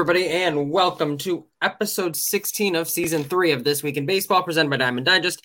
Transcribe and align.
Everybody, 0.00 0.28
and 0.28 0.70
welcome 0.70 1.18
to 1.18 1.44
episode 1.60 2.16
16 2.16 2.74
of 2.74 2.88
season 2.88 3.22
three 3.22 3.52
of 3.52 3.64
This 3.64 3.82
Week 3.82 3.98
in 3.98 4.06
Baseball, 4.06 4.42
presented 4.42 4.70
by 4.70 4.78
Diamond 4.78 5.04
Digest. 5.04 5.42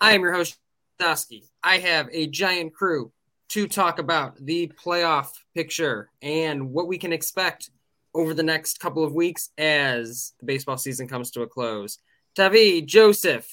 I 0.00 0.14
am 0.14 0.22
your 0.22 0.32
host, 0.32 0.56
Dosky. 0.98 1.42
I 1.62 1.76
have 1.76 2.08
a 2.10 2.26
giant 2.26 2.72
crew 2.72 3.12
to 3.50 3.68
talk 3.68 3.98
about 3.98 4.42
the 4.42 4.72
playoff 4.82 5.28
picture 5.54 6.08
and 6.22 6.70
what 6.70 6.88
we 6.88 6.96
can 6.96 7.12
expect 7.12 7.68
over 8.14 8.32
the 8.32 8.42
next 8.42 8.80
couple 8.80 9.04
of 9.04 9.12
weeks 9.12 9.50
as 9.58 10.32
the 10.40 10.46
baseball 10.46 10.78
season 10.78 11.06
comes 11.06 11.30
to 11.32 11.42
a 11.42 11.46
close. 11.46 11.98
Tavi, 12.34 12.80
Joseph, 12.80 13.46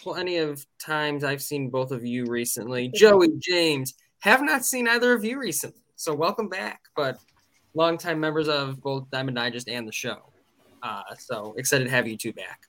plenty 0.00 0.38
of 0.38 0.64
times 0.82 1.24
I've 1.24 1.42
seen 1.42 1.68
both 1.68 1.90
of 1.90 2.06
you 2.06 2.24
recently. 2.24 2.88
Joey, 2.88 3.32
James, 3.38 3.92
have 4.20 4.42
not 4.42 4.64
seen 4.64 4.88
either 4.88 5.12
of 5.12 5.26
you 5.26 5.38
recently. 5.38 5.82
So 5.96 6.14
welcome 6.14 6.48
back. 6.48 6.80
But 6.96 7.18
longtime 7.74 8.20
members 8.20 8.48
of 8.48 8.80
both 8.80 9.10
Diamond 9.10 9.36
Digest 9.36 9.68
and 9.68 9.86
the 9.86 9.92
show. 9.92 10.32
Uh, 10.82 11.02
so 11.18 11.54
excited 11.56 11.84
to 11.84 11.90
have 11.90 12.08
you 12.08 12.16
two 12.16 12.32
back. 12.32 12.60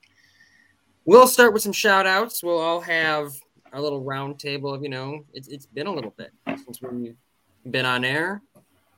We'll 1.04 1.26
start 1.26 1.52
with 1.52 1.62
some 1.62 1.72
shout 1.72 2.06
outs. 2.06 2.42
We'll 2.42 2.58
all 2.58 2.80
have 2.80 3.32
our 3.72 3.80
little 3.80 4.02
round 4.02 4.38
table 4.38 4.72
of, 4.72 4.82
you 4.82 4.88
know, 4.88 5.24
it's, 5.32 5.48
it's 5.48 5.66
been 5.66 5.86
a 5.86 5.92
little 5.92 6.14
bit 6.16 6.30
since 6.46 6.80
we've 6.82 7.16
been 7.70 7.86
on 7.86 8.04
air. 8.04 8.42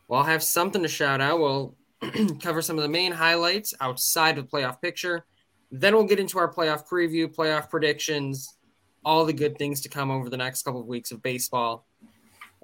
We'll 0.09 0.23
have 0.23 0.43
something 0.43 0.83
to 0.83 0.89
shout 0.89 1.21
out. 1.21 1.39
We'll 1.39 1.75
cover 2.43 2.61
some 2.61 2.77
of 2.77 2.83
the 2.83 2.89
main 2.89 3.13
highlights 3.13 3.73
outside 3.81 4.37
of 4.37 4.51
the 4.51 4.51
playoff 4.51 4.83
picture. 4.83 5.25
Then 5.71 5.95
we'll 5.95 6.05
get 6.05 6.21
into 6.21 6.39
our 6.39 6.53
playoff 6.53 6.87
preview, 6.87 7.35
playoff 7.35 7.71
predictions, 7.71 8.57
all 9.05 9.25
the 9.25 9.33
good 9.33 9.57
things 9.59 9.81
to 9.83 9.89
come 9.89 10.11
over 10.11 10.29
the 10.29 10.37
next 10.37 10.63
couple 10.63 10.81
of 10.81 10.87
weeks 10.87 11.11
of 11.11 11.23
baseball 11.23 11.87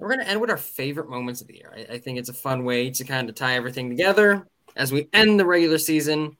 we're 0.01 0.07
going 0.07 0.19
to 0.19 0.27
end 0.27 0.41
with 0.41 0.49
our 0.49 0.57
favorite 0.57 1.09
moments 1.09 1.41
of 1.41 1.47
the 1.47 1.55
year. 1.55 1.71
I, 1.75 1.93
I, 1.93 1.97
think 1.99 2.17
it's 2.17 2.29
a 2.29 2.33
fun 2.33 2.65
way 2.65 2.89
to 2.89 3.03
kind 3.03 3.29
of 3.29 3.35
tie 3.35 3.55
everything 3.55 3.87
together 3.87 4.47
as 4.75 4.91
we 4.91 5.07
end 5.13 5.39
the 5.39 5.45
regular 5.45 5.77
season, 5.77 6.35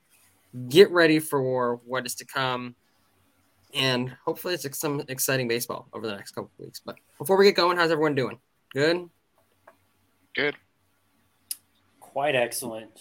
get 0.67 0.89
ready 0.89 1.19
for 1.19 1.75
what 1.85 2.05
is 2.05 2.15
to 2.15 2.25
come, 2.25 2.75
and 3.73 4.15
hopefully 4.25 4.55
it's 4.55 4.79
some 4.79 5.03
exciting 5.07 5.47
baseball 5.47 5.87
over 5.93 6.07
the 6.07 6.15
next 6.15 6.31
couple 6.31 6.49
of 6.57 6.65
weeks. 6.65 6.81
But 6.83 6.95
before 7.17 7.37
we 7.37 7.45
get 7.45 7.55
going, 7.55 7.77
how's 7.77 7.91
everyone 7.91 8.15
doing? 8.15 8.39
Good? 8.73 9.09
Good. 10.35 10.55
Quite 11.99 12.35
excellent. 12.35 12.99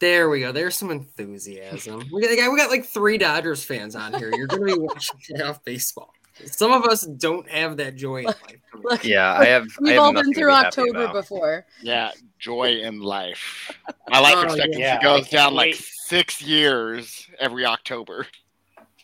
There 0.00 0.28
we 0.28 0.40
go. 0.40 0.52
There's 0.52 0.76
some 0.76 0.90
enthusiasm. 0.90 2.04
we 2.12 2.36
got, 2.36 2.52
we 2.52 2.58
got 2.58 2.70
like 2.70 2.84
three 2.84 3.18
Dodgers 3.18 3.64
fans 3.64 3.96
on 3.96 4.14
here. 4.14 4.32
You're 4.34 4.46
going 4.46 4.66
to 4.66 4.76
be 4.76 4.78
watching 4.80 5.18
playoff 5.28 5.64
baseball. 5.64 6.12
Some 6.46 6.72
of 6.72 6.84
us 6.84 7.02
don't 7.02 7.48
have 7.48 7.76
that 7.78 7.96
joy 7.96 8.18
in 8.18 8.24
life. 8.24 8.36
Look, 8.82 9.04
yeah, 9.04 9.34
I 9.34 9.46
have. 9.46 9.66
We've 9.80 9.90
I 9.90 9.92
have 9.94 10.02
all 10.02 10.12
been 10.12 10.32
through 10.32 10.52
October 10.52 11.08
before. 11.08 11.66
Yeah, 11.82 12.12
joy 12.38 12.80
in 12.80 13.00
life. 13.00 13.72
My 14.08 14.20
life 14.20 14.34
oh, 14.36 14.42
expectancy 14.42 14.80
yeah. 14.80 15.02
goes 15.02 15.28
down 15.28 15.54
wait. 15.54 15.72
like 15.72 15.74
six 15.76 16.40
years 16.40 17.28
every 17.40 17.64
October. 17.66 18.26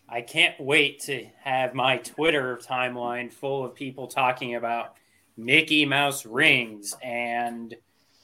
I 0.08 0.20
can't 0.20 0.58
wait 0.60 1.00
to 1.04 1.26
have 1.42 1.74
my 1.74 1.96
Twitter 1.96 2.56
timeline 2.62 3.32
full 3.32 3.64
of 3.64 3.74
people 3.74 4.06
talking 4.06 4.54
about 4.54 4.96
Mickey 5.36 5.84
Mouse 5.84 6.24
rings 6.24 6.94
and 7.02 7.74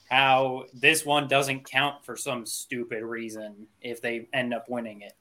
how 0.08 0.66
this 0.74 1.04
one 1.04 1.26
doesn't 1.26 1.68
count 1.68 2.04
for 2.04 2.16
some 2.16 2.44
stupid 2.44 3.02
reason 3.02 3.66
if 3.80 4.00
they 4.02 4.28
end 4.32 4.52
up 4.52 4.68
winning 4.68 5.02
it. 5.02 5.14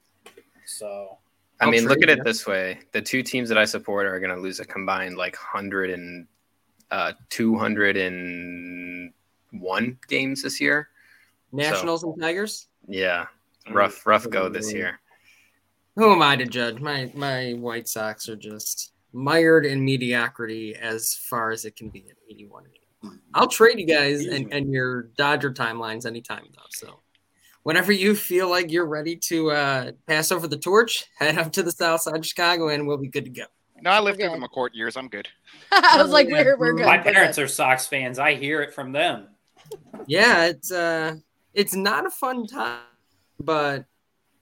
So 0.66 1.18
I 1.62 1.70
mean, 1.70 1.88
look 1.88 2.02
at 2.02 2.10
it 2.10 2.24
this 2.24 2.48
way: 2.48 2.80
the 2.92 3.02
two 3.02 3.22
teams 3.22 3.50
that 3.50 3.58
I 3.58 3.66
support 3.66 4.06
are 4.06 4.20
going 4.20 4.34
to 4.34 4.42
lose 4.42 4.60
a 4.60 4.66
combined 4.66 5.18
like 5.18 5.36
hundred 5.36 5.90
and 5.90 6.28
uh, 6.92 7.14
two 7.30 7.58
hundred 7.58 7.98
and 7.98 9.12
one 9.52 9.98
games 10.08 10.44
this 10.44 10.62
year. 10.62 10.90
Nationals 11.52 12.02
so, 12.02 12.14
and 12.14 12.22
Tigers. 12.22 12.68
Yeah, 12.88 13.26
rough, 13.72 14.06
rough 14.06 14.30
go 14.30 14.50
this 14.50 14.74
year. 14.74 15.00
Who 15.96 16.14
am 16.14 16.22
I 16.22 16.36
to 16.38 16.46
judge? 16.46 16.80
My 16.80 17.12
my 17.14 17.52
White 17.54 17.88
Sox 17.88 18.30
are 18.30 18.36
just 18.36 18.94
mired 19.12 19.66
in 19.66 19.84
mediocrity 19.84 20.76
as 20.76 21.16
far 21.16 21.52
as 21.52 21.66
it 21.66 21.76
can 21.76 21.90
be 21.90 22.06
at 22.10 22.16
81. 22.30 22.64
I'll 23.34 23.48
trade 23.48 23.80
you 23.80 23.86
guys 23.86 24.26
and, 24.26 24.54
and 24.54 24.72
your 24.72 25.04
Dodger 25.18 25.52
timelines 25.52 26.06
anytime 26.06 26.46
though. 26.56 26.62
So 26.70 27.00
whenever 27.64 27.92
you 27.92 28.16
feel 28.16 28.50
like 28.50 28.72
you're 28.72 28.86
ready 28.86 29.16
to 29.16 29.52
uh, 29.52 29.92
pass 30.08 30.32
over 30.32 30.48
the 30.48 30.58
torch, 30.58 31.06
head 31.20 31.38
up 31.38 31.52
to 31.54 31.64
the 31.64 31.72
south 31.72 32.02
side 32.02 32.16
of 32.16 32.26
Chicago 32.26 32.70
and 32.70 32.88
we'll 32.88 32.98
be 32.98 33.08
good 33.08 33.26
to 33.26 33.32
go. 33.32 33.44
No, 33.82 33.92
I 33.92 34.00
lived 34.00 34.20
through 34.20 34.30
the 34.30 34.36
McCourt 34.36 34.70
years. 34.74 34.98
I'm 34.98 35.08
good. 35.08 35.28
I 35.72 36.02
was 36.02 36.12
like, 36.12 36.28
we're, 36.28 36.58
we're 36.58 36.74
good. 36.74 36.86
My 36.86 36.98
parents 36.98 37.40
are 37.40 37.48
Sox 37.48 37.88
fans. 37.88 38.20
I 38.20 38.36
hear 38.36 38.62
it 38.62 38.74
from 38.74 38.92
them. 38.92 39.28
Yeah, 40.06 40.46
it's 40.46 40.72
uh, 40.72 41.16
it's 41.54 41.76
not 41.76 42.06
a 42.06 42.10
fun 42.10 42.46
time, 42.46 42.82
but 43.40 43.86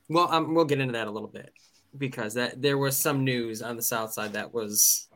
well, 0.09 0.31
um, 0.31 0.55
we'll 0.55 0.65
get 0.65 0.79
into 0.79 0.93
that 0.93 1.07
a 1.07 1.11
little 1.11 1.27
bit 1.27 1.51
because 1.97 2.33
that 2.35 2.61
there 2.61 2.77
was 2.77 2.97
some 2.97 3.23
news 3.23 3.61
on 3.61 3.75
the 3.75 3.81
south 3.81 4.13
side 4.13 4.33
that 4.33 4.53
was 4.53 5.07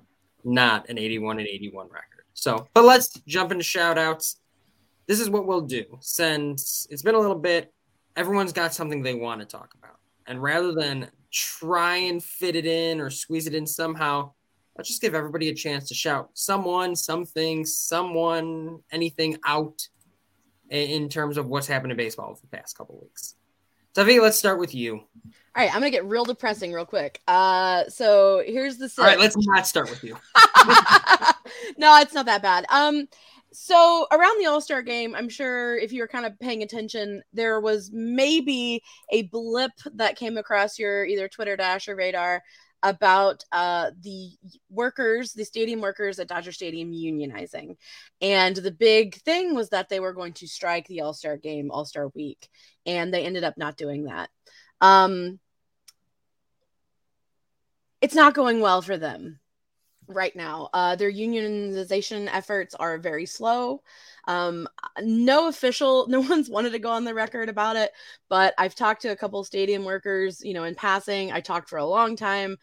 not 0.44 0.90
an 0.90 0.97
81 0.97 1.40
and 1.40 1.47
81 1.47 1.88
record. 1.88 2.25
So, 2.34 2.67
but 2.73 2.84
let's 2.84 3.09
jump 3.28 3.51
into 3.51 3.63
shout 3.63 3.97
outs. 3.97 4.38
This 5.07 5.19
is 5.19 5.29
what 5.29 5.45
we'll 5.45 5.61
do 5.61 5.85
since 6.00 6.88
it's 6.90 7.01
been 7.01 7.16
a 7.16 7.19
little 7.19 7.40
bit 7.40 7.73
everyone's 8.16 8.53
got 8.53 8.73
something 8.73 9.01
they 9.01 9.13
want 9.13 9.41
to 9.41 9.45
talk 9.45 9.73
about. 9.77 9.97
And 10.27 10.41
rather 10.41 10.72
than 10.73 11.07
try 11.31 11.95
and 11.95 12.23
fit 12.23 12.55
it 12.55 12.66
in 12.66 12.99
or 12.99 13.09
squeeze 13.09 13.47
it 13.47 13.53
in 13.53 13.66
somehow, 13.66 14.31
let's 14.77 14.89
just 14.89 15.01
give 15.01 15.16
everybody 15.16 15.49
a 15.49 15.53
chance 15.53 15.88
to 15.89 15.94
shout 15.94 16.29
someone, 16.33 16.95
something, 16.95 17.66
someone, 17.66 18.79
anything 18.91 19.38
out 19.45 19.88
in 20.69 21.09
terms 21.09 21.38
of 21.38 21.47
what's 21.47 21.67
happened 21.67 21.91
in 21.91 21.97
baseball 21.97 22.33
for 22.35 22.41
the 22.41 22.57
past 22.57 22.77
couple 22.77 22.99
weeks. 23.01 23.35
Tavi, 23.94 24.22
let's 24.22 24.38
start 24.38 24.57
with 24.57 24.73
you. 24.73 24.95
All 24.95 25.61
right, 25.61 25.67
I'm 25.67 25.81
gonna 25.81 25.89
get 25.89 26.05
real 26.05 26.23
depressing 26.23 26.72
real 26.72 26.85
quick. 26.85 27.19
Uh, 27.28 27.83
so 27.89 28.41
here's 28.45 28.78
the. 28.78 28.89
All 28.97 29.03
right, 29.03 29.19
let's 29.19 29.35
not 29.38 29.67
start 29.67 29.89
with 29.89 30.01
you. 30.01 30.16
no, 31.78 31.99
it's 31.99 32.13
not 32.13 32.25
that 32.28 32.41
bad. 32.41 32.66
Um, 32.69 33.09
so 33.53 34.07
around 34.12 34.39
the 34.39 34.47
All 34.47 34.62
Star 34.62 34.81
game, 34.81 35.16
I'm 35.16 35.29
sure 35.29 35.78
if 35.78 35.91
you 35.91 36.01
were 36.01 36.07
kind 36.07 36.25
of 36.25 36.39
paying 36.39 36.63
attention, 36.63 37.22
there 37.34 37.59
was 37.59 37.91
maybe 37.91 38.81
a 39.12 39.23
blip 39.23 39.72
that 39.95 40.17
came 40.17 40.38
across 40.38 40.79
your 40.79 41.06
either 41.06 41.28
Twitter 41.28 41.57
dash 41.57 41.88
or 41.88 41.95
radar 41.95 42.41
about 42.84 43.44
uh, 43.51 43.91
the 44.01 44.31
workers, 44.69 45.34
the 45.34 45.45
stadium 45.45 45.81
workers 45.81 46.17
at 46.19 46.28
Dodger 46.28 46.51
Stadium 46.51 46.91
unionizing. 46.91 47.75
And 48.22 48.56
the 48.56 48.72
big 48.72 49.16
thing 49.22 49.53
was 49.53 49.69
that 49.69 49.90
they 49.90 50.00
were 50.00 50.13
going 50.13 50.34
to 50.34 50.47
strike 50.47 50.88
the 50.88 51.01
All 51.01 51.13
Star 51.13 51.38
game, 51.38 51.72
All 51.72 51.85
Star 51.85 52.07
week. 52.16 52.50
And 52.85 53.13
they 53.13 53.25
ended 53.25 53.44
up 53.44 53.57
not 53.57 53.78
doing 53.78 54.06
that. 54.06 54.29
Um, 54.79 55.40
it's 58.01 58.16
not 58.16 58.34
going 58.34 58.61
well 58.61 58.81
for 58.81 58.97
them 58.97 59.40
right 60.16 60.35
now. 60.35 60.69
Uh, 60.73 60.95
their 60.95 61.11
unionization 61.11 62.29
efforts 62.31 62.75
are 62.75 62.97
very 62.97 63.25
slow. 63.25 63.81
Um, 64.27 64.67
no 65.01 65.47
official, 65.47 66.07
no 66.09 66.19
one's 66.19 66.49
wanted 66.49 66.72
to 66.72 66.79
go 66.79 66.91
on 66.91 67.03
the 67.03 67.13
record 67.13 67.49
about 67.49 67.75
it, 67.75 67.91
but 68.29 68.53
I've 68.58 68.75
talked 68.75 69.02
to 69.03 69.09
a 69.09 69.16
couple 69.16 69.43
stadium 69.43 69.85
workers, 69.85 70.41
you 70.43 70.53
know, 70.53 70.63
in 70.63 70.75
passing. 70.75 71.31
I 71.31 71.41
talked 71.41 71.69
for 71.69 71.78
a 71.78 71.85
long 71.85 72.16
time 72.16 72.58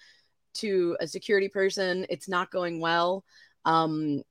to 0.55 0.97
a 1.01 1.07
security 1.07 1.49
person. 1.49 2.07
It's 2.09 2.29
not 2.29 2.51
going 2.51 2.81
well. 2.81 3.25
Um, 3.65 4.23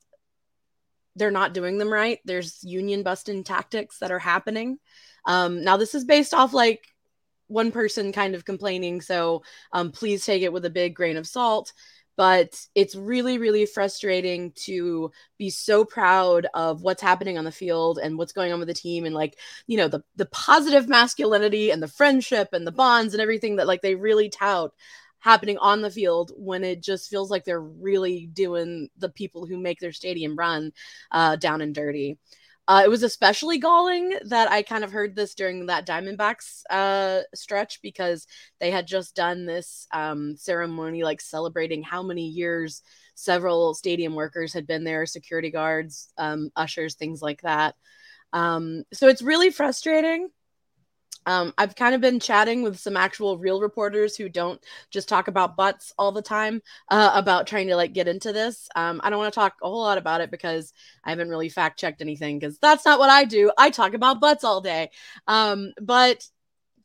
they're 1.16 1.32
not 1.32 1.54
doing 1.54 1.78
them 1.78 1.92
right. 1.92 2.20
There's 2.26 2.64
union 2.64 3.04
busting 3.04 3.44
tactics 3.44 4.00
that 4.00 4.12
are 4.12 4.20
happening. 4.20 4.78
Um, 5.26 5.64
now, 5.64 5.78
this 5.78 5.96
is 5.96 6.06
based 6.06 6.34
off 6.34 6.54
like 6.54 6.86
one 7.48 7.72
person 7.72 8.12
kind 8.12 8.36
of 8.36 8.46
complaining, 8.46 9.02
so 9.02 9.44
um, 9.72 9.92
please 9.92 10.26
take 10.26 10.44
it 10.44 10.54
with 10.54 10.66
a 10.66 10.70
big 10.70 10.96
grain 10.96 11.18
of 11.18 11.28
salt 11.28 11.74
but 12.18 12.60
it's 12.76 12.96
really 12.96 13.38
really 13.38 13.66
frustrating 13.66 14.52
to 14.54 15.12
be 15.38 15.50
so 15.50 15.86
proud 15.86 16.48
of 16.54 16.82
what's 16.82 17.02
happening 17.02 17.38
on 17.38 17.46
the 17.46 17.52
field 17.52 18.00
and 18.02 18.18
what's 18.18 18.34
going 18.34 18.52
on 18.52 18.60
with 18.60 18.68
the 18.68 18.74
team 18.74 19.06
and 19.06 19.16
like 19.16 19.38
you 19.68 19.78
know 19.78 19.88
the 19.88 20.04
the 20.18 20.26
positive 20.28 20.90
masculinity 20.90 21.72
and 21.72 21.82
the 21.82 21.88
friendship 21.88 22.50
and 22.52 22.68
the 22.68 22.72
bonds 22.72 23.14
and 23.14 23.22
everything 23.22 23.56
that 23.56 23.68
like 23.68 23.82
they 23.82 23.96
really 23.96 24.30
tout 24.30 24.74
happening 25.20 25.58
on 25.60 25.82
the 25.82 25.90
field 25.92 26.32
when 26.36 26.64
it 26.64 26.82
just 26.82 27.10
feels 27.10 27.32
like 27.32 27.44
they're 27.44 27.62
really 27.62 28.28
doing 28.34 28.90
the 28.98 29.10
people 29.10 29.46
who 29.46 29.58
make 29.58 29.80
their 29.80 29.92
stadium 29.92 30.36
run 30.36 30.72
uh, 31.12 31.36
down 31.36 31.62
and 31.62 31.74
dirty 31.74 32.18
uh, 32.68 32.82
it 32.84 32.90
was 32.90 33.04
especially 33.04 33.60
galling 33.60 34.14
that 34.26 34.52
I 34.52 34.62
kind 34.62 34.84
of 34.84 34.92
heard 34.92 35.16
this 35.16 35.36
during 35.36 35.68
that 35.68 35.88
Diamondbacks 35.88 36.64
uh, 36.70 37.22
stretch 37.34 37.82
because 37.82 38.28
they 38.60 38.72
had 38.72 38.86
just 38.88 39.16
done 39.16 39.46
this 39.46 39.88
um, 39.94 40.36
ceremony, 40.36 41.04
like 41.04 41.22
celebrating 41.22 41.82
how 41.82 42.04
many 42.04 42.28
years 42.28 42.82
several 43.16 43.74
stadium 43.74 44.16
workers 44.16 44.54
had 44.54 44.68
been 44.68 44.84
there, 44.84 45.06
security 45.06 45.50
guards, 45.50 46.12
um, 46.18 46.50
ushers, 46.56 46.96
things 46.96 47.22
like 47.22 47.42
that. 47.42 47.76
Um, 48.34 48.84
so 48.94 49.08
it's 49.08 49.22
really 49.22 49.50
frustrating. 49.50 50.30
Um, 51.28 51.54
I've 51.58 51.76
kind 51.76 51.94
of 51.94 52.00
been 52.00 52.22
chatting 52.22 52.64
with 52.64 52.80
some 52.80 52.96
actual 52.96 53.38
real 53.38 53.60
reporters 53.60 54.16
who 54.16 54.30
don't 54.30 54.64
just 54.90 55.10
talk 55.10 55.28
about 55.28 55.58
butts 55.58 55.94
all 56.00 56.14
the 56.14 56.22
time 56.22 56.62
uh, 56.90 57.12
about 57.14 57.46
trying 57.46 57.68
to 57.68 57.76
like 57.76 57.94
get 57.94 58.08
into 58.08 58.32
this. 58.32 58.70
Um, 58.78 59.02
I 59.04 59.10
don't 59.10 59.20
want 59.20 59.34
to 59.34 59.40
talk 59.40 59.56
a 59.62 59.68
whole 59.68 59.82
lot 59.82 59.98
about 59.98 60.22
it 60.22 60.32
because 60.32 60.72
I 61.04 61.10
haven't 61.10 61.30
really 61.30 61.50
fact 61.50 61.80
checked 61.80 62.02
anything 62.02 62.40
because 62.40 62.58
that's 62.60 62.86
not 62.86 62.98
what 62.98 63.10
I 63.10 63.26
do. 63.26 63.52
I 63.58 63.70
talk 63.70 63.94
about 63.94 64.22
butts 64.22 64.46
all 64.46 64.62
day. 64.62 64.90
Um, 65.28 65.74
but 65.82 66.26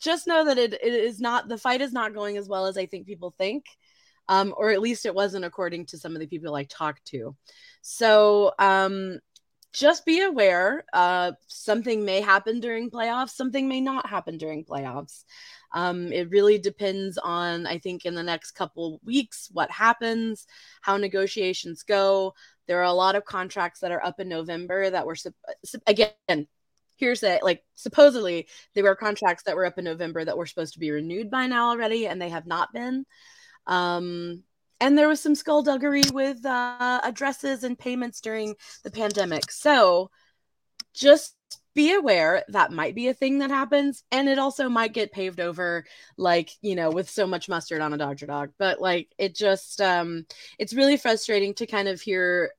just 0.00 0.26
know 0.26 0.44
that 0.44 0.58
it, 0.58 0.74
it 0.74 0.92
is 0.92 1.20
not 1.20 1.48
the 1.48 1.56
fight 1.56 1.80
is 1.80 1.92
not 1.92 2.12
going 2.12 2.36
as 2.36 2.48
well 2.48 2.66
as 2.66 2.76
I 2.76 2.86
think 2.86 3.06
people 3.06 3.32
think. 3.38 3.64
Um, 4.28 4.54
or 4.56 4.70
at 4.70 4.80
least 4.80 5.06
it 5.06 5.14
wasn't 5.14 5.44
according 5.44 5.86
to 5.86 5.98
some 5.98 6.14
of 6.14 6.20
the 6.20 6.26
people 6.26 6.54
I 6.54 6.64
talked 6.64 7.04
to. 7.06 7.36
So 7.82 8.52
um, 8.58 9.18
just 9.72 10.04
be 10.04 10.22
aware 10.22 10.84
uh, 10.92 11.32
something 11.46 12.04
may 12.04 12.20
happen 12.20 12.60
during 12.60 12.90
playoffs 12.90 13.30
something 13.30 13.68
may 13.68 13.80
not 13.80 14.06
happen 14.08 14.36
during 14.38 14.64
playoffs. 14.64 15.24
Um, 15.74 16.12
it 16.12 16.28
really 16.30 16.58
depends 16.58 17.16
on 17.16 17.66
i 17.66 17.78
think 17.78 18.04
in 18.04 18.14
the 18.14 18.22
next 18.22 18.52
couple 18.52 19.00
weeks 19.04 19.48
what 19.52 19.70
happens 19.70 20.46
how 20.80 20.96
negotiations 20.96 21.82
go. 21.82 22.34
There 22.68 22.78
are 22.78 22.84
a 22.84 22.92
lot 22.92 23.16
of 23.16 23.24
contracts 23.24 23.80
that 23.80 23.92
are 23.92 24.04
up 24.04 24.20
in 24.20 24.28
november 24.28 24.88
that 24.90 25.06
were 25.06 25.16
again 25.86 26.46
here's 26.96 27.22
it 27.22 27.42
like 27.42 27.64
supposedly 27.74 28.46
there 28.74 28.84
were 28.84 28.94
contracts 28.94 29.44
that 29.44 29.56
were 29.56 29.66
up 29.66 29.78
in 29.78 29.84
november 29.84 30.24
that 30.24 30.36
were 30.36 30.46
supposed 30.46 30.74
to 30.74 30.78
be 30.78 30.90
renewed 30.90 31.30
by 31.30 31.46
now 31.46 31.70
already 31.70 32.06
and 32.06 32.20
they 32.20 32.28
have 32.28 32.46
not 32.46 32.72
been. 32.72 33.04
Um, 33.66 34.42
and 34.82 34.98
there 34.98 35.08
was 35.08 35.20
some 35.20 35.36
skullduggery 35.36 36.02
with 36.12 36.44
uh, 36.44 37.00
addresses 37.04 37.62
and 37.62 37.78
payments 37.78 38.20
during 38.20 38.56
the 38.82 38.90
pandemic. 38.90 39.52
So 39.52 40.10
just 40.92 41.36
be 41.74 41.94
aware 41.94 42.42
that 42.48 42.72
might 42.72 42.94
be 42.94 43.06
a 43.06 43.14
thing 43.14 43.38
that 43.38 43.48
happens 43.48 44.02
and 44.10 44.28
it 44.28 44.38
also 44.38 44.68
might 44.68 44.92
get 44.92 45.12
paved 45.12 45.40
over 45.40 45.86
like 46.18 46.50
you 46.60 46.74
know 46.74 46.90
with 46.90 47.08
so 47.08 47.26
much 47.26 47.48
mustard 47.48 47.80
on 47.80 47.94
a 47.94 47.96
dodger 47.96 48.26
dog 48.26 48.50
but 48.58 48.78
like 48.78 49.08
it 49.16 49.34
just 49.34 49.80
um 49.80 50.26
it's 50.58 50.74
really 50.74 50.98
frustrating 50.98 51.54
to 51.54 51.64
kind 51.64 51.88
of 51.88 51.98
hear 51.98 52.50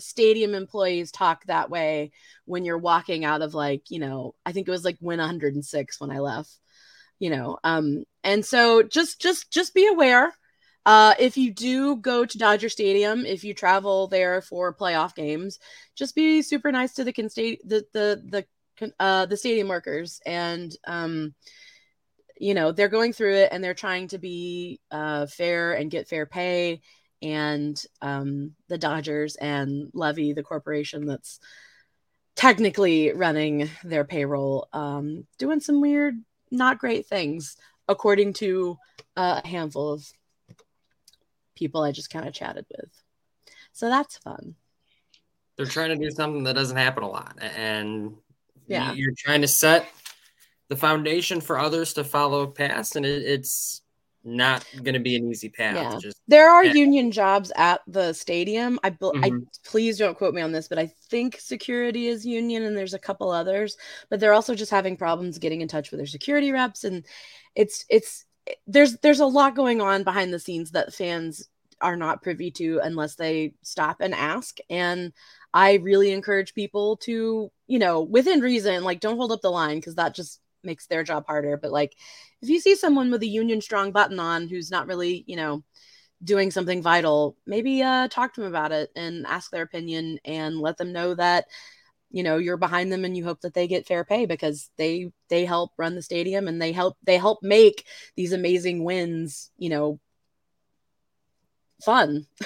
stadium 0.00 0.54
employees 0.54 1.12
talk 1.12 1.44
that 1.44 1.70
way 1.70 2.10
when 2.46 2.64
you're 2.64 2.78
walking 2.78 3.24
out 3.24 3.42
of 3.42 3.54
like 3.54 3.82
you 3.90 4.00
know 4.00 4.34
i 4.44 4.50
think 4.50 4.66
it 4.66 4.72
was 4.72 4.84
like 4.84 4.98
win 5.00 5.20
106 5.20 6.00
when 6.00 6.10
i 6.10 6.18
left 6.18 6.58
you 7.20 7.30
know 7.30 7.58
um 7.62 8.02
and 8.24 8.44
so 8.44 8.82
just 8.82 9.20
just 9.20 9.52
just 9.52 9.72
be 9.72 9.86
aware 9.86 10.32
uh, 10.84 11.14
if 11.18 11.36
you 11.36 11.52
do 11.52 11.96
go 11.96 12.24
to 12.24 12.38
Dodger 12.38 12.68
Stadium, 12.68 13.24
if 13.24 13.44
you 13.44 13.54
travel 13.54 14.08
there 14.08 14.42
for 14.42 14.74
playoff 14.74 15.14
games, 15.14 15.58
just 15.94 16.14
be 16.14 16.42
super 16.42 16.72
nice 16.72 16.94
to 16.94 17.04
the 17.04 17.12
con- 17.12 17.28
the 17.34 17.58
the 17.92 18.22
the 18.78 18.92
uh, 18.98 19.26
the 19.26 19.36
stadium 19.36 19.68
workers, 19.68 20.20
and 20.26 20.74
um, 20.86 21.34
you 22.38 22.54
know 22.54 22.72
they're 22.72 22.88
going 22.88 23.12
through 23.12 23.34
it 23.34 23.50
and 23.52 23.62
they're 23.62 23.74
trying 23.74 24.08
to 24.08 24.18
be 24.18 24.80
uh, 24.90 25.26
fair 25.26 25.74
and 25.74 25.90
get 25.90 26.08
fair 26.08 26.26
pay. 26.26 26.80
And 27.20 27.80
um, 28.00 28.56
the 28.66 28.78
Dodgers 28.78 29.36
and 29.36 29.90
Levy, 29.94 30.32
the 30.32 30.42
corporation 30.42 31.06
that's 31.06 31.38
technically 32.34 33.12
running 33.12 33.70
their 33.84 34.04
payroll, 34.04 34.66
um, 34.72 35.28
doing 35.38 35.60
some 35.60 35.80
weird, 35.80 36.16
not 36.50 36.78
great 36.78 37.06
things, 37.06 37.56
according 37.86 38.32
to 38.32 38.76
uh, 39.16 39.40
a 39.44 39.46
handful 39.46 39.92
of 39.92 40.04
people 41.54 41.82
I 41.82 41.92
just 41.92 42.10
kind 42.10 42.26
of 42.26 42.34
chatted 42.34 42.66
with. 42.70 42.90
So 43.72 43.88
that's 43.88 44.18
fun. 44.18 44.54
They're 45.56 45.66
trying 45.66 45.90
to 45.90 45.96
do 45.96 46.10
something 46.10 46.44
that 46.44 46.54
doesn't 46.54 46.76
happen 46.76 47.02
a 47.02 47.08
lot. 47.08 47.38
And 47.40 48.14
yeah, 48.66 48.92
you're 48.92 49.14
trying 49.16 49.42
to 49.42 49.48
set 49.48 49.86
the 50.68 50.76
foundation 50.76 51.40
for 51.40 51.58
others 51.58 51.92
to 51.94 52.04
follow 52.04 52.46
past, 52.46 52.96
and 52.96 53.04
it, 53.04 53.22
it's 53.22 53.82
not 54.24 54.64
going 54.76 54.94
to 54.94 55.00
be 55.00 55.16
an 55.16 55.28
easy 55.28 55.48
path. 55.48 55.74
Yeah. 55.74 55.98
Just, 55.98 56.20
there 56.28 56.48
are 56.48 56.64
union 56.64 57.10
jobs 57.10 57.52
at 57.56 57.80
the 57.86 58.12
stadium. 58.12 58.78
I, 58.82 58.90
mm-hmm. 58.90 59.24
I 59.24 59.30
please 59.64 59.98
don't 59.98 60.16
quote 60.16 60.32
me 60.32 60.42
on 60.42 60.52
this, 60.52 60.68
but 60.68 60.78
I 60.78 60.92
think 61.10 61.38
security 61.40 62.06
is 62.06 62.24
union, 62.24 62.62
and 62.62 62.76
there's 62.76 62.94
a 62.94 62.98
couple 62.98 63.30
others. 63.30 63.76
But 64.08 64.20
they're 64.20 64.32
also 64.32 64.54
just 64.54 64.70
having 64.70 64.96
problems 64.96 65.38
getting 65.38 65.60
in 65.60 65.68
touch 65.68 65.90
with 65.90 65.98
their 65.98 66.06
security 66.06 66.52
reps, 66.52 66.84
and 66.84 67.04
it's 67.54 67.84
it's 67.90 68.24
there's 68.66 68.96
there's 68.98 69.20
a 69.20 69.26
lot 69.26 69.54
going 69.56 69.80
on 69.80 70.02
behind 70.02 70.32
the 70.32 70.38
scenes 70.38 70.72
that 70.72 70.94
fans 70.94 71.48
are 71.80 71.96
not 71.96 72.22
privy 72.22 72.50
to 72.52 72.80
unless 72.82 73.16
they 73.16 73.54
stop 73.62 74.00
and 74.00 74.14
ask. 74.14 74.58
And 74.70 75.12
i 75.54 75.74
really 75.74 76.12
encourage 76.12 76.54
people 76.54 76.96
to 76.96 77.52
you 77.66 77.78
know 77.78 78.00
within 78.00 78.40
reason 78.40 78.84
like 78.84 79.00
don't 79.00 79.18
hold 79.18 79.32
up 79.32 79.42
the 79.42 79.50
line 79.50 79.76
because 79.76 79.96
that 79.96 80.14
just 80.14 80.40
makes 80.64 80.86
their 80.86 81.02
job 81.04 81.26
harder. 81.26 81.56
But 81.56 81.72
like 81.72 81.94
if 82.40 82.48
you 82.48 82.60
see 82.60 82.76
someone 82.76 83.10
with 83.10 83.22
a 83.22 83.26
union 83.26 83.60
strong 83.60 83.92
button 83.92 84.18
on 84.18 84.48
who's 84.48 84.70
not 84.70 84.86
really 84.86 85.24
you 85.26 85.36
know 85.36 85.62
doing 86.24 86.52
something 86.52 86.80
vital 86.82 87.36
maybe 87.46 87.82
uh 87.82 88.06
talk 88.08 88.32
to 88.32 88.40
them 88.40 88.48
about 88.48 88.70
it 88.70 88.90
and 88.94 89.26
ask 89.26 89.50
their 89.50 89.62
opinion 89.62 90.20
and 90.24 90.56
let 90.60 90.76
them 90.76 90.92
know 90.92 91.14
that 91.14 91.46
you 92.12 92.22
know 92.22 92.36
you're 92.36 92.56
behind 92.56 92.92
them 92.92 93.04
and 93.04 93.16
you 93.16 93.24
hope 93.24 93.40
that 93.40 93.54
they 93.54 93.66
get 93.66 93.86
fair 93.86 94.04
pay 94.04 94.26
because 94.26 94.70
they 94.76 95.10
they 95.28 95.44
help 95.44 95.72
run 95.76 95.96
the 95.96 96.02
stadium 96.02 96.46
and 96.46 96.62
they 96.62 96.70
help 96.70 96.96
they 97.02 97.16
help 97.16 97.42
make 97.42 97.84
these 98.14 98.32
amazing 98.32 98.84
wins 98.84 99.50
you 99.58 99.68
know 99.68 99.98
fun. 101.84 102.26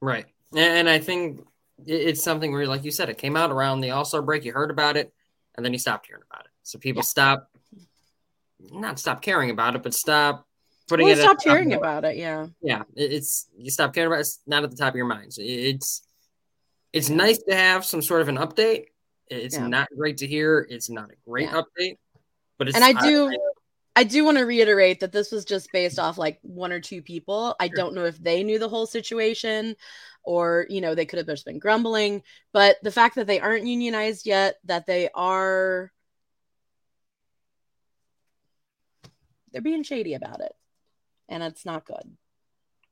Right. 0.00 0.26
And 0.54 0.88
i 0.88 0.98
think 0.98 1.40
it's 1.84 2.22
something 2.22 2.52
where 2.52 2.66
like 2.66 2.84
you 2.84 2.90
said 2.90 3.08
it 3.08 3.18
came 3.18 3.36
out 3.36 3.50
around 3.50 3.80
the 3.80 3.90
all-star 3.90 4.22
break 4.22 4.44
you 4.44 4.52
heard 4.52 4.70
about 4.70 4.96
it 4.96 5.12
and 5.56 5.64
then 5.64 5.72
you 5.72 5.78
stopped 5.78 6.06
hearing 6.06 6.22
about 6.30 6.44
it. 6.44 6.50
So 6.62 6.78
people 6.78 7.00
yeah. 7.00 7.06
stop 7.06 7.50
not 8.70 8.98
stop 8.98 9.22
caring 9.22 9.50
about 9.50 9.74
it 9.74 9.82
but 9.82 9.94
stop 9.94 10.46
putting 10.88 11.06
well, 11.06 11.18
it 11.18 11.22
stop 11.22 11.42
hearing 11.42 11.72
about 11.72 12.04
it 12.04 12.16
yeah. 12.16 12.46
Yeah 12.60 12.82
it's 12.94 13.48
you 13.56 13.70
stop 13.70 13.92
caring 13.94 14.08
about 14.08 14.18
it 14.18 14.20
it's 14.20 14.40
not 14.46 14.62
at 14.62 14.70
the 14.70 14.76
top 14.76 14.90
of 14.90 14.96
your 14.96 15.06
mind. 15.06 15.32
So 15.32 15.42
it's 15.44 16.05
it's 16.96 17.08
nice 17.10 17.38
to 17.48 17.54
have 17.54 17.84
some 17.84 18.02
sort 18.02 18.22
of 18.22 18.28
an 18.28 18.36
update. 18.36 18.86
It's 19.28 19.56
yeah. 19.56 19.66
not 19.66 19.88
great 19.96 20.18
to 20.18 20.26
hear. 20.26 20.66
It's 20.70 20.88
not 20.88 21.10
a 21.10 21.14
great 21.28 21.48
yeah. 21.48 21.62
update, 21.62 21.96
but 22.58 22.68
it's. 22.68 22.76
and 22.76 22.84
I 22.84 22.92
do. 22.92 23.28
I, 23.28 23.36
I 23.98 24.04
do 24.04 24.26
want 24.26 24.36
to 24.36 24.44
reiterate 24.44 25.00
that 25.00 25.10
this 25.10 25.32
was 25.32 25.46
just 25.46 25.72
based 25.72 25.98
off 25.98 26.18
like 26.18 26.38
one 26.42 26.70
or 26.70 26.80
two 26.80 27.00
people. 27.00 27.56
I 27.58 27.68
don't 27.68 27.94
know 27.94 28.04
if 28.04 28.18
they 28.18 28.44
knew 28.44 28.58
the 28.58 28.68
whole 28.68 28.86
situation 28.86 29.74
or, 30.22 30.66
you 30.68 30.82
know, 30.82 30.94
they 30.94 31.06
could 31.06 31.16
have 31.16 31.26
just 31.26 31.46
been 31.46 31.58
grumbling. 31.58 32.22
But 32.52 32.76
the 32.82 32.92
fact 32.92 33.14
that 33.14 33.26
they 33.26 33.40
aren't 33.40 33.66
unionized 33.66 34.26
yet, 34.26 34.56
that 34.64 34.84
they 34.84 35.08
are, 35.14 35.90
they're 39.50 39.62
being 39.62 39.82
shady 39.82 40.12
about 40.12 40.40
it. 40.40 40.52
And 41.30 41.42
it's 41.42 41.64
not 41.64 41.86
good. 41.86 42.16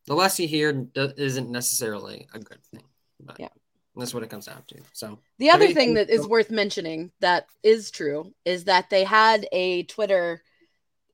The 0.06 0.14
less 0.14 0.40
you 0.40 0.48
hear 0.48 0.86
isn't 0.96 1.50
necessarily 1.50 2.28
a 2.32 2.38
good 2.38 2.64
thing. 2.72 2.84
But. 3.20 3.40
Yeah. 3.40 3.48
That's 3.96 4.12
what 4.12 4.22
it 4.22 4.30
comes 4.30 4.46
down 4.46 4.62
to. 4.68 4.76
So 4.92 5.18
the 5.38 5.50
other 5.50 5.72
thing 5.72 5.94
that 5.94 6.10
is 6.10 6.26
worth 6.26 6.50
mentioning 6.50 7.12
that 7.20 7.46
is 7.62 7.90
true 7.90 8.34
is 8.44 8.64
that 8.64 8.90
they 8.90 9.04
had 9.04 9.46
a 9.52 9.84
Twitter 9.84 10.42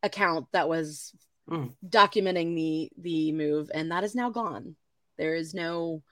account 0.03 0.47
that 0.53 0.69
was 0.69 1.13
mm. 1.49 1.73
documenting 1.87 2.55
the 2.55 2.91
the 2.97 3.33
move, 3.33 3.71
and 3.75 3.91
that 3.93 4.05
is 4.05 4.15
now 4.15 4.31
gone. 4.31 4.77
There 5.19 5.35
is 5.35 5.53
no, 5.53 6.03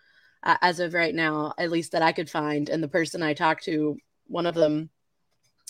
uh, 0.43 0.59
as 0.61 0.81
of 0.81 0.93
right 0.93 1.15
now, 1.15 1.55
at 1.57 1.71
least 1.71 1.93
that 1.93 2.03
I 2.03 2.13
could 2.13 2.29
find. 2.29 2.69
And 2.69 2.83
the 2.83 2.89
person 2.89 3.23
I 3.23 3.33
talked 3.33 3.65
to, 3.65 3.97
one 4.27 4.45
of 4.45 4.55
them 4.55 4.91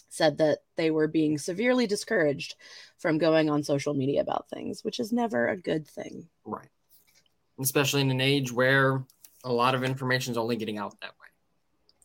said 0.08 0.38
that 0.38 0.58
they 0.76 0.90
were 0.90 1.06
being 1.06 1.38
severely 1.38 1.86
discouraged 1.86 2.56
from 2.98 3.18
going 3.18 3.48
on 3.50 3.62
social 3.62 3.94
media 3.94 4.20
about 4.20 4.48
things, 4.48 4.82
which 4.82 4.98
is 4.98 5.12
never 5.12 5.46
a 5.46 5.56
good 5.56 5.86
thing. 5.86 6.28
Right. 6.44 6.68
Especially 7.60 8.00
in 8.00 8.10
an 8.10 8.20
age 8.20 8.50
where 8.50 9.04
a 9.48 9.52
lot 9.52 9.74
of 9.74 9.82
information 9.82 10.32
is 10.32 10.38
only 10.38 10.56
getting 10.56 10.78
out 10.78 10.94
that 11.00 11.10
way. 11.10 11.26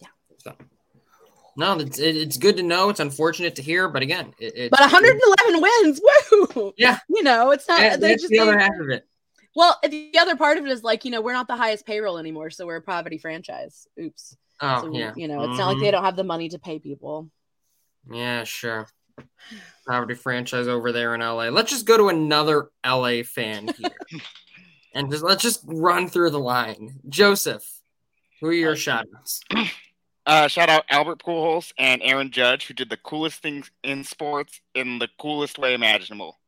Yeah. 0.01 0.07
So, 0.37 0.55
no, 1.55 1.79
it's, 1.79 1.99
it's 1.99 2.37
good 2.37 2.57
to 2.57 2.63
know. 2.63 2.89
It's 2.89 2.99
unfortunate 2.99 3.55
to 3.55 3.61
hear, 3.61 3.87
but 3.87 4.01
again, 4.01 4.33
it, 4.39 4.71
but 4.71 4.79
111 4.79 5.61
wins. 5.61 6.01
Woo! 6.55 6.73
Yeah. 6.77 6.97
You 7.09 7.23
know, 7.23 7.51
it's 7.51 7.67
not. 7.67 7.81
Yeah, 7.81 7.97
that's 7.97 8.23
just, 8.23 8.31
the 8.31 8.39
other 8.39 8.57
half 8.57 8.71
of 8.79 8.89
it. 8.89 9.07
Well, 9.55 9.79
the 9.87 10.17
other 10.19 10.35
part 10.35 10.57
of 10.57 10.65
it 10.65 10.71
is 10.71 10.83
like 10.83 11.05
you 11.05 11.11
know 11.11 11.21
we're 11.21 11.33
not 11.33 11.47
the 11.47 11.55
highest 11.55 11.85
payroll 11.85 12.17
anymore, 12.17 12.49
so 12.49 12.65
we're 12.65 12.77
a 12.77 12.81
poverty 12.81 13.19
franchise. 13.19 13.87
Oops. 13.99 14.35
Oh 14.61 14.81
so, 14.81 14.97
yeah. 14.97 15.13
You 15.15 15.27
know, 15.27 15.41
it's 15.41 15.49
mm-hmm. 15.49 15.57
not 15.57 15.67
like 15.73 15.79
they 15.79 15.91
don't 15.91 16.03
have 16.03 16.15
the 16.15 16.23
money 16.23 16.49
to 16.49 16.59
pay 16.59 16.79
people. 16.79 17.29
Yeah, 18.11 18.45
sure. 18.45 18.87
Poverty 19.87 20.15
franchise 20.15 20.67
over 20.67 20.91
there 20.91 21.13
in 21.13 21.21
LA. 21.21 21.49
Let's 21.49 21.69
just 21.69 21.85
go 21.85 21.97
to 21.97 22.09
another 22.09 22.69
LA 22.85 23.21
fan 23.23 23.67
here. 23.77 23.91
and 24.93 25.11
just 25.11 25.23
let's 25.23 25.43
just 25.43 25.63
run 25.65 26.07
through 26.07 26.29
the 26.29 26.39
line. 26.39 26.99
Joseph, 27.09 27.81
who 28.39 28.47
are 28.47 28.53
your 28.53 28.75
shout 28.75 29.07
outs? 29.17 29.41
Uh, 30.25 30.47
shout 30.47 30.69
out 30.69 30.85
Albert 30.89 31.19
Pujols 31.21 31.73
and 31.77 32.01
Aaron 32.01 32.31
Judge, 32.31 32.65
who 32.65 32.73
did 32.73 32.89
the 32.89 32.95
coolest 32.95 33.41
things 33.41 33.69
in 33.83 34.05
sports 34.05 34.61
in 34.73 34.99
the 34.99 35.09
coolest 35.19 35.59
way 35.59 35.73
imaginable. 35.73 36.39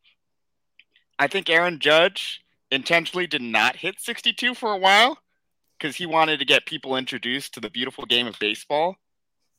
I 1.19 1.27
think 1.27 1.49
Aaron 1.49 1.79
Judge 1.79 2.41
intentionally 2.71 3.27
did 3.27 3.41
not 3.41 3.75
hit 3.75 3.99
62 3.99 4.55
for 4.55 4.71
a 4.71 4.77
while 4.77 5.17
because 5.77 5.95
he 5.95 6.05
wanted 6.05 6.39
to 6.39 6.45
get 6.45 6.65
people 6.65 6.95
introduced 6.95 7.53
to 7.53 7.59
the 7.59 7.69
beautiful 7.69 8.05
game 8.05 8.27
of 8.27 8.39
baseball 8.39 8.95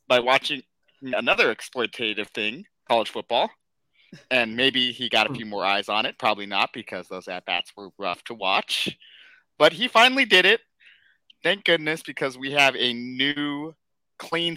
by 0.08 0.20
watching 0.20 0.62
another 1.02 1.54
exploitative 1.54 2.28
thing, 2.28 2.64
college 2.88 3.10
football. 3.10 3.50
And 4.30 4.56
maybe 4.56 4.92
he 4.92 5.08
got 5.08 5.30
a 5.30 5.34
few 5.34 5.46
more 5.46 5.64
eyes 5.64 5.88
on 5.88 6.06
it. 6.06 6.18
Probably 6.18 6.46
not 6.46 6.72
because 6.72 7.08
those 7.08 7.28
at 7.28 7.44
bats 7.44 7.72
were 7.76 7.90
rough 7.98 8.22
to 8.24 8.34
watch. 8.34 8.96
But 9.58 9.72
he 9.72 9.88
finally 9.88 10.24
did 10.24 10.44
it. 10.44 10.60
Thank 11.42 11.64
goodness, 11.64 12.02
because 12.02 12.36
we 12.36 12.52
have 12.52 12.74
a 12.76 12.92
new 12.92 13.74
clean 14.18 14.56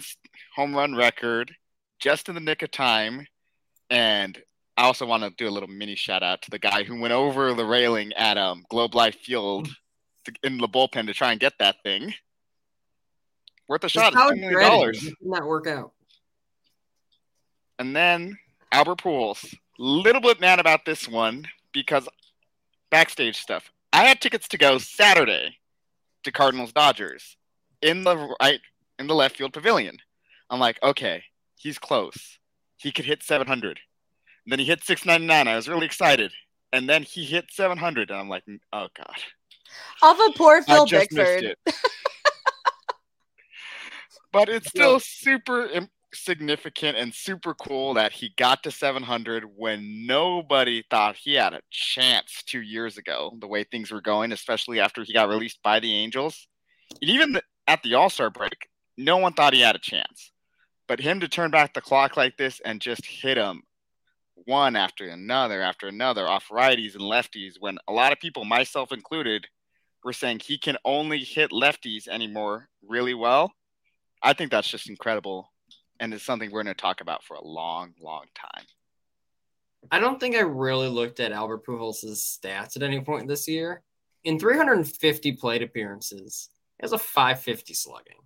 home 0.54 0.74
run 0.74 0.94
record 0.94 1.54
just 1.98 2.28
in 2.28 2.34
the 2.34 2.40
nick 2.40 2.62
of 2.62 2.70
time. 2.70 3.26
And 3.90 4.40
I 4.76 4.84
also 4.84 5.06
want 5.06 5.22
to 5.22 5.30
do 5.30 5.48
a 5.48 5.50
little 5.52 5.68
mini 5.68 5.94
shout 5.94 6.22
out 6.22 6.42
to 6.42 6.50
the 6.50 6.58
guy 6.58 6.84
who 6.84 7.00
went 7.00 7.12
over 7.12 7.52
the 7.54 7.64
railing 7.64 8.12
at 8.14 8.38
um, 8.38 8.64
Globe 8.70 8.94
Life 8.94 9.16
Field 9.16 9.68
to, 10.24 10.32
in 10.42 10.58
the 10.58 10.68
bullpen 10.68 11.06
to 11.06 11.14
try 11.14 11.32
and 11.32 11.40
get 11.40 11.54
that 11.58 11.76
thing. 11.82 12.14
Worth 13.68 13.84
a 13.84 13.88
shot. 13.88 14.14
How 14.14 14.30
$2 14.30 14.40
million. 14.40 14.92
did 14.92 15.14
not 15.20 15.46
work 15.46 15.66
out? 15.66 15.92
And 17.78 17.94
then 17.94 18.38
Albert 18.72 18.98
Pujols. 18.98 19.54
Little 19.78 20.20
bit 20.20 20.40
mad 20.40 20.60
about 20.60 20.84
this 20.84 21.08
one 21.08 21.46
because 21.72 22.08
backstage 22.90 23.36
stuff. 23.38 23.70
I 23.92 24.04
had 24.04 24.20
tickets 24.20 24.48
to 24.48 24.58
go 24.58 24.78
Saturday 24.78 25.56
to 26.24 26.32
Cardinals 26.32 26.72
Dodgers 26.72 27.36
in 27.82 28.04
the 28.04 28.34
right 28.40 28.60
in 28.98 29.06
the 29.06 29.14
left 29.14 29.36
field 29.36 29.52
pavilion. 29.52 29.96
I'm 30.50 30.60
like, 30.60 30.78
okay, 30.82 31.22
he's 31.56 31.78
close. 31.78 32.38
He 32.76 32.92
could 32.92 33.04
hit 33.04 33.22
700. 33.22 33.80
And 34.44 34.52
then 34.52 34.58
he 34.58 34.64
hit 34.64 34.82
699. 34.84 35.48
I 35.48 35.56
was 35.56 35.68
really 35.68 35.86
excited. 35.86 36.32
And 36.72 36.88
then 36.88 37.02
he 37.02 37.24
hit 37.24 37.46
700, 37.50 38.10
and 38.10 38.20
I'm 38.20 38.28
like, 38.28 38.44
oh 38.72 38.86
god, 38.96 39.16
Off 40.02 40.18
of 40.28 40.34
poor 40.36 40.62
Phil 40.62 40.86
Bickford. 40.86 41.42
it. 41.42 41.58
but 44.32 44.48
it's 44.48 44.68
still 44.68 45.00
super 45.00 45.66
im- 45.66 45.90
significant 46.12 46.96
and 46.96 47.14
super 47.14 47.54
cool 47.54 47.94
that 47.94 48.12
he 48.12 48.32
got 48.36 48.62
to 48.62 48.70
700 48.70 49.44
when 49.56 50.06
nobody 50.06 50.82
thought 50.90 51.16
he 51.16 51.34
had 51.34 51.54
a 51.54 51.60
chance 51.70 52.42
two 52.44 52.60
years 52.60 52.98
ago. 52.98 53.32
The 53.40 53.46
way 53.46 53.64
things 53.64 53.90
were 53.90 54.00
going, 54.00 54.32
especially 54.32 54.80
after 54.80 55.04
he 55.04 55.12
got 55.12 55.28
released 55.28 55.62
by 55.62 55.80
the 55.80 55.94
Angels, 55.94 56.46
and 57.00 57.10
even 57.10 57.40
at 57.66 57.82
the 57.82 57.94
All 57.94 58.10
Star 58.10 58.30
break, 58.30 58.68
no 58.96 59.16
one 59.16 59.32
thought 59.32 59.54
he 59.54 59.60
had 59.60 59.76
a 59.76 59.80
chance. 59.80 60.32
But 60.88 61.00
him 61.00 61.20
to 61.20 61.28
turn 61.28 61.50
back 61.50 61.72
the 61.72 61.80
clock 61.80 62.16
like 62.16 62.36
this 62.36 62.60
and 62.64 62.80
just 62.80 63.06
hit 63.06 63.36
him 63.36 63.62
one 64.46 64.74
after 64.74 65.06
another 65.08 65.62
after 65.62 65.86
another 65.86 66.26
off 66.26 66.48
righties 66.48 66.94
and 66.94 67.02
lefties, 67.02 67.54
when 67.60 67.78
a 67.86 67.92
lot 67.92 68.12
of 68.12 68.20
people, 68.20 68.44
myself 68.44 68.90
included, 68.92 69.46
were 70.02 70.12
saying 70.12 70.40
he 70.40 70.58
can 70.58 70.76
only 70.84 71.18
hit 71.18 71.50
lefties 71.50 72.08
anymore 72.08 72.68
really 72.86 73.14
well. 73.14 73.52
I 74.22 74.32
think 74.32 74.50
that's 74.50 74.68
just 74.68 74.88
incredible. 74.88 75.50
And 76.00 76.12
it's 76.12 76.24
something 76.24 76.50
we're 76.50 76.64
going 76.64 76.74
to 76.74 76.80
talk 76.80 77.00
about 77.00 77.22
for 77.22 77.36
a 77.36 77.44
long, 77.44 77.94
long 78.00 78.24
time. 78.34 78.64
I 79.90 80.00
don't 80.00 80.18
think 80.18 80.34
I 80.34 80.40
really 80.40 80.88
looked 80.88 81.20
at 81.20 81.30
Albert 81.30 81.64
Pujols' 81.64 82.04
stats 82.04 82.76
at 82.76 82.82
any 82.82 83.00
point 83.00 83.28
this 83.28 83.46
year. 83.46 83.82
In 84.24 84.38
350 84.38 85.32
plate 85.32 85.62
appearances, 85.62 86.48
he 86.78 86.84
has 86.84 86.92
a 86.92 86.98
550 86.98 87.74
slugging. 87.74 88.16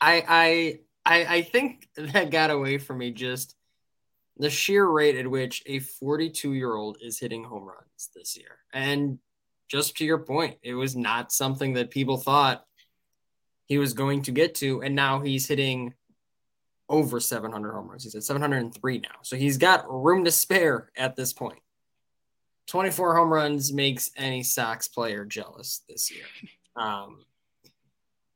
I 0.00 0.24
I 0.26 0.80
I 1.04 1.36
I 1.36 1.42
think 1.42 1.88
that 1.96 2.30
got 2.30 2.50
away 2.50 2.78
from 2.78 2.98
me 2.98 3.10
just 3.10 3.56
the 4.38 4.48
sheer 4.48 4.86
rate 4.86 5.16
at 5.16 5.28
which 5.28 5.62
a 5.66 5.80
42 5.80 6.54
year 6.54 6.74
old 6.74 6.96
is 7.02 7.18
hitting 7.18 7.44
home 7.44 7.64
runs 7.64 8.10
this 8.14 8.36
year. 8.36 8.58
And 8.72 9.18
just 9.68 9.98
to 9.98 10.04
your 10.04 10.18
point, 10.18 10.56
it 10.62 10.74
was 10.74 10.96
not 10.96 11.30
something 11.30 11.74
that 11.74 11.90
people 11.90 12.16
thought 12.16 12.64
he 13.70 13.78
was 13.78 13.92
going 13.92 14.22
to 14.22 14.32
get 14.32 14.56
to, 14.56 14.82
and 14.82 14.96
now 14.96 15.20
he's 15.20 15.46
hitting 15.46 15.94
over 16.88 17.20
700 17.20 17.72
home 17.72 17.88
runs. 17.88 18.02
He's 18.02 18.16
at 18.16 18.24
703 18.24 18.98
now. 18.98 19.08
So 19.22 19.36
he's 19.36 19.58
got 19.58 19.84
room 19.88 20.24
to 20.24 20.32
spare 20.32 20.90
at 20.96 21.14
this 21.14 21.32
point. 21.32 21.60
24 22.66 23.14
home 23.14 23.32
runs 23.32 23.72
makes 23.72 24.10
any 24.16 24.42
Sox 24.42 24.88
player 24.88 25.24
jealous 25.24 25.82
this 25.88 26.10
year. 26.10 26.24
Um, 26.74 27.24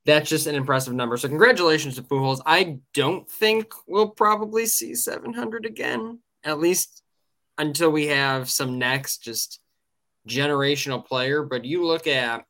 that's 0.05 0.29
just 0.29 0.47
an 0.47 0.55
impressive 0.55 0.93
number. 0.93 1.17
So 1.17 1.27
congratulations 1.27 1.95
to 1.95 2.01
Pujols. 2.03 2.41
I 2.45 2.77
don't 2.93 3.29
think 3.29 3.73
we'll 3.87 4.11
probably 4.11 4.65
see 4.65 4.95
700 4.95 5.65
again, 5.65 6.19
at 6.45 6.59
least 6.59 7.03
until 7.57 7.89
we 7.89 8.07
have 8.07 8.49
some 8.49 8.79
next 8.79 9.17
just 9.17 9.59
generational 10.29 11.05
player. 11.05 11.43
But 11.43 11.65
you 11.65 11.85
look 11.85 12.07
at 12.07 12.45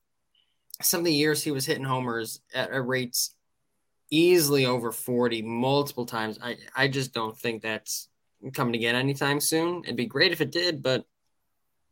some 0.82 1.00
of 1.00 1.06
the 1.06 1.14
years 1.14 1.44
he 1.44 1.52
was 1.52 1.66
hitting 1.66 1.84
homers 1.84 2.42
at, 2.54 2.72
at 2.72 2.86
rates 2.86 3.36
easily 4.10 4.66
over 4.66 4.92
40 4.92 5.42
multiple 5.42 6.06
times. 6.06 6.40
I, 6.42 6.58
I 6.76 6.88
just 6.88 7.14
don't 7.14 7.38
think 7.38 7.62
that's 7.62 8.08
coming 8.54 8.76
again 8.76 8.96
anytime 8.96 9.40
soon. 9.40 9.84
It'd 9.84 9.96
be 9.96 10.06
great 10.06 10.32
if 10.32 10.42
it 10.42 10.52
did, 10.52 10.84
but 10.84 11.06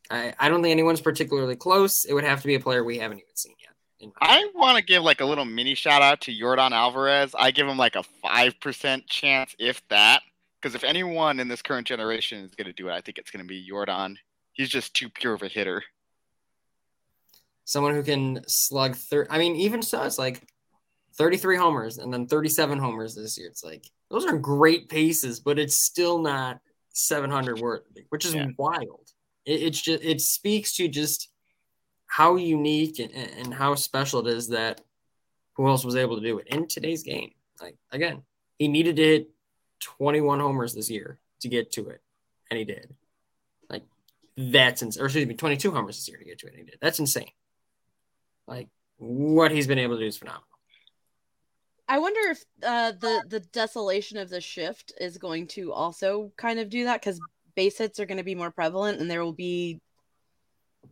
I, 0.10 0.34
I 0.38 0.50
don't 0.50 0.62
think 0.62 0.72
anyone's 0.72 1.02
particularly 1.02 1.56
close. 1.56 2.06
It 2.06 2.14
would 2.14 2.24
have 2.24 2.42
to 2.42 2.48
be 2.48 2.56
a 2.56 2.60
player 2.60 2.84
we 2.84 2.98
haven't 2.98 3.20
even 3.20 3.36
seen 3.36 3.56
yet. 3.60 3.74
I 4.20 4.50
want 4.54 4.78
to 4.78 4.84
give 4.84 5.02
like 5.02 5.22
a 5.22 5.26
little 5.26 5.46
mini 5.46 5.76
shout 5.76 6.02
out 6.02 6.22
to 6.22 6.32
Yordan 6.32 6.72
Alvarez. 6.72 7.34
I 7.38 7.52
give 7.52 7.68
him 7.68 7.78
like 7.78 7.96
a 7.96 8.04
5% 8.26 9.08
chance, 9.08 9.56
if 9.60 9.82
that. 9.90 10.22
Because 10.62 10.76
if 10.76 10.84
anyone 10.84 11.40
in 11.40 11.48
this 11.50 11.62
current 11.62 11.88
generation 11.88 12.44
is 12.44 12.56
going 12.56 12.68
to 12.68 12.74
do 12.74 12.88
it, 12.88 12.94
I 12.94 13.02
think 13.02 13.18
it's 13.18 13.32
going 13.32 13.44
to 13.44 13.48
be 13.48 13.68
Yordan. 13.70 14.16
He's 14.54 14.70
just 14.70 14.94
too 14.94 15.10
pure 15.10 15.34
of 15.34 15.42
a 15.42 15.48
hitter. 15.48 15.84
Someone 17.66 17.94
who 17.94 18.04
can 18.04 18.42
slug 18.48 18.96
third. 18.96 19.28
I 19.30 19.38
mean, 19.38 19.56
even 19.56 19.82
so, 19.82 20.04
it's 20.04 20.18
like 20.20 20.42
33 21.16 21.58
homers 21.58 21.98
and 21.98 22.12
then 22.14 22.28
37 22.28 22.80
homers 22.80 23.16
this 23.16 23.38
year. 23.38 23.48
It's 23.48 23.64
like 23.64 23.86
those 24.10 24.26
are 24.26 24.38
great 24.38 24.90
paces, 24.90 25.40
but 25.40 25.60
it's 25.60 25.86
still 25.86 26.20
not 26.20 26.60
700 26.94 27.60
worthy, 27.60 28.06
which 28.10 28.26
is 28.26 28.34
Yeah. 28.36 28.48
wild. 28.58 29.10
It, 29.46 29.62
it's 29.64 29.82
just 29.82 30.04
it 30.04 30.22
speaks 30.22 30.76
to 30.78 30.88
just 30.88 31.30
how 32.08 32.36
unique 32.36 33.00
and, 33.00 33.12
and 33.12 33.54
how 33.54 33.76
special 33.76 34.26
it 34.28 34.32
is 34.34 34.50
that 34.50 34.82
who 35.54 35.68
else 35.68 35.84
was 35.86 35.96
able 35.96 36.16
to 36.20 36.22
do 36.28 36.38
it 36.40 36.48
in 36.48 36.68
today's 36.68 37.04
game. 37.04 37.32
Like 37.62 37.76
again, 37.92 38.24
he 38.58 38.68
needed 38.68 38.96
to 38.98 39.04
hit 39.04 39.30
21 39.82 40.40
homers 40.40 40.74
this 40.74 40.90
year 40.90 41.20
to 41.42 41.50
get 41.50 41.72
to 41.74 41.90
it, 41.90 42.02
and 42.50 42.58
he 42.58 42.66
did. 42.66 42.94
Like 43.70 43.84
that's 44.38 44.82
ins- 44.82 44.98
or 45.00 45.06
excuse 45.06 45.26
me, 45.28 45.36
22 45.36 45.72
homers 45.72 45.98
this 45.98 46.08
year 46.10 46.18
to 46.18 46.26
get 46.26 46.40
to 46.40 46.48
it, 46.48 46.54
and 46.54 46.60
he 46.60 46.66
did. 46.66 46.78
That's 46.82 47.00
insane. 47.00 47.30
Like 48.48 48.68
what 48.98 49.52
he's 49.52 49.68
been 49.68 49.80
able 49.80 49.96
to 49.96 50.02
do 50.02 50.08
is 50.08 50.18
phenomenal. 50.18 50.48
I 51.88 52.00
wonder 52.00 52.32
if 52.32 52.44
uh, 52.64 52.94
the 52.94 53.24
the 53.28 53.40
desolation 53.40 54.18
of 54.18 54.30
the 54.30 54.42
shift 54.42 54.94
is 55.00 55.18
going 55.18 55.48
to 55.48 55.74
also 55.74 56.32
kind 56.38 56.60
of 56.60 56.70
do 56.70 56.86
that 56.86 57.02
because 57.02 57.22
base 57.56 57.78
hits 57.78 58.00
are 58.00 58.06
going 58.06 58.18
to 58.18 58.24
be 58.24 58.36
more 58.36 58.52
prevalent 58.52 59.00
and 59.00 59.12
there 59.12 59.24
will 59.24 59.34
be 59.34 59.80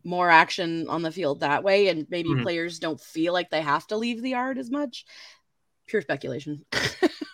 more 0.03 0.29
action 0.29 0.88
on 0.89 1.01
the 1.01 1.12
field 1.12 1.41
that 1.41 1.63
way, 1.63 1.88
and 1.88 2.08
maybe 2.10 2.31
Mhm. 2.31 2.43
players 2.43 2.79
don't 2.79 3.00
feel 3.00 3.34
like 3.34 3.50
they 3.50 3.62
have 3.62 3.88
to 3.88 3.98
leave 3.98 4.22
the 4.22 4.31
yard 4.31 4.58
as 4.58 4.72
much. 4.72 5.05
Pure 5.88 6.01
speculation. 6.03 6.65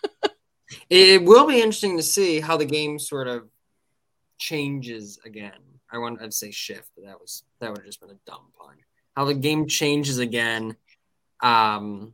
It 0.89 1.23
will 1.23 1.47
be 1.47 1.57
interesting 1.61 1.95
to 1.97 2.03
see 2.03 2.41
how 2.41 2.57
the 2.57 2.65
game 2.65 2.99
sort 2.99 3.27
of 3.27 3.49
changes 4.37 5.17
again. 5.25 5.79
I 5.91 5.97
wanted 5.97 6.19
to 6.25 6.31
say 6.31 6.51
shift, 6.51 6.91
but 6.95 7.05
that 7.05 7.19
was 7.19 7.43
that 7.59 7.69
would 7.69 7.79
have 7.79 7.85
just 7.85 8.01
been 8.01 8.09
a 8.09 8.19
dumb 8.25 8.51
pun. 8.57 8.75
How 9.17 9.25
the 9.25 9.33
game 9.33 9.65
changes 9.65 10.19
again 10.19 10.75
um, 11.41 12.13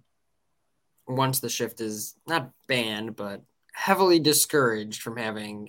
once 1.06 1.42
the 1.42 1.50
shift 1.50 1.82
is 1.82 2.16
not 2.26 2.50
banned, 2.70 3.18
but 3.18 3.42
heavily 3.74 4.20
discouraged 4.20 5.02
from 5.02 5.18
having 5.18 5.68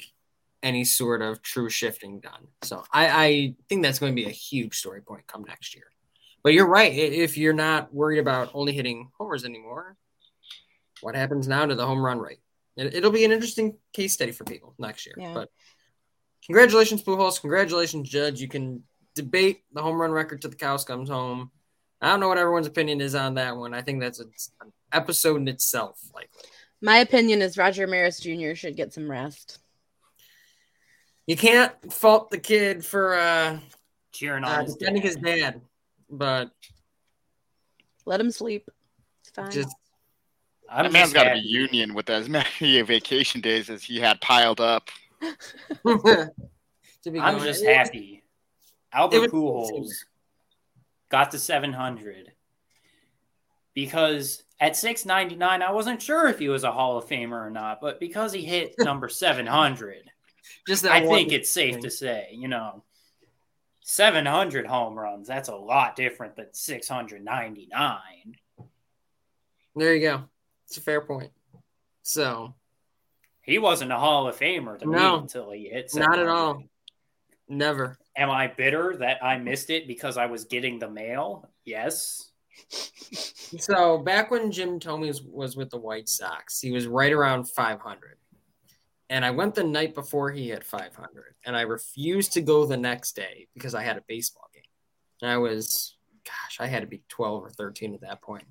any 0.62 0.84
sort 0.84 1.22
of 1.22 1.42
true 1.42 1.68
shifting 1.68 2.20
done. 2.20 2.46
So 2.62 2.84
I, 2.92 3.26
I 3.26 3.54
think 3.68 3.82
that's 3.82 3.98
going 3.98 4.12
to 4.12 4.22
be 4.22 4.28
a 4.28 4.32
huge 4.32 4.78
story 4.78 5.00
point 5.00 5.26
come 5.26 5.42
next 5.42 5.74
year. 5.74 5.86
But 6.44 6.52
you're 6.52 6.68
right. 6.68 6.92
If 6.92 7.36
you're 7.36 7.52
not 7.52 7.92
worried 7.92 8.20
about 8.20 8.52
only 8.54 8.72
hitting 8.72 9.10
homers 9.18 9.44
anymore, 9.44 9.96
what 11.00 11.16
happens 11.16 11.48
now 11.48 11.66
to 11.66 11.74
the 11.74 11.84
home 11.84 12.04
run 12.04 12.20
rate? 12.20 12.38
It, 12.76 12.94
it'll 12.94 13.10
be 13.10 13.24
an 13.24 13.32
interesting 13.32 13.76
case 13.92 14.12
study 14.12 14.30
for 14.30 14.44
people 14.44 14.76
next 14.78 15.04
year. 15.04 15.16
Yeah. 15.18 15.34
But 15.34 15.50
congratulations, 16.46 17.02
Pujols. 17.02 17.40
Congratulations, 17.40 18.08
Judge. 18.08 18.40
You 18.40 18.46
can 18.46 18.84
debate 19.14 19.62
the 19.72 19.82
home 19.82 20.00
run 20.00 20.12
record 20.12 20.42
to 20.42 20.48
the 20.48 20.56
cows 20.56 20.84
comes 20.84 21.08
home. 21.08 21.50
I 22.00 22.08
don't 22.08 22.20
know 22.20 22.28
what 22.28 22.38
everyone's 22.38 22.66
opinion 22.66 23.00
is 23.00 23.14
on 23.14 23.34
that 23.34 23.56
one. 23.56 23.72
I 23.72 23.80
think 23.82 24.00
that's 24.00 24.20
a, 24.20 24.24
an 24.60 24.72
episode 24.92 25.36
in 25.36 25.48
itself, 25.48 25.98
likely. 26.14 26.50
My 26.82 26.98
opinion 26.98 27.40
is 27.40 27.56
Roger 27.56 27.86
Maris 27.86 28.20
Jr. 28.20 28.54
should 28.54 28.76
get 28.76 28.92
some 28.92 29.10
rest. 29.10 29.58
You 31.26 31.36
can't 31.36 31.72
fault 31.92 32.30
the 32.30 32.38
kid 32.38 32.84
for 32.84 33.14
uh, 33.14 33.58
Cheering 34.12 34.44
uh, 34.44 34.48
on 34.48 34.64
his 34.66 34.76
defending 34.76 35.02
dad. 35.02 35.08
his 35.08 35.16
dad, 35.16 35.60
but 36.10 36.50
Let 38.04 38.20
him 38.20 38.30
sleep. 38.30 38.68
It's 39.22 39.30
fine. 39.30 39.50
just 39.50 39.74
I'm 40.68 40.84
that 40.84 40.92
man's 40.92 41.12
just 41.12 41.14
got 41.14 41.24
to 41.24 41.40
be 41.40 41.46
union 41.46 41.94
with 41.94 42.10
as 42.10 42.28
many 42.28 42.82
vacation 42.82 43.40
days 43.40 43.70
as 43.70 43.82
he 43.82 43.98
had 43.98 44.20
piled 44.20 44.60
up. 44.60 44.90
to 45.86 46.30
be 47.10 47.18
I'm 47.18 47.40
just 47.40 47.64
happy. 47.64 48.23
Albert 48.94 49.30
Pujols 49.30 49.90
got 51.10 51.32
to 51.32 51.38
700 51.38 52.32
because 53.74 54.44
at 54.60 54.76
699, 54.76 55.62
I 55.62 55.72
wasn't 55.72 56.00
sure 56.00 56.28
if 56.28 56.38
he 56.38 56.48
was 56.48 56.64
a 56.64 56.72
Hall 56.72 56.96
of 56.96 57.06
Famer 57.06 57.46
or 57.46 57.50
not, 57.50 57.80
but 57.80 57.98
because 58.00 58.32
he 58.32 58.44
hit 58.44 58.74
number 58.78 59.08
700, 59.08 60.10
Just 60.66 60.82
that 60.84 60.92
I 60.92 61.06
think 61.06 61.32
it's 61.32 61.50
safe 61.50 61.74
thing. 61.74 61.82
to 61.82 61.90
say, 61.90 62.28
you 62.32 62.46
know, 62.48 62.84
700 63.82 64.66
home 64.66 64.98
runs, 64.98 65.26
that's 65.26 65.48
a 65.48 65.56
lot 65.56 65.96
different 65.96 66.36
than 66.36 66.46
699. 66.52 68.36
There 69.76 69.94
you 69.96 70.00
go. 70.08 70.24
It's 70.66 70.76
a 70.78 70.80
fair 70.80 71.00
point. 71.00 71.32
So 72.02 72.54
He 73.42 73.58
wasn't 73.58 73.92
a 73.92 73.98
Hall 73.98 74.28
of 74.28 74.38
Famer 74.38 74.78
to 74.78 74.86
No. 74.88 75.16
me 75.16 75.22
until 75.22 75.50
he 75.50 75.68
hit 75.68 75.90
Not 75.94 76.18
at 76.18 76.28
all. 76.28 76.62
never. 77.48 77.98
Am 78.16 78.30
I 78.30 78.46
bitter 78.46 78.96
that 79.00 79.24
I 79.24 79.38
missed 79.38 79.70
it 79.70 79.88
because 79.88 80.16
I 80.16 80.26
was 80.26 80.44
getting 80.44 80.78
the 80.78 80.90
mail? 80.90 81.50
Yes. 81.64 82.30
So 83.58 83.98
back 83.98 84.30
when 84.30 84.52
Jim 84.52 84.78
Thome 84.78 85.06
was, 85.32 85.56
with 85.56 85.70
the 85.70 85.78
White 85.78 86.08
Sox, 86.08 86.60
he 86.60 86.70
was 86.70 86.86
right 86.86 87.12
around 87.12 87.48
500. 87.48 88.16
And 89.10 89.24
I 89.24 89.32
went 89.32 89.54
the 89.54 89.64
night 89.64 89.94
before 89.94 90.30
he 90.30 90.48
hit 90.48 90.64
500, 90.64 91.34
and 91.44 91.56
I 91.56 91.62
refused 91.62 92.32
to 92.32 92.40
go 92.40 92.64
the 92.64 92.76
next 92.76 93.14
day 93.14 93.48
because 93.52 93.74
I 93.74 93.82
had 93.82 93.98
a 93.98 94.04
baseball 94.08 94.48
game. 94.54 94.62
And 95.20 95.30
I 95.30 95.36
was, 95.36 95.96
gosh, 96.24 96.58
I 96.58 96.66
had 96.66 96.80
to 96.80 96.86
be 96.86 97.02
12 97.08 97.44
or 97.44 97.50
13 97.50 97.94
at 97.94 98.00
that 98.00 98.22
point. 98.22 98.44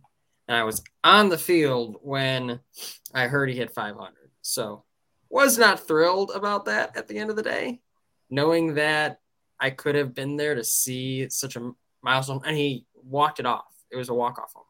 And 0.48 0.56
I 0.56 0.64
was 0.64 0.84
on 1.04 1.30
the 1.30 1.38
field 1.38 1.98
when 2.02 2.60
I 3.14 3.28
heard 3.28 3.50
he 3.50 3.56
hit 3.56 3.74
500. 3.74 4.14
So 4.42 4.84
was 5.30 5.58
not 5.58 5.88
thrilled 5.88 6.32
about 6.36 6.66
that 6.66 6.96
at 6.96 7.08
the 7.08 7.18
end 7.18 7.30
of 7.30 7.36
the 7.36 7.42
day, 7.42 7.82
knowing 8.30 8.76
that 8.76 9.20
I 9.60 9.70
could 9.70 9.96
have 9.96 10.14
been 10.14 10.36
there 10.38 10.56
to 10.56 10.64
see 10.64 11.30
such 11.30 11.56
a 11.56 11.72
milestone. 12.02 12.42
And 12.46 12.56
he 12.58 12.86
walked 13.04 13.40
it 13.40 13.46
off. 13.46 13.66
It 13.92 13.96
was 13.98 14.10
a 14.10 14.14
walk 14.14 14.40
off 14.40 14.54
home. 14.54 14.66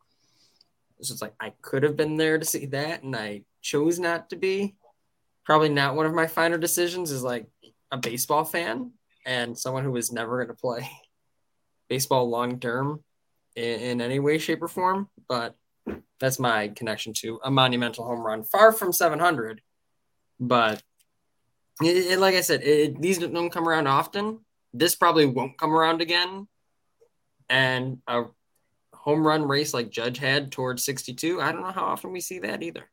So 1.02 1.14
It's 1.14 1.22
like 1.22 1.34
I 1.40 1.54
could 1.62 1.84
have 1.84 1.98
been 1.98 2.16
there 2.18 2.38
to 2.38 2.46
see 2.46 2.66
that, 2.68 3.04
and 3.04 3.16
I 3.16 3.44
chose 3.62 4.00
not 4.00 4.30
to 4.30 4.36
be. 4.36 4.76
Probably 5.46 5.68
not 5.70 5.96
one 5.96 6.06
of 6.06 6.14
my 6.14 6.28
finer 6.28 6.58
decisions 6.58 7.12
is 7.12 7.24
like 7.24 7.48
a 7.92 7.98
baseball 7.98 8.46
fan 8.46 8.92
and 9.26 9.58
someone 9.58 9.84
who 9.84 9.92
was 9.92 10.12
never 10.12 10.38
going 10.38 10.48
to 10.56 10.60
play 10.62 10.90
baseball 11.90 12.30
long 12.30 12.60
term 12.60 13.04
in, 13.56 13.80
in 13.82 14.02
any 14.02 14.20
way, 14.20 14.38
shape, 14.38 14.62
or 14.62 14.70
form. 14.70 15.10
But 15.28 15.56
that's 16.20 16.40
my 16.40 16.70
connection 16.70 17.12
to 17.16 17.40
a 17.44 17.52
monumental 17.52 18.06
home 18.06 18.22
run, 18.22 18.44
far 18.44 18.72
from 18.72 18.94
700. 18.94 19.62
But 20.40 20.82
it, 21.82 22.14
it- 22.14 22.20
like 22.20 22.36
I 22.36 22.42
said, 22.42 22.64
it, 22.64 23.02
these 23.02 23.18
don't 23.20 23.50
come 23.50 23.68
around 23.68 23.88
often. 23.88 24.40
This 24.74 24.96
probably 24.96 25.26
won't 25.26 25.58
come 25.58 25.74
around 25.74 26.02
again. 26.02 26.48
And 27.50 28.00
a 28.08 28.24
home 28.94 29.26
run 29.26 29.48
race 29.48 29.74
like 29.74 29.90
Judge 29.90 30.18
had 30.18 30.52
towards 30.52 30.84
62, 30.86 31.42
I 31.42 31.52
don't 31.52 31.62
know 31.62 31.72
how 31.72 31.84
often 31.86 32.12
we 32.12 32.22
see 32.22 32.40
that 32.40 32.64
either. 32.64 32.90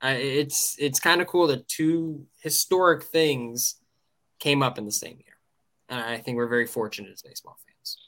I, 0.00 0.12
it's 0.12 0.76
it's 0.78 1.00
kind 1.00 1.22
of 1.22 1.26
cool 1.26 1.46
that 1.46 1.68
two 1.68 2.26
historic 2.40 3.04
things 3.04 3.76
came 4.38 4.62
up 4.62 4.76
in 4.76 4.84
the 4.84 4.92
same 4.92 5.16
year. 5.16 5.36
And 5.88 6.00
I 6.00 6.18
think 6.18 6.36
we're 6.36 6.48
very 6.48 6.66
fortunate 6.66 7.12
as 7.12 7.22
baseball 7.22 7.56
fans. 7.66 7.98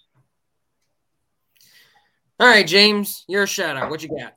All 2.40 2.46
right, 2.46 2.66
James, 2.66 3.24
your 3.26 3.46
shout 3.46 3.76
out. 3.76 3.90
What 3.90 4.02
you 4.02 4.10
got? 4.10 4.34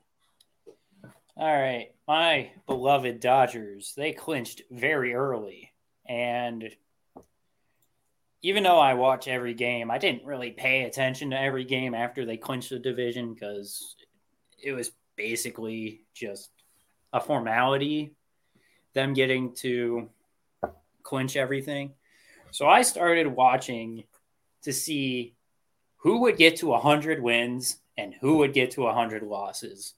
All 1.36 1.52
right. 1.52 1.88
My 2.08 2.50
beloved 2.66 3.20
Dodgers, 3.20 3.94
they 3.96 4.12
clinched 4.12 4.62
very 4.70 5.14
early. 5.14 5.72
And 6.08 6.68
even 8.42 8.64
though 8.64 8.78
I 8.78 8.94
watch 8.94 9.28
every 9.28 9.54
game, 9.54 9.90
I 9.90 9.98
didn't 9.98 10.26
really 10.26 10.50
pay 10.50 10.82
attention 10.82 11.30
to 11.30 11.40
every 11.40 11.64
game 11.64 11.94
after 11.94 12.26
they 12.26 12.36
clinched 12.36 12.70
the 12.70 12.78
division 12.78 13.32
because 13.32 13.94
it 14.60 14.72
was 14.72 14.90
basically 15.16 16.04
just 16.12 16.50
a 17.12 17.20
formality, 17.20 18.14
them 18.94 19.14
getting 19.14 19.54
to 19.56 20.08
clinch 21.04 21.36
everything. 21.36 21.92
So 22.50 22.68
I 22.68 22.82
started 22.82 23.28
watching 23.28 24.04
to 24.62 24.72
see 24.72 25.34
who 25.98 26.22
would 26.22 26.36
get 26.36 26.56
to 26.56 26.66
100 26.66 27.22
wins 27.22 27.78
and 27.96 28.12
who 28.20 28.38
would 28.38 28.52
get 28.52 28.72
to 28.72 28.82
100 28.82 29.22
losses 29.22 29.94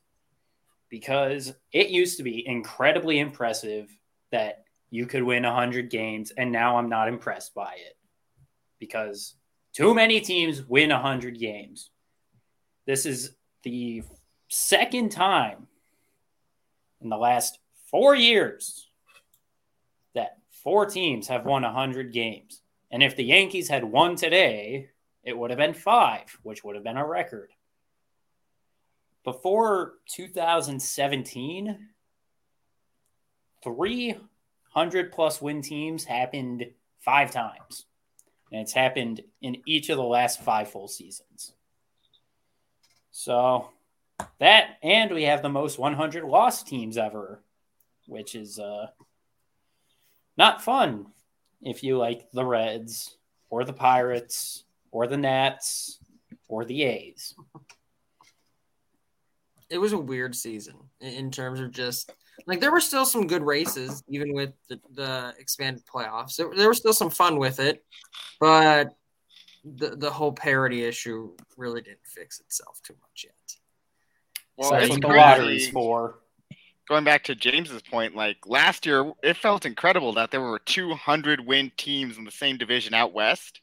because 0.91 1.55
it 1.73 1.89
used 1.89 2.19
to 2.19 2.23
be 2.23 2.47
incredibly 2.47 3.19
impressive 3.19 3.89
that 4.31 4.65
you 4.91 5.07
could 5.07 5.23
win 5.23 5.45
100 5.45 5.89
games 5.89 6.31
and 6.31 6.53
now 6.53 6.77
I'm 6.77 6.89
not 6.89 7.09
impressed 7.09 7.55
by 7.55 7.73
it 7.75 7.97
because 8.79 9.35
too 9.73 9.95
many 9.95 10.21
teams 10.21 10.63
win 10.63 10.91
100 10.91 11.39
games. 11.39 11.91
This 12.87 13.07
is 13.07 13.35
the 13.63 14.03
second 14.49 15.11
time 15.11 15.67
in 17.01 17.09
the 17.09 17.17
last 17.17 17.59
4 17.91 18.15
years 18.15 18.89
that 20.15 20.39
four 20.51 20.87
teams 20.87 21.29
have 21.29 21.45
won 21.45 21.63
100 21.63 22.13
games. 22.13 22.63
And 22.91 23.03
if 23.03 23.17
the 23.17 23.25
Yankees 23.25 23.69
had 23.69 23.85
won 23.85 24.17
today, 24.17 24.91
it 25.23 25.37
would 25.37 25.51
have 25.51 25.59
been 25.59 25.75
5, 25.75 26.39
which 26.43 26.63
would 26.63 26.75
have 26.75 26.85
been 26.85 26.97
a 26.97 27.07
record 27.07 27.51
before 29.25 29.95
2017, 30.07 31.89
300 33.65 35.13
plus 35.13 35.41
win 35.41 35.63
teams 35.63 36.05
happened 36.05 36.67
five 37.01 37.31
times. 37.31 37.87
And 38.55 38.63
it's 38.63 38.73
happened 38.73 39.21
in 39.43 39.57
each 39.67 39.89
of 39.89 39.97
the 39.97 40.05
last 40.05 40.41
five 40.41 40.71
full 40.71 40.87
seasons. 40.87 41.55
So 43.11 43.69
that, 44.39 44.79
and 44.81 45.11
we 45.11 45.25
have 45.25 45.43
the 45.43 45.49
most 45.49 45.77
100 45.77 46.23
loss 46.23 46.63
teams 46.63 46.97
ever, 46.97 47.43
which 48.07 48.37
is 48.37 48.61
uh, 48.61 48.87
not 50.37 50.63
fun 50.63 51.07
if 51.63 51.83
you 51.83 51.99
like 51.99 52.31
the 52.31 52.45
Reds 52.45 53.17
or 53.51 53.65
the 53.65 53.73
Pirates 53.73 54.63
or 54.93 55.09
the 55.09 55.17
Nats 55.17 55.99
or 56.47 56.65
the 56.65 56.85
A's. 56.85 57.35
it 59.69 59.79
was 59.79 59.93
a 59.93 59.99
weird 59.99 60.37
season 60.37 60.77
in, 61.01 61.13
in 61.13 61.31
terms 61.33 61.59
of 61.59 61.73
just 61.73 62.13
like 62.47 62.61
there 62.61 62.73
were 62.73 62.81
still 62.81 63.05
some 63.07 63.27
good 63.27 63.43
races 63.43 64.03
even 64.09 64.33
with 64.33 64.53
the, 64.69 64.81
the 64.95 65.35
expanded 65.39 65.83
playoffs 65.87 66.37
there, 66.37 66.51
there 66.57 66.69
was 66.69 66.79
still 66.79 66.93
some 66.93 67.11
fun 67.11 67.39
with 67.39 67.61
it 67.61 67.85
but 68.41 68.95
the, 69.65 69.91
the 69.97 70.11
whole 70.11 70.33
parity 70.33 70.85
issue 70.85 71.33
really 71.57 71.81
didn't 71.81 72.05
fix 72.05 72.41
itself 72.41 72.81
too 72.83 72.95
much 73.01 73.25
yet 73.25 73.57
Well, 74.57 74.71
So 74.71 74.75
that's 74.77 74.85
it's 74.87 74.91
what 74.91 75.01
the 75.01 75.09
crazy. 75.09 75.21
lottery's 75.21 75.69
for. 75.71 76.21
Going 76.87 77.05
back 77.05 77.25
to 77.25 77.35
James's 77.35 77.81
point, 77.81 78.15
like 78.15 78.37
last 78.47 78.85
year, 78.85 79.11
it 79.23 79.39
felt 79.39 79.65
incredible 79.65 80.13
that 80.15 80.31
there 80.31 80.43
were 80.43 80.59
200 80.59 81.41
win 81.41 81.73
teams 81.79 82.19
in 82.19 82.25
the 82.25 82.31
same 82.31 82.59
division 82.59 82.93
out 82.93 83.15
west, 83.15 83.63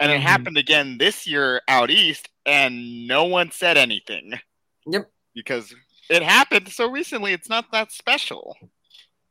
and 0.00 0.10
it 0.10 0.20
Mhm. 0.20 0.22
happened 0.22 0.56
again 0.56 0.96
this 0.96 1.26
year 1.26 1.60
out 1.68 1.90
east, 1.90 2.30
and 2.46 3.06
no 3.06 3.24
one 3.24 3.50
said 3.50 3.76
anything. 3.76 4.40
Yep. 4.86 5.10
Because 5.34 5.74
it 6.10 6.22
happened 6.22 6.68
so 6.68 6.90
recently, 6.90 7.32
it's 7.32 7.48
not 7.48 7.66
that 7.72 7.92
special. 7.92 8.56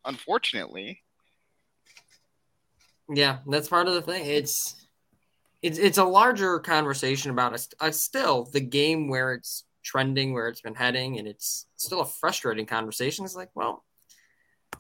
Unfortunately. 0.06 1.02
yeah 3.14 3.40
that's 3.48 3.68
part 3.68 3.88
of 3.88 3.94
the 3.94 4.02
thing 4.02 4.26
it's 4.26 4.88
it's, 5.62 5.78
it's 5.78 5.98
a 5.98 6.04
larger 6.04 6.60
conversation 6.60 7.30
about 7.30 7.54
us 7.54 7.68
uh, 7.80 7.92
still 7.92 8.46
the 8.54 8.62
game 8.62 9.10
where 9.10 9.34
it's 9.34 9.66
trending 9.84 10.34
where 10.34 10.48
it's 10.48 10.62
been 10.62 10.76
heading 10.76 11.20
and 11.20 11.28
it's 11.28 11.68
still 11.76 12.02
a 12.02 12.06
frustrating 12.06 12.66
conversation 12.66 13.26
it's 13.26 13.36
like 13.36 13.50
well 13.54 13.84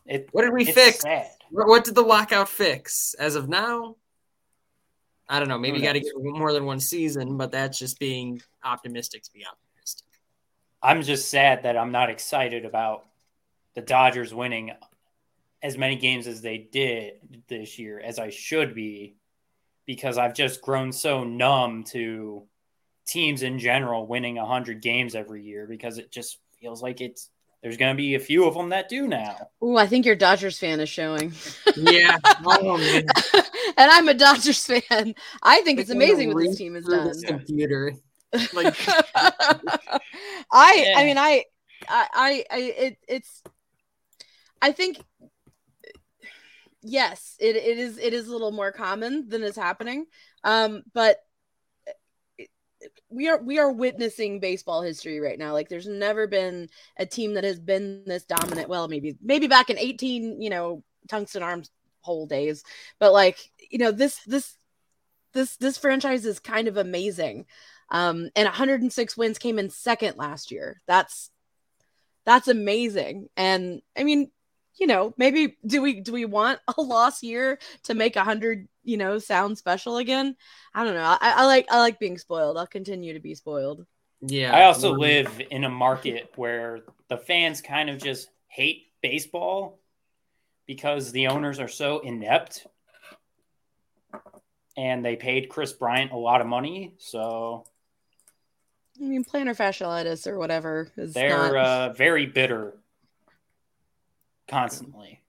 It, 0.05 0.29
what 0.31 0.43
did 0.43 0.53
we 0.53 0.65
fix 0.65 1.01
sad. 1.01 1.27
What 1.51 1.67
what 1.67 1.83
did 1.83 1.95
the 1.95 2.01
lockout 2.01 2.47
fix? 2.49 3.13
As 3.19 3.35
of 3.35 3.49
now, 3.49 3.97
I 5.27 5.39
don't 5.39 5.49
know. 5.49 5.59
Maybe 5.59 5.77
you 5.77 5.83
got 5.83 5.93
to 5.93 5.99
knows? 5.99 6.11
get 6.23 6.39
more 6.39 6.53
than 6.53 6.65
one 6.65 6.79
season, 6.79 7.37
but 7.37 7.51
that's 7.51 7.77
just 7.77 7.99
being 7.99 8.41
optimistic 8.63 9.23
to 9.23 9.31
be 9.33 9.45
optimistic. 9.45 9.70
I'm 10.83 11.01
just 11.03 11.29
sad 11.29 11.63
that 11.63 11.77
I'm 11.77 11.91
not 11.91 12.09
excited 12.09 12.65
about 12.65 13.05
the 13.75 13.81
Dodgers 13.81 14.33
winning 14.33 14.71
as 15.63 15.77
many 15.77 15.95
games 15.95 16.25
as 16.27 16.41
they 16.41 16.57
did 16.57 17.13
this 17.47 17.77
year 17.77 17.99
as 17.99 18.17
I 18.19 18.29
should 18.29 18.73
be 18.73 19.15
because 19.85 20.17
I've 20.17 20.33
just 20.33 20.61
grown 20.61 20.91
so 20.91 21.23
numb 21.23 21.83
to 21.91 22.43
teams 23.05 23.43
in 23.43 23.59
general 23.59 24.07
winning 24.07 24.35
100 24.35 24.81
games 24.81 25.15
every 25.15 25.43
year 25.43 25.67
because 25.67 25.97
it 25.97 26.11
just 26.11 26.37
feels 26.59 26.81
like 26.81 27.01
it's 27.01 27.29
there's 27.61 27.77
going 27.77 27.95
to 27.95 27.97
be 27.97 28.15
a 28.15 28.19
few 28.19 28.45
of 28.45 28.55
them 28.55 28.69
that 28.69 28.89
do 28.89 29.05
now. 29.07 29.37
Ooh, 29.63 29.77
I 29.77 29.85
think 29.85 30.03
your 30.07 30.15
Dodgers 30.15 30.57
fan 30.57 30.79
is 30.79 30.89
showing. 30.89 31.31
Yeah. 31.77 32.17
Oh, 32.43 32.77
man. 32.79 33.05
and 33.77 33.91
I'm 33.91 34.09
a 34.09 34.15
Dodgers 34.15 34.65
fan. 34.65 35.13
I 35.43 35.61
think 35.61 35.79
it's 35.79 35.89
Like, 35.89 35.95
amazing 35.95 36.33
what 36.33 36.43
this 36.43 36.57
team 36.57 36.73
has 36.73 36.85
read 36.85 36.97
done. 36.97 37.07
this 37.09 37.21
computer. 37.23 37.93
Like, 38.53 38.75
I 40.51 40.85
Yeah. 40.85 40.93
I 40.97 41.05
mean 41.05 41.17
I 41.17 41.45
I 41.87 42.07
I, 42.13 42.45
I 42.51 42.59
it, 42.59 42.97
it's 43.07 43.43
I 44.61 44.71
think 44.71 45.01
yes 46.83 47.35
it, 47.39 47.55
it 47.55 47.77
is 47.77 47.97
it 47.97 48.13
is 48.13 48.27
a 48.27 48.31
little 48.31 48.51
more 48.51 48.71
common 48.71 49.29
than 49.29 49.43
is 49.43 49.55
happening 49.55 50.05
um 50.43 50.81
but 50.95 51.17
we 53.09 53.27
are 53.29 53.41
we 53.41 53.59
are 53.59 53.71
witnessing 53.71 54.39
baseball 54.39 54.81
history 54.81 55.19
right 55.19 55.37
now. 55.37 55.53
Like 55.53 55.69
there's 55.69 55.87
never 55.87 56.27
been 56.27 56.69
a 56.97 57.05
team 57.05 57.33
that 57.35 57.43
has 57.43 57.59
been 57.59 58.03
this 58.05 58.23
dominant. 58.23 58.69
Well, 58.69 58.87
maybe 58.87 59.17
maybe 59.21 59.47
back 59.47 59.69
in 59.69 59.77
18, 59.77 60.41
you 60.41 60.49
know, 60.49 60.83
tungsten 61.09 61.43
arms 61.43 61.69
whole 62.01 62.25
days, 62.25 62.63
but 62.99 63.13
like 63.13 63.37
you 63.69 63.77
know 63.77 63.91
this 63.91 64.19
this 64.25 64.55
this 65.33 65.55
this 65.57 65.77
franchise 65.77 66.25
is 66.25 66.39
kind 66.39 66.67
of 66.67 66.77
amazing. 66.77 67.45
Um, 67.91 68.29
and 68.35 68.45
106 68.45 69.17
wins 69.17 69.37
came 69.37 69.59
in 69.59 69.69
second 69.69 70.17
last 70.17 70.49
year. 70.51 70.81
That's 70.87 71.29
that's 72.25 72.47
amazing. 72.47 73.29
And 73.35 73.81
I 73.97 74.03
mean, 74.03 74.31
you 74.79 74.87
know, 74.87 75.13
maybe 75.17 75.57
do 75.65 75.81
we 75.81 75.99
do 75.99 76.13
we 76.13 76.25
want 76.25 76.59
a 76.77 76.81
loss 76.81 77.21
year 77.21 77.59
to 77.83 77.93
make 77.93 78.15
a 78.15 78.23
hundred, 78.23 78.67
you 78.83 78.97
know, 78.97 79.19
sound 79.19 79.57
special 79.57 79.97
again? 79.97 80.35
I 80.73 80.83
don't 80.83 80.95
know. 80.95 81.03
I, 81.03 81.33
I 81.37 81.45
like 81.45 81.67
I 81.69 81.79
like 81.79 81.99
being 81.99 82.17
spoiled. 82.17 82.57
I'll 82.57 82.67
continue 82.67 83.13
to 83.13 83.19
be 83.19 83.35
spoiled. 83.35 83.85
Yeah. 84.21 84.55
I 84.55 84.63
also 84.65 84.93
live 84.93 85.41
in 85.49 85.63
a 85.63 85.69
market 85.69 86.31
where 86.35 86.81
the 87.09 87.17
fans 87.17 87.61
kind 87.61 87.89
of 87.89 87.97
just 87.97 88.29
hate 88.47 88.87
baseball 89.01 89.79
because 90.67 91.11
the 91.11 91.27
owners 91.27 91.59
are 91.59 91.67
so 91.67 91.99
inept 91.99 92.67
and 94.77 95.03
they 95.03 95.15
paid 95.15 95.49
Kris 95.49 95.73
Bryant 95.73 96.11
a 96.11 96.17
lot 96.17 96.39
of 96.39 96.47
money. 96.47 96.93
So 96.97 97.65
I 98.99 99.03
mean 99.03 99.23
plantar 99.23 99.55
fasciitis 99.55 100.27
or 100.27 100.37
whatever 100.37 100.91
is 100.97 101.13
they're 101.13 101.53
not... 101.53 101.55
uh, 101.55 101.93
very 101.93 102.25
bitter 102.25 102.73
constantly. 104.47 105.21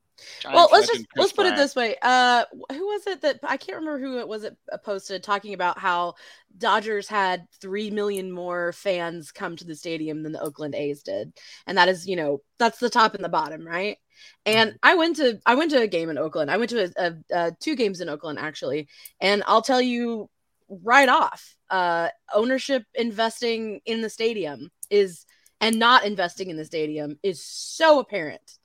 well, 0.45 0.69
let's 0.71 0.89
just 0.89 1.07
let's 1.17 1.33
put 1.33 1.47
it 1.47 1.57
this 1.57 1.75
way. 1.75 1.97
Uh, 2.03 2.45
who 2.71 2.87
was 2.87 3.07
it 3.07 3.23
that 3.23 3.41
I 3.43 3.57
can't 3.57 3.79
remember 3.79 3.99
who 3.99 4.19
it 4.19 4.29
was 4.29 4.45
it 4.45 4.57
uh, 4.73 4.79
posted 4.79 5.23
talking 5.23 5.55
about 5.55 5.79
how 5.79 6.15
Dodgers 6.57 7.09
had 7.09 7.47
three 7.61 7.91
million 7.91 8.31
more 8.31 8.73
fans 8.73 9.33
come 9.33 9.57
to 9.57 9.65
the 9.65 9.75
stadium 9.75 10.23
than 10.23 10.33
the 10.33 10.41
Oakland 10.43 10.75
A's 10.75 11.03
did, 11.03 11.33
and 11.67 11.79
that 11.79 11.89
is 11.89 12.07
you 12.07 12.17
know 12.17 12.43
that's 12.59 12.79
the 12.79 12.91
top 12.91 13.15
and 13.15 13.25
the 13.25 13.29
bottom, 13.29 13.67
right? 13.67 13.99
And 14.45 14.71
mm-hmm. 14.71 14.79
I 14.83 14.95
went 14.95 15.17
to 15.17 15.41
I 15.47 15.55
went 15.55 15.71
to 15.71 15.81
a 15.81 15.89
game 15.89 16.11
in 16.11 16.19
Oakland. 16.19 16.51
I 16.51 16.57
went 16.57 16.71
to 16.71 16.85
a, 16.85 16.91
a, 16.99 17.15
a 17.31 17.53
two 17.59 17.77
games 17.77 18.01
in 18.01 18.09
Oakland 18.09 18.39
actually, 18.39 18.89
and 19.21 19.43
I'll 19.47 19.63
tell 19.63 19.81
you 19.81 20.29
right 20.69 21.09
off, 21.09 21.57
uh, 21.73 22.09
ownership 22.33 22.85
investing 22.95 23.81
in 23.85 24.01
the 24.01 24.11
stadium 24.11 24.71
is 24.91 25.27
and 25.61 25.79
not 25.79 26.05
investing 26.05 26.51
in 26.51 26.57
the 26.57 26.65
stadium 26.65 27.19
is 27.23 27.45
so 27.45 27.99
apparent 27.99 28.59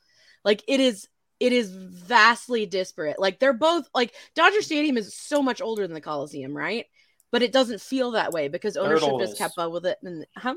like 0.44 0.64
it 0.68 0.80
is 0.80 1.08
it 1.40 1.54
is 1.54 1.70
vastly 1.70 2.66
disparate. 2.66 3.20
Like 3.20 3.40
they're 3.40 3.54
both 3.54 3.88
like 3.94 4.14
Dodger 4.36 4.62
Stadium 4.62 4.98
is 4.98 5.14
so 5.14 5.42
much 5.42 5.62
older 5.62 5.84
than 5.84 5.94
the 5.94 6.02
Coliseum, 6.02 6.56
right? 6.56 6.86
But 7.32 7.44
it 7.44 7.52
doesn't 7.52 7.82
feel 7.82 8.12
that 8.12 8.32
way 8.32 8.48
because 8.48 8.78
ownership 8.78 9.20
has 9.20 9.34
kept 9.34 9.58
up 9.58 9.72
with 9.72 9.86
it. 9.86 9.98
And 10.02 10.26
huh? 10.36 10.56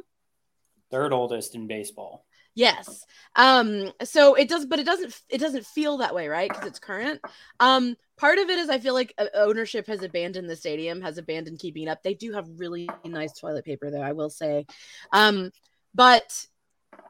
Third 0.90 1.12
oldest 1.12 1.54
in 1.54 1.66
baseball. 1.66 2.24
Yes. 2.54 3.04
Um. 3.36 3.92
So 4.02 4.34
it 4.34 4.48
does, 4.48 4.66
but 4.66 4.78
it 4.78 4.86
doesn't. 4.86 5.18
It 5.28 5.38
doesn't 5.38 5.66
feel 5.66 5.98
that 5.98 6.14
way, 6.14 6.28
right? 6.28 6.50
Because 6.50 6.66
it's 6.66 6.78
current. 6.78 7.20
Um. 7.60 7.96
Part 8.16 8.38
of 8.38 8.50
it 8.50 8.58
is 8.58 8.68
I 8.68 8.78
feel 8.78 8.92
like 8.92 9.14
uh, 9.16 9.26
ownership 9.34 9.86
has 9.86 10.02
abandoned 10.02 10.50
the 10.50 10.56
stadium, 10.56 11.00
has 11.00 11.16
abandoned 11.16 11.58
keeping 11.58 11.88
up. 11.88 12.02
They 12.02 12.14
do 12.14 12.32
have 12.32 12.46
really 12.58 12.88
nice 13.04 13.32
toilet 13.32 13.64
paper, 13.64 13.90
though. 13.90 14.02
I 14.02 14.12
will 14.12 14.30
say. 14.30 14.66
Um. 15.12 15.52
But 15.94 16.46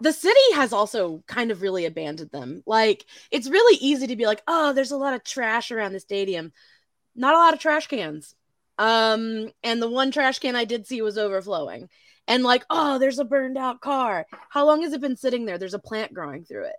the 0.00 0.12
city 0.12 0.40
has 0.54 0.72
also 0.72 1.22
kind 1.26 1.50
of 1.50 1.62
really 1.62 1.86
abandoned 1.86 2.30
them. 2.30 2.62
Like 2.66 3.06
it's 3.30 3.48
really 3.50 3.78
easy 3.80 4.06
to 4.08 4.16
be 4.16 4.26
like, 4.26 4.42
"Oh, 4.46 4.72
there's 4.72 4.92
a 4.92 4.96
lot 4.96 5.14
of 5.14 5.24
trash 5.24 5.70
around 5.70 5.92
the 5.92 6.00
stadium." 6.00 6.52
Not 7.16 7.34
a 7.34 7.38
lot 7.38 7.54
of 7.54 7.60
trash 7.60 7.86
cans. 7.88 8.34
Um 8.78 9.50
and 9.62 9.82
the 9.82 9.90
one 9.90 10.10
trash 10.10 10.38
can 10.38 10.56
I 10.56 10.64
did 10.64 10.86
see 10.86 11.02
was 11.02 11.18
overflowing. 11.18 11.88
And 12.30 12.42
like, 12.44 12.64
"Oh, 12.70 12.98
there's 12.98 13.18
a 13.18 13.24
burned 13.24 13.58
out 13.58 13.80
car. 13.82 14.26
How 14.48 14.64
long 14.64 14.82
has 14.82 14.94
it 14.94 15.02
been 15.02 15.16
sitting 15.16 15.44
there? 15.44 15.58
There's 15.58 15.74
a 15.74 15.78
plant 15.78 16.14
growing 16.14 16.44
through 16.44 16.64
it." 16.64 16.76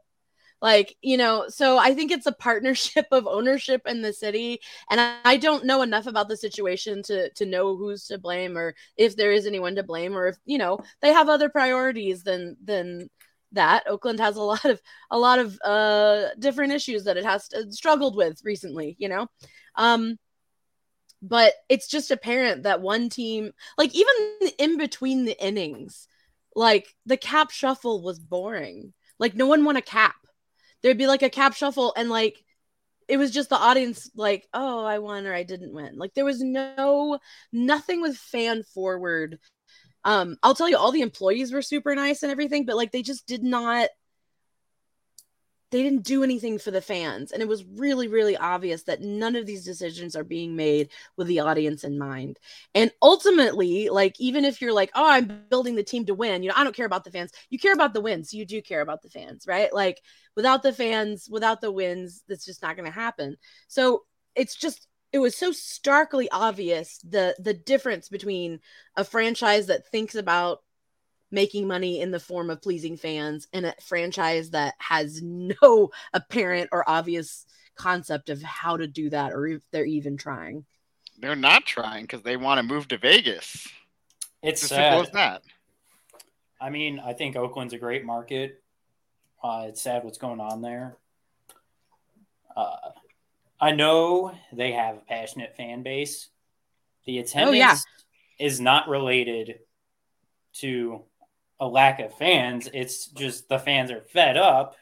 like 0.62 0.96
you 1.02 1.18
know 1.18 1.46
so 1.50 1.78
i 1.78 1.94
think 1.94 2.12
it's 2.12 2.26
a 2.26 2.32
partnership 2.32 3.06
of 3.12 3.28
ownership 3.28 3.82
in 3.86 4.02
the 4.02 4.14
city 4.14 4.60
and 4.90 5.02
I, 5.26 5.38
don't 5.38 5.66
know 5.66 5.82
enough 5.82 6.08
about 6.08 6.30
the 6.30 6.38
situation 6.38 7.02
to 7.04 7.30
to 7.32 7.46
know 7.46 7.76
who's 7.76 8.06
to 8.08 8.18
blame 8.18 8.58
or 8.58 8.76
if 8.96 9.16
there 9.16 9.32
is 9.32 9.48
anyone 9.48 9.76
to 9.76 9.84
blame 9.84 10.16
or 10.16 10.28
if 10.28 10.38
you 10.46 10.58
know 10.58 10.80
they 11.02 11.12
have 11.12 11.30
other 11.30 11.50
priorities 11.50 12.24
than 12.24 12.58
than 12.64 13.10
that 13.54 13.84
oakland 13.88 14.20
has 14.20 14.36
a 14.36 14.42
lot 14.54 14.66
of 14.66 14.82
a 15.10 15.18
lot 15.18 15.40
of 15.40 15.60
uh 15.66 16.28
different 16.40 16.74
issues 16.74 17.04
that 17.06 17.18
it 17.18 17.26
has 17.26 17.48
to, 17.50 17.72
struggled 17.72 18.16
with 18.16 18.40
recently 18.44 18.96
you 19.00 19.10
know 19.10 19.28
um 19.76 20.18
but 21.22 21.54
it's 21.70 21.88
just 21.88 22.12
apparent 22.12 22.64
that 22.64 22.82
one 22.82 23.10
team 23.10 23.52
like 23.78 23.94
even 23.94 24.52
in 24.58 24.78
between 24.78 25.26
the 25.26 25.44
innings 25.44 26.08
like 26.56 26.94
the 27.06 27.18
cap 27.18 27.52
shuffle 27.52 28.02
was 28.02 28.20
boring. 28.20 28.94
Like 29.20 29.36
no 29.36 29.48
one 29.48 29.64
won 29.64 29.78
a 29.78 29.82
cap. 29.82 30.16
There'd 30.82 30.98
be 30.98 31.08
like 31.08 31.22
a 31.22 31.30
cap 31.30 31.54
shuffle 31.54 31.94
and 31.96 32.10
like 32.10 32.44
it 33.08 33.18
was 33.18 33.32
just 33.32 33.50
the 33.50 33.58
audience 33.58 34.10
like 34.16 34.48
oh 34.54 34.86
i 34.86 35.00
won 35.00 35.28
or 35.28 35.34
i 35.34 35.44
didn't 35.44 35.74
win. 35.74 35.98
Like 35.98 36.14
there 36.14 36.26
was 36.26 36.42
no 36.42 37.20
nothing 37.52 38.02
with 38.02 38.18
fan 38.18 38.64
forward. 38.64 39.40
Um 40.04 40.38
i'll 40.44 40.56
tell 40.56 40.70
you 40.70 40.78
all 40.78 40.92
the 40.92 41.02
employees 41.02 41.54
were 41.54 41.62
super 41.62 41.96
nice 41.96 42.24
and 42.24 42.32
everything 42.32 42.66
but 42.66 42.76
like 42.78 42.92
they 42.92 43.04
just 43.04 43.28
did 43.28 43.44
not 43.44 43.90
they 45.72 45.82
didn't 45.84 46.04
do 46.04 46.24
anything 46.24 46.60
for 46.60 46.72
the 46.72 46.82
fans. 46.82 47.32
And 47.32 47.42
it 47.42 47.48
was 47.48 47.66
really 47.66 48.08
really 48.08 48.38
obvious 48.38 48.84
that 48.84 49.02
none 49.02 49.36
of 49.36 49.46
these 49.46 49.66
decisions 49.66 50.16
are 50.16 50.24
being 50.24 50.56
made 50.56 50.90
with 51.18 51.28
the 51.28 51.40
audience 51.40 51.84
in 51.84 51.98
mind. 51.98 52.40
And 52.76 52.92
ultimately 53.02 53.90
like 53.90 54.16
even 54.20 54.46
if 54.46 54.62
you're 54.62 54.74
like 54.74 54.92
oh 54.96 55.10
i'm 55.10 55.44
building 55.50 55.76
the 55.76 55.84
team 55.84 56.06
to 56.06 56.14
win 56.14 56.44
you 56.44 56.50
know 56.50 56.56
i 56.58 56.64
don't 56.64 56.76
care 56.76 56.86
about 56.86 57.04
the 57.04 57.12
fans. 57.12 57.32
You 57.50 57.60
care 57.60 57.74
about 57.74 57.94
the 57.94 58.02
wins. 58.02 58.34
You 58.34 58.46
do 58.46 58.62
care 58.62 58.82
about 58.82 59.02
the 59.02 59.10
fans 59.10 59.46
right? 59.48 59.74
Like 59.74 60.02
without 60.36 60.64
the 60.64 60.74
fans 60.74 61.28
without 61.30 61.62
the 61.62 61.72
wins 61.72 62.24
that's 62.28 62.46
just 62.46 62.62
not 62.62 62.76
going 62.76 62.86
to 62.86 62.92
happen. 62.92 63.38
So 63.68 64.04
it's 64.36 64.56
just 64.56 64.88
it 65.14 65.20
was 65.20 65.36
so 65.36 65.52
starkly 65.52 66.30
obvious 66.32 67.00
the 67.00 67.36
the 67.40 67.54
difference 67.54 68.10
between 68.10 68.60
a 68.96 69.04
franchise 69.04 69.68
that 69.68 69.88
thinks 69.88 70.16
about 70.16 70.60
making 71.32 71.68
money 71.68 72.02
in 72.02 72.12
the 72.12 72.20
form 72.20 72.50
of 72.50 72.62
pleasing 72.62 72.98
fans 72.98 73.48
in 73.54 73.66
a 73.66 73.74
franchise 73.82 74.52
that 74.52 74.76
has 74.80 75.22
no 75.24 75.92
apparent 76.14 76.70
or 76.72 76.88
obvious 76.90 77.46
concept 77.76 78.30
of 78.30 78.42
how 78.44 78.78
to 78.78 78.88
do 78.88 79.10
that 79.10 79.34
or 79.34 79.48
if 79.48 79.62
they're 79.72 79.86
even 79.86 80.18
trying. 80.18 80.66
They're 81.20 81.36
not 81.36 81.66
trying 81.66 82.04
because 82.04 82.24
they 82.24 82.38
want 82.38 82.58
to 82.58 82.64
move 82.64 82.88
to 82.90 82.98
Vegas. 82.98 83.68
It's 84.42 84.62
sad. 84.68 85.10
that. 85.14 85.44
I 86.60 86.70
mean, 86.70 87.00
I 87.00 87.14
think 87.14 87.36
Oakland's 87.36 87.74
a 87.74 87.78
great 87.78 88.06
market. 88.06 88.62
Uh, 89.44 89.66
it's 89.70 89.82
sad 89.82 90.04
what's 90.04 90.18
going 90.18 90.40
on 90.40 90.62
there. 90.62 90.96
Uh, 92.56 92.76
I 93.60 93.72
know 93.72 94.36
they 94.52 94.72
have 94.72 94.98
a 94.98 95.02
passionate 95.02 95.56
fan 95.56 95.84
base. 95.84 96.28
The 97.06 97.20
attendance 97.20 97.56
oh, 97.56 97.58
yeah. 97.58 97.78
is 98.40 98.60
not 98.60 98.90
related 98.90 99.60
to 100.56 101.04
a 101.62 101.68
lack 101.68 102.00
of 102.00 102.18
fans. 102.18 102.68
It's 102.74 103.06
just 103.06 103.48
the 103.48 103.60
fans 103.60 103.92
are 103.92 104.02
fed 104.02 104.36
up 104.36 104.76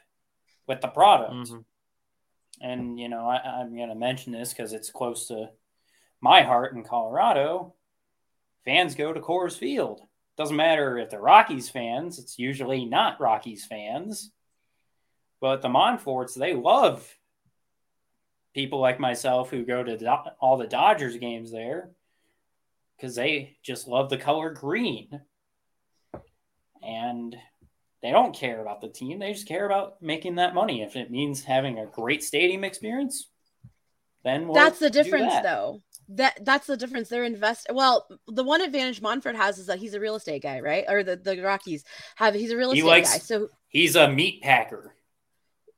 with 0.66 0.80
the 0.80 0.88
product. 0.88 1.32
Mm-hmm. 1.32 1.58
And, 2.62 2.98
you 2.98 3.08
know, 3.08 3.26
I, 3.26 3.60
am 3.60 3.76
going 3.76 3.90
to 3.90 3.94
mention 3.94 4.32
this 4.32 4.52
because 4.52 4.72
it's 4.72 4.90
close 4.90 5.28
to 5.28 5.50
my 6.20 6.42
heart 6.42 6.74
in 6.74 6.82
Colorado. 6.82 7.74
Fans 8.64 8.94
go 8.94 9.12
to 9.12 9.20
Coors 9.20 9.56
Field. 9.56 10.00
Doesn't 10.36 10.56
matter 10.56 10.98
if 10.98 11.10
they're 11.10 11.20
Rockies 11.20 11.68
fans, 11.68 12.18
it's 12.18 12.38
usually 12.38 12.86
not 12.86 13.20
Rockies 13.20 13.66
fans. 13.66 14.30
But 15.38 15.62
the 15.62 15.68
Monforts, 15.68 16.34
they 16.34 16.54
love 16.54 17.06
people 18.54 18.80
like 18.80 18.98
myself 18.98 19.50
who 19.50 19.64
go 19.64 19.82
to 19.82 19.98
do- 19.98 20.06
all 20.40 20.56
the 20.56 20.66
Dodgers 20.66 21.16
games 21.16 21.52
there 21.52 21.90
because 22.96 23.14
they 23.14 23.58
just 23.62 23.86
love 23.86 24.08
the 24.08 24.18
color 24.18 24.50
green 24.50 25.20
and 26.82 27.36
they 28.02 28.10
don't 28.10 28.34
care 28.34 28.60
about 28.60 28.80
the 28.80 28.88
team. 28.88 29.18
They 29.18 29.32
just 29.32 29.48
care 29.48 29.66
about 29.66 30.00
making 30.00 30.36
that 30.36 30.54
money. 30.54 30.82
If 30.82 30.96
it 30.96 31.10
means 31.10 31.44
having 31.44 31.78
a 31.78 31.86
great 31.86 32.22
stadium 32.22 32.64
experience, 32.64 33.28
then 34.24 34.46
we'll 34.46 34.54
that's 34.54 34.78
the 34.78 34.90
difference, 34.90 35.32
that. 35.32 35.42
though. 35.42 35.82
That 36.08 36.44
that's 36.44 36.66
the 36.66 36.76
difference. 36.76 37.08
They're 37.08 37.24
invest. 37.24 37.68
Well, 37.70 38.08
the 38.26 38.42
one 38.42 38.62
advantage 38.62 39.00
Monfort 39.00 39.36
has 39.36 39.58
is 39.58 39.66
that 39.66 39.78
he's 39.78 39.94
a 39.94 40.00
real 40.00 40.16
estate 40.16 40.42
guy, 40.42 40.60
right? 40.60 40.84
Or 40.88 41.04
the 41.04 41.16
the 41.16 41.40
Rockies 41.40 41.84
have. 42.16 42.34
He's 42.34 42.50
a 42.50 42.56
real 42.56 42.72
estate 42.72 42.84
likes, 42.84 43.12
guy, 43.12 43.18
so 43.18 43.48
he's 43.68 43.96
a 43.96 44.10
meat 44.10 44.42
packer. 44.42 44.94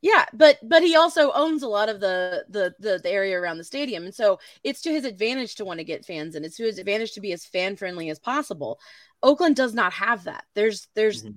Yeah, 0.03 0.27
but 0.33 0.59
but 0.65 0.83
he 0.83 0.97
also 0.97 1.31
owns 1.33 1.63
a 1.63 1.69
lot 1.69 1.89
of 1.89 2.01
the, 2.01 2.45
the 2.49 2.75
the 2.81 2.99
the 2.99 3.11
area 3.11 3.39
around 3.39 3.59
the 3.59 3.65
stadium, 3.65 4.05
and 4.05 4.15
so 4.15 4.41
it's 4.65 4.83
to 4.83 4.91
his 4.91 5.05
advantage 5.05 5.55
to 5.57 5.65
want 5.65 5.79
to 5.79 5.85
get 5.85 6.05
fans, 6.05 6.35
and 6.35 6.45
it's 6.45 6.57
to 6.57 6.65
his 6.65 6.79
advantage 6.79 7.13
to 7.13 7.21
be 7.21 7.33
as 7.33 7.47
fan 7.47 7.77
friendly 7.77 8.11
as 8.11 8.19
possible. 8.19 8.81
Oakland 9.23 9.55
does 9.55 9.75
not 9.75 9.93
have 9.93 10.25
that. 10.25 10.45
There's 10.55 10.89
there's 10.97 11.23
mm-hmm. 11.23 11.35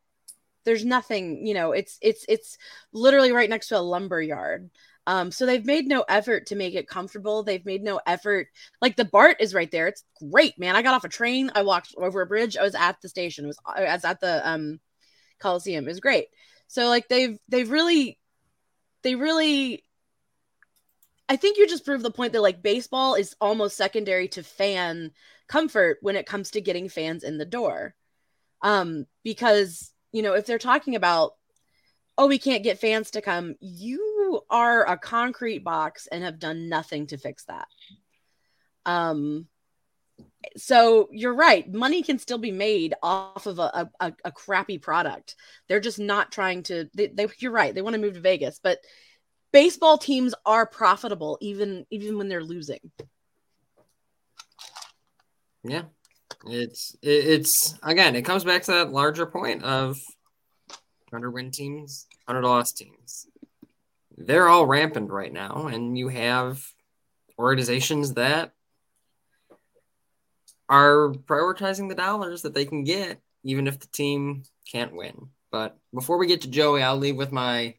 there's 0.66 0.84
nothing, 0.84 1.46
you 1.46 1.54
know, 1.54 1.74
it's 1.74 2.00
it's 2.02 2.26
it's 2.28 2.58
literally 2.92 3.32
right 3.32 3.50
next 3.50 3.68
to 3.68 3.78
a 3.78 3.80
lumber 3.80 4.20
yard. 4.22 4.72
Um, 5.08 5.32
so 5.32 5.46
they've 5.46 5.66
made 5.66 5.86
no 5.88 6.04
effort 6.10 6.48
to 6.48 6.56
make 6.56 6.74
it 6.74 6.88
comfortable. 6.88 7.44
They've 7.44 7.66
made 7.66 7.84
no 7.84 8.02
effort. 8.08 8.48
Like 8.82 8.96
the 8.96 9.06
BART 9.06 9.38
is 9.40 9.54
right 9.54 9.70
there. 9.70 9.88
It's 9.88 10.04
great, 10.32 10.58
man. 10.58 10.76
I 10.76 10.82
got 10.82 10.96
off 10.96 11.04
a 11.04 11.10
train. 11.10 11.52
I 11.54 11.62
walked 11.62 11.94
over 11.98 12.22
a 12.22 12.26
bridge. 12.26 12.58
I 12.58 12.64
was 12.64 12.74
at 12.74 13.00
the 13.02 13.10
station. 13.10 13.46
It 13.46 13.50
was 13.50 13.60
I 13.64 13.84
was 13.84 14.06
at 14.06 14.20
the 14.22 14.48
um 14.50 14.80
Coliseum. 15.40 15.86
It 15.86 15.92
was 15.92 16.00
great. 16.00 16.30
So 16.68 16.88
like 16.88 17.08
they've 17.10 17.38
they've 17.48 17.70
really 17.70 18.18
they 19.06 19.16
really 19.16 19.84
I 21.30 21.38
think 21.38 21.58
you 21.58 21.68
just 21.68 21.86
proved 21.86 22.04
the 22.04 22.12
point 22.12 22.34
that 22.34 22.42
like 22.42 22.62
baseball 22.62 23.16
is 23.16 23.36
almost 23.40 23.78
secondary 23.78 24.28
to 24.30 24.44
fan 24.44 25.12
comfort 25.48 26.00
when 26.02 26.16
it 26.16 26.26
comes 26.26 26.52
to 26.52 26.62
getting 26.62 26.90
fans 26.90 27.24
in 27.24 27.38
the 27.38 27.46
door. 27.46 27.96
Um 28.64 29.06
because 29.24 29.94
you 30.12 30.24
know 30.24 30.34
if 30.34 30.48
they're 30.48 30.58
talking 30.58 30.96
about 30.96 31.36
oh 32.18 32.28
we 32.28 32.40
can't 32.40 32.64
get 32.64 32.80
fans 32.80 33.12
to 33.12 33.22
come 33.22 33.56
you 33.60 34.42
are 34.50 34.90
a 34.90 34.98
concrete 34.98 35.60
box 35.60 36.08
and 36.08 36.24
have 36.24 36.40
done 36.40 36.68
nothing 36.68 37.06
to 37.08 37.18
fix 37.18 37.46
that. 37.46 37.68
Um 38.88 39.48
so 40.58 41.10
you're 41.12 41.34
right 41.34 41.72
money 41.74 42.02
can 42.02 42.20
still 42.20 42.38
be 42.38 42.52
made 42.52 42.94
off 43.02 43.46
of 43.46 43.60
a, 43.60 43.90
a, 44.00 44.14
a 44.24 44.32
crappy 44.32 44.78
product. 44.78 45.36
They're 45.68 45.80
just 45.80 46.00
not 46.00 46.32
trying 46.32 46.64
to 46.64 46.90
they, 46.94 47.08
they, 47.08 47.28
you're 47.40 47.52
right 47.52 47.74
they 47.74 47.82
want 47.82 47.96
to 47.96 48.02
move 48.02 48.16
to 48.16 48.20
vegas 48.22 48.60
but 48.62 48.80
baseball 49.52 49.98
teams 49.98 50.34
are 50.46 50.66
profitable 50.66 51.38
even 51.42 51.86
even 51.90 52.18
when 52.18 52.28
they're 52.28 52.44
losing. 52.44 52.92
Yeah 55.64 55.84
it's 56.48 56.96
it's 57.02 57.76
again 57.84 58.16
it 58.16 58.24
comes 58.24 58.44
back 58.44 58.64
to 58.64 58.72
that 58.72 58.92
larger 58.92 59.26
point 59.26 59.64
of 59.64 60.00
100 61.10 61.32
win 61.32 61.52
teams 61.52 62.08
100 62.26 62.48
loss 62.48 62.72
teams. 62.72 63.28
They're 64.18 64.48
all 64.48 64.66
rampant 64.66 65.12
right 65.12 65.32
now 65.32 65.68
and 65.68 65.98
you 65.98 66.08
have 66.10 66.62
organizations 67.38 68.14
that 68.14 68.54
are 70.70 71.10
prioritizing 71.26 71.90
the 71.90 71.96
dollars 71.96 72.42
that 72.42 72.54
they 72.54 72.66
can 72.66 72.84
get, 72.84 73.20
even 73.44 73.68
if 73.68 73.80
the 73.80 73.88
team 73.88 74.44
can't 74.72 74.96
win. 74.96 75.30
But 75.52 75.78
before 75.94 76.18
we 76.18 76.28
get 76.28 76.42
to 76.42 76.50
Joey, 76.50 76.84
I'll 76.84 76.98
leave 76.98 77.16
with 77.16 77.32
my 77.32 77.76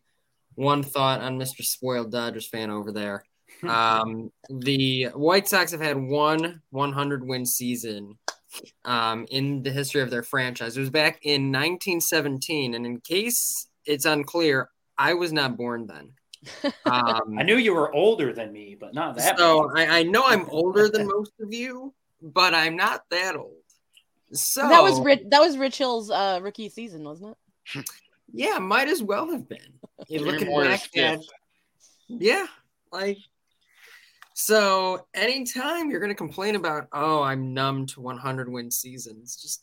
one 0.55 0.83
thought 0.83 1.21
on 1.21 1.39
Mr. 1.39 1.63
Spoiled 1.63 2.11
Dodgers 2.11 2.49
fan 2.49 2.71
over 2.71 2.93
there. 2.93 3.25
Um, 3.67 4.31
the 4.51 5.05
White 5.15 5.49
Sox 5.49 5.71
have 5.73 5.81
had 5.81 5.97
one 5.97 6.61
100 6.71 7.27
win 7.27 7.47
season 7.47 8.19
um, 8.85 9.27
in 9.31 9.63
the 9.63 9.71
history 9.71 10.03
of 10.03 10.11
their 10.11 10.23
franchise. 10.23 10.77
It 10.77 10.81
was 10.81 10.91
back 10.91 11.21
in 11.23 11.53
1917. 11.53 12.75
And 12.75 12.85
in 12.85 13.01
case 13.01 13.69
it's 13.87 14.05
unclear, 14.05 14.69
I 14.99 15.15
was 15.15 15.33
not 15.33 15.57
born 15.57 15.87
then. 15.87 16.13
Um, 16.85 17.37
I 17.39 17.43
knew 17.43 17.57
you 17.57 17.75
were 17.75 17.93
older 17.93 18.33
than 18.33 18.53
me, 18.53 18.77
but 18.79 18.95
not 18.95 19.17
that. 19.17 19.37
So 19.37 19.71
I, 19.75 19.87
I 19.99 20.03
know 20.05 20.25
I'm 20.25 20.49
older 20.51 20.89
than 20.89 21.09
most 21.09 21.33
of 21.41 21.53
you, 21.53 21.93
but 22.33 22.55
I'm 22.55 22.77
not 22.77 23.05
that 23.11 23.37
old. 23.37 23.53
So 24.33 24.69
that 24.69 24.83
was 24.83 25.01
Rich. 25.01 25.23
That 25.31 25.41
was 25.41 25.57
Rich 25.57 25.79
Hill's 25.79 26.11
uh, 26.11 26.41
rookie 26.43 26.69
season, 26.69 27.05
wasn't 27.05 27.37
it? 27.75 27.89
yeah, 28.33 28.59
might 28.59 28.89
as 28.89 29.03
well 29.03 29.31
have 29.31 29.49
been. 29.49 29.79
You're 30.09 30.23
looking 30.23 30.55
back 30.61 30.97
at, 30.97 31.21
yeah, 32.09 32.47
like 32.93 33.19
so. 34.35 35.07
Anytime 35.15 35.91
you're 35.91 36.01
going 36.01 36.11
to 36.11 36.17
complain 36.17 36.57
about, 36.57 36.89
oh, 36.93 37.23
I'm 37.23 37.55
numb 37.55 37.87
to 37.87 38.01
100 38.01 38.51
win 38.51 38.71
seasons, 38.71 39.37
just 39.37 39.63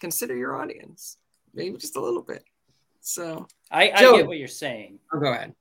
consider 0.00 0.36
your 0.36 0.60
audience, 0.60 1.16
maybe 1.54 1.76
just 1.78 1.96
a 1.96 2.00
little 2.00 2.22
bit. 2.22 2.44
So 3.00 3.46
I, 3.70 3.90
I 3.90 4.00
get 4.00 4.26
what 4.26 4.38
you're 4.38 4.48
saying. 4.48 4.98
Oh, 5.12 5.18
go 5.18 5.32
ahead. 5.32 5.54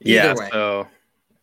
yeah. 0.00 0.34
So 0.50 0.88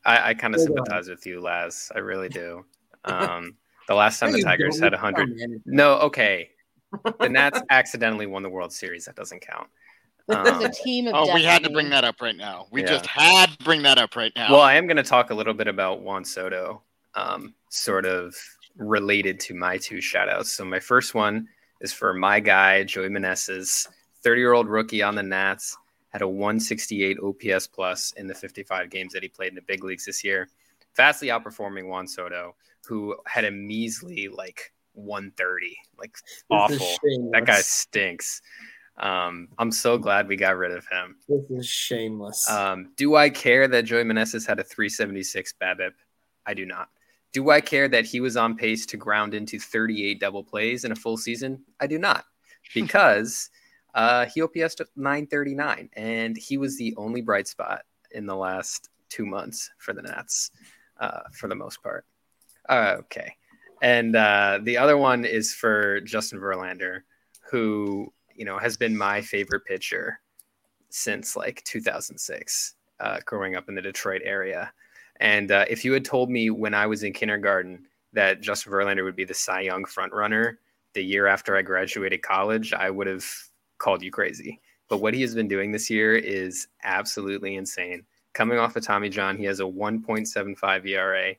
I, 0.05 0.29
I 0.29 0.33
kind 0.33 0.53
of 0.55 0.61
sympathize 0.61 1.07
with 1.09 1.25
you, 1.25 1.41
Laz. 1.41 1.91
I 1.95 1.99
really 1.99 2.29
do. 2.29 2.65
Um, 3.05 3.57
the 3.89 3.95
last 3.95 4.17
time 4.21 4.31
the 4.31 4.41
Tigers 4.41 4.79
had 4.79 4.93
100. 4.93 5.61
No, 5.65 5.95
okay. 5.95 6.51
The 7.19 7.27
Nats 7.27 7.61
accidentally 7.69 8.27
won 8.27 8.41
the 8.41 8.49
World 8.49 8.71
Series. 8.71 9.03
That 9.03 9.17
doesn't 9.17 9.41
count. 9.41 9.67
Um, 10.29 10.63
a 10.63 10.69
team 10.69 11.07
of 11.07 11.15
oh, 11.15 11.25
destiny. 11.25 11.41
we 11.41 11.45
had 11.45 11.63
to 11.65 11.69
bring 11.69 11.89
that 11.89 12.05
up 12.05 12.21
right 12.21 12.37
now. 12.37 12.67
We 12.71 12.79
yeah. 12.79 12.87
just 12.87 13.05
had 13.05 13.49
to 13.49 13.57
bring 13.65 13.81
that 13.81 13.97
up 13.97 14.15
right 14.15 14.31
now. 14.37 14.53
Well, 14.53 14.61
I 14.61 14.75
am 14.75 14.87
going 14.87 14.95
to 14.95 15.03
talk 15.03 15.31
a 15.31 15.33
little 15.33 15.53
bit 15.53 15.67
about 15.67 16.01
Juan 16.01 16.23
Soto, 16.23 16.81
um, 17.15 17.53
sort 17.69 18.05
of 18.05 18.33
related 18.77 19.37
to 19.41 19.53
my 19.53 19.77
two 19.77 19.97
shoutouts. 19.97 20.45
So 20.45 20.63
my 20.63 20.79
first 20.79 21.13
one 21.13 21.49
is 21.81 21.91
for 21.91 22.13
my 22.13 22.39
guy, 22.39 22.85
Joey 22.85 23.09
Meneses, 23.09 23.89
30 24.23 24.39
year 24.39 24.53
old 24.53 24.69
rookie 24.69 25.03
on 25.03 25.15
the 25.15 25.23
Nats 25.23 25.77
had 26.13 26.21
a 26.21 26.27
168 26.27 27.17
OPS 27.19 27.67
plus 27.67 28.13
in 28.13 28.27
the 28.27 28.35
55 28.35 28.89
games 28.89 29.13
that 29.13 29.23
he 29.23 29.29
played 29.29 29.49
in 29.49 29.55
the 29.55 29.61
big 29.61 29.83
leagues 29.83 30.05
this 30.05 30.23
year, 30.23 30.47
vastly 30.95 31.29
outperforming 31.29 31.87
Juan 31.87 32.07
Soto, 32.07 32.55
who 32.85 33.15
had 33.25 33.45
a 33.45 33.51
measly 33.51 34.27
like 34.27 34.71
130, 34.93 35.75
like 35.97 36.15
awful. 36.49 36.77
That 37.31 37.45
guy 37.45 37.61
stinks. 37.61 38.41
Um, 38.97 39.47
I'm 39.57 39.71
so 39.71 39.97
glad 39.97 40.27
we 40.27 40.35
got 40.35 40.55
rid 40.55 40.71
of 40.71 40.85
him. 40.87 41.15
This 41.27 41.49
is 41.49 41.67
shameless. 41.67 42.47
Um, 42.47 42.91
do 42.95 43.15
I 43.15 43.31
care 43.31 43.67
that 43.67 43.85
Joey 43.85 44.03
Meneses 44.03 44.45
had 44.45 44.59
a 44.59 44.63
376 44.63 45.55
BABIP? 45.59 45.93
I 46.45 46.53
do 46.53 46.65
not. 46.67 46.89
Do 47.31 47.49
I 47.49 47.59
care 47.59 47.87
that 47.87 48.05
he 48.05 48.19
was 48.19 48.37
on 48.37 48.55
pace 48.55 48.85
to 48.85 48.97
ground 48.97 49.33
into 49.33 49.57
38 49.57 50.19
double 50.19 50.43
plays 50.43 50.85
in 50.85 50.91
a 50.91 50.95
full 50.95 51.17
season? 51.17 51.63
I 51.79 51.87
do 51.87 51.97
not, 51.97 52.25
because 52.75 53.49
uh, 53.93 54.25
he 54.25 54.41
OPS 54.41 54.75
939, 54.95 55.89
and 55.93 56.37
he 56.37 56.57
was 56.57 56.77
the 56.77 56.93
only 56.97 57.21
bright 57.21 57.47
spot 57.47 57.83
in 58.11 58.25
the 58.25 58.35
last 58.35 58.89
two 59.09 59.25
months 59.25 59.69
for 59.77 59.93
the 59.93 60.01
Nats, 60.01 60.51
uh, 60.99 61.21
for 61.31 61.47
the 61.47 61.55
most 61.55 61.81
part. 61.83 62.05
Uh, 62.69 62.95
okay, 62.99 63.35
and 63.81 64.15
uh, 64.15 64.59
the 64.63 64.77
other 64.77 64.97
one 64.97 65.25
is 65.25 65.53
for 65.53 66.01
Justin 66.01 66.39
Verlander, 66.39 67.01
who 67.51 68.11
you 68.35 68.45
know 68.45 68.57
has 68.57 68.77
been 68.77 68.97
my 68.97 69.21
favorite 69.21 69.65
pitcher 69.65 70.19
since 70.89 71.35
like 71.35 71.63
2006, 71.65 72.75
uh, 72.99 73.19
growing 73.25 73.55
up 73.55 73.67
in 73.67 73.75
the 73.75 73.81
Detroit 73.81 74.21
area. 74.23 74.71
And 75.19 75.51
uh, 75.51 75.65
if 75.69 75.85
you 75.85 75.93
had 75.93 76.05
told 76.05 76.29
me 76.29 76.49
when 76.49 76.73
I 76.73 76.87
was 76.87 77.03
in 77.03 77.13
kindergarten 77.13 77.85
that 78.13 78.41
Justin 78.41 78.71
Verlander 78.71 79.03
would 79.03 79.15
be 79.15 79.25
the 79.25 79.33
Cy 79.33 79.61
Young 79.61 79.85
frontrunner 79.85 80.57
the 80.93 81.03
year 81.03 81.27
after 81.27 81.55
I 81.55 81.61
graduated 81.63 82.21
college, 82.21 82.73
I 82.73 82.89
would 82.89 83.07
have 83.07 83.25
called 83.83 84.01
you 84.01 84.11
crazy. 84.11 84.61
But 84.87 84.99
what 84.99 85.13
he 85.13 85.21
has 85.21 85.35
been 85.35 85.47
doing 85.47 85.71
this 85.71 85.89
year 85.89 86.15
is 86.15 86.67
absolutely 86.83 87.55
insane. 87.55 88.05
Coming 88.33 88.57
off 88.57 88.75
of 88.75 88.85
Tommy 88.85 89.09
John, 89.09 89.37
he 89.37 89.43
has 89.45 89.59
a 89.59 89.63
1.75 89.63 90.87
ERA 90.87 91.35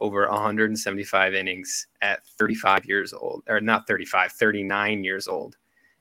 over 0.00 0.28
175 0.28 1.34
innings 1.34 1.86
at 2.02 2.24
35 2.38 2.84
years 2.84 3.12
old, 3.12 3.42
or 3.48 3.60
not 3.60 3.86
35, 3.86 4.32
39 4.32 5.04
years 5.04 5.26
old. 5.26 5.56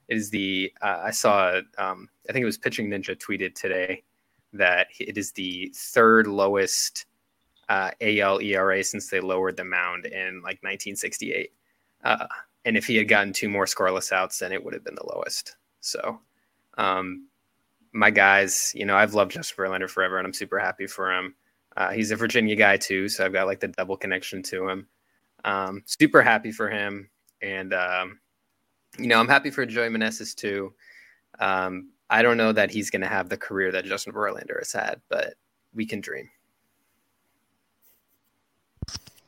It 0.09 0.17
is 0.17 0.29
the 0.29 0.71
uh, 0.81 1.01
I 1.05 1.11
saw 1.11 1.61
um, 1.77 2.09
I 2.29 2.33
think 2.33 2.43
it 2.43 2.45
was 2.45 2.57
Pitching 2.57 2.89
Ninja 2.89 3.15
tweeted 3.15 3.55
today 3.55 4.03
that 4.53 4.87
it 4.99 5.17
is 5.17 5.31
the 5.31 5.71
third 5.75 6.27
lowest 6.27 7.05
uh, 7.69 7.91
AL 8.01 8.41
ERA 8.41 8.83
since 8.83 9.09
they 9.09 9.19
lowered 9.19 9.57
the 9.57 9.63
mound 9.63 10.05
in 10.05 10.35
like 10.43 10.61
1968. 10.61 11.51
Uh, 12.03 12.27
and 12.65 12.77
if 12.77 12.85
he 12.85 12.97
had 12.97 13.07
gotten 13.07 13.33
two 13.33 13.49
more 13.49 13.65
scoreless 13.65 14.11
outs, 14.11 14.39
then 14.39 14.51
it 14.51 14.63
would 14.63 14.73
have 14.73 14.83
been 14.83 14.95
the 14.95 15.07
lowest. 15.15 15.55
So, 15.85 16.19
um, 16.77 17.27
my 17.93 18.09
guys, 18.09 18.73
you 18.75 18.85
know, 18.85 18.95
I've 18.95 19.13
loved 19.13 19.31
Justin 19.31 19.63
Verlander 19.63 19.89
forever, 19.89 20.17
and 20.17 20.25
I'm 20.25 20.33
super 20.33 20.59
happy 20.59 20.87
for 20.87 21.13
him. 21.13 21.35
Uh, 21.77 21.91
he's 21.91 22.11
a 22.11 22.15
Virginia 22.15 22.55
guy 22.55 22.77
too, 22.77 23.07
so 23.07 23.25
I've 23.25 23.33
got 23.33 23.47
like 23.47 23.59
the 23.59 23.67
double 23.67 23.95
connection 23.95 24.41
to 24.43 24.67
him. 24.67 24.87
Um, 25.43 25.83
super 25.85 26.21
happy 26.21 26.51
for 26.51 26.69
him, 26.69 27.09
and 27.41 27.73
um, 27.73 28.19
you 28.97 29.07
know, 29.07 29.19
I'm 29.19 29.27
happy 29.27 29.51
for 29.51 29.65
Joey 29.65 29.89
Meneses 29.89 30.33
too. 30.33 30.73
Um, 31.39 31.91
I 32.09 32.21
don't 32.21 32.37
know 32.37 32.51
that 32.51 32.71
he's 32.71 32.89
going 32.89 33.01
to 33.01 33.07
have 33.07 33.29
the 33.29 33.37
career 33.37 33.71
that 33.71 33.85
Justin 33.85 34.13
Verlander 34.13 34.57
has 34.59 34.71
had, 34.71 35.01
but 35.09 35.35
we 35.73 35.85
can 35.85 36.01
dream. 36.01 36.29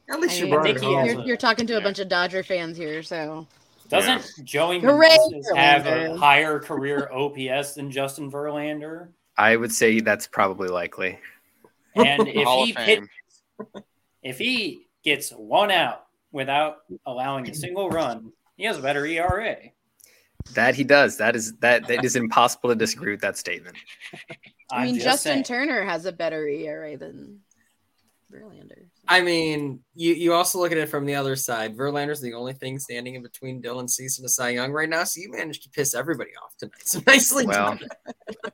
At 0.10 0.22
least 0.22 0.42
I 0.42 0.46
mean, 0.46 0.52
you're, 0.52 1.06
you're, 1.06 1.26
you're, 1.26 1.38
talking 1.38 1.68
to 1.68 1.78
a 1.78 1.82
bunch 1.82 2.00
of 2.00 2.08
Dodger 2.08 2.42
fans 2.42 2.78
here, 2.78 3.04
so 3.04 3.46
doesn't 3.90 4.34
yeah. 4.38 4.44
Joey 4.44 4.80
Hooray, 4.80 5.18
have 5.56 5.86
a 5.86 6.18
higher 6.18 6.60
career 6.60 7.10
OPS 7.12 7.76
than 7.76 7.92
Justin 7.92 8.32
Verlander? 8.32 9.10
I 9.38 9.56
would 9.56 9.72
say 9.72 10.00
that's 10.00 10.28
probably 10.28 10.68
likely. 10.68 11.20
And 11.96 12.28
if 12.28 12.48
he 12.48 12.84
hit, 12.84 13.04
if 14.24 14.38
he 14.38 14.88
gets 15.04 15.32
one 15.32 15.72
out 15.72 16.06
without 16.32 16.80
allowing 17.06 17.50
a 17.50 17.54
single 17.54 17.90
run, 17.90 18.32
he 18.56 18.66
has 18.66 18.78
a 18.78 18.82
better 18.82 19.06
ERA. 19.06 19.58
That 20.54 20.76
he 20.76 20.84
does. 20.84 21.18
That 21.18 21.36
is 21.36 21.54
that 21.58 21.88
that 21.88 22.06
is 22.06 22.16
impossible 22.16 22.70
to 22.70 22.76
disagree 22.76 23.12
with 23.12 23.22
that 23.22 23.38
statement. 23.38 23.76
I 24.72 24.86
mean, 24.86 25.00
Justin 25.00 25.34
saying. 25.34 25.44
Turner 25.44 25.84
has 25.84 26.06
a 26.06 26.12
better 26.12 26.48
ERA 26.48 26.98
than 26.98 27.40
Verlander. 28.32 28.88
I 29.08 29.22
mean, 29.22 29.80
you, 29.96 30.14
you 30.14 30.34
also 30.34 30.60
look 30.60 30.72
at 30.72 30.78
it 30.78 30.90
from 30.90 31.06
the 31.06 31.16
other 31.16 31.36
side. 31.36 31.78
Verlander's 31.78 32.22
the 32.22 32.34
only 32.34 32.54
thing 32.54 32.78
standing 32.80 33.16
in 33.16 33.24
between 33.24 33.62
Dylan 33.62 33.90
Cease 33.90 34.20
and 34.20 34.30
Cy 34.30 34.50
Young 34.50 34.72
right 34.72 34.90
now, 34.90 35.04
so 35.04 35.22
you 35.22 35.32
managed 35.32 35.64
to 35.64 35.70
piss 35.70 35.94
everybody 35.94 36.32
off 36.44 36.56
tonight. 36.58 36.88
So 36.88 37.02
nicely 37.08 37.46
well, 37.46 37.78
done. 37.78 37.90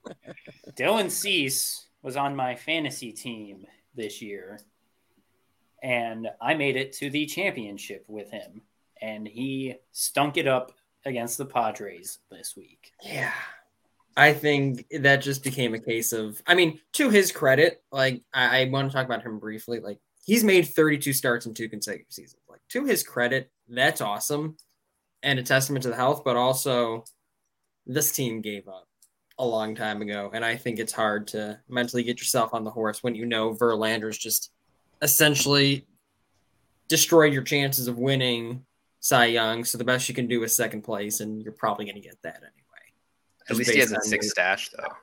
Dylan 0.76 1.10
Cease 1.10 1.88
was 2.02 2.18
on 2.18 2.36
my 2.36 2.56
fantasy 2.56 3.12
team 3.12 3.66
this 3.96 4.22
year, 4.22 4.60
and 5.82 6.30
I 6.42 6.54
made 6.54 6.76
it 6.76 6.94
to 6.94 7.10
the 7.10 7.26
championship 7.26 8.06
with 8.08 8.30
him, 8.30 8.62
and 9.02 9.28
he 9.28 9.76
stunk 9.92 10.38
it 10.38 10.48
up 10.48 10.72
against 11.06 11.38
the 11.38 11.46
Padres 11.46 12.20
this 12.30 12.56
week. 12.56 12.92
Yeah. 13.02 13.34
I 14.16 14.34
think 14.34 14.86
that 15.00 15.18
just 15.18 15.44
became 15.44 15.74
a 15.74 15.80
case 15.80 16.14
of, 16.14 16.42
I 16.46 16.56
mean, 16.56 16.80
to 16.94 17.10
his 17.10 17.32
credit, 17.32 17.82
like, 17.92 18.22
I, 18.34 18.62
I 18.62 18.70
want 18.70 18.90
to 18.90 18.96
talk 18.96 19.06
about 19.06 19.24
him 19.24 19.40
briefly. 19.40 19.80
Like, 19.80 20.00
he's 20.24 20.44
made 20.44 20.68
32 20.68 21.14
starts 21.14 21.46
in 21.46 21.54
two 21.54 21.70
consecutive 21.70 22.12
seasons. 22.12 22.42
Like, 22.48 22.62
to 22.70 22.86
his 22.86 23.04
credit, 23.04 23.50
that's 23.68 24.02
awesome 24.02 24.56
and 25.24 25.40
a 25.40 25.44
testament 25.44 25.84
to 25.84 25.90
the 25.90 25.96
health, 25.96 26.24
but 26.24 26.36
also 26.36 27.06
this 27.88 28.12
team 28.12 28.42
gave 28.42 28.68
up 28.68 28.88
a 29.40 29.46
long 29.46 29.74
time 29.74 30.02
ago. 30.02 30.30
And 30.34 30.46
I 30.46 30.56
think 30.56 30.78
it's 30.78 30.94
hard 30.94 31.28
to 31.30 31.60
mentally 31.68 32.04
get 32.04 32.20
yourself 32.20 32.54
on 32.54 32.64
the 32.64 32.72
horse 32.72 33.02
when 33.02 33.16
you 33.16 33.26
know 33.26 33.54
Verlander's 33.54 34.18
just 34.18 34.52
essentially 35.02 35.88
destroyed 36.88 37.34
your 37.34 37.42
chances 37.42 37.88
of 37.88 37.98
winning 37.98 38.66
Cy 39.00 39.26
Young. 39.26 39.64
So 39.64 39.78
the 39.78 39.84
best 39.84 40.08
you 40.08 40.16
can 40.16 40.28
do 40.28 40.44
is 40.44 40.56
second 40.56 40.84
place, 40.84 41.22
and 41.22 41.42
you're 41.42 41.54
probably 41.54 41.86
going 41.86 41.96
to 41.96 42.02
get 42.02 42.22
that 42.24 42.38
anyway. 42.38 42.63
At 43.50 43.56
least 43.58 43.72
he 43.72 43.80
has 43.80 43.92
a 43.92 44.02
six 44.02 44.26
your- 44.26 44.32
stash 44.32 44.70
though. 44.70 44.94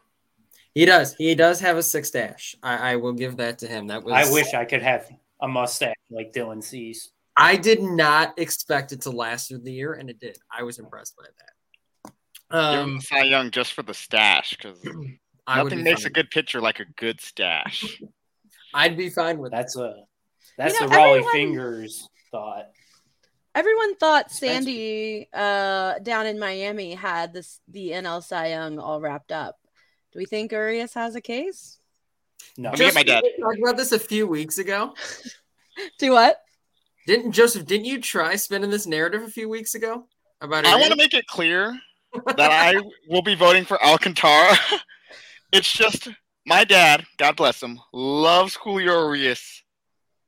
He 0.72 0.84
does. 0.84 1.14
He 1.16 1.34
does 1.34 1.58
have 1.60 1.76
a 1.76 1.82
six 1.82 2.10
dash. 2.10 2.54
I, 2.62 2.92
I 2.92 2.96
will 2.96 3.12
give 3.12 3.36
that 3.38 3.58
to 3.58 3.66
him. 3.66 3.88
That 3.88 4.04
was. 4.04 4.14
I 4.14 4.32
wish 4.32 4.54
I 4.54 4.64
could 4.64 4.82
have 4.82 5.08
a 5.42 5.48
mustache 5.48 5.94
like 6.10 6.32
Dylan 6.32 6.62
Cease. 6.62 7.10
I 7.36 7.56
did 7.56 7.82
not 7.82 8.38
expect 8.38 8.92
it 8.92 9.00
to 9.02 9.10
last 9.10 9.48
through 9.48 9.58
the 9.60 9.72
year, 9.72 9.94
and 9.94 10.08
it 10.08 10.20
did. 10.20 10.38
I 10.52 10.62
was 10.62 10.78
impressed 10.78 11.16
by 11.16 11.24
that. 11.24 12.12
Give 12.50 12.80
him 12.84 12.94
Um, 12.96 13.00
Cy 13.00 13.22
Young 13.24 13.50
just 13.50 13.72
for 13.72 13.82
the 13.82 13.94
stash 13.94 14.56
because 14.56 14.78
nothing 15.48 15.82
makes 15.82 16.04
a 16.04 16.10
good 16.10 16.30
pitcher 16.30 16.60
like 16.60 16.78
a 16.80 16.84
good 16.96 17.20
stash. 17.20 18.00
I'd 18.72 18.96
be 18.96 19.10
fine 19.10 19.38
with 19.38 19.50
that. 19.50 19.58
That's 19.58 19.76
a 19.76 19.94
that's 20.56 20.80
know, 20.80 20.88
the 20.88 20.94
Rollie 20.94 21.10
everyone- 21.18 21.32
Fingers 21.32 22.08
thought. 22.30 22.66
Everyone 23.54 23.96
thought 23.96 24.30
Sandy 24.30 25.28
uh, 25.32 25.98
down 25.98 26.26
in 26.26 26.38
Miami 26.38 26.94
had 26.94 27.32
this 27.32 27.60
the 27.68 27.90
NL 27.90 28.22
Cy 28.22 28.50
Young 28.50 28.78
all 28.78 29.00
wrapped 29.00 29.32
up. 29.32 29.58
Do 30.12 30.18
we 30.18 30.24
think 30.24 30.52
Urias 30.52 30.94
has 30.94 31.14
a 31.14 31.20
case? 31.20 31.78
No, 32.56 32.70
Let 32.70 32.78
me 32.78 32.84
get 32.86 32.94
my 32.94 33.02
dad. 33.02 33.22
we 33.22 33.42
talked 33.42 33.58
about 33.58 33.76
this 33.76 33.92
a 33.92 33.98
few 33.98 34.26
weeks 34.26 34.58
ago. 34.58 34.94
Do 35.98 36.12
what? 36.12 36.40
Didn't 37.06 37.32
Joseph? 37.32 37.66
Didn't 37.66 37.86
you 37.86 38.00
try 38.00 38.36
spinning 38.36 38.70
this 38.70 38.86
narrative 38.86 39.22
a 39.22 39.30
few 39.30 39.48
weeks 39.48 39.74
ago 39.74 40.06
about? 40.40 40.64
Urias? 40.64 40.76
I 40.76 40.80
want 40.80 40.92
to 40.92 40.96
make 40.96 41.14
it 41.14 41.26
clear 41.26 41.78
that 42.36 42.50
I 42.50 42.74
will 43.08 43.22
be 43.22 43.34
voting 43.34 43.64
for 43.64 43.82
Alcantara. 43.84 44.56
it's 45.52 45.72
just 45.72 46.08
my 46.46 46.64
dad, 46.64 47.04
God 47.18 47.36
bless 47.36 47.62
him, 47.62 47.80
loves 47.92 48.54
Julio 48.56 49.06
Urias 49.06 49.62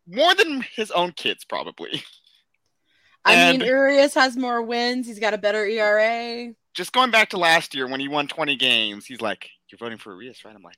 more 0.06 0.34
than 0.34 0.64
his 0.74 0.90
own 0.90 1.12
kids, 1.12 1.44
probably. 1.44 2.02
I 3.24 3.34
And- 3.34 3.58
mean, 3.58 3.68
Urias 3.68 4.14
has 4.14 4.36
more 4.36 4.62
wins. 4.62 5.06
He's 5.06 5.18
got 5.20 5.34
a 5.34 5.38
better 5.38 5.64
ERA. 5.64 6.54
Just 6.74 6.92
going 6.92 7.10
back 7.10 7.30
to 7.30 7.36
last 7.38 7.74
year 7.74 7.86
when 7.86 8.00
he 8.00 8.08
won 8.08 8.26
20 8.26 8.56
games, 8.56 9.06
he's 9.06 9.20
like, 9.20 9.48
You're 9.70 9.78
voting 9.78 9.98
for 9.98 10.12
Urias, 10.12 10.44
right? 10.44 10.54
I'm 10.54 10.62
like, 10.62 10.76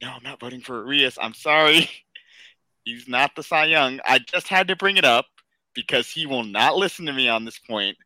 No, 0.00 0.10
I'm 0.10 0.22
not 0.22 0.40
voting 0.40 0.60
for 0.60 0.84
Urias. 0.84 1.18
I'm 1.20 1.34
sorry. 1.34 1.88
He's 2.84 3.06
not 3.06 3.36
the 3.36 3.44
Cy 3.44 3.66
Young. 3.66 4.00
I 4.04 4.18
just 4.18 4.48
had 4.48 4.66
to 4.66 4.74
bring 4.74 4.96
it 4.96 5.04
up 5.04 5.26
because 5.72 6.10
he 6.10 6.26
will 6.26 6.42
not 6.42 6.76
listen 6.76 7.06
to 7.06 7.12
me 7.12 7.28
on 7.28 7.44
this 7.44 7.58
point. 7.60 7.96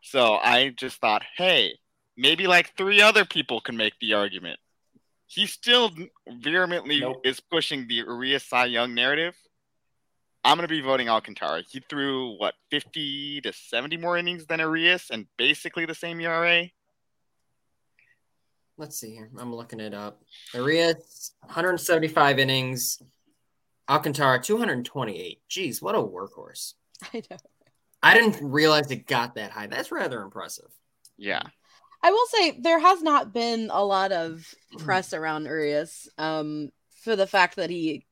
So 0.00 0.36
I 0.36 0.70
just 0.70 0.98
thought, 0.98 1.22
hey, 1.36 1.78
maybe 2.16 2.46
like 2.46 2.74
three 2.74 3.02
other 3.02 3.26
people 3.26 3.60
can 3.60 3.76
make 3.76 3.92
the 4.00 4.14
argument. 4.14 4.58
He 5.26 5.46
still 5.46 5.90
vehemently 6.26 7.00
Nope. 7.00 7.20
is 7.26 7.40
pushing 7.40 7.86
the 7.86 7.96
Urias 7.96 8.44
Cy 8.44 8.64
Young 8.66 8.94
narrative. 8.94 9.34
I'm 10.44 10.58
going 10.58 10.68
to 10.68 10.74
be 10.74 10.80
voting 10.80 11.08
Alcantara. 11.08 11.62
He 11.68 11.80
threw, 11.88 12.36
what, 12.36 12.54
50 12.70 13.40
to 13.42 13.52
70 13.52 13.96
more 13.96 14.18
innings 14.18 14.46
than 14.46 14.60
Urias 14.60 15.08
and 15.10 15.26
basically 15.38 15.86
the 15.86 15.94
same 15.94 16.20
ERA. 16.20 16.68
Let's 18.76 18.98
see 18.98 19.14
here. 19.14 19.30
I'm 19.38 19.54
looking 19.54 19.80
it 19.80 19.94
up. 19.94 20.22
Urias, 20.52 21.32
175 21.40 22.38
innings. 22.38 23.00
Alcantara, 23.88 24.40
228. 24.40 25.40
Jeez, 25.48 25.82
what 25.82 25.94
a 25.94 25.98
workhorse! 25.98 26.74
I 27.14 27.22
know. 27.30 27.36
I 28.02 28.14
didn't 28.14 28.50
realize 28.50 28.90
it 28.90 29.06
got 29.06 29.36
that 29.36 29.50
high. 29.50 29.66
That's 29.66 29.90
rather 29.90 30.20
impressive. 30.22 30.70
Yeah. 31.16 31.42
I 32.02 32.10
will 32.10 32.26
say 32.26 32.58
there 32.60 32.78
has 32.78 33.02
not 33.02 33.32
been 33.32 33.70
a 33.72 33.82
lot 33.82 34.12
of 34.12 34.46
press 34.78 35.14
around 35.14 35.46
Urias 35.46 36.06
um, 36.18 36.70
for 37.02 37.16
the 37.16 37.26
fact 37.26 37.56
that 37.56 37.70
he 37.70 38.04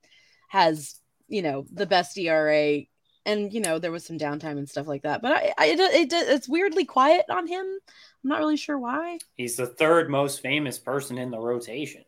has, 0.48 0.98
you 1.28 1.42
know, 1.42 1.66
the 1.72 1.86
best 1.86 2.16
ERA, 2.18 2.82
and 3.24 3.52
you 3.52 3.60
know 3.60 3.78
there 3.78 3.92
was 3.92 4.04
some 4.04 4.18
downtime 4.18 4.58
and 4.58 4.68
stuff 4.68 4.86
like 4.86 5.02
that. 5.02 5.22
But 5.22 5.32
I, 5.32 5.52
I 5.58 5.66
it, 5.66 5.80
it, 5.80 6.12
it's 6.12 6.48
weirdly 6.48 6.84
quiet 6.84 7.26
on 7.30 7.46
him. 7.46 7.64
I'm 7.66 8.28
not 8.28 8.38
really 8.38 8.56
sure 8.56 8.78
why. 8.78 9.18
he's 9.36 9.56
the 9.56 9.66
third 9.66 10.10
most 10.10 10.40
famous 10.40 10.78
person 10.78 11.18
in 11.18 11.30
the 11.30 11.38
rotation. 11.38 12.04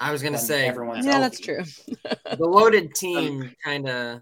I 0.00 0.12
was 0.12 0.22
gonna 0.22 0.36
when 0.36 0.40
say 0.46 0.66
everyone's 0.68 1.06
yeah, 1.06 1.18
that's 1.18 1.40
true. 1.40 1.62
the 1.86 2.46
loaded 2.46 2.94
team 2.94 3.42
um, 3.42 3.54
kind 3.64 3.88
of. 3.88 4.20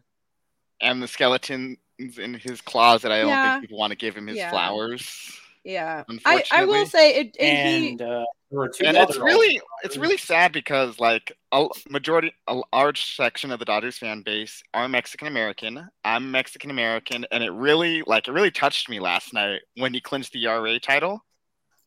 And 0.81 1.03
the 1.03 1.09
skeletons 1.09 1.79
in 2.19 2.35
his 2.35 2.61
closet, 2.61 3.11
I 3.11 3.21
don't 3.21 3.29
Yeah. 3.29 3.53
think 3.53 3.63
people 3.63 3.79
want 3.79 3.91
to 3.93 3.97
give 3.97 4.15
him 4.15 4.27
his 4.27 4.37
Yeah. 4.39 4.51
flowers. 4.51 5.39
Yeah, 5.67 6.05
I, 6.25 6.45
I 6.53 6.65
will 6.65 6.87
say 6.87 7.17
it. 7.17 7.37
it 7.41 7.69
he, 7.69 7.89
And 7.89 8.01
uh, 8.01 8.25
there 8.53 8.61
were 8.61 8.69
two 8.69 8.85
and 8.85 8.97
it's 8.97 9.19
really 9.19 9.61
it's 9.83 9.97
really 9.97 10.17
sad 10.17 10.53
because 10.53 11.01
like 11.01 11.37
a 11.51 11.67
majority 11.91 12.33
a 12.47 12.63
large 12.73 13.17
section 13.17 13.51
of 13.51 13.59
the 13.59 13.65
Dodgers 13.65 13.99
fan 13.99 14.23
base 14.23 14.63
are 14.75 14.89
Mexican 14.89 15.27
American. 15.27 15.89
I'm 16.05 16.31
Mexican 16.31 16.71
American 16.71 17.27
and 17.33 17.43
it 17.43 17.51
really 17.51 18.05
like 18.07 18.29
it 18.29 18.31
really 18.31 18.53
touched 18.53 18.89
me 18.89 19.01
last 19.01 19.35
night 19.35 19.63
when 19.77 19.93
he 19.93 20.01
clinched 20.01 20.35
the 20.35 20.47
ERA 20.47 20.79
title. 20.79 21.25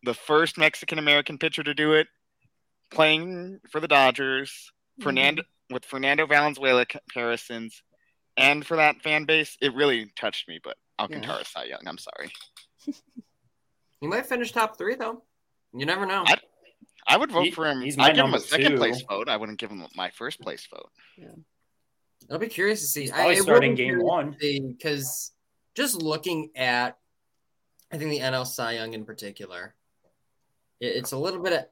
The 0.04 0.14
first 0.14 0.58
Mexican 0.58 1.00
American 1.00 1.38
pitcher 1.38 1.64
to 1.64 1.74
do 1.74 1.94
it 1.94 2.08
playing 2.92 3.62
for 3.72 3.80
the 3.80 3.88
Dodgers, 3.88 4.74
Fernando 5.00 5.44
with 5.70 5.86
Fernando 5.86 6.28
Valenzuela 6.28 6.86
comparisons 6.86 7.82
and 8.36 8.68
for 8.68 8.76
that 8.76 9.02
fan 9.02 9.24
base 9.24 9.56
it 9.62 9.74
really 9.74 10.12
touched 10.18 10.50
me 10.50 10.60
but 10.62 10.76
Alcantara 11.00 11.46
Cy 11.46 11.64
Young, 11.64 11.88
I'm 11.88 11.98
sorry. 11.98 12.34
He 14.02 14.08
might 14.08 14.26
finish 14.26 14.52
top 14.52 14.78
three 14.78 14.96
though. 14.96 15.24
You 15.74 15.86
never 15.86 16.06
know. 16.06 16.24
I- 16.26 16.40
I 17.08 17.18
would 17.18 17.32
vote 17.32 17.46
He- 17.46 17.52
for 17.52 17.66
him. 17.66 17.82
I'd 18.00 18.16
give 18.16 18.26
him 18.26 18.34
a 18.36 18.40
second 18.40 18.72
two. 18.74 18.78
place 18.78 19.02
vote. 19.02 19.30
I 19.30 19.38
wouldn't 19.38 19.58
give 19.58 19.72
him 19.72 19.84
my 19.96 20.12
first 20.12 20.40
place 20.42 20.68
vote. 20.68 20.92
I'll 22.30 22.38
be 22.38 22.48
curious 22.48 22.82
to 22.82 22.88
see. 22.88 23.02
He's 23.02 23.12
probably 23.12 23.36
I, 23.36 23.40
it 23.40 23.44
starting 23.44 23.72
will 23.72 23.78
game 23.78 24.00
one. 24.04 24.36
because 24.40 25.32
just 25.76 25.96
looking 26.02 26.52
at, 26.56 26.98
I 27.92 27.98
think 27.98 28.12
the 28.12 28.20
NL 28.20 28.46
Cy 28.46 28.74
Young 28.74 28.94
in 28.94 29.06
particular, 29.06 29.74
it, 30.80 30.88
it's 30.98 31.12
a 31.14 31.18
little 31.18 31.42
bit 31.42 31.54
of 31.54 31.66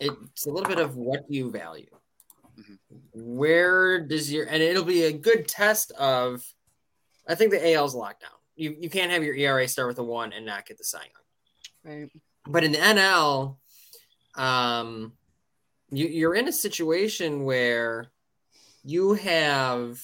it's 0.00 0.46
a 0.46 0.50
little 0.50 0.68
bit 0.68 0.80
of 0.80 0.96
what 0.96 1.26
do 1.28 1.34
you 1.36 1.50
value. 1.50 1.88
Mhm. 2.58 2.78
Where 3.14 4.00
does 4.06 4.30
your 4.30 4.46
and 4.46 4.62
it'll 4.62 4.84
be 4.84 5.04
a 5.04 5.12
good 5.12 5.48
test 5.48 5.92
of. 5.92 6.44
I 7.26 7.34
think 7.34 7.50
the 7.52 7.72
AL's 7.72 7.94
locked 7.94 8.20
down. 8.22 8.30
You 8.56 8.76
you 8.78 8.90
can't 8.90 9.10
have 9.12 9.22
your 9.24 9.34
ERA 9.36 9.66
start 9.68 9.88
with 9.88 9.98
a 9.98 10.04
one 10.04 10.32
and 10.34 10.44
not 10.44 10.66
get 10.66 10.76
the 10.76 10.84
Cy 10.84 10.98
Young. 10.98 11.21
Right. 11.84 12.08
But 12.46 12.64
in 12.64 12.72
the 12.72 12.78
NL, 12.78 13.56
um, 14.34 15.12
you, 15.90 16.06
you're 16.06 16.34
in 16.34 16.48
a 16.48 16.52
situation 16.52 17.44
where 17.44 18.10
you 18.84 19.14
have, 19.14 20.00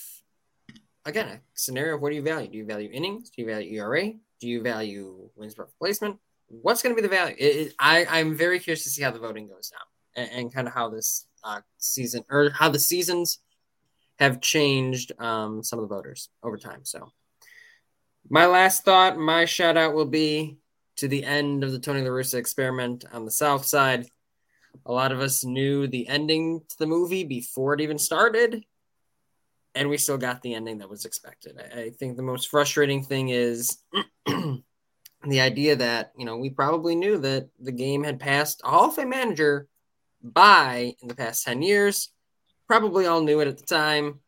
again, 1.05 1.29
a 1.29 1.41
scenario 1.55 1.97
of 1.97 2.03
what 2.03 2.11
do 2.11 2.17
you 2.17 2.23
value? 2.23 2.51
Do 2.51 2.59
you 2.59 2.67
value 2.67 2.91
innings? 2.93 3.31
Do 3.31 3.43
you 3.43 3.49
value 3.49 3.81
ERA? 3.81 4.13
Do 4.41 4.49
you 4.49 4.63
value 4.63 5.31
wins 5.35 5.55
per 5.55 5.65
replacement? 5.65 6.19
What's 6.49 6.83
going 6.83 6.95
to 6.95 7.01
be 7.01 7.07
the 7.07 7.15
value? 7.15 7.35
It, 7.39 7.57
it, 7.57 7.75
I, 7.79 8.07
I'm 8.07 8.37
very 8.37 8.59
curious 8.61 8.85
to 8.85 8.91
see 8.91 9.03
how 9.03 9.11
the 9.11 9.19
voting 9.19 9.49
goes 9.49 9.73
now 9.73 10.23
and, 10.23 10.31
and 10.33 10.55
kind 10.55 10.69
of 10.69 10.75
how 10.75 10.89
this 10.89 11.27
uh, 11.45 11.61
season 11.79 12.25
or 12.31 12.51
how 12.51 12.69
the 12.69 12.79
seasons 12.79 13.41
have 14.19 14.41
changed 14.41 15.13
um, 15.21 15.63
some 15.63 15.79
of 15.79 15.89
the 15.89 15.95
voters 15.95 16.29
over 16.43 16.57
time. 16.57 16.85
So, 16.85 17.13
my 18.31 18.47
last 18.47 18.85
thought, 18.85 19.19
my 19.19 19.45
shout 19.45 19.77
out 19.77 19.95
will 19.95 20.05
be 20.05 20.59
to 20.99 21.09
the 21.09 21.25
end 21.25 21.63
of 21.63 21.71
the 21.73 21.79
Tony 21.79 22.03
La 22.03 22.09
Russa 22.09 22.35
experiment 22.35 23.05
on 23.13 23.25
the 23.25 23.31
South 23.31 23.65
Side. 23.65 24.07
A 24.85 24.93
lot 24.93 25.13
of 25.13 25.21
us 25.21 25.45
knew 25.45 25.87
the 25.87 26.09
ending 26.09 26.61
to 26.69 26.79
the 26.79 26.87
movie 26.87 27.25
before 27.25 27.75
it 27.75 27.81
even 27.81 27.99
started, 27.99 28.65
and 29.75 29.89
we 29.89 29.97
still 29.97 30.19
got 30.19 30.43
the 30.43 30.55
ending 30.55 30.79
that 30.79 30.91
was 30.91 31.05
expected. 31.05 31.57
I, 31.59 31.91
think 31.91 32.17
the 32.17 32.23
most 32.23 32.49
frustrating 32.49 33.03
thing 33.05 33.29
is 33.29 33.79
the 34.27 34.63
idea 35.25 35.77
that 35.77 36.13
you 36.19 36.25
know 36.25 36.37
we 36.37 36.51
probably 36.51 36.97
knew 36.97 37.19
that 37.19 37.49
the 37.61 37.73
game 37.73 38.03
had 38.03 38.19
passed 38.19 38.61
a 38.65 38.69
Hall 38.69 38.87
of 38.87 38.95
Fame 38.95 39.11
manager 39.11 39.69
by 40.23 40.95
in 41.01 41.09
the 41.09 41.15
past 41.15 41.45
ten 41.45 41.63
years. 41.63 42.11
Probably 42.67 43.07
all 43.07 43.23
knew 43.23 43.41
it 43.41 43.49
at 43.49 43.57
the 43.57 43.67
time. 43.67 44.19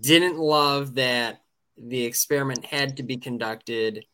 Didn't 0.00 0.38
love 0.38 0.94
that 0.96 1.40
the 1.78 2.04
experiment 2.04 2.64
had 2.64 2.96
to 2.96 3.04
be 3.04 3.16
conducted 3.16 4.04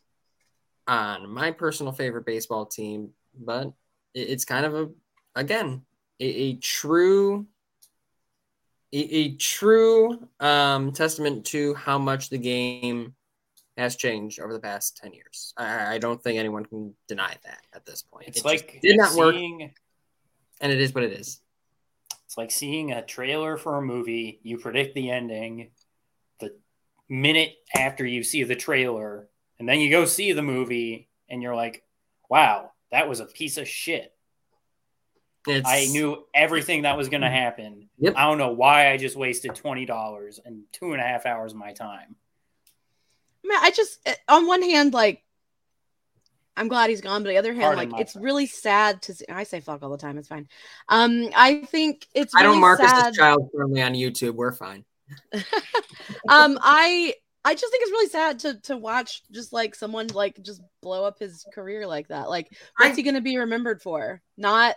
on 0.87 1.29
my 1.29 1.51
personal 1.51 1.93
favorite 1.93 2.27
baseball 2.27 2.67
team, 2.67 3.11
but 3.39 3.73
it's 4.15 4.45
kind 4.45 4.67
of 4.67 4.75
a 4.75 4.89
again, 5.35 5.83
a, 6.21 6.25
a 6.25 6.55
true 6.57 7.47
a, 8.93 8.99
a 8.99 9.37
true 9.37 10.29
um, 10.41 10.93
testament 10.93 11.47
to 11.47 11.75
how 11.75 11.99
much 11.99 12.29
the 12.29 12.39
game 12.39 13.15
has 13.77 13.97
changed 13.97 14.39
over 14.41 14.53
the 14.53 14.61
past 14.61 14.99
10 14.99 15.15
years. 15.15 15.55
I, 15.57 15.95
I 15.95 15.99
don't 15.99 16.23
think 16.23 16.39
anyone 16.39 16.67
can 16.67 16.95
deny 17.09 17.35
that 17.45 17.63
at 17.75 17.87
this 17.87 18.03
point. 18.03 18.29
It's 18.29 18.41
it 18.41 18.45
like 18.45 18.81
did 18.83 18.99
not 18.99 19.15
work, 19.15 19.35
and 19.35 20.73
it 20.73 20.81
is 20.81 20.95
what 20.95 21.05
it 21.05 21.13
is. 21.13 21.41
It's 22.27 22.37
like 22.37 22.51
seeing 22.51 22.93
a 22.93 23.03
trailer 23.03 23.57
for 23.57 23.77
a 23.77 23.83
movie. 23.83 24.41
You 24.43 24.59
predict 24.59 24.95
the 24.95 25.11
ending 25.11 25.71
the 26.39 26.55
minute 27.09 27.55
after 27.75 28.07
you 28.07 28.23
see 28.23 28.43
the 28.43 28.57
trailer, 28.57 29.29
and 29.59 29.69
then 29.69 29.81
you 29.81 29.91
go 29.91 30.05
see 30.05 30.33
the 30.33 30.43
movie, 30.43 31.09
and 31.29 31.43
you're 31.43 31.57
like, 31.57 31.85
"Wow, 32.29 32.73
that 32.91 33.09
was 33.09 33.21
a 33.21 33.27
piece 33.27 33.57
of 33.57 33.69
shit." 33.69 34.13
It's, 35.47 35.69
I 35.69 35.87
knew 35.87 36.25
everything 36.33 36.83
that 36.83 36.97
was 36.97 37.09
going 37.09 37.23
to 37.23 37.31
happen. 37.31 37.89
Yep. 37.99 38.15
I 38.17 38.27
don't 38.27 38.39
know 38.39 38.53
why 38.53 38.93
I 38.93 38.97
just 38.97 39.17
wasted 39.17 39.55
twenty 39.55 39.87
dollars 39.87 40.39
and 40.45 40.65
two 40.73 40.93
and 40.93 41.01
a 41.01 41.05
half 41.05 41.27
hours 41.27 41.53
of 41.53 41.59
my 41.59 41.73
time. 41.73 42.17
Man, 43.45 43.59
I 43.61 43.71
just 43.71 43.99
eh, 44.07 44.15
on 44.29 44.47
one 44.47 44.63
hand, 44.63 44.95
like 44.95 45.25
I'm 46.57 46.69
glad 46.69 46.91
he's 46.91 47.01
gone, 47.01 47.23
but 47.23 47.31
the 47.31 47.39
other 47.39 47.53
hand, 47.53 47.77
Pardon 47.77 47.91
like 47.91 48.01
it's 48.01 48.13
French. 48.13 48.25
really 48.25 48.47
sad 48.47 49.03
to 49.03 49.15
see. 49.15 49.25
I 49.29 49.45
say 49.45 49.61
fuck 49.61 49.83
all 49.83 49.91
the 49.91 49.97
time. 49.97 50.19
It's 50.19 50.29
fine. 50.29 50.49
Um, 50.89 51.31
I 51.35 51.63
think 51.65 52.07
it's 52.15 52.35
I 52.35 52.43
really 52.43 52.55
don't 52.55 52.61
mark 52.61 52.81
us 52.81 52.91
sad. 52.91 53.09
as 53.09 53.17
child 53.17 53.49
friendly 53.55 53.83
on 53.83 53.95
YouTube. 53.95 54.35
We're 54.35 54.53
fine. 54.53 54.85
um, 56.29 56.59
I 56.63 57.15
I 57.45 57.55
just 57.55 57.71
think 57.73 57.83
it's 57.83 57.91
really 57.91 58.09
sad 58.09 58.39
to 58.41 58.61
to 58.63 58.77
watch 58.77 59.23
just 59.33 59.53
like 59.53 59.75
someone 59.75 60.07
like 60.09 60.41
just 60.43 60.63
blow 60.81 61.05
up 61.05 61.19
his 61.19 61.45
career 61.53 61.87
like 61.87 62.09
that. 62.09 62.29
Like, 62.31 62.49
what's 62.77 62.93
I- 62.93 62.97
he 62.97 63.03
going 63.03 63.15
to 63.15 63.21
be 63.21 63.39
remembered 63.39 63.83
for? 63.83 64.23
Not 64.37 64.77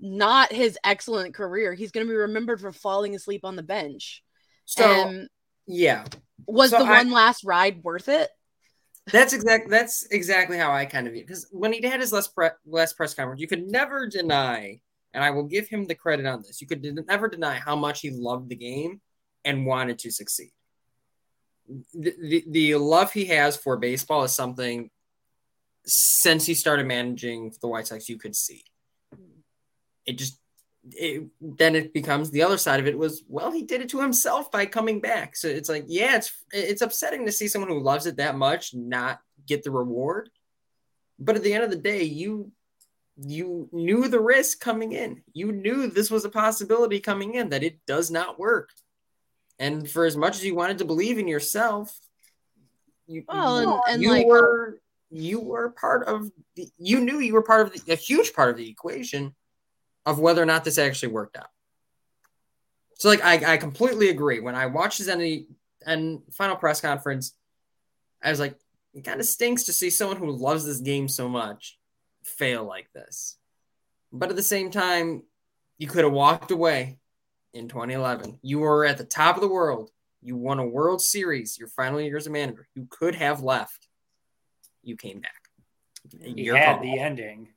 not 0.00 0.52
his 0.52 0.78
excellent 0.82 1.34
career. 1.34 1.74
He's 1.74 1.92
going 1.92 2.06
to 2.06 2.10
be 2.10 2.16
remembered 2.16 2.60
for 2.60 2.72
falling 2.72 3.14
asleep 3.14 3.44
on 3.44 3.56
the 3.56 3.62
bench. 3.62 4.22
So 4.64 4.84
and 4.84 5.28
yeah, 5.66 6.04
was 6.46 6.70
so 6.70 6.78
the 6.78 6.84
I- 6.84 6.98
one 6.98 7.10
last 7.10 7.44
ride 7.44 7.82
worth 7.82 8.08
it? 8.08 8.30
that's 9.12 9.32
exact. 9.32 9.68
That's 9.68 10.06
exactly 10.12 10.56
how 10.56 10.72
I 10.72 10.86
kind 10.86 11.06
of 11.06 11.12
view. 11.12 11.22
Because 11.22 11.46
when 11.50 11.72
he 11.72 11.86
had 11.86 12.00
his 12.00 12.12
last 12.12 12.34
pre- 12.34 12.50
last 12.64 12.96
press 12.96 13.14
conference, 13.14 13.40
you 13.40 13.48
could 13.48 13.68
never 13.70 14.06
deny, 14.06 14.80
and 15.12 15.22
I 15.24 15.30
will 15.30 15.44
give 15.44 15.68
him 15.68 15.84
the 15.84 15.94
credit 15.94 16.24
on 16.24 16.42
this. 16.42 16.60
You 16.60 16.66
could 16.68 16.82
never 17.08 17.28
deny 17.28 17.54
how 17.54 17.76
much 17.76 18.00
he 18.00 18.10
loved 18.10 18.48
the 18.48 18.56
game 18.56 19.00
and 19.44 19.66
wanted 19.66 19.98
to 20.00 20.10
succeed. 20.10 20.52
The, 21.94 22.44
the 22.48 22.74
love 22.76 23.12
he 23.12 23.26
has 23.26 23.56
for 23.56 23.76
baseball 23.76 24.24
is 24.24 24.32
something 24.32 24.90
since 25.84 26.46
he 26.46 26.54
started 26.54 26.86
managing 26.86 27.52
the 27.60 27.68
White 27.68 27.86
Sox 27.86 28.08
you 28.08 28.18
could 28.18 28.36
see. 28.36 28.64
It 30.06 30.18
just 30.18 30.38
it, 30.90 31.28
then 31.40 31.76
it 31.76 31.94
becomes 31.94 32.30
the 32.30 32.42
other 32.42 32.58
side 32.58 32.80
of 32.80 32.88
it 32.88 32.98
was 32.98 33.22
well 33.28 33.52
he 33.52 33.62
did 33.62 33.80
it 33.80 33.88
to 33.90 34.00
himself 34.00 34.50
by 34.50 34.66
coming 34.66 35.00
back. 35.00 35.36
So 35.36 35.48
it's 35.48 35.68
like 35.68 35.84
yeah 35.86 36.16
it's 36.16 36.32
it's 36.50 36.82
upsetting 36.82 37.26
to 37.26 37.32
see 37.32 37.48
someone 37.48 37.70
who 37.70 37.80
loves 37.80 38.06
it 38.06 38.16
that 38.16 38.36
much 38.36 38.74
not 38.74 39.20
get 39.46 39.62
the 39.62 39.70
reward. 39.70 40.30
But 41.18 41.36
at 41.36 41.42
the 41.42 41.54
end 41.54 41.64
of 41.64 41.70
the 41.70 41.76
day 41.76 42.02
you 42.02 42.50
you 43.16 43.68
knew 43.72 44.08
the 44.08 44.20
risk 44.20 44.60
coming 44.60 44.92
in. 44.92 45.22
You 45.32 45.52
knew 45.52 45.86
this 45.86 46.10
was 46.10 46.24
a 46.24 46.30
possibility 46.30 46.98
coming 46.98 47.34
in 47.34 47.50
that 47.50 47.62
it 47.62 47.78
does 47.86 48.10
not 48.10 48.38
work 48.38 48.70
and 49.62 49.88
for 49.88 50.04
as 50.04 50.16
much 50.16 50.34
as 50.36 50.44
you 50.44 50.54
wanted 50.54 50.78
to 50.78 50.84
believe 50.84 51.18
in 51.18 51.28
yourself 51.28 51.96
you, 53.06 53.24
Well, 53.28 53.58
and- 53.58 53.94
and, 53.94 54.02
you 54.02 54.10
like- 54.10 54.26
were 54.26 54.78
you 55.10 55.40
were 55.40 55.70
part 55.70 56.06
of 56.08 56.30
the, 56.56 56.66
you 56.78 56.98
knew 57.00 57.18
you 57.18 57.34
were 57.34 57.42
part 57.42 57.66
of 57.66 57.72
the, 57.84 57.92
a 57.92 57.96
huge 57.96 58.32
part 58.32 58.48
of 58.50 58.56
the 58.56 58.68
equation 58.70 59.34
of 60.06 60.18
whether 60.18 60.42
or 60.42 60.46
not 60.46 60.64
this 60.64 60.78
actually 60.78 61.12
worked 61.12 61.36
out. 61.36 61.50
So 62.94 63.08
like 63.10 63.22
I, 63.22 63.54
I 63.54 63.56
completely 63.58 64.08
agree. 64.08 64.40
When 64.40 64.54
I 64.54 64.66
watched 64.66 64.98
his 64.98 65.08
end 65.08 65.46
and 65.84 66.22
final 66.32 66.56
press 66.56 66.80
conference, 66.80 67.34
I 68.22 68.30
was 68.30 68.40
like, 68.40 68.56
it 68.94 69.04
kind 69.04 69.20
of 69.20 69.26
stinks 69.26 69.64
to 69.64 69.72
see 69.74 69.90
someone 69.90 70.16
who 70.16 70.30
loves 70.30 70.64
this 70.64 70.78
game 70.80 71.08
so 71.08 71.28
much 71.28 71.78
fail 72.24 72.64
like 72.64 72.88
this. 72.94 73.36
But 74.12 74.30
at 74.30 74.36
the 74.36 74.42
same 74.42 74.70
time, 74.70 75.24
you 75.76 75.88
could 75.88 76.04
have 76.04 76.12
walked 76.14 76.52
away 76.52 76.98
in 77.54 77.68
2011. 77.68 78.38
You 78.42 78.60
were 78.60 78.84
at 78.84 78.98
the 78.98 79.04
top 79.04 79.36
of 79.36 79.42
the 79.42 79.48
world. 79.48 79.90
You 80.22 80.36
won 80.36 80.58
a 80.58 80.66
World 80.66 81.02
Series 81.02 81.58
your 81.58 81.68
final 81.68 82.00
year 82.00 82.16
as 82.16 82.26
a 82.26 82.30
manager. 82.30 82.68
You 82.74 82.86
could 82.90 83.14
have 83.16 83.42
left. 83.42 83.88
You 84.82 84.96
came 84.96 85.20
back. 85.20 85.48
You 86.20 86.44
Your 86.44 86.56
had 86.56 86.76
call. 86.76 86.82
the 86.84 86.98
ending. 86.98 87.48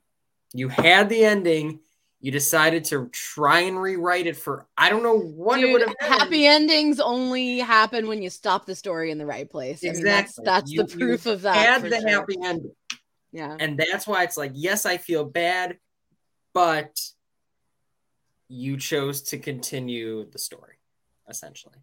You 0.52 0.68
had 0.68 1.08
the 1.08 1.24
ending. 1.24 1.80
You 2.20 2.32
decided 2.32 2.84
to 2.86 3.08
try 3.12 3.60
and 3.60 3.80
rewrite 3.80 4.26
it 4.26 4.36
for 4.36 4.66
I 4.76 4.88
don't 4.88 5.02
know 5.02 5.18
what 5.18 5.60
it 5.60 5.70
would 5.70 5.82
have 5.82 5.94
been. 6.00 6.08
happy 6.08 6.46
endings 6.46 6.98
only 6.98 7.58
happen 7.58 8.08
when 8.08 8.22
you 8.22 8.30
stop 8.30 8.66
the 8.66 8.74
story 8.74 9.10
in 9.10 9.18
the 9.18 9.26
right 9.26 9.48
place. 9.48 9.84
I 9.84 9.90
mean, 9.92 10.02
that's 10.02 10.38
that's 10.42 10.72
You- 10.72 10.82
the 10.84 10.96
proof 10.96 11.26
of 11.26 11.42
that. 11.42 11.54
had 11.56 11.82
the 11.82 12.00
sure. 12.00 12.08
happy 12.08 12.36
ending. 12.42 12.74
Yeah. 13.32 13.56
And 13.60 13.78
that's 13.78 14.06
why 14.06 14.22
it's 14.24 14.36
like, 14.36 14.52
yes, 14.54 14.86
I 14.86 14.96
feel 14.96 15.24
bad, 15.24 15.78
but 16.54 16.98
you 18.48 18.76
chose 18.76 19.22
to 19.22 19.38
continue 19.38 20.24
the 20.30 20.38
story, 20.38 20.76
essentially. 21.28 21.78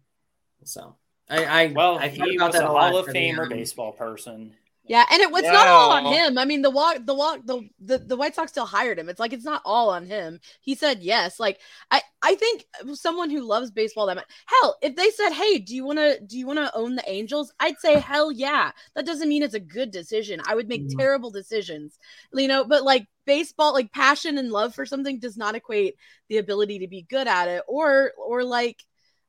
So 0.64 0.96
I, 1.28 1.44
I 1.44 1.72
Well, 1.74 1.98
I 1.98 2.08
he 2.08 2.36
about 2.36 2.48
was 2.48 2.54
that 2.54 2.64
a 2.64 2.68
Hall 2.68 2.96
of 2.96 3.06
for 3.06 3.12
the, 3.12 3.18
Famer 3.18 3.44
um, 3.44 3.48
baseball 3.50 3.92
person. 3.92 4.54
Yeah, 4.86 5.06
and 5.10 5.22
it 5.22 5.30
was 5.32 5.48
not 5.48 5.66
all 5.66 5.92
on 5.92 6.04
him. 6.04 6.36
I 6.36 6.44
mean, 6.44 6.60
the 6.60 6.68
walk, 6.70 6.98
the 7.06 7.14
walk, 7.14 7.40
the, 7.46 7.62
the 7.80 7.96
the 7.98 8.16
White 8.16 8.34
Sox 8.34 8.50
still 8.50 8.66
hired 8.66 8.98
him. 8.98 9.08
It's 9.08 9.18
like 9.18 9.32
it's 9.32 9.44
not 9.44 9.62
all 9.64 9.88
on 9.88 10.04
him. 10.04 10.40
He 10.60 10.74
said 10.74 11.02
yes. 11.02 11.40
Like 11.40 11.58
I, 11.90 12.02
I 12.20 12.34
think 12.34 12.66
someone 12.92 13.30
who 13.30 13.40
loves 13.40 13.70
baseball 13.70 14.04
that 14.06 14.16
much. 14.16 14.26
Hell, 14.44 14.76
if 14.82 14.94
they 14.94 15.08
said, 15.10 15.30
"Hey, 15.32 15.56
do 15.58 15.74
you 15.74 15.86
want 15.86 15.98
to 16.00 16.20
do 16.20 16.38
you 16.38 16.46
want 16.46 16.58
to 16.58 16.76
own 16.76 16.96
the 16.96 17.10
Angels?" 17.10 17.50
I'd 17.60 17.78
say, 17.80 17.98
"Hell 17.98 18.30
yeah." 18.30 18.72
That 18.94 19.06
doesn't 19.06 19.28
mean 19.28 19.42
it's 19.42 19.54
a 19.54 19.60
good 19.60 19.90
decision. 19.90 20.42
I 20.44 20.54
would 20.54 20.68
make 20.68 20.84
Mhm. 20.84 20.98
terrible 20.98 21.30
decisions, 21.30 21.98
you 22.34 22.46
know. 22.46 22.64
But 22.64 22.82
like 22.84 23.06
baseball, 23.24 23.72
like 23.72 23.90
passion 23.90 24.36
and 24.36 24.50
love 24.50 24.74
for 24.74 24.84
something 24.84 25.18
does 25.18 25.38
not 25.38 25.54
equate 25.54 25.96
the 26.28 26.36
ability 26.36 26.80
to 26.80 26.88
be 26.88 27.06
good 27.08 27.26
at 27.26 27.48
it, 27.48 27.62
or 27.68 28.12
or 28.18 28.44
like 28.44 28.84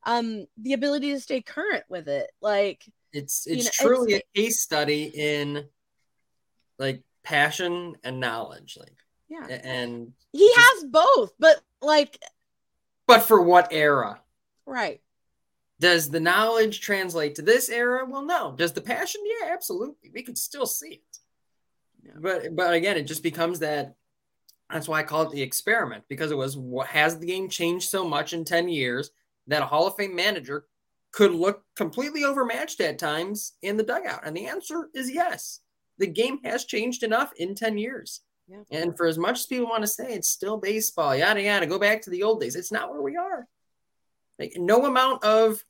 um 0.05 0.45
the 0.57 0.73
ability 0.73 1.11
to 1.11 1.19
stay 1.19 1.41
current 1.41 1.83
with 1.89 2.07
it. 2.09 2.29
Like 2.41 2.83
It's 3.15 3.45
You 3.47 3.55
it's 3.55 3.65
know, 3.81 3.87
truly 3.87 4.13
it's- 4.13 4.29
a 4.35 4.37
case 4.41 4.59
study 4.61 5.03
in 5.13 5.67
like 6.77 7.03
passion 7.23 7.95
and 8.03 8.19
knowledge, 8.19 8.77
like 8.79 8.95
yeah, 9.29 9.45
and 9.47 10.13
he 10.31 10.47
just- 10.47 10.59
has 10.59 10.83
both, 10.85 11.33
but 11.39 11.61
like 11.81 12.19
but 13.07 13.21
for 13.21 13.41
what 13.41 13.69
era? 13.71 14.21
right. 14.65 15.01
Does 15.79 16.09
the 16.09 16.21
knowledge 16.21 16.79
translate 16.79 17.35
to 17.35 17.41
this 17.41 17.69
era? 17.69 18.05
Well, 18.05 18.21
no. 18.23 18.53
Does 18.55 18.71
the 18.71 18.79
passion? 18.81 19.21
Yeah, 19.25 19.49
absolutely. 19.51 20.09
We 20.13 20.23
could 20.23 20.37
still 20.37 20.65
see 20.65 20.93
it. 20.93 21.17
Yeah. 22.01 22.13
But 22.17 22.55
but 22.55 22.73
again, 22.73 22.95
it 22.97 23.03
just 23.03 23.23
becomes 23.23 23.59
that. 23.59 23.95
That's 24.71 24.87
why 24.87 24.99
I 24.99 25.03
call 25.03 25.23
it 25.23 25.31
the 25.31 25.41
experiment 25.41 26.05
because 26.07 26.31
it 26.31 26.37
was 26.37 26.55
what 26.57 26.87
has 26.87 27.19
the 27.19 27.25
game 27.25 27.49
changed 27.49 27.89
so 27.89 28.07
much 28.07 28.31
in 28.33 28.45
ten 28.45 28.67
years 28.69 29.11
that 29.47 29.61
a 29.61 29.65
Hall 29.65 29.85
of 29.85 29.95
Fame 29.95 30.15
manager 30.15 30.65
could 31.15 31.33
look 31.33 31.63
completely 31.77 32.25
overmatched 32.25 32.81
at 32.81 32.99
times 32.99 33.53
in 33.61 33.77
the 33.77 33.83
dugout, 33.83 34.21
and 34.25 34.35
the 34.35 34.47
answer 34.47 34.89
is 34.93 35.09
yes. 35.09 35.61
The 35.97 36.07
game 36.07 36.39
has 36.43 36.65
changed 36.65 37.03
enough 37.03 37.31
in 37.37 37.55
ten 37.55 37.77
years. 37.77 38.21
Yeah. 38.49 38.63
And 38.69 38.97
for 38.97 39.07
as 39.07 39.17
much 39.17 39.39
as 39.39 39.45
people 39.45 39.67
want 39.67 39.83
to 39.83 39.87
say 39.87 40.13
it's 40.13 40.27
still 40.27 40.57
baseball, 40.57 41.15
yada 41.15 41.41
yada, 41.41 41.67
go 41.67 41.79
back 41.79 42.01
to 42.01 42.09
the 42.09 42.23
old 42.23 42.41
days. 42.41 42.55
It's 42.55 42.71
not 42.71 42.91
where 42.91 43.01
we 43.01 43.15
are. 43.15 43.47
Like 44.37 44.53
no 44.57 44.85
amount 44.85 45.23
of 45.23 45.63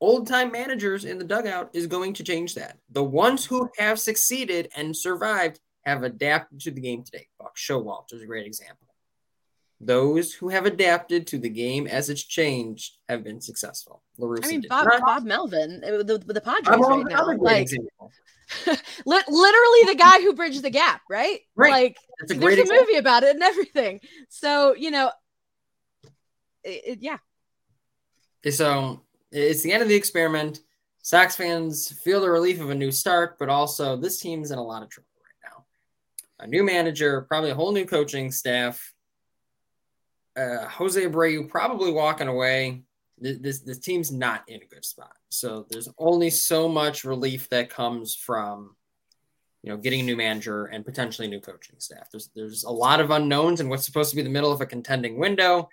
old 0.00 0.28
time 0.28 0.52
managers 0.52 1.04
in 1.04 1.18
the 1.18 1.24
dugout 1.24 1.70
is 1.72 1.88
going 1.88 2.12
to 2.14 2.24
change 2.24 2.54
that. 2.54 2.78
The 2.90 3.04
ones 3.04 3.44
who 3.44 3.68
have 3.78 3.98
succeeded 3.98 4.68
and 4.76 4.96
survived 4.96 5.58
have 5.84 6.04
adapted 6.04 6.60
to 6.60 6.70
the 6.70 6.80
game 6.80 7.02
today. 7.02 7.26
Buck 7.38 7.56
Showalter 7.56 8.14
is 8.14 8.22
a 8.22 8.26
great 8.26 8.46
example. 8.46 8.85
Those 9.80 10.32
who 10.32 10.48
have 10.48 10.64
adapted 10.64 11.26
to 11.28 11.38
the 11.38 11.50
game 11.50 11.86
as 11.86 12.08
it's 12.08 12.22
changed 12.22 12.96
have 13.08 13.22
been 13.22 13.40
successful. 13.40 14.02
LaRussa 14.18 14.44
I 14.46 14.48
mean, 14.48 14.64
Bob. 14.68 14.88
Bob 15.00 15.24
Melvin, 15.24 15.82
uh, 15.84 16.02
the, 16.02 16.18
the 16.18 16.40
Padres 16.40 16.80
right 16.80 17.04
now, 17.06 17.26
like 17.36 17.68
literally 19.06 19.82
the 19.86 19.96
guy 19.98 20.20
who 20.22 20.32
bridged 20.32 20.62
the 20.62 20.70
gap, 20.70 21.02
right? 21.10 21.40
Right. 21.56 21.72
Like 21.72 21.96
That's 22.20 22.32
a 22.32 22.38
there's 22.38 22.56
a 22.56 22.60
example. 22.62 22.86
movie 22.86 22.98
about 22.98 23.22
it 23.24 23.34
and 23.34 23.42
everything. 23.42 24.00
So 24.30 24.74
you 24.74 24.90
know, 24.90 25.10
it, 26.64 26.82
it- 26.86 26.98
yeah, 27.02 27.18
So 28.50 29.02
it's 29.30 29.62
the 29.62 29.72
end 29.72 29.82
of 29.82 29.88
the 29.88 29.94
experiment. 29.94 30.60
Sox 31.02 31.36
fans 31.36 31.92
feel 32.02 32.20
the 32.20 32.30
relief 32.30 32.60
of 32.60 32.70
a 32.70 32.74
new 32.74 32.90
start, 32.90 33.38
but 33.38 33.48
also 33.48 33.96
this 33.96 34.18
team's 34.18 34.50
in 34.50 34.58
a 34.58 34.62
lot 34.62 34.82
of 34.82 34.88
trouble 34.88 35.08
right 35.22 35.50
now. 35.52 35.64
A 36.40 36.46
new 36.48 36.64
manager, 36.64 37.20
probably 37.28 37.50
a 37.50 37.54
whole 37.54 37.72
new 37.72 37.84
coaching 37.84 38.32
staff. 38.32 38.92
Uh, 40.36 40.68
Jose 40.68 41.00
Abreu 41.00 41.48
probably 41.48 41.92
walking 41.92 42.28
away. 42.28 42.82
This 43.18 43.60
this 43.60 43.78
team's 43.78 44.12
not 44.12 44.44
in 44.46 44.60
a 44.62 44.66
good 44.66 44.84
spot. 44.84 45.16
So 45.30 45.66
there's 45.70 45.88
only 45.98 46.28
so 46.28 46.68
much 46.68 47.04
relief 47.04 47.48
that 47.48 47.70
comes 47.70 48.14
from 48.14 48.76
you 49.66 49.72
know, 49.72 49.78
getting 49.78 50.00
a 50.00 50.04
new 50.04 50.16
manager 50.16 50.66
and 50.66 50.84
potentially 50.84 51.26
new 51.26 51.40
coaching 51.40 51.74
staff. 51.78 52.08
There's 52.12 52.30
there's 52.36 52.62
a 52.62 52.70
lot 52.70 53.00
of 53.00 53.10
unknowns 53.10 53.60
in 53.60 53.68
what's 53.68 53.84
supposed 53.84 54.10
to 54.10 54.16
be 54.16 54.22
the 54.22 54.30
middle 54.30 54.52
of 54.52 54.60
a 54.60 54.66
contending 54.66 55.18
window. 55.18 55.68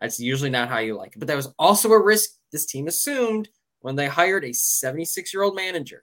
That's 0.00 0.18
usually 0.18 0.50
not 0.50 0.68
how 0.68 0.78
you 0.78 0.96
like 0.96 1.12
it. 1.14 1.20
But 1.20 1.28
that 1.28 1.36
was 1.36 1.54
also 1.56 1.92
a 1.92 2.02
risk 2.02 2.30
this 2.50 2.66
team 2.66 2.88
assumed 2.88 3.48
when 3.82 3.94
they 3.94 4.08
hired 4.08 4.44
a 4.44 4.52
76 4.52 5.32
year 5.32 5.44
old 5.44 5.54
manager 5.54 6.02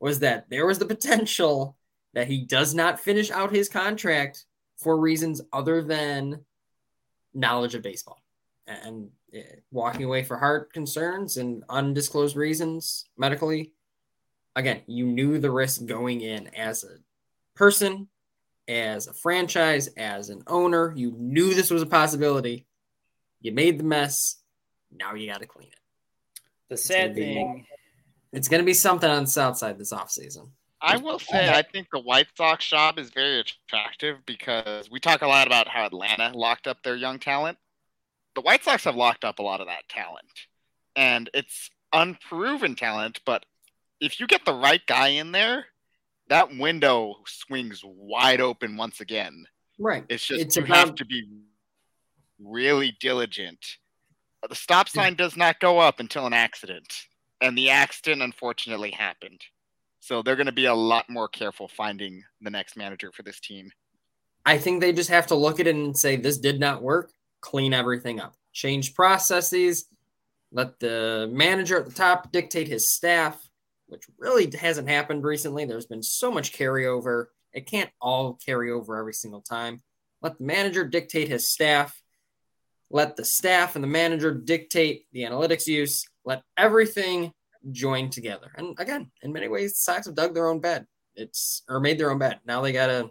was 0.00 0.20
that 0.20 0.48
there 0.48 0.64
was 0.64 0.78
the 0.78 0.86
potential 0.86 1.76
that 2.14 2.26
he 2.26 2.46
does 2.46 2.74
not 2.74 3.00
finish 3.00 3.30
out 3.30 3.54
his 3.54 3.68
contract 3.68 4.46
for 4.78 4.98
reasons 4.98 5.42
other 5.52 5.82
than 5.82 6.40
knowledge 7.36 7.74
of 7.74 7.82
baseball 7.82 8.22
and 8.66 9.10
eh, 9.32 9.42
walking 9.70 10.04
away 10.04 10.24
for 10.24 10.36
heart 10.36 10.72
concerns 10.72 11.36
and 11.36 11.62
undisclosed 11.68 12.36
reasons 12.36 13.06
medically. 13.16 13.72
Again, 14.56 14.80
you 14.86 15.06
knew 15.06 15.38
the 15.38 15.50
risk 15.50 15.84
going 15.84 16.22
in 16.22 16.48
as 16.54 16.82
a 16.82 16.96
person, 17.54 18.08
as 18.66 19.06
a 19.06 19.12
franchise, 19.12 19.88
as 19.96 20.30
an 20.30 20.42
owner. 20.46 20.92
You 20.96 21.14
knew 21.18 21.54
this 21.54 21.70
was 21.70 21.82
a 21.82 21.86
possibility. 21.86 22.66
You 23.40 23.52
made 23.52 23.78
the 23.78 23.84
mess. 23.84 24.36
Now 24.90 25.14
you 25.14 25.30
got 25.30 25.42
to 25.42 25.46
clean 25.46 25.68
it. 25.68 25.78
The 26.70 26.76
sad 26.76 27.14
thing. 27.14 27.66
It's 28.32 28.48
going 28.48 28.60
to 28.60 28.66
be 28.66 28.74
something 28.74 29.08
on 29.08 29.24
the 29.24 29.30
south 29.30 29.58
side 29.58 29.78
this 29.78 29.92
offseason. 29.92 30.48
I 30.86 30.96
will 30.98 31.18
say, 31.18 31.48
I 31.48 31.62
think 31.62 31.88
the 31.92 31.98
White 32.00 32.28
Sox 32.36 32.64
job 32.68 32.98
is 32.98 33.10
very 33.10 33.40
attractive 33.40 34.18
because 34.24 34.90
we 34.90 35.00
talk 35.00 35.22
a 35.22 35.26
lot 35.26 35.46
about 35.46 35.66
how 35.68 35.84
Atlanta 35.84 36.30
locked 36.32 36.66
up 36.66 36.82
their 36.82 36.94
young 36.96 37.18
talent. 37.18 37.58
The 38.36 38.40
White 38.40 38.62
Sox 38.62 38.84
have 38.84 38.94
locked 38.94 39.24
up 39.24 39.38
a 39.38 39.42
lot 39.42 39.60
of 39.60 39.66
that 39.66 39.88
talent, 39.88 40.30
and 40.94 41.28
it's 41.34 41.70
unproven 41.92 42.76
talent. 42.76 43.20
But 43.26 43.44
if 44.00 44.20
you 44.20 44.26
get 44.26 44.44
the 44.44 44.54
right 44.54 44.82
guy 44.86 45.08
in 45.08 45.32
there, 45.32 45.66
that 46.28 46.56
window 46.56 47.16
swings 47.26 47.82
wide 47.84 48.40
open 48.40 48.76
once 48.76 49.00
again. 49.00 49.46
Right. 49.78 50.04
It's 50.08 50.24
just 50.24 50.40
It's 50.40 50.56
you 50.56 50.64
about- 50.64 50.76
have 50.76 50.94
to 50.96 51.04
be 51.04 51.24
really 52.38 52.96
diligent. 53.00 53.78
The 54.48 54.54
stop 54.54 54.88
sign 54.88 55.14
does 55.14 55.36
not 55.36 55.58
go 55.58 55.78
up 55.80 55.98
until 55.98 56.26
an 56.26 56.32
accident, 56.32 57.06
and 57.40 57.58
the 57.58 57.70
accident 57.70 58.22
unfortunately 58.22 58.92
happened. 58.92 59.40
So 60.06 60.22
they're 60.22 60.36
going 60.36 60.46
to 60.46 60.52
be 60.52 60.66
a 60.66 60.74
lot 60.74 61.10
more 61.10 61.26
careful 61.26 61.66
finding 61.66 62.22
the 62.40 62.48
next 62.48 62.76
manager 62.76 63.10
for 63.10 63.24
this 63.24 63.40
team. 63.40 63.72
I 64.44 64.56
think 64.56 64.80
they 64.80 64.92
just 64.92 65.10
have 65.10 65.26
to 65.26 65.34
look 65.34 65.58
at 65.58 65.66
it 65.66 65.74
and 65.74 65.98
say, 65.98 66.14
this 66.14 66.38
did 66.38 66.60
not 66.60 66.80
work. 66.80 67.10
Clean 67.40 67.74
everything 67.74 68.20
up, 68.20 68.36
change 68.52 68.94
processes, 68.94 69.86
let 70.52 70.78
the 70.78 71.28
manager 71.32 71.80
at 71.80 71.86
the 71.86 71.92
top 71.92 72.30
dictate 72.30 72.68
his 72.68 72.94
staff, 72.94 73.36
which 73.88 74.04
really 74.16 74.48
hasn't 74.56 74.88
happened 74.88 75.24
recently. 75.24 75.64
There's 75.64 75.86
been 75.86 76.04
so 76.04 76.30
much 76.30 76.52
carryover. 76.52 77.26
It 77.52 77.66
can't 77.66 77.90
all 78.00 78.34
carry 78.34 78.70
over 78.70 78.96
every 78.96 79.12
single 79.12 79.40
time. 79.40 79.82
Let 80.22 80.38
the 80.38 80.44
manager 80.44 80.84
dictate 80.84 81.26
his 81.26 81.50
staff. 81.50 82.00
Let 82.90 83.16
the 83.16 83.24
staff 83.24 83.74
and 83.74 83.82
the 83.82 83.88
manager 83.88 84.32
dictate 84.32 85.06
the 85.12 85.22
analytics 85.22 85.66
use. 85.66 86.04
Let 86.24 86.44
everything 86.56 87.32
join 87.72 88.10
together. 88.10 88.50
And 88.56 88.78
again, 88.78 89.10
in 89.22 89.32
many 89.32 89.48
ways, 89.48 89.72
the 89.72 89.78
Sox 89.78 90.06
have 90.06 90.14
dug 90.14 90.34
their 90.34 90.48
own 90.48 90.60
bed. 90.60 90.86
It's 91.14 91.62
or 91.68 91.80
made 91.80 91.98
their 91.98 92.10
own 92.10 92.18
bed. 92.18 92.40
Now 92.46 92.60
they 92.60 92.72
gotta 92.72 93.10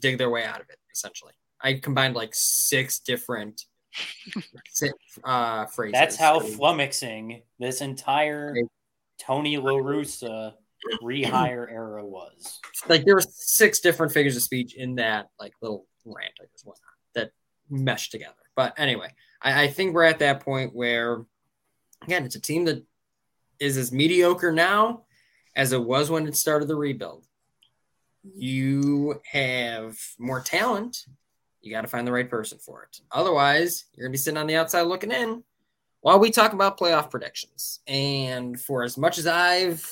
dig 0.00 0.18
their 0.18 0.30
way 0.30 0.44
out 0.44 0.60
of 0.60 0.68
it, 0.68 0.78
essentially. 0.92 1.32
I 1.60 1.74
combined 1.74 2.14
like 2.14 2.34
six 2.34 2.98
different 2.98 3.62
uh, 5.24 5.66
phrases. 5.66 5.92
That's 5.92 6.16
how 6.16 6.40
flummoxing 6.40 7.42
this 7.58 7.80
entire 7.80 8.54
Tony 9.18 9.56
La 9.56 9.72
Russa 9.72 10.54
rehire 11.02 11.70
era 11.70 12.04
was. 12.04 12.60
like 12.88 13.04
there 13.04 13.14
were 13.14 13.22
six 13.22 13.80
different 13.80 14.12
figures 14.12 14.36
of 14.36 14.42
speech 14.42 14.74
in 14.74 14.96
that 14.96 15.28
like 15.40 15.52
little 15.62 15.86
rant, 16.04 16.32
I 16.40 16.44
guess, 16.44 16.64
whatnot 16.64 16.82
that 17.14 17.30
meshed 17.70 18.12
together. 18.12 18.34
But 18.56 18.74
anyway, 18.78 19.08
I, 19.40 19.64
I 19.64 19.68
think 19.68 19.94
we're 19.94 20.04
at 20.04 20.18
that 20.20 20.40
point 20.40 20.74
where, 20.74 21.24
again, 22.02 22.24
it's 22.24 22.36
a 22.36 22.40
team 22.40 22.64
that 22.66 22.84
is 23.58 23.76
as 23.76 23.92
mediocre 23.92 24.52
now 24.52 25.04
as 25.56 25.72
it 25.72 25.82
was 25.82 26.10
when 26.10 26.26
it 26.26 26.36
started 26.36 26.68
the 26.68 26.76
rebuild. 26.76 27.26
You 28.34 29.20
have 29.30 29.96
more 30.18 30.40
talent. 30.40 31.06
You 31.60 31.70
got 31.70 31.82
to 31.82 31.88
find 31.88 32.06
the 32.06 32.12
right 32.12 32.28
person 32.28 32.58
for 32.58 32.82
it. 32.82 33.00
Otherwise, 33.12 33.84
you're 33.94 34.06
going 34.06 34.12
to 34.12 34.18
be 34.18 34.22
sitting 34.22 34.38
on 34.38 34.46
the 34.46 34.56
outside 34.56 34.82
looking 34.82 35.12
in 35.12 35.42
while 36.00 36.18
we 36.18 36.30
talk 36.30 36.52
about 36.52 36.78
playoff 36.78 37.10
predictions. 37.10 37.80
And 37.86 38.60
for 38.60 38.82
as 38.82 38.98
much 38.98 39.18
as 39.18 39.26
I've 39.26 39.88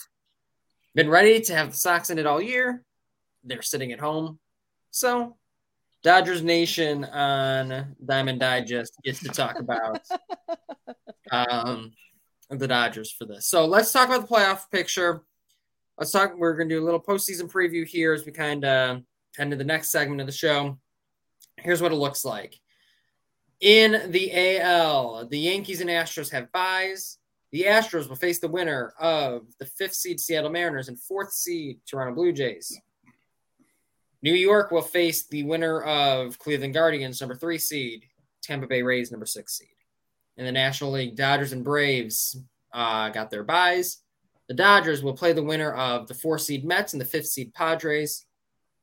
been 0.95 1.09
ready 1.09 1.41
to 1.41 1.55
have 1.55 1.71
the 1.71 1.77
Sox 1.77 2.11
in 2.11 2.19
it 2.19 2.27
all 2.27 2.41
year, 2.41 2.85
they're 3.45 3.63
sitting 3.63 3.93
at 3.93 4.01
home. 4.01 4.39
So, 4.91 5.37
Dodgers 6.03 6.43
Nation 6.43 7.05
on 7.05 7.97
Diamond 8.05 8.41
Digest 8.41 8.93
gets 9.05 9.21
to 9.21 9.29
talk 9.29 9.59
about 9.59 10.01
um, 11.31 11.93
the 12.51 12.69
Dodgers 12.69 13.11
for 13.11 13.25
this. 13.25 13.47
So, 13.47 13.65
let's 13.67 13.93
talk 13.93 14.09
about 14.09 14.29
the 14.29 14.35
playoff 14.35 14.71
picture. 14.71 15.23
Let's 15.99 16.11
talk. 16.11 16.37
We're 16.37 16.57
going 16.57 16.69
to 16.69 16.75
do 16.75 16.83
a 16.83 16.85
little 16.85 17.03
postseason 17.03 17.51
preview 17.51 17.87
here 17.87 18.13
as 18.13 18.25
we 18.25 18.33
kind 18.33 18.65
of 18.65 19.03
head 19.37 19.51
to 19.51 19.57
the 19.57 19.65
next 19.65 19.91
segment 19.91 20.21
of 20.21 20.27
the 20.27 20.33
show. 20.33 20.79
Here's 21.57 21.83
what 21.83 21.93
it 21.93 21.97
looks 21.97 22.25
like. 22.25 22.59
In 23.61 24.11
the 24.11 24.59
AL, 24.59 25.29
the 25.29 25.39
Yankees 25.39 25.81
and 25.81 25.89
Astros 25.89 26.31
have 26.33 26.51
buys. 26.51 27.19
The 27.53 27.65
Astros 27.65 28.09
will 28.09 28.17
face 28.17 28.41
the 28.41 28.49
winner 28.49 28.93
of 28.99 29.47
the 29.59 29.67
fifth 29.67 29.95
seed 29.95 30.19
Seattle 30.19 30.51
Mariners 30.51 30.89
and 30.89 30.99
fourth 30.99 31.33
seed 31.33 31.79
Toronto 31.87 32.15
Blue 32.15 32.33
Jays. 32.33 32.77
New 34.23 34.35
York 34.35 34.71
will 34.71 34.83
face 34.83 35.27
the 35.27 35.43
winner 35.43 35.83
of 35.83 36.39
Cleveland 36.39 36.75
Guardians, 36.75 37.21
number 37.21 37.35
three 37.35 37.59
seed, 37.59 38.05
Tampa 38.43 38.67
Bay 38.67 38.83
Rays, 38.83 39.11
number 39.11 39.27
six 39.27 39.59
seed. 39.59 39.69
In 40.43 40.47
the 40.47 40.51
National 40.51 40.91
League, 40.91 41.15
Dodgers 41.15 41.53
and 41.53 41.63
Braves 41.63 42.37
uh, 42.75 43.11
got 43.11 43.31
their 43.31 43.45
buys. 43.45 43.99
The 44.49 44.55
Dodgers 44.55 45.01
will 45.01 45.13
play 45.13 45.33
the 45.33 45.41
winner 45.41 45.73
of 45.73 46.09
the 46.09 46.15
four 46.15 46.37
seed 46.37 46.65
Mets 46.65 46.95
and 46.95 47.01
the 47.01 47.05
fifth 47.07 47.29
seed 47.29 47.55
Padres. 47.55 48.27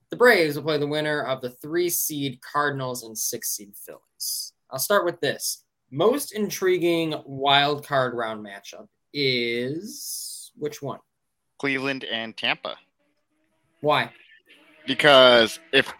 The 0.09 0.15
Braves 0.15 0.55
will 0.55 0.63
play 0.63 0.77
the 0.77 0.87
winner 0.87 1.21
of 1.21 1.41
the 1.41 1.49
three 1.49 1.89
seed 1.89 2.39
Cardinals 2.41 3.03
and 3.03 3.17
six 3.17 3.49
seed 3.49 3.73
Phillies. 3.75 4.53
I'll 4.71 4.79
start 4.79 5.03
with 5.03 5.19
this. 5.19 5.65
Most 5.91 6.31
intriguing 6.31 7.13
wild 7.25 7.85
card 7.85 8.13
round 8.13 8.45
matchup 8.45 8.87
is 9.13 10.53
which 10.55 10.81
one? 10.81 10.99
Cleveland 11.57 12.05
and 12.05 12.37
Tampa. 12.37 12.77
Why? 13.81 14.13
Because 14.87 15.59
if 15.73 15.93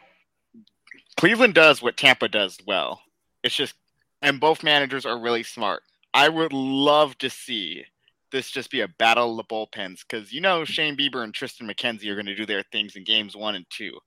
Cleveland 1.18 1.54
does 1.54 1.82
what 1.82 1.98
Tampa 1.98 2.30
does 2.30 2.58
well, 2.66 3.02
it's 3.44 3.56
just, 3.58 3.76
and 4.22 4.40
both 4.40 4.64
managers 4.64 5.06
are 5.06 5.20
really 5.20 5.44
smart. 5.44 5.84
I 6.14 6.30
would 6.30 6.54
love 6.54 7.18
to 7.20 7.30
see 7.30 7.86
this 8.32 8.52
just 8.52 8.72
be 8.72 8.82
a 8.82 8.88
battle 8.88 9.32
of 9.32 9.38
the 9.38 9.54
bullpens 9.54 10.02
because 10.08 10.32
you 10.32 10.42
know 10.42 10.64
Shane 10.66 10.98
Bieber 10.98 11.24
and 11.24 11.34
Tristan 11.34 11.68
McKenzie 11.68 12.08
are 12.08 12.16
going 12.16 12.26
to 12.26 12.36
do 12.36 12.46
their 12.46 12.64
things 12.72 12.96
in 12.96 13.04
games 13.04 13.36
one 13.36 13.56
and 13.56 13.66
two. 13.70 13.98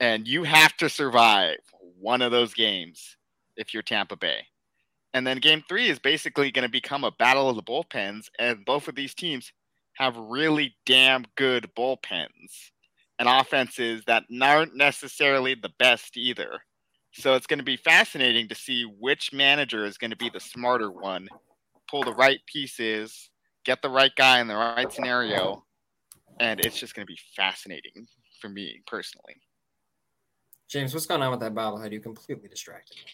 And 0.00 0.28
you 0.28 0.44
have 0.44 0.76
to 0.78 0.88
survive 0.88 1.58
one 1.98 2.22
of 2.22 2.30
those 2.30 2.52
games 2.52 3.16
if 3.56 3.72
you're 3.72 3.82
Tampa 3.82 4.16
Bay. 4.16 4.46
And 5.14 5.26
then 5.26 5.38
game 5.38 5.64
three 5.66 5.88
is 5.88 5.98
basically 5.98 6.50
going 6.50 6.64
to 6.64 6.70
become 6.70 7.04
a 7.04 7.10
battle 7.10 7.48
of 7.48 7.56
the 7.56 7.62
bullpens, 7.62 8.28
and 8.38 8.64
both 8.66 8.86
of 8.86 8.94
these 8.94 9.14
teams 9.14 9.50
have 9.94 10.14
really 10.16 10.76
damn 10.84 11.24
good 11.36 11.70
bullpens 11.74 12.70
and 13.18 13.26
offenses 13.26 14.02
that 14.06 14.24
aren't 14.42 14.76
necessarily 14.76 15.54
the 15.54 15.72
best 15.78 16.18
either. 16.18 16.60
So 17.18 17.34
it's 17.34 17.46
going 17.46 17.58
to 17.58 17.64
be 17.64 17.78
fascinating 17.78 18.46
to 18.48 18.54
see 18.54 18.84
which 18.84 19.32
manager 19.32 19.86
is 19.86 19.96
going 19.96 20.10
to 20.10 20.16
be 20.16 20.28
the 20.28 20.40
smarter 20.40 20.90
one, 20.90 21.28
pull 21.90 22.02
the 22.02 22.12
right 22.12 22.40
pieces, 22.46 23.30
get 23.64 23.80
the 23.80 23.88
right 23.88 24.12
guy 24.16 24.40
in 24.40 24.46
the 24.46 24.54
right 24.54 24.92
scenario, 24.92 25.64
and 26.40 26.60
it's 26.60 26.78
just 26.78 26.94
going 26.94 27.06
to 27.06 27.10
be 27.10 27.18
fascinating 27.34 28.06
for 28.40 28.50
me 28.50 28.82
personally. 28.86 29.34
James, 30.68 30.92
what's 30.92 31.06
going 31.06 31.22
on 31.22 31.30
with 31.30 31.40
that 31.40 31.54
bobblehead? 31.54 31.90
You 31.92 32.00
completely 32.00 32.48
distracted 32.48 32.96
me. 32.98 33.10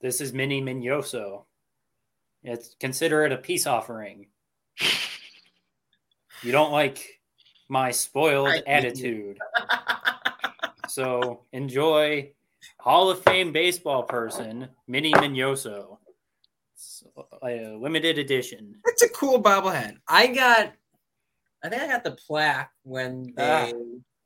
This 0.00 0.20
is 0.20 0.32
Minnie 0.32 0.60
Minoso. 0.60 1.44
It's 2.42 2.74
consider 2.80 3.24
it 3.24 3.32
a 3.32 3.36
peace 3.38 3.66
offering. 3.66 4.26
You 6.42 6.52
don't 6.52 6.72
like 6.72 7.22
my 7.70 7.90
spoiled 7.90 8.48
I- 8.48 8.62
attitude. 8.66 9.38
so 10.88 11.40
enjoy 11.52 12.32
Hall 12.78 13.10
of 13.10 13.22
Fame 13.22 13.52
baseball 13.52 14.02
person, 14.02 14.68
Minnie 14.86 15.12
Minoso. 15.12 15.98
It's 16.74 17.04
a 17.42 17.76
limited 17.80 18.18
edition. 18.18 18.76
It's 18.86 19.02
a 19.02 19.08
cool 19.08 19.42
bobblehead. 19.42 19.96
I 20.08 20.26
got, 20.28 20.72
I 21.62 21.68
think 21.68 21.82
I 21.82 21.86
got 21.86 22.04
the 22.04 22.12
plaque 22.12 22.70
when 22.82 23.32
ah. 23.38 23.66
they 23.66 23.74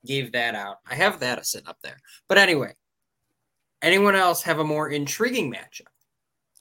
gave 0.06 0.32
that 0.32 0.54
out. 0.54 0.78
I 0.86 0.94
have 0.94 1.20
that 1.20 1.44
sitting 1.46 1.68
up 1.68 1.78
there. 1.82 1.98
But 2.28 2.38
anyway, 2.38 2.72
anyone 3.82 4.14
else 4.14 4.42
have 4.42 4.58
a 4.58 4.64
more 4.64 4.88
intriguing 4.88 5.52
matchup? 5.52 5.88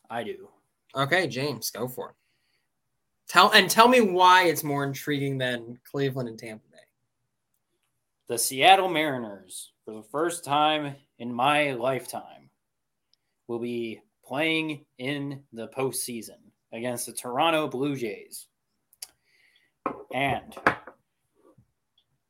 I 0.09 0.23
do. 0.23 0.49
Okay, 0.95 1.27
James, 1.27 1.69
go 1.71 1.87
for 1.87 2.09
it. 2.09 2.15
Tell 3.27 3.51
and 3.51 3.69
tell 3.69 3.87
me 3.87 4.01
why 4.01 4.45
it's 4.45 4.63
more 4.63 4.83
intriguing 4.85 5.37
than 5.37 5.77
Cleveland 5.89 6.29
and 6.29 6.39
Tampa 6.39 6.63
Bay. 6.71 6.77
the 8.27 8.37
Seattle 8.37 8.89
Mariners, 8.89 9.71
for 9.85 9.93
the 9.93 10.03
first 10.03 10.43
time 10.43 10.95
in 11.19 11.33
my 11.33 11.73
lifetime, 11.73 12.49
will 13.47 13.59
be 13.59 14.01
playing 14.25 14.85
in 14.97 15.43
the 15.53 15.67
postseason 15.69 16.37
against 16.73 17.05
the 17.05 17.13
Toronto 17.13 17.67
Blue 17.67 17.95
Jays. 17.95 18.47
And 20.13 20.55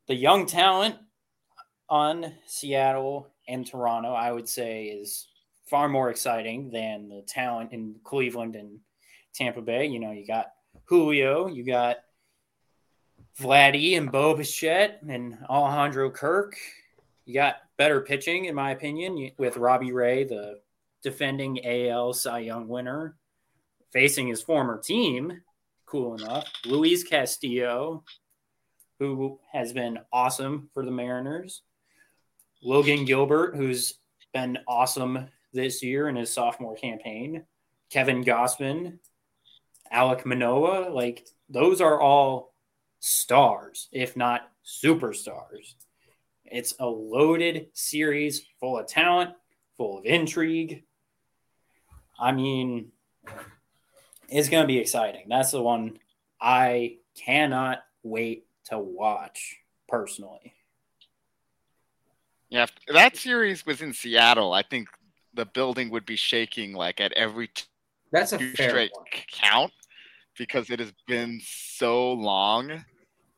the 0.08 0.16
young 0.16 0.46
talent 0.46 0.96
on 1.90 2.34
Seattle 2.46 3.30
and 3.48 3.66
Toronto, 3.66 4.14
I 4.14 4.32
would 4.32 4.48
say, 4.48 4.86
is 4.86 5.28
far 5.70 5.90
more 5.90 6.10
exciting 6.10 6.70
than 6.70 7.10
the 7.10 7.24
talent 7.28 7.74
in 7.74 7.96
Cleveland 8.04 8.56
and 8.56 8.80
Tampa 9.34 9.62
Bay. 9.62 9.86
You 9.86 10.00
know, 10.00 10.12
you 10.12 10.26
got 10.26 10.48
Julio, 10.86 11.48
you 11.48 11.64
got 11.64 11.98
Vladdy 13.40 13.98
and 13.98 14.12
Bo 14.12 14.36
Bichette 14.36 15.02
and 15.08 15.38
Alejandro 15.50 16.10
Kirk. 16.10 16.56
You 17.28 17.34
got 17.34 17.58
better 17.78 18.00
pitching, 18.00 18.46
in 18.46 18.56
my 18.56 18.72
opinion, 18.72 19.32
with 19.38 19.58
Robbie 19.58 19.92
Ray, 19.92 20.24
the 20.24 20.62
defending 21.04 21.60
AL 21.66 22.14
Cy 22.14 22.40
Young 22.40 22.70
winner, 22.70 23.18
facing 23.92 24.30
his 24.30 24.42
former 24.42 24.80
team. 24.80 25.42
Cool 25.86 26.16
enough. 26.16 26.50
Luis 26.66 27.04
Castillo, 27.04 28.06
who 29.00 29.42
has 29.52 29.74
been 29.74 30.00
awesome 30.14 30.70
for 30.74 30.86
the 30.86 30.92
Mariners. 30.92 31.64
Logan 32.64 33.04
Gilbert, 33.04 33.58
who's 33.58 33.96
been 34.34 34.60
awesome 34.66 35.28
this 35.52 35.84
year 35.84 36.08
in 36.08 36.16
his 36.16 36.32
sophomore 36.32 36.78
campaign. 36.78 37.44
Kevin 37.90 38.24
Gausman, 38.24 39.00
Alek 39.94 40.26
Manoah, 40.26 40.92
like 40.92 41.28
those 41.50 41.82
are 41.82 42.00
all 42.00 42.54
stars, 43.02 43.90
if 43.92 44.16
not 44.16 44.50
superstars. 44.66 45.74
It's 46.52 46.74
a 46.80 46.86
loaded 46.86 47.68
series 47.74 48.46
full 48.60 48.80
of 48.80 48.88
talent, 48.88 49.32
full 49.78 50.00
of 50.00 50.06
intrigue. 50.06 50.84
I 52.20 52.32
mean, 52.32 52.92
it's 54.30 54.50
going 54.50 54.64
to 54.64 54.68
be 54.68 54.78
exciting. 54.80 55.26
That's 55.30 55.52
the 55.52 55.62
one 55.62 56.00
I 56.42 56.98
cannot 57.16 57.84
wait 58.04 58.46
to 58.66 58.80
watch 58.80 59.58
personally. 59.88 60.54
Yeah, 62.50 62.64
if 62.64 62.72
that 62.94 63.18
series 63.18 63.66
was 63.66 63.82
in 63.82 63.94
Seattle, 63.94 64.54
I 64.54 64.64
think 64.64 64.88
the 65.34 65.46
building 65.46 65.90
would 65.90 66.06
be 66.06 66.16
shaking 66.16 66.74
like 66.74 67.00
at 67.02 67.12
every 67.14 67.50
That's 68.12 68.34
a 68.34 68.38
two 68.38 68.54
fair 68.54 68.70
straight 68.70 68.92
point. 68.94 69.28
count 69.32 69.74
because 70.38 70.70
it 70.70 70.80
has 70.80 70.94
been 71.08 71.42
so 71.44 72.14
long. 72.14 72.86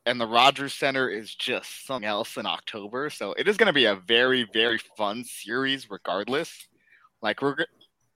And 0.05 0.19
the 0.19 0.27
Rogers 0.27 0.73
Center 0.73 1.09
is 1.09 1.33
just 1.35 1.85
something 1.85 2.07
else 2.07 2.37
in 2.37 2.45
October. 2.45 3.09
So 3.09 3.33
it 3.33 3.47
is 3.47 3.57
going 3.57 3.67
to 3.67 3.73
be 3.73 3.85
a 3.85 3.95
very, 3.95 4.47
very 4.53 4.79
fun 4.97 5.23
series 5.23 5.89
regardless. 5.89 6.67
Like 7.21 7.41
we're 7.41 7.57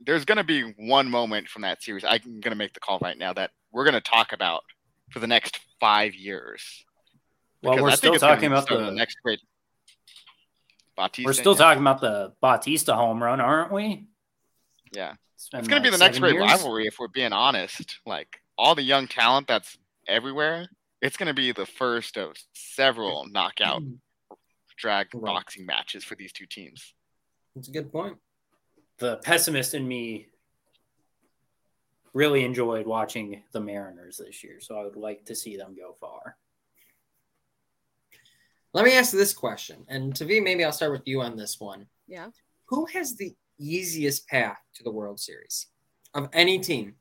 there's 0.06 0.26
going 0.26 0.38
to 0.38 0.44
be 0.44 0.74
one 0.78 1.10
moment 1.10 1.48
from 1.48 1.62
that 1.64 1.82
series. 1.84 2.04
I'm 2.04 2.20
going 2.24 2.52
to 2.52 2.56
make 2.56 2.74
the 2.74 2.80
call 2.80 3.00
right 3.02 3.18
now 3.18 3.34
that 3.34 3.52
we're 3.72 3.84
going 3.84 3.94
to 3.94 4.02
talk 4.02 4.34
about 4.34 4.64
for 5.12 5.20
the 5.20 5.28
next 5.28 5.60
five 5.80 6.14
years. 6.14 6.86
Well, 7.62 7.76
Because 7.76 7.84
we're 7.84 7.96
still 7.96 8.16
talking 8.16 8.48
about 8.48 8.70
of 8.70 8.86
the, 8.86 8.92
next 8.92 9.18
great. 9.24 9.40
Bautista, 10.96 11.28
we're 11.28 11.34
still 11.34 11.54
yeah. 11.54 11.60
talking 11.60 11.82
about 11.82 12.02
the 12.02 12.34
Bautista 12.42 12.96
home 12.96 13.24
run, 13.24 13.40
aren't 13.40 13.72
we? 13.72 14.06
Yeah. 14.92 15.14
been 15.52 15.60
It's 15.60 15.68
going 15.68 15.82
to 15.82 15.88
be 15.90 15.92
the 15.92 15.98
next 15.98 16.20
great 16.20 16.34
years. 16.34 16.44
rivalry 16.44 16.88
if 16.88 16.98
we're 17.00 17.08
being 17.08 17.34
honest. 17.34 18.00
Like 18.06 18.40
all 18.58 18.76
the 18.76 18.84
young 18.84 19.08
talent 19.08 19.48
that's 19.48 19.78
everywhere, 20.08 20.68
it's 21.04 21.18
going 21.18 21.28
to 21.28 21.34
be 21.34 21.52
the 21.52 21.66
first 21.66 22.18
of 22.18 22.32
several 22.54 23.28
knockout 23.28 23.82
mm-hmm. 23.82 24.36
drag 24.78 25.08
Right. 25.14 25.22
boxing 25.22 25.66
matches 25.66 26.04
for 26.04 26.16
these 26.16 26.32
two 26.32 26.46
teams. 26.46 26.94
That's 27.56 27.68
a 27.68 27.72
good 27.72 27.92
point. 27.92 28.18
The 29.00 29.18
pessimist 29.18 29.74
in 29.74 29.86
me 29.86 30.30
really 32.14 32.46
enjoyed 32.46 32.88
watching 32.88 33.44
the 33.52 33.60
Mariners 33.60 34.18
this 34.18 34.44
year, 34.44 34.60
so 34.62 34.80
I 34.80 34.84
would 34.84 34.96
like 34.96 35.26
to 35.26 35.36
see 35.36 35.58
them 35.58 35.76
go 35.76 35.94
far. 36.00 36.38
Let 38.72 38.86
me 38.86 38.94
ask 38.94 39.12
this 39.12 39.34
question, 39.34 39.86
and 39.90 40.16
Tavi, 40.16 40.40
maybe 40.40 40.64
I'll 40.64 40.72
start 40.72 40.94
with 40.94 41.06
you 41.06 41.22
on 41.22 41.36
this 41.36 41.60
one. 41.60 41.86
Yeah. 42.08 42.30
Who 42.68 42.86
has 42.86 43.16
the 43.16 43.36
easiest 43.60 44.28
path 44.28 44.58
to 44.76 44.84
the 44.84 44.92
World 44.92 45.20
Series 45.20 45.68
of 46.14 46.30
any 46.34 46.60
team? 46.60 46.96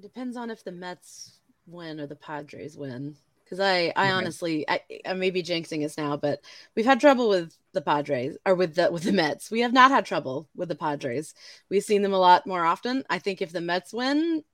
Depends 0.00 0.36
on 0.36 0.50
if 0.50 0.64
the 0.64 0.72
Mets 0.72 1.33
win 1.66 2.00
or 2.00 2.06
the 2.06 2.16
Padres 2.16 2.76
win. 2.76 3.16
Because 3.44 3.60
I, 3.60 3.92
I 3.94 4.08
Okay. 4.08 4.10
honestly, 4.10 4.68
I, 4.68 4.80
I 5.06 5.12
may 5.12 5.30
be 5.30 5.42
jinxing 5.42 5.84
us 5.84 5.98
now, 5.98 6.16
but 6.16 6.40
we've 6.74 6.86
had 6.86 6.98
trouble 7.00 7.28
with 7.28 7.54
the 7.72 7.82
Padres 7.82 8.38
or 8.46 8.54
with 8.54 8.74
the 8.74 8.90
with 8.90 9.02
the 9.02 9.12
Mets. 9.12 9.50
We 9.50 9.60
have 9.60 9.72
not 9.72 9.90
had 9.90 10.06
trouble 10.06 10.48
with 10.56 10.68
the 10.70 10.74
Padres. 10.74 11.34
We've 11.68 11.84
seen 11.84 12.00
them 12.02 12.14
a 12.14 12.18
lot 12.18 12.46
more 12.46 12.64
often. 12.64 13.04
I 13.10 13.18
think 13.18 13.42
if 13.42 13.52
the 13.52 13.60
Mets 13.60 13.92
win, 13.92 14.44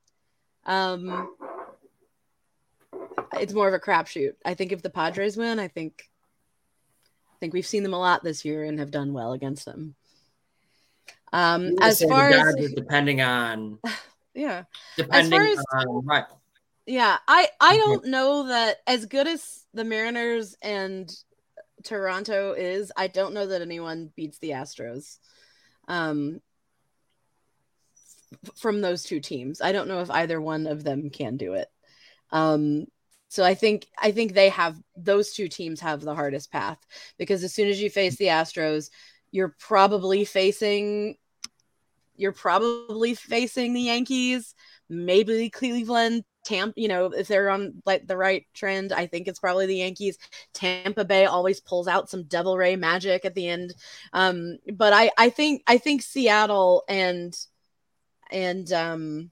um, 0.65 1.29
it's 3.35 3.53
more 3.53 3.69
of 3.69 3.75
a 3.75 3.79
crapshoot. 3.79 4.35
I 4.45 4.55
think 4.55 4.73
if 4.73 4.83
the 4.83 4.91
Padres 4.91 5.37
win, 5.37 5.61
I 5.61 5.69
think, 5.69 6.11
I 7.33 7.37
think 7.39 7.55
we've 7.55 7.67
seen 7.67 7.85
them 7.85 7.95
a 7.95 7.99
lot 7.99 8.25
this 8.25 8.45
year 8.45 8.65
and 8.65 8.81
have 8.81 8.91
done 8.91 9.13
well 9.13 9.33
against 9.33 9.65
them. 9.67 9.95
Um, 11.33 11.77
as 11.81 12.03
far 12.03 12.29
as 12.29 12.73
depending 12.75 13.21
on 13.21 13.79
yeah, 14.35 14.65
depending 14.97 15.41
as- 15.41 15.65
on 15.73 16.05
rival. 16.05 16.40
Yeah, 16.91 17.19
I 17.29 17.49
I 17.61 17.77
don't 17.77 18.07
know 18.07 18.49
that 18.49 18.79
as 18.85 19.07
good 19.07 19.29
as 19.29 19.65
the 19.73 19.85
Mariners 19.85 20.57
and 20.61 21.09
Toronto 21.85 22.53
is, 22.53 22.91
I 22.97 23.07
don't 23.07 23.33
know 23.33 23.47
that 23.47 23.63
anyone 23.63 24.11
beats 24.17 24.39
the 24.39 24.51
Astros. 24.51 25.19
Um 25.87 26.41
f- 28.45 28.57
from 28.59 28.81
those 28.81 29.05
two 29.05 29.21
teams. 29.21 29.61
I 29.61 29.71
don't 29.71 29.87
know 29.87 30.01
if 30.01 30.11
either 30.11 30.41
one 30.41 30.67
of 30.67 30.83
them 30.83 31.11
can 31.11 31.37
do 31.37 31.55
it. 31.55 31.69
Um 32.33 32.87
so 33.29 33.45
I 33.45 33.55
think 33.55 33.87
I 33.97 34.11
think 34.11 34.35
they 34.35 34.49
have 34.49 34.77
those 34.97 35.33
two 35.33 35.47
teams 35.47 35.79
have 35.79 36.01
the 36.01 36.17
hardest 36.17 36.51
path 36.51 36.79
because 37.19 37.45
as 37.45 37.55
soon 37.55 37.69
as 37.69 37.81
you 37.81 37.89
face 37.89 38.17
the 38.17 38.27
Astros, 38.27 38.91
you're 39.31 39.55
probably 39.61 40.25
facing 40.25 41.19
you're 42.17 42.33
probably 42.33 43.15
facing 43.15 43.73
the 43.73 43.81
Yankees, 43.83 44.55
maybe 44.89 45.49
Cleveland, 45.49 46.25
Tampa, 46.51 46.81
you 46.81 46.89
know, 46.89 47.07
if 47.07 47.29
they're 47.29 47.49
on 47.49 47.81
like 47.87 48.09
the 48.09 48.17
right 48.17 48.45
trend, 48.55 48.93
I 48.93 49.07
think 49.07 49.29
it's 49.29 49.39
probably 49.39 49.67
the 49.67 49.77
Yankees. 49.77 50.19
Tampa 50.53 51.05
Bay 51.05 51.27
always 51.27 51.61
pulls 51.61 51.87
out 51.87 52.11
some 52.11 52.25
devil 52.25 52.57
ray 52.57 52.75
magic 52.75 53.25
at 53.25 53.35
the 53.37 53.49
end. 53.49 53.73
Um, 54.13 54.59
but 54.75 54.93
I, 54.93 55.13
I 55.17 55.31
think 55.31 55.63
I 55.69 55.79
think 55.79 56.03
Seattle 56.03 56.83
and 56.89 57.37
and 58.33 58.73
um 58.73 59.31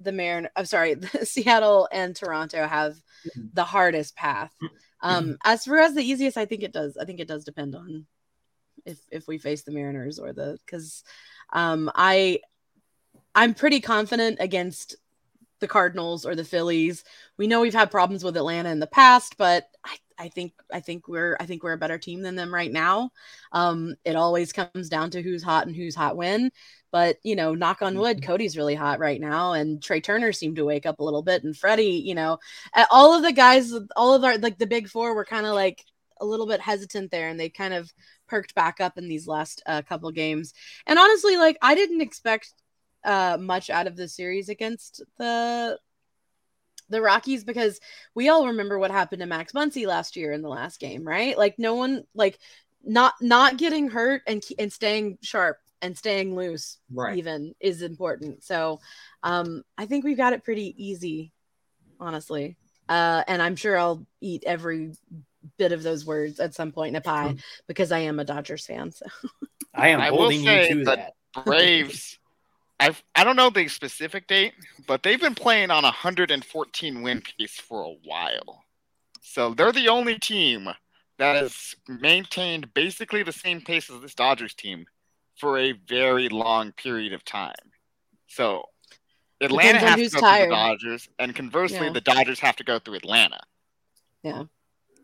the 0.00 0.10
Marin 0.10 0.48
I'm 0.56 0.64
sorry, 0.64 0.96
Seattle 1.22 1.88
and 1.92 2.16
Toronto 2.16 2.66
have 2.66 2.96
the 3.54 3.64
hardest 3.64 4.16
path. 4.16 4.52
Um, 5.02 5.38
as 5.44 5.64
for 5.64 5.78
as 5.78 5.94
the 5.94 6.02
easiest, 6.02 6.36
I 6.36 6.44
think 6.44 6.62
it 6.64 6.72
does. 6.72 6.96
I 7.00 7.04
think 7.04 7.20
it 7.20 7.28
does 7.28 7.44
depend 7.44 7.76
on 7.76 8.06
if 8.84 8.98
if 9.12 9.28
we 9.28 9.38
face 9.38 9.62
the 9.62 9.70
Mariners 9.70 10.18
or 10.18 10.32
the 10.32 10.58
because 10.66 11.04
um 11.52 11.88
I 11.94 12.40
I'm 13.34 13.54
pretty 13.54 13.80
confident 13.80 14.38
against 14.40 14.96
the 15.60 15.68
Cardinals 15.68 16.24
or 16.24 16.34
the 16.34 16.44
Phillies. 16.44 17.04
We 17.38 17.46
know 17.46 17.60
we've 17.60 17.74
had 17.74 17.90
problems 17.90 18.24
with 18.24 18.36
Atlanta 18.36 18.70
in 18.70 18.80
the 18.80 18.86
past, 18.86 19.36
but 19.38 19.68
I, 19.84 19.96
I 20.18 20.28
think 20.28 20.52
I 20.72 20.80
think 20.80 21.08
we're 21.08 21.36
I 21.40 21.46
think 21.46 21.62
we're 21.62 21.72
a 21.72 21.78
better 21.78 21.98
team 21.98 22.22
than 22.22 22.36
them 22.36 22.52
right 22.52 22.70
now. 22.70 23.10
Um, 23.52 23.94
it 24.04 24.16
always 24.16 24.52
comes 24.52 24.88
down 24.88 25.10
to 25.10 25.22
who's 25.22 25.42
hot 25.42 25.66
and 25.66 25.74
who's 25.74 25.94
hot 25.94 26.16
when. 26.16 26.50
But 26.92 27.18
you 27.22 27.36
know, 27.36 27.54
knock 27.54 27.82
on 27.82 27.98
wood, 27.98 28.22
Cody's 28.22 28.56
really 28.56 28.74
hot 28.74 28.98
right 28.98 29.20
now, 29.20 29.52
and 29.52 29.82
Trey 29.82 30.00
Turner 30.00 30.32
seemed 30.32 30.56
to 30.56 30.64
wake 30.64 30.86
up 30.86 30.98
a 30.98 31.04
little 31.04 31.22
bit, 31.22 31.44
and 31.44 31.56
Freddie, 31.56 32.02
you 32.04 32.14
know, 32.14 32.38
all 32.90 33.14
of 33.14 33.22
the 33.22 33.32
guys, 33.32 33.72
all 33.96 34.14
of 34.14 34.24
our 34.24 34.38
like 34.38 34.58
the 34.58 34.66
big 34.66 34.88
four 34.88 35.14
were 35.14 35.24
kind 35.24 35.46
of 35.46 35.54
like 35.54 35.84
a 36.20 36.26
little 36.26 36.46
bit 36.46 36.60
hesitant 36.60 37.10
there, 37.10 37.28
and 37.28 37.38
they 37.38 37.48
kind 37.48 37.74
of 37.74 37.92
perked 38.28 38.54
back 38.54 38.80
up 38.80 38.98
in 38.98 39.08
these 39.08 39.26
last 39.26 39.62
uh, 39.66 39.82
couple 39.82 40.10
games. 40.10 40.52
And 40.86 40.98
honestly, 40.98 41.36
like 41.36 41.56
I 41.62 41.74
didn't 41.74 42.00
expect 42.00 42.52
uh, 43.04 43.36
much 43.40 43.70
out 43.70 43.86
of 43.86 43.96
the 43.96 44.08
series 44.08 44.48
against 44.48 45.02
the 45.18 45.78
the 46.88 47.00
Rockies 47.00 47.44
because 47.44 47.80
we 48.14 48.28
all 48.28 48.48
remember 48.48 48.78
what 48.78 48.90
happened 48.90 49.20
to 49.20 49.26
Max 49.26 49.52
Muncy 49.52 49.86
last 49.86 50.16
year 50.16 50.32
in 50.32 50.42
the 50.42 50.48
last 50.48 50.80
game, 50.80 51.06
right? 51.06 51.38
Like 51.38 51.58
no 51.58 51.74
one 51.76 52.04
like 52.14 52.38
not 52.84 53.14
not 53.20 53.56
getting 53.58 53.88
hurt 53.88 54.22
and 54.26 54.42
and 54.58 54.72
staying 54.72 55.18
sharp 55.22 55.58
and 55.82 55.96
staying 55.96 56.34
loose 56.34 56.78
Right. 56.92 57.16
even 57.16 57.54
is 57.60 57.82
important. 57.82 58.42
So 58.42 58.80
um 59.22 59.62
I 59.78 59.86
think 59.86 60.04
we've 60.04 60.16
got 60.16 60.32
it 60.32 60.42
pretty 60.44 60.74
easy, 60.76 61.32
honestly. 62.00 62.56
Uh 62.88 63.22
and 63.28 63.40
I'm 63.40 63.54
sure 63.56 63.78
I'll 63.78 64.04
eat 64.20 64.42
every 64.44 64.92
bit 65.58 65.72
of 65.72 65.82
those 65.84 66.04
words 66.04 66.40
at 66.40 66.54
some 66.54 66.72
point 66.72 66.90
in 66.90 66.96
a 66.96 67.00
pie 67.00 67.36
because 67.68 67.92
I 67.92 68.00
am 68.00 68.18
a 68.18 68.24
Dodgers 68.24 68.66
fan. 68.66 68.90
So 68.90 69.06
I 69.74 69.88
am 69.90 70.00
I 70.00 70.10
will 70.10 70.22
holding 70.22 70.40
you 70.42 70.44
to 70.68 70.84
that- 70.86 71.14
that. 71.34 71.44
Braves. 71.44 72.18
I've 72.80 73.02
I 73.14 73.24
don't 73.24 73.36
know 73.36 73.50
the 73.50 73.68
specific 73.68 74.26
date, 74.26 74.54
but 74.88 75.02
they've 75.02 75.20
been 75.20 75.34
playing 75.34 75.70
on 75.70 75.84
a 75.84 75.88
114 75.88 77.02
win 77.02 77.22
pace 77.22 77.60
for 77.60 77.82
a 77.82 77.94
while. 78.04 78.64
So 79.20 79.54
they're 79.54 79.70
the 79.70 79.88
only 79.88 80.18
team 80.18 80.68
that 81.18 81.36
has 81.36 81.76
maintained 81.86 82.72
basically 82.72 83.22
the 83.22 83.32
same 83.32 83.60
pace 83.60 83.90
as 83.90 84.00
this 84.00 84.14
Dodgers 84.14 84.54
team 84.54 84.86
for 85.36 85.58
a 85.58 85.72
very 85.72 86.30
long 86.30 86.72
period 86.72 87.12
of 87.12 87.24
time. 87.24 87.54
So 88.26 88.64
Atlanta 89.42 89.78
has 89.78 90.10
to 90.12 90.16
go 90.16 90.20
tired. 90.20 90.44
through 90.44 90.50
the 90.50 90.56
Dodgers, 90.56 91.08
and 91.18 91.36
conversely, 91.36 91.86
Yeah. 91.86 91.92
the 91.92 92.00
Dodgers 92.00 92.40
have 92.40 92.56
to 92.56 92.64
go 92.64 92.78
through 92.78 92.96
Atlanta. 92.96 93.40
Yeah. 94.22 94.44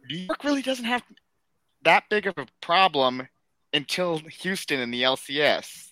New 0.09 0.19
York 0.19 0.45
really 0.45 0.63
doesn't 0.63 0.85
have 0.85 1.03
that 1.83 2.09
big 2.09 2.27
of 2.27 2.39
a 2.39 2.47
problem 2.61 3.29
until 3.73 4.19
Houston 4.19 4.81
in 4.81 4.91
the 4.91 5.03
LCS. 5.03 5.86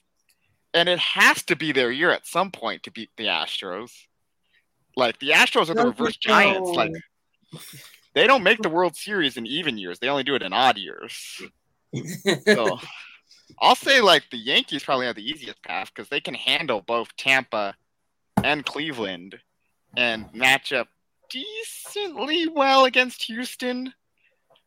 And 0.74 0.88
it 0.88 0.98
has 0.98 1.42
to 1.44 1.56
be 1.56 1.72
their 1.72 1.90
year 1.90 2.10
at 2.10 2.26
some 2.26 2.50
point 2.50 2.82
to 2.82 2.90
beat 2.90 3.10
the 3.16 3.26
Astros. 3.26 3.92
Like 4.96 5.18
the 5.20 5.30
Astros 5.30 5.70
are 5.70 5.74
the 5.74 5.86
reverse 5.86 6.16
giants. 6.16 6.70
Like 6.70 6.92
they 8.14 8.26
don't 8.26 8.42
make 8.42 8.60
the 8.60 8.68
World 8.68 8.96
Series 8.96 9.36
in 9.36 9.46
even 9.46 9.78
years. 9.78 9.98
They 9.98 10.08
only 10.08 10.24
do 10.24 10.34
it 10.34 10.42
in 10.42 10.52
odd 10.52 10.76
years. 10.76 11.42
So 12.44 12.78
I'll 13.60 13.76
say 13.76 14.00
like 14.00 14.24
the 14.30 14.36
Yankees 14.36 14.84
probably 14.84 15.06
have 15.06 15.16
the 15.16 15.28
easiest 15.28 15.62
path 15.62 15.90
because 15.94 16.08
they 16.08 16.20
can 16.20 16.34
handle 16.34 16.80
both 16.80 17.16
Tampa 17.16 17.74
and 18.42 18.64
Cleveland 18.64 19.38
and 19.96 20.26
match 20.34 20.72
up 20.72 20.88
decently 21.30 22.48
well 22.48 22.84
against 22.84 23.22
Houston. 23.24 23.92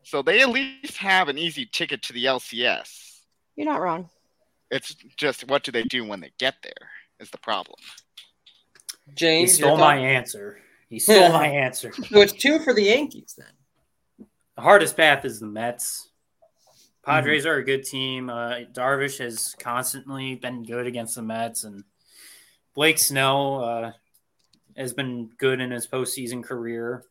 So 0.04 0.22
they 0.22 0.42
at 0.42 0.50
least 0.50 0.98
have 0.98 1.28
an 1.28 1.38
easy 1.38 1.66
ticket 1.66 2.02
to 2.04 2.14
the 2.14 2.26
LCS. 2.26 3.22
You're 3.56 3.66
not 3.68 3.82
wrong. 3.82 4.10
It's 4.72 4.96
just 5.16 5.48
what 5.50 5.64
do 5.64 5.72
they 5.72 5.84
do 5.84 6.06
when 6.06 6.20
they 6.20 6.32
get 6.38 6.56
there 6.64 6.90
is 7.20 7.30
the 7.30 7.38
problem. 7.38 7.80
James, 9.16 9.52
He 9.56 9.58
James, 9.58 9.58
stole 9.58 9.78
my 9.78 9.98
answer. 9.98 10.60
He 10.90 11.00
stole 11.00 11.30
my 11.30 11.48
answer. 11.66 11.94
So 11.94 12.22
it's 12.22 12.34
two 12.34 12.60
for 12.60 12.74
the 12.74 12.84
Yankees 12.84 13.36
then. 13.38 14.28
The 14.56 14.62
hardest 14.62 14.98
path 14.98 15.24
is 15.24 15.40
the 15.40 15.46
Mets. 15.46 16.10
Padres 17.06 17.46
are 17.46 17.56
a 17.56 17.64
good 17.64 17.84
team. 17.84 18.30
Uh, 18.30 18.56
Darvish 18.74 19.20
has 19.20 19.56
constantly 19.60 20.36
been 20.36 20.64
good 20.64 20.88
against 20.88 21.16
the 21.16 21.22
Mets, 21.22 21.64
and 21.64 21.86
Blake 22.76 23.00
Snell 23.00 23.64
uh, 23.64 23.92
has 24.76 24.92
been 24.92 25.30
good 25.38 25.62
in 25.62 25.72
his 25.72 25.88
postseason 25.88 26.44
career. 26.44 27.06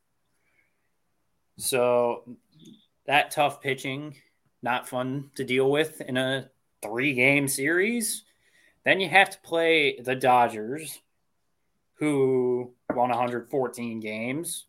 So 1.57 2.37
that 3.07 3.31
tough 3.31 3.63
pitching, 3.63 4.17
not 4.63 4.87
fun 4.87 5.31
to 5.37 5.45
deal 5.45 5.71
with 5.71 6.03
in 6.03 6.19
a 6.19 6.51
three-game 6.87 7.49
series. 7.49 8.25
Then 8.85 9.01
you 9.01 9.09
have 9.09 9.31
to 9.31 9.41
play 9.41 9.99
the 10.01 10.15
Dodgers, 10.15 11.01
who 11.95 12.73
won 12.95 13.09
114 13.09 14.01
games, 14.01 14.67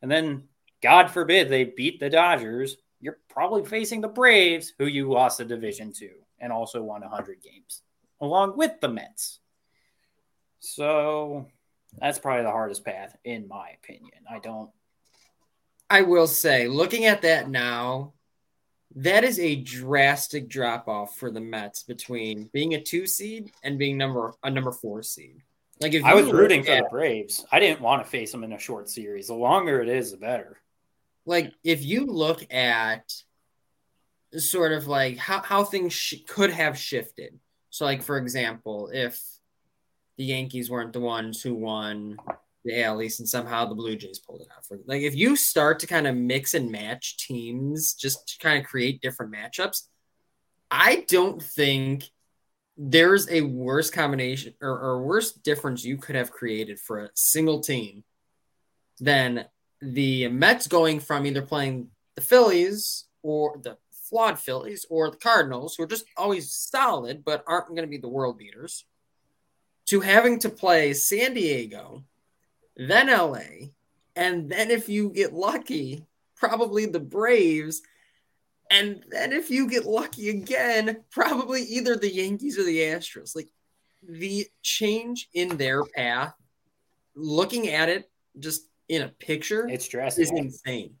and 0.00 0.10
then 0.10 0.44
God 0.82 1.10
forbid 1.10 1.48
they 1.48 1.64
beat 1.64 2.00
the 2.00 2.10
Dodgers, 2.10 2.76
you're 3.00 3.18
probably 3.28 3.64
facing 3.64 4.00
the 4.00 4.08
Braves, 4.08 4.72
who 4.78 4.86
you 4.86 5.10
lost 5.10 5.38
the 5.38 5.44
division 5.44 5.92
to 5.94 6.10
and 6.42 6.52
also 6.52 6.82
won 6.82 7.00
100 7.00 7.40
games, 7.40 7.82
along 8.20 8.56
with 8.56 8.80
the 8.80 8.88
Mets. 8.88 9.38
So 10.58 11.46
that's 11.98 12.18
probably 12.18 12.42
the 12.42 12.50
hardest 12.50 12.84
path, 12.84 13.16
in 13.24 13.48
my 13.48 13.70
opinion. 13.82 14.24
I 14.28 14.38
don't. 14.40 14.70
I 15.88 16.02
will 16.02 16.26
say, 16.26 16.68
looking 16.68 17.04
at 17.04 17.22
that 17.22 17.48
now, 17.48 18.14
that 18.96 19.24
is 19.24 19.38
a 19.38 19.56
drastic 19.56 20.48
drop 20.48 20.88
off 20.88 21.16
for 21.16 21.30
the 21.30 21.40
Mets 21.40 21.82
between 21.82 22.50
being 22.52 22.74
a 22.74 22.80
two 22.82 23.06
seed 23.06 23.52
and 23.62 23.78
being 23.78 23.96
number 23.98 24.32
a 24.42 24.50
number 24.50 24.72
four 24.72 25.02
seed. 25.02 25.42
Like 25.80 25.94
if 25.94 26.04
I 26.04 26.14
was 26.14 26.30
rooting 26.30 26.62
for 26.64 26.70
at- 26.72 26.84
the 26.84 26.90
Braves. 26.90 27.44
I 27.50 27.58
didn't 27.60 27.80
want 27.80 28.04
to 28.04 28.10
face 28.10 28.30
them 28.32 28.44
in 28.44 28.52
a 28.52 28.58
short 28.58 28.88
series. 28.88 29.26
The 29.28 29.34
longer 29.34 29.80
it 29.80 29.88
is, 29.88 30.10
the 30.12 30.16
better. 30.18 30.58
like 31.26 31.52
if 31.64 31.84
you 31.84 32.06
look 32.06 32.52
at 32.52 33.12
sort 34.36 34.72
of 34.72 34.86
like 34.86 35.18
how, 35.18 35.40
how 35.40 35.64
things 35.64 35.92
sh- 35.92 36.14
could 36.26 36.50
have 36.50 36.78
shifted 36.78 37.38
so 37.68 37.84
like 37.84 38.02
for 38.02 38.16
example 38.16 38.88
if 38.92 39.20
the 40.16 40.24
yankees 40.24 40.70
weren't 40.70 40.94
the 40.94 41.00
ones 41.00 41.42
who 41.42 41.54
won 41.54 42.16
the 42.64 42.82
AL 42.82 43.02
East 43.02 43.20
and 43.20 43.28
somehow 43.28 43.66
the 43.66 43.74
blue 43.74 43.96
jays 43.96 44.18
pulled 44.18 44.42
it 44.42 44.48
out 44.56 44.64
for 44.64 44.78
like 44.86 45.02
if 45.02 45.14
you 45.14 45.36
start 45.36 45.78
to 45.80 45.86
kind 45.86 46.06
of 46.06 46.16
mix 46.16 46.54
and 46.54 46.70
match 46.70 47.16
teams 47.18 47.94
just 47.94 48.28
to 48.28 48.38
kind 48.38 48.60
of 48.62 48.68
create 48.68 49.00
different 49.00 49.32
matchups 49.32 49.82
i 50.70 51.04
don't 51.08 51.42
think 51.42 52.04
there's 52.76 53.30
a 53.30 53.42
worse 53.42 53.90
combination 53.90 54.54
or, 54.60 54.70
or 54.70 55.02
worse 55.02 55.32
difference 55.32 55.84
you 55.84 55.96
could 55.96 56.16
have 56.16 56.30
created 56.30 56.80
for 56.80 57.00
a 57.00 57.10
single 57.14 57.60
team 57.60 58.02
than 59.00 59.44
the 59.80 60.28
Mets 60.28 60.66
going 60.68 61.00
from 61.00 61.26
either 61.26 61.42
playing 61.42 61.88
the 62.14 62.20
Phillies 62.20 63.04
or 63.22 63.58
the 63.62 63.76
flawed 64.08 64.38
Phillies 64.38 64.86
or 64.88 65.10
the 65.10 65.16
Cardinals, 65.16 65.74
who 65.74 65.82
are 65.82 65.88
just 65.88 66.04
always 66.16 66.52
solid 66.52 67.24
but 67.24 67.44
aren't 67.46 67.68
going 67.68 67.82
to 67.82 67.86
be 67.86 67.98
the 67.98 68.08
world 68.08 68.38
beaters, 68.38 68.84
to 69.86 70.00
having 70.00 70.38
to 70.40 70.48
play 70.48 70.92
San 70.92 71.34
Diego, 71.34 72.04
then 72.76 73.08
LA, 73.08 73.68
and 74.16 74.48
then 74.50 74.70
if 74.70 74.88
you 74.88 75.10
get 75.10 75.32
lucky, 75.32 76.06
probably 76.36 76.86
the 76.86 77.00
Braves. 77.00 77.82
And 78.70 79.04
then 79.10 79.32
if 79.32 79.50
you 79.50 79.68
get 79.68 79.84
lucky 79.84 80.30
again, 80.30 81.02
probably 81.10 81.62
either 81.62 81.94
the 81.96 82.10
Yankees 82.12 82.58
or 82.58 82.64
the 82.64 82.78
Astros. 82.78 83.36
Like 83.36 83.48
the 84.02 84.46
change 84.62 85.28
in 85.34 85.56
their 85.58 85.84
path, 85.84 86.34
looking 87.14 87.68
at 87.68 87.88
it 87.90 88.10
just 88.38 88.62
in 88.88 89.02
a 89.02 89.08
picture, 89.08 89.68
It's 89.68 89.86
drastic. 89.88 90.22
is 90.22 90.30
insane. 90.30 90.94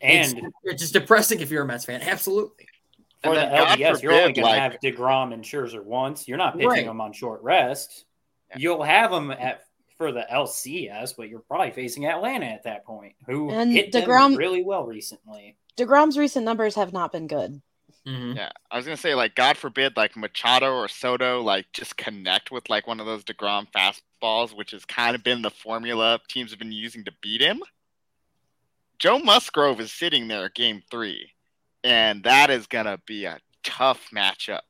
And 0.00 0.38
it's, 0.38 0.46
it's 0.64 0.82
just 0.82 0.92
depressing 0.94 1.40
if 1.40 1.50
you're 1.50 1.62
a 1.62 1.66
Mets 1.66 1.84
fan. 1.84 2.02
Absolutely. 2.02 2.66
for 3.22 3.30
the 3.34 3.40
then, 3.40 3.50
God 3.52 3.78
LDS, 3.78 4.02
you're 4.02 4.12
only 4.12 4.22
forbid, 4.24 4.34
going 4.36 4.46
like- 4.46 4.80
to 4.80 4.88
have 4.88 4.94
DeGrom 4.96 5.32
and 5.34 5.44
Scherzer 5.44 5.82
once. 5.84 6.26
You're 6.26 6.38
not 6.38 6.54
pitching 6.54 6.68
Right. 6.68 6.86
them 6.86 7.00
on 7.00 7.12
short 7.12 7.42
rest. 7.42 8.04
Yeah. 8.50 8.56
You'll 8.58 8.82
have 8.82 9.10
them 9.10 9.30
at 9.32 9.62
for 10.02 10.10
the 10.10 10.26
LCS, 10.32 11.14
but 11.16 11.28
you're 11.28 11.38
probably 11.38 11.70
facing 11.70 12.06
Atlanta 12.06 12.46
at 12.46 12.64
that 12.64 12.84
point, 12.84 13.14
who 13.26 13.50
And 13.50 13.70
hit 13.70 13.92
them 13.92 14.02
DeGrom- 14.02 14.36
really 14.36 14.64
well 14.64 14.84
recently. 14.84 15.56
Degrom's 15.76 16.18
recent 16.18 16.44
numbers 16.44 16.74
have 16.74 16.92
not 16.92 17.12
been 17.12 17.28
good. 17.28 17.62
Mm-hmm. 18.04 18.36
Yeah, 18.36 18.50
I 18.68 18.76
was 18.76 18.84
gonna 18.84 18.96
say 18.96 19.14
like 19.14 19.36
God 19.36 19.56
forbid 19.56 19.96
like 19.96 20.16
Machado 20.16 20.74
or 20.74 20.88
Soto 20.88 21.40
like 21.40 21.66
just 21.72 21.96
connect 21.96 22.50
with 22.50 22.68
like 22.68 22.88
one 22.88 22.98
of 22.98 23.06
those 23.06 23.22
Degrom 23.22 23.68
fastballs, 23.70 24.56
which 24.56 24.72
has 24.72 24.84
kind 24.84 25.14
of 25.14 25.22
been 25.22 25.40
the 25.40 25.50
formula 25.50 26.18
teams 26.28 26.50
have 26.50 26.58
been 26.58 26.72
using 26.72 27.04
to 27.04 27.12
beat 27.22 27.40
him. 27.40 27.60
Joe 28.98 29.20
Musgrove 29.20 29.80
is 29.80 29.92
sitting 29.92 30.26
there 30.26 30.48
Game 30.48 30.82
Three, 30.90 31.30
and 31.84 32.24
that 32.24 32.50
is 32.50 32.66
gonna 32.66 32.98
be 33.06 33.24
a 33.24 33.38
tough 33.62 34.08
matchup, 34.12 34.62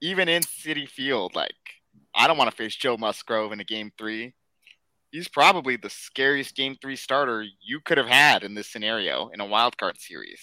even 0.00 0.28
in 0.28 0.42
Citi 0.42 0.88
Field. 0.88 1.36
Like 1.36 1.54
I 2.12 2.26
don't 2.26 2.36
want 2.38 2.50
to 2.50 2.56
face 2.56 2.74
Joe 2.74 2.96
Musgrove 2.96 3.52
in 3.52 3.60
a 3.60 3.64
Game 3.64 3.92
Three. 3.96 4.34
He's 5.14 5.28
probably 5.28 5.76
the 5.76 5.90
scariest 5.90 6.56
Game 6.56 6.74
Three 6.82 6.96
starter 6.96 7.44
you 7.62 7.78
could 7.78 7.98
have 7.98 8.08
had 8.08 8.42
in 8.42 8.54
this 8.54 8.66
scenario 8.66 9.28
in 9.28 9.40
a 9.40 9.46
wild 9.46 9.78
card 9.78 9.96
series. 9.96 10.40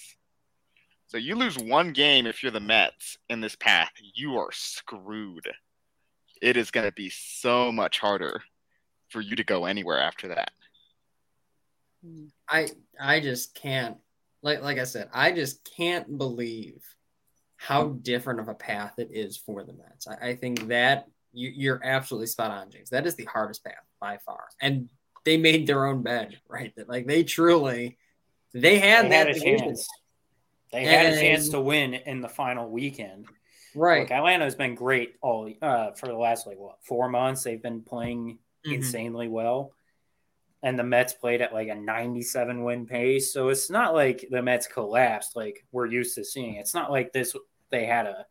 So 1.08 1.18
you 1.18 1.36
lose 1.36 1.58
one 1.58 1.92
game 1.92 2.26
if 2.26 2.42
you're 2.42 2.54
the 2.54 2.62
Mets 2.62 3.18
in 3.28 3.42
this 3.42 3.58
path, 3.58 3.92
you 4.14 4.38
are 4.38 4.54
screwed. 4.54 5.46
It 6.42 6.56
is 6.56 6.72
going 6.72 6.88
to 6.88 6.94
be 6.94 7.10
so 7.10 7.70
much 7.70 8.00
harder 8.00 8.42
for 9.10 9.20
you 9.20 9.36
to 9.36 9.44
go 9.44 9.66
anywhere 9.66 10.00
after 10.00 10.30
that. 10.30 10.52
I 12.48 12.70
I 12.98 13.20
just 13.20 13.54
can't 13.54 13.98
like 14.42 14.62
like 14.62 14.80
I 14.80 14.86
said, 14.86 15.10
I 15.14 15.34
just 15.34 15.70
can't 15.76 16.18
believe 16.18 16.82
how 17.58 17.90
different 17.90 18.40
of 18.40 18.48
a 18.48 18.56
path 18.56 19.00
it 19.00 19.10
is 19.12 19.36
for 19.36 19.66
the 19.66 19.74
Mets. 19.74 20.08
I, 20.08 20.30
I 20.30 20.36
think 20.38 20.70
that 20.70 21.08
you, 21.34 21.52
you're 21.56 21.82
absolutely 21.84 22.28
spot 22.28 22.52
on, 22.52 22.70
James. 22.70 22.90
That 22.90 23.06
is 23.08 23.16
the 23.16 23.26
hardest 23.26 23.64
path 23.64 23.84
by 24.00 24.18
far, 24.26 24.46
and 24.62 24.90
they 25.24 25.38
made 25.38 25.68
their 25.68 25.86
own 25.86 26.02
bed, 26.02 26.40
right? 26.50 26.74
That 26.76 26.90
like 26.90 27.08
they 27.08 27.24
truly 27.24 27.98
they 28.54 28.80
had 28.80 29.06
They 29.06 29.10
that 29.10 29.28
had 29.28 29.42
chance. 29.42 29.88
They 30.72 30.84
had 30.86 31.14
a 31.14 31.20
chance 31.20 31.50
to 31.50 31.60
win 31.60 31.94
in 31.94 32.22
the 32.22 32.30
final 32.30 32.70
weekend. 32.70 33.28
right? 33.76 34.02
Look, 34.02 34.12
Atlanta's 34.12 34.56
been 34.56 34.74
great 34.76 35.16
all 35.22 35.52
uh, 35.62 35.92
for 35.92 36.08
the 36.08 36.16
last 36.16 36.48
like 36.48 36.58
what 36.58 36.78
four 36.84 37.10
months. 37.10 37.44
They've 37.44 37.62
been 37.62 37.82
playing 37.82 38.40
Mhm. 38.66 38.76
insanely 38.76 39.28
well, 39.28 39.74
and 40.64 40.78
the 40.78 40.84
Mets 40.84 41.14
played 41.14 41.42
at 41.42 41.54
like 41.54 41.68
a 41.70 41.76
97 41.76 42.64
win 42.64 42.86
pace. 42.86 43.34
So 43.34 43.50
it's 43.50 43.70
not 43.70 43.94
like 43.94 44.28
the 44.30 44.42
Mets 44.42 44.68
collapsed 44.68 45.36
like 45.36 45.66
we're 45.72 45.88
used 45.88 46.16
to 46.16 46.24
seeing. 46.26 46.56
It's 46.56 46.74
not 46.74 46.92
like 46.92 47.12
this. 47.14 47.36
They 47.70 47.86
had 47.86 48.06
a 48.06 48.26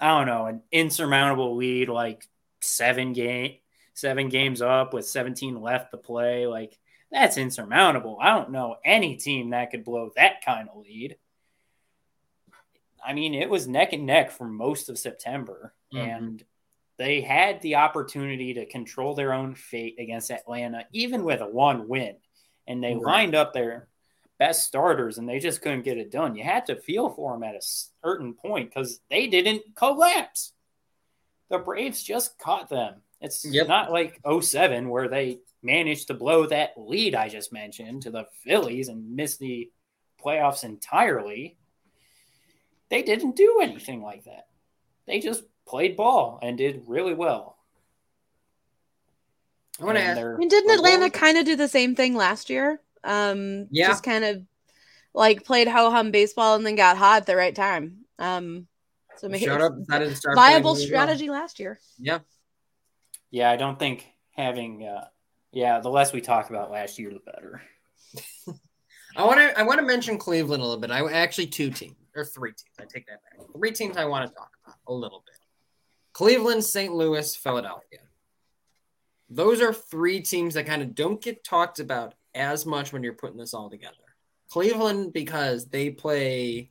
I 0.00 0.16
don't 0.16 0.26
know 0.26 0.46
an 0.46 0.62
insurmountable 0.70 1.56
lead 1.56 1.88
like 1.88 2.26
seven 2.60 3.12
game 3.12 3.56
seven 3.98 4.28
games 4.28 4.62
up 4.62 4.94
with 4.94 5.04
17 5.08 5.60
left 5.60 5.90
to 5.90 5.96
play. 5.96 6.46
Like 6.46 6.78
that's 7.10 7.36
insurmountable. 7.36 8.16
I 8.20 8.30
don't 8.30 8.52
know 8.52 8.76
any 8.84 9.16
team 9.16 9.50
that 9.50 9.72
could 9.72 9.84
blow 9.84 10.12
that 10.14 10.44
kind 10.44 10.68
of 10.68 10.78
lead. 10.78 11.16
I 13.04 13.12
mean, 13.12 13.34
it 13.34 13.50
was 13.50 13.66
neck 13.66 13.92
and 13.92 14.06
neck 14.06 14.30
for 14.30 14.46
most 14.46 14.88
of 14.88 14.98
September, 14.98 15.74
Mhm. 15.92 15.98
and 15.98 16.44
they 16.96 17.20
had 17.20 17.60
the 17.60 17.76
opportunity 17.76 18.54
to 18.54 18.66
control 18.66 19.14
their 19.14 19.32
own 19.32 19.54
fate 19.54 19.96
against 19.98 20.30
Atlanta, 20.30 20.86
even 20.92 21.24
with 21.24 21.40
a 21.40 21.48
one 21.48 21.88
win. 21.88 22.16
And 22.66 22.82
they 22.82 22.94
Right. 22.94 23.02
lined 23.02 23.34
up 23.34 23.52
their 23.52 23.88
best 24.38 24.66
starters, 24.66 25.18
and 25.18 25.28
they 25.28 25.38
just 25.38 25.62
couldn't 25.62 25.82
get 25.82 25.98
it 25.98 26.10
done. 26.10 26.36
You 26.36 26.44
had 26.44 26.66
to 26.66 26.76
feel 26.76 27.10
for 27.10 27.32
them 27.32 27.42
at 27.42 27.56
a 27.56 27.62
certain 27.62 28.34
point 28.34 28.70
because 28.70 29.00
they 29.08 29.26
didn't 29.26 29.74
collapse. 29.74 30.52
The 31.50 31.58
Braves 31.58 32.02
just 32.02 32.38
caught 32.38 32.68
them. 32.68 33.02
It's 33.20 33.44
Yep. 33.44 33.68
not 33.68 33.92
like 33.92 34.20
07 34.24 34.88
where 34.88 35.08
they 35.08 35.40
managed 35.62 36.06
to 36.08 36.14
blow 36.14 36.46
that 36.46 36.74
lead 36.76 37.14
I 37.14 37.28
just 37.28 37.52
mentioned 37.52 38.02
to 38.02 38.10
the 38.10 38.26
Phillies 38.44 38.88
and 38.88 39.16
miss 39.16 39.36
the 39.38 39.70
playoffs 40.22 40.64
entirely. 40.64 41.56
They 42.90 43.02
didn't 43.02 43.36
do 43.36 43.60
anything 43.60 44.02
like 44.02 44.24
that. 44.24 44.46
They 45.06 45.20
just 45.20 45.44
played 45.66 45.96
ball 45.96 46.38
and 46.42 46.56
did 46.56 46.84
really 46.86 47.14
well. 47.14 47.56
I 49.80 49.84
want 49.84 49.96
to 49.98 50.02
And 50.02 50.18
ask. 50.18 50.26
I 50.26 50.38
mean, 50.38 50.48
didn't 50.48 50.70
Atlanta 50.74 51.10
kind 51.10 51.38
of 51.38 51.44
do 51.44 51.56
the 51.56 51.68
same 51.68 51.94
thing 51.94 52.14
last 52.14 52.50
year? 52.50 52.80
Um, 53.04 53.68
Yeah. 53.70 53.88
just 53.88 54.02
kind 54.02 54.24
of 54.24 54.42
like 55.14 55.44
played 55.44 55.68
ho 55.68 55.90
hum 55.90 56.10
baseball 56.10 56.56
and 56.56 56.66
then 56.66 56.76
got 56.76 56.96
hot 56.96 57.22
at 57.22 57.26
the 57.26 57.36
right 57.36 57.54
time. 57.54 58.04
Um, 58.18 58.66
so 59.18 59.28
maybe 59.28 59.44
Shut 59.44 59.60
it's 59.60 59.64
up. 59.64 59.78
Decided 59.78 60.08
to 60.10 60.16
start 60.16 60.36
viable 60.36 60.74
playing 60.74 60.88
really 60.88 60.94
well. 60.94 61.04
strategy 61.04 61.30
last 61.30 61.58
year. 61.60 61.78
Yeah. 61.98 62.18
Yeah, 63.30 63.50
I 63.50 63.56
don't 63.56 63.78
think 63.78 64.06
having 64.36 64.84
uh 64.86 65.06
yeah, 65.52 65.80
the 65.80 65.88
less 65.88 66.12
we 66.12 66.20
talk 66.20 66.50
about 66.50 66.70
last 66.70 66.98
year 66.98 67.10
the 67.10 67.20
better. 67.20 67.62
I 69.16 69.24
want 69.24 69.40
to 69.40 69.58
I 69.58 69.62
want 69.62 69.80
to 69.80 69.86
mention 69.86 70.18
Cleveland 70.18 70.62
a 70.62 70.66
little 70.66 70.80
bit. 70.80 70.90
I 70.90 71.04
actually 71.10 71.46
two 71.48 71.70
teams 71.70 71.96
or 72.14 72.24
three 72.24 72.50
teams. 72.50 72.74
I 72.78 72.84
take 72.84 73.06
that 73.06 73.20
back. 73.22 73.46
Three 73.56 73.72
teams 73.72 73.96
I 73.96 74.04
want 74.04 74.28
to 74.28 74.34
talk 74.34 74.50
about 74.64 74.76
a 74.86 74.92
little 74.92 75.22
bit. 75.26 75.34
Cleveland, 76.12 76.64
St. 76.64 76.92
Louis, 76.92 77.34
Philadelphia. 77.36 78.00
Those 79.30 79.60
are 79.60 79.72
three 79.72 80.20
teams 80.20 80.54
that 80.54 80.66
kind 80.66 80.82
of 80.82 80.94
don't 80.94 81.20
get 81.20 81.44
talked 81.44 81.80
about 81.80 82.14
as 82.34 82.66
much 82.66 82.92
when 82.92 83.02
you're 83.02 83.12
putting 83.12 83.36
this 83.36 83.54
all 83.54 83.70
together. 83.70 83.94
Cleveland 84.50 85.12
because 85.12 85.66
they 85.66 85.90
play 85.90 86.70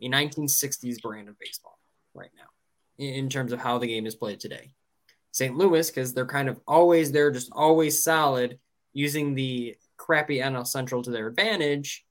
a 0.00 0.08
1960s 0.08 1.02
brand 1.02 1.28
of 1.28 1.38
baseball 1.38 1.77
right 2.18 2.30
now 2.36 3.04
in 3.04 3.28
terms 3.28 3.52
of 3.52 3.60
how 3.60 3.78
the 3.78 3.86
game 3.86 4.06
is 4.06 4.14
played 4.14 4.40
today. 4.40 4.72
St. 5.30 5.56
Louis 5.56 5.88
because 5.88 6.12
they're 6.12 6.26
kind 6.26 6.48
of 6.48 6.60
always 6.66 7.12
there, 7.12 7.30
just 7.30 7.50
always 7.52 8.02
solid, 8.02 8.58
using 8.92 9.34
the 9.34 9.76
crappy 9.96 10.38
NL 10.38 10.66
Central 10.66 11.02
to 11.02 11.10
their 11.10 11.28
advantage. 11.28 12.04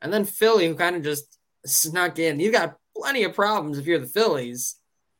And 0.00 0.12
then 0.12 0.24
Philly, 0.24 0.68
who 0.68 0.74
kind 0.74 0.96
of 0.96 1.02
just 1.02 1.38
snuck 1.66 2.18
in. 2.18 2.40
You've 2.40 2.52
got 2.52 2.76
plenty 2.96 3.24
of 3.24 3.34
problems 3.34 3.78
if 3.78 3.86
you're 3.86 3.98
the 3.98 4.06
Phillies, 4.06 4.76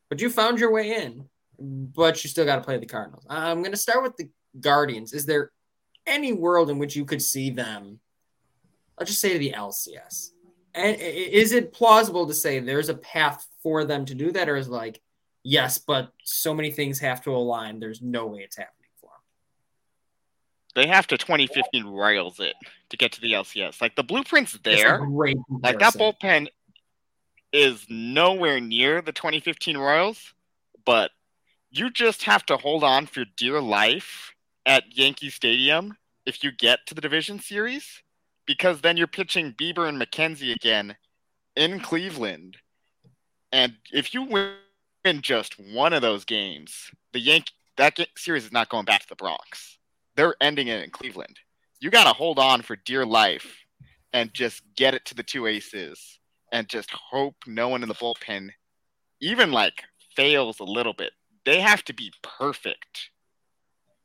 but 0.09 0.21
you 0.21 0.29
found 0.29 0.59
your 0.59 0.71
way 0.71 0.95
in. 0.95 1.29
But 1.59 2.23
you 2.23 2.29
still 2.29 2.45
got 2.45 2.57
to 2.57 2.61
play 2.61 2.77
the 2.77 2.85
Cardinals. 2.85 3.25
I'm 3.29 3.61
going 3.61 3.71
to 3.71 3.77
start 3.77 4.03
with 4.03 4.17
the 4.17 4.29
Guardians. 4.59 5.13
Is 5.13 5.25
there 5.25 5.51
any 6.05 6.33
world 6.33 6.69
in 6.69 6.79
which 6.79 6.95
you 6.95 7.05
could 7.05 7.21
see 7.21 7.49
them? 7.49 7.99
Let's 8.99 9.11
just 9.11 9.21
say 9.21 9.33
to 9.33 9.39
the 9.39 9.53
LCS. 9.53 10.31
And 10.75 10.97
is 10.99 11.53
it 11.53 11.71
plausible 11.71 12.27
to 12.27 12.33
say 12.33 12.59
there's 12.59 12.89
a 12.89 12.95
path 12.95 13.47
for 13.63 13.85
them 13.85 14.05
to 14.05 14.13
do 14.13 14.31
that, 14.33 14.49
or 14.49 14.57
is 14.57 14.67
it 14.67 14.71
like, 14.71 15.01
yes, 15.43 15.77
but 15.77 16.11
so 16.23 16.53
many 16.53 16.69
things 16.71 16.99
have 16.99 17.23
to 17.23 17.31
align. 17.31 17.79
There's 17.79 18.01
no 18.01 18.27
way 18.27 18.41
it's 18.41 18.57
happening 18.57 18.89
for 18.99 19.07
them. 19.07 20.83
They 20.83 20.87
have 20.87 21.07
to 21.07 21.17
2015 21.17 21.85
Royals 21.85 22.41
it 22.41 22.55
to 22.89 22.97
get 22.97 23.13
to 23.13 23.21
the 23.21 23.31
LCS. 23.31 23.81
Like 23.81 23.95
the 23.95 24.03
blueprint's 24.03 24.59
there. 24.63 24.99
Like 25.63 25.79
that 25.79 25.93
bullpen 25.93 26.47
is 27.53 27.85
nowhere 27.89 28.59
near 28.59 29.01
the 29.01 29.13
2015 29.13 29.77
Royals, 29.77 30.33
but 30.83 31.11
you 31.69 31.89
just 31.89 32.23
have 32.23 32.45
to 32.47 32.57
hold 32.57 32.83
on 32.83 33.05
for 33.05 33.23
dear 33.37 33.61
life 33.61 34.33
at 34.65 34.97
Yankee 34.97 35.29
Stadium 35.29 35.97
if 36.25 36.43
you 36.43 36.51
get 36.51 36.79
to 36.87 36.95
the 36.95 37.01
division 37.01 37.39
series, 37.39 38.01
because 38.45 38.81
then 38.81 38.97
you're 38.97 39.07
pitching 39.07 39.53
Bieber 39.53 39.87
and 39.87 40.01
McKenzie 40.01 40.53
again 40.55 40.95
in 41.55 41.79
Cleveland. 41.79 42.57
And 43.51 43.75
if 43.91 44.13
you 44.13 44.23
win 44.23 45.21
just 45.21 45.59
one 45.59 45.93
of 45.93 46.01
those 46.01 46.25
games, 46.25 46.91
the 47.13 47.19
Yankee 47.19 47.53
that 47.77 47.95
ga- 47.95 48.07
series 48.17 48.45
is 48.45 48.51
not 48.51 48.69
going 48.69 48.85
back 48.85 49.01
to 49.01 49.09
the 49.09 49.15
Bronx. 49.15 49.77
They're 50.15 50.35
ending 50.41 50.67
it 50.67 50.83
in 50.83 50.89
Cleveland. 50.89 51.37
You 51.79 51.89
got 51.89 52.05
to 52.05 52.13
hold 52.13 52.39
on 52.39 52.61
for 52.61 52.77
dear 52.77 53.05
life 53.05 53.65
and 54.13 54.33
just 54.33 54.61
get 54.75 54.93
it 54.93 55.05
to 55.05 55.15
the 55.15 55.23
two 55.23 55.45
aces 55.45 56.19
and 56.51 56.69
just 56.69 56.89
hope 56.91 57.35
no 57.45 57.67
one 57.67 57.83
in 57.83 57.89
the 57.89 57.95
bullpen 57.95 58.49
even 59.21 59.51
like 59.51 59.83
fails 60.15 60.59
a 60.59 60.63
little 60.63 60.93
bit. 60.93 61.11
They 61.45 61.59
have 61.59 61.83
to 61.85 61.93
be 61.93 62.11
perfect 62.21 63.09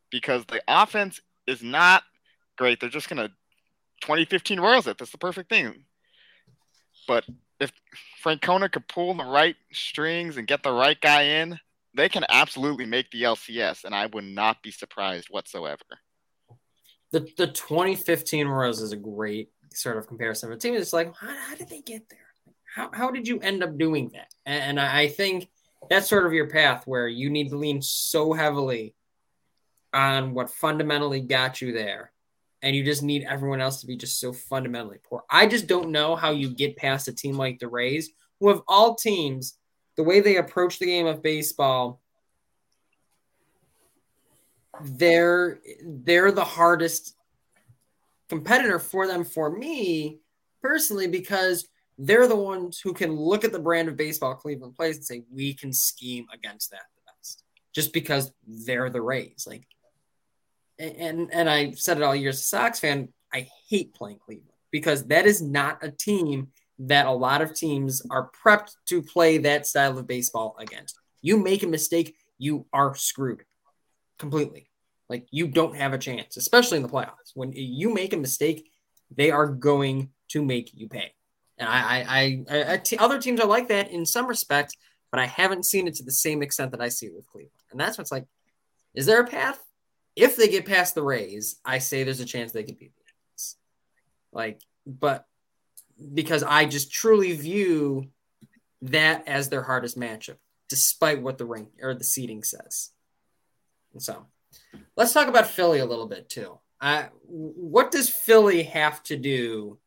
because 0.09 0.45
the 0.45 0.61
offense 0.67 1.21
is 1.47 1.63
not 1.63 2.03
great. 2.57 2.79
They're 2.79 2.89
just 2.89 3.09
going 3.09 3.27
to 3.27 3.33
2015 4.01 4.59
Royals 4.59 4.87
it. 4.87 4.97
That's 4.97 5.11
the 5.11 5.17
perfect 5.17 5.49
thing. 5.49 5.85
But 7.07 7.25
if 7.59 7.71
Francona 8.23 8.71
could 8.71 8.87
pull 8.87 9.13
the 9.13 9.25
right 9.25 9.55
strings 9.71 10.37
and 10.37 10.47
get 10.47 10.63
the 10.63 10.71
right 10.71 10.99
guy 10.99 11.23
in, 11.23 11.59
they 11.93 12.09
can 12.09 12.25
absolutely 12.29 12.85
make 12.85 13.11
the 13.11 13.23
LCS, 13.23 13.83
and 13.83 13.93
I 13.93 14.05
would 14.07 14.23
not 14.23 14.61
be 14.63 14.71
surprised 14.71 15.27
whatsoever. 15.29 15.83
the 17.11 17.27
the 17.37 17.47
2015 17.47 18.47
Royals 18.47 18.81
is 18.81 18.93
a 18.93 18.97
great 18.97 19.49
sort 19.73 19.97
of 19.97 20.07
comparison. 20.07 20.49
The 20.49 20.57
team 20.57 20.73
is 20.73 20.93
like, 20.93 21.13
how, 21.15 21.35
how 21.35 21.55
did 21.55 21.69
they 21.69 21.81
get 21.81 22.09
there? 22.09 22.19
How, 22.73 22.89
how 22.93 23.11
did 23.11 23.27
you 23.27 23.39
end 23.39 23.63
up 23.63 23.77
doing 23.77 24.11
that? 24.13 24.33
And, 24.45 24.63
and 24.63 24.79
I 24.79 25.07
think 25.07 25.49
that's 25.89 26.09
sort 26.09 26.25
of 26.25 26.33
your 26.33 26.47
path 26.47 26.83
where 26.85 27.07
you 27.07 27.29
need 27.29 27.49
to 27.49 27.57
lean 27.57 27.81
so 27.81 28.33
heavily 28.33 28.95
on 29.93 30.33
what 30.33 30.49
fundamentally 30.49 31.19
got 31.19 31.61
you 31.61 31.73
there. 31.73 32.10
And 32.61 32.75
you 32.75 32.83
just 32.83 33.01
need 33.01 33.25
everyone 33.27 33.61
else 33.61 33.81
to 33.81 33.87
be 33.87 33.97
just 33.97 34.19
so 34.19 34.31
fundamentally 34.31 34.99
poor. 35.03 35.23
I 35.29 35.47
just 35.47 35.67
don't 35.67 35.89
know 35.89 36.15
how 36.15 36.31
you 36.31 36.49
get 36.49 36.77
past 36.77 37.07
a 37.07 37.13
team 37.13 37.35
like 37.35 37.59
the 37.59 37.67
Rays, 37.67 38.11
who 38.39 38.49
of 38.49 38.61
all 38.67 38.95
teams, 38.95 39.57
the 39.97 40.03
way 40.03 40.19
they 40.19 40.37
approach 40.37 40.79
the 40.79 40.85
game 40.85 41.07
of 41.07 41.23
baseball, 41.23 42.01
they're 44.83 45.59
they're 45.85 46.31
the 46.31 46.43
hardest 46.43 47.15
competitor 48.29 48.79
for 48.79 49.07
them 49.07 49.23
for 49.23 49.51
me 49.51 50.19
personally 50.61 51.07
because 51.07 51.67
they're 51.97 52.27
the 52.27 52.35
ones 52.35 52.79
who 52.79 52.93
can 52.93 53.11
look 53.11 53.43
at 53.43 53.51
the 53.51 53.59
brand 53.59 53.89
of 53.89 53.97
baseball 53.97 54.33
Cleveland 54.35 54.75
plays 54.75 54.95
and 54.95 55.05
say 55.05 55.23
we 55.31 55.53
can 55.53 55.73
scheme 55.73 56.25
against 56.33 56.71
that 56.71 56.85
the 56.95 57.01
best 57.11 57.43
just 57.73 57.93
because 57.93 58.31
they're 58.47 58.89
the 58.89 59.01
Rays 59.01 59.45
like 59.47 59.67
and 60.81 61.29
and 61.33 61.49
I 61.49 61.71
said 61.71 61.97
it 61.97 62.03
all 62.03 62.15
year 62.15 62.29
as 62.29 62.39
a 62.39 62.43
Sox 62.43 62.79
fan 62.79 63.09
I 63.33 63.47
hate 63.69 63.93
playing 63.93 64.19
Cleveland 64.25 64.49
because 64.71 65.05
that 65.07 65.25
is 65.25 65.41
not 65.41 65.83
a 65.83 65.91
team 65.91 66.49
that 66.79 67.05
a 67.05 67.11
lot 67.11 67.41
of 67.41 67.53
teams 67.53 68.01
are 68.09 68.31
prepped 68.43 68.73
to 68.87 69.01
play 69.01 69.37
that 69.39 69.67
style 69.67 69.97
of 69.97 70.07
baseball 70.07 70.55
against 70.59 70.97
you 71.21 71.37
make 71.37 71.63
a 71.63 71.67
mistake 71.67 72.15
you 72.37 72.65
are 72.73 72.95
screwed 72.95 73.43
completely 74.17 74.71
like 75.11 75.27
you 75.29 75.45
don't 75.45 75.75
have 75.75 75.91
a 75.91 75.97
chance, 75.97 76.37
especially 76.37 76.77
in 76.77 76.83
the 76.83 76.89
playoffs. 76.89 77.35
When 77.35 77.51
you 77.53 77.93
make 77.93 78.13
a 78.13 78.17
mistake, 78.17 78.71
they 79.13 79.29
are 79.29 79.45
going 79.45 80.09
to 80.29 80.41
make 80.41 80.71
you 80.73 80.87
pay. 80.87 81.13
And 81.57 81.67
I, 81.67 82.05
I, 82.07 82.45
I, 82.49 82.73
I 82.73 82.77
t- 82.77 82.97
other 82.97 83.19
teams 83.19 83.41
are 83.41 83.47
like 83.47 83.67
that 83.67 83.91
in 83.91 84.05
some 84.05 84.25
respects, 84.25 84.73
but 85.11 85.19
I 85.19 85.25
haven't 85.25 85.65
seen 85.65 85.85
it 85.85 85.95
to 85.95 86.03
the 86.03 86.13
same 86.13 86.41
extent 86.41 86.71
that 86.71 86.79
I 86.79 86.87
see 86.87 87.07
it 87.07 87.13
with 87.13 87.27
Cleveland. 87.27 87.51
And 87.71 87.79
that's 87.79 87.97
what's 87.97 88.11
like, 88.11 88.25
is 88.95 89.05
there 89.05 89.19
a 89.19 89.27
path? 89.27 89.59
If 90.15 90.35
they 90.35 90.47
get 90.47 90.65
past 90.65 90.95
the 90.95 91.03
Rays, 91.03 91.59
I 91.63 91.77
say 91.79 92.03
there's 92.03 92.19
a 92.19 92.25
chance 92.25 92.51
they 92.51 92.63
could 92.63 92.77
beat 92.77 92.93
the 92.95 93.03
Yankees. 93.05 93.55
Like, 94.31 94.61
but 94.85 95.25
because 96.13 96.43
I 96.43 96.65
just 96.65 96.91
truly 96.91 97.33
view 97.35 98.07
that 98.83 99.27
as 99.27 99.49
their 99.49 99.61
hardest 99.61 99.97
matchup, 99.97 100.37
despite 100.69 101.21
what 101.21 101.37
the 101.37 101.45
rank 101.45 101.69
or 101.81 101.93
the 101.93 102.03
seating 102.03 102.43
says. 102.43 102.89
And 103.93 104.01
so 104.01 104.25
let's 104.95 105.13
talk 105.13 105.27
about 105.27 105.47
Philly 105.47 105.79
a 105.79 105.85
little 105.85 106.07
bit 106.07 106.29
too. 106.29 106.59
Uh, 106.79 107.05
what 107.27 107.91
does 107.91 108.09
Philly 108.09 108.63
have 108.63 109.03
to 109.03 109.15
do 109.15 109.77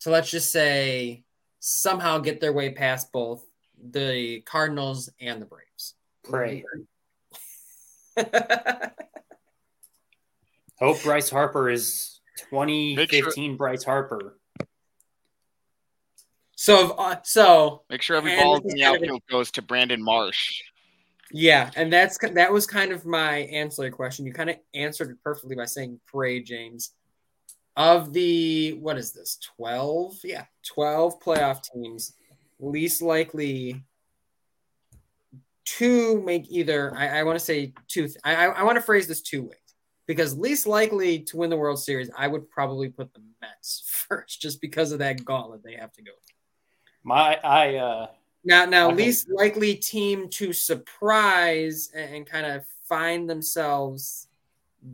to 0.00 0.10
let's 0.10 0.30
just 0.30 0.50
say 0.50 1.24
somehow 1.60 2.18
get 2.18 2.40
their 2.40 2.52
way 2.52 2.70
past 2.70 3.12
both 3.12 3.44
the 3.80 4.40
Cardinals 4.40 5.10
and 5.20 5.40
the 5.40 5.46
Braves? 5.46 5.94
Pray. 6.24 6.64
Hope 10.80 11.02
Bryce 11.02 11.28
Harper 11.30 11.68
is 11.70 12.20
2015 12.50 13.56
Bryce 13.56 13.82
Harper. 13.84 14.38
so, 16.56 16.92
uh, 16.92 17.16
so 17.24 17.82
Make 17.90 18.02
sure 18.02 18.16
every 18.16 18.36
ball 18.36 18.56
in 18.56 18.62
the 18.62 18.68
kind 18.82 18.96
of 18.96 19.02
a- 19.02 19.04
outfield 19.04 19.22
goes 19.30 19.50
to 19.52 19.62
Brandon 19.62 20.02
Marsh. 20.02 20.60
yeah, 21.32 21.70
and 21.76 21.92
that's 21.92 22.18
that 22.34 22.52
was 22.52 22.66
kind 22.66 22.92
of 22.92 23.04
my 23.06 23.38
ancillary 23.38 23.90
question. 23.90 24.24
You 24.26 24.32
kind 24.32 24.50
of 24.50 24.56
answered 24.74 25.10
it 25.10 25.16
perfectly 25.22 25.56
by 25.56 25.64
saying 25.66 26.00
pray, 26.06 26.40
James. 26.42 26.92
Of 27.76 28.12
the 28.12 28.72
what 28.80 28.98
is 28.98 29.12
this? 29.12 29.38
Twelve? 29.56 30.16
Yeah, 30.24 30.46
twelve 30.66 31.20
playoff 31.20 31.62
teams. 31.62 32.14
Least 32.58 33.02
likely 33.02 33.84
to 35.64 36.20
make 36.22 36.50
either. 36.50 36.92
I, 36.96 37.20
I 37.20 37.22
want 37.22 37.38
to 37.38 37.44
say 37.44 37.72
two. 37.86 38.08
I, 38.24 38.34
I, 38.34 38.44
I 38.46 38.62
want 38.64 38.76
to 38.76 38.82
phrase 38.82 39.06
this 39.06 39.20
two 39.22 39.42
ways. 39.44 39.67
Because 40.08 40.36
least 40.36 40.66
likely 40.66 41.20
to 41.20 41.36
win 41.36 41.50
the 41.50 41.56
World 41.56 41.78
Series, 41.78 42.10
I 42.16 42.26
would 42.26 42.50
probably 42.50 42.88
put 42.88 43.12
the 43.14 43.20
Mets 43.40 43.84
first, 44.08 44.40
just 44.40 44.60
because 44.60 44.90
of 44.90 44.98
that 44.98 45.24
gauntlet 45.24 45.62
they 45.62 45.74
have 45.74 45.92
to 45.92 46.02
go. 46.02 46.10
My 47.04 47.36
I 47.44 47.76
uh 47.76 48.06
Now, 48.42 48.64
now, 48.64 48.88
Okay. 48.88 49.04
least 49.04 49.28
likely 49.30 49.76
team 49.76 50.28
to 50.30 50.52
surprise 50.52 51.92
and, 51.94 52.16
and 52.16 52.26
kind 52.26 52.46
of 52.46 52.64
find 52.88 53.30
themselves 53.30 54.28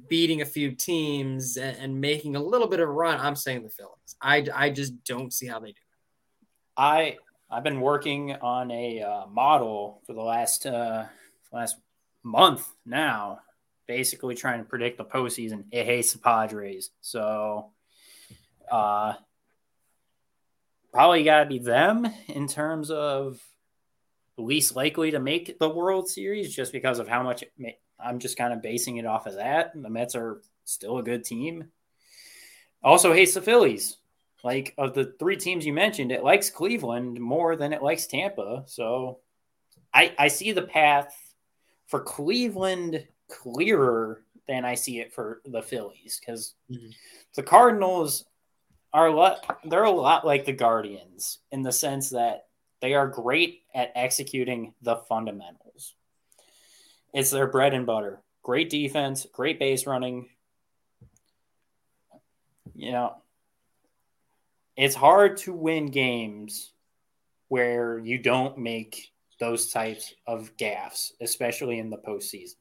beating 0.09 0.43
a 0.43 0.45
few 0.45 0.73
teams 0.73 1.57
and, 1.57 1.77
and 1.79 2.01
making 2.01 2.37
a 2.37 2.43
little 2.43 2.67
bit 2.67 2.81
of 2.81 2.89
a 2.89 2.93
run. 2.93 3.21
I'm 3.21 3.37
saying 3.37 3.62
the 3.62 3.71
Phillies. 3.71 4.17
I, 4.21 4.47
I 4.55 4.71
just 4.71 5.05
don't 5.05 5.33
see 5.33 5.47
how 5.47 5.61
they 5.61 5.69
do. 5.69 5.81
I 6.77 7.19
I've 7.51 7.62
been 7.62 7.81
working 7.81 8.33
on 8.33 8.71
a 8.73 9.01
uh, 9.01 9.27
model 9.27 10.03
for 10.07 10.12
the 10.12 10.23
last 10.23 10.67
uh, 10.67 11.05
last 11.53 11.77
month 12.25 12.67
now, 12.85 13.41
basically 13.87 14.35
trying 14.35 14.61
to 14.61 14.68
predict 14.68 14.99
the 14.99 15.05
postseason. 15.05 15.64
It 15.70 15.87
hates 15.87 16.12
the 16.12 16.18
Padres, 16.18 16.91
so 17.01 17.70
uh, 18.70 19.14
probably 20.93 21.24
got 21.24 21.41
to 21.41 21.47
be 21.47 21.59
them 21.59 22.07
in 22.28 22.47
terms 22.47 22.91
of 22.91 23.41
least 24.37 24.74
likely 24.74 25.12
to 25.12 25.20
make 25.20 25.59
the 25.59 25.68
World 25.68 26.09
Series, 26.09 26.55
just 26.55 26.72
because 26.72 26.99
of 26.99 27.09
how 27.09 27.22
much 27.22 27.43
it 27.43 27.53
ma- 27.59 27.68
I'm 27.99 28.18
just 28.18 28.37
kind 28.37 28.53
of 28.53 28.62
basing 28.62 28.97
it 28.97 29.07
off 29.07 29.26
of 29.26 29.35
that. 29.35 29.72
The 29.74 29.91
Mets 29.91 30.14
are 30.14 30.41
still 30.64 30.99
a 30.99 31.03
good 31.03 31.24
team. 31.24 31.70
Also 32.82 33.12
hates 33.12 33.35
the 33.35 33.41
Phillies 33.41 33.97
like 34.45 34.74
of 34.76 34.95
the 34.95 35.14
three 35.18 35.37
teams 35.37 35.66
you 35.66 35.72
mentioned, 35.72 36.12
it 36.12 36.22
likes 36.22 36.51
Cleveland 36.51 37.18
more 37.18 37.57
than 37.57 37.72
it 37.72 37.82
likes 37.82 38.07
Tampa. 38.07 38.64
So 38.66 39.18
I 39.93 40.14
I 40.18 40.28
see 40.28 40.53
the 40.53 40.62
path 40.62 41.16
for 41.87 42.01
Cleveland 42.01 43.07
clearer 43.43 44.22
than 44.47 44.64
I 44.64 44.74
see 44.74 45.01
it 45.01 45.12
for 45.12 45.41
the 45.45 45.62
Phillies 45.62 46.20
because 46.20 46.55
Mhm. 46.70 46.95
the 47.35 47.43
Cardinals 47.43 48.26
are 48.93 49.09
a 49.09 49.12
lot 49.12 49.61
they're 49.64 49.85
a 49.85 49.91
lot 49.91 50.24
like 50.24 50.45
the 50.45 50.53
Guardians 50.53 51.41
in 51.51 51.62
the 51.62 51.72
sense 51.72 52.11
that 52.11 52.49
they 52.80 52.95
are 52.95 53.09
great 53.09 53.62
at 53.74 53.91
executing 53.95 54.74
the 54.82 54.97
fundamentals. 54.97 55.95
It's 57.12 57.30
their 57.30 57.47
bread 57.47 57.74
and 57.74 57.87
butter. 57.87 58.22
Great 58.43 58.70
defense, 58.70 59.26
great 59.32 59.59
base 59.59 59.87
running. 59.87 60.28
You 62.74 62.93
know, 62.93 63.22
it's 64.76 64.95
hard 64.95 65.39
to 65.39 65.53
win 65.53 65.87
games 65.87 66.72
where 67.49 67.99
you 67.99 68.18
don't 68.18 68.59
make 68.59 69.12
those 69.39 69.72
types 69.72 70.14
of 70.26 70.57
gaffes, 70.57 71.12
especially 71.20 71.78
in 71.78 71.91
the 71.91 71.99
postseason. 71.99 72.57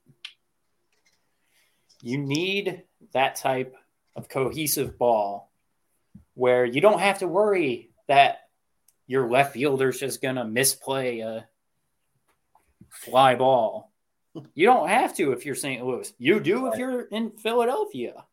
You 2.03 2.17
need 2.17 2.83
that 3.13 3.37
type 3.37 3.75
of 4.15 4.27
cohesive 4.27 4.99
ball 4.99 5.49
where 6.33 6.65
you 6.65 6.81
don't 6.81 6.99
have 6.99 7.19
to 7.19 7.27
worry 7.27 7.91
that 8.07 8.39
your 9.07 9.29
left 9.31 9.53
fielder's 9.53 9.99
just 9.99 10.21
going 10.21 10.35
to 10.35 10.43
misplay 10.43 11.19
a 11.21 11.47
fly 12.89 13.35
ball. 13.35 13.89
You 14.55 14.65
don't 14.65 14.89
have 14.89 15.15
to 15.17 15.31
if 15.31 15.45
you're 15.45 15.53
St. 15.53 15.85
Louis. 15.85 16.11
You 16.17 16.39
do 16.39 16.65
if 16.65 16.79
you're 16.79 17.03
in 17.03 17.33
Philadelphia. 17.37 18.25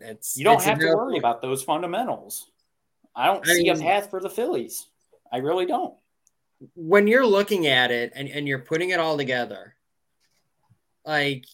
It's, 0.00 0.36
You 0.36 0.42
don't 0.42 0.60
have 0.64 0.80
to 0.80 0.86
worry 0.86 1.16
about 1.16 1.40
those 1.40 1.62
fundamentals. 1.62 2.50
I 3.14 3.26
don't 3.26 3.48
I 3.48 3.54
see 3.54 3.68
a 3.68 3.76
path 3.76 4.10
for 4.10 4.20
the 4.20 4.28
Phillies. 4.28 4.88
I 5.32 5.36
really 5.36 5.66
don't. 5.66 5.94
when 6.74 7.06
you're 7.06 7.24
looking 7.24 7.68
at 7.68 7.92
it 7.92 8.12
and, 8.16 8.28
and 8.28 8.48
you're 8.48 8.58
putting 8.58 8.90
it 8.90 8.98
all 8.98 9.16
together, 9.16 9.76
like 11.06 11.44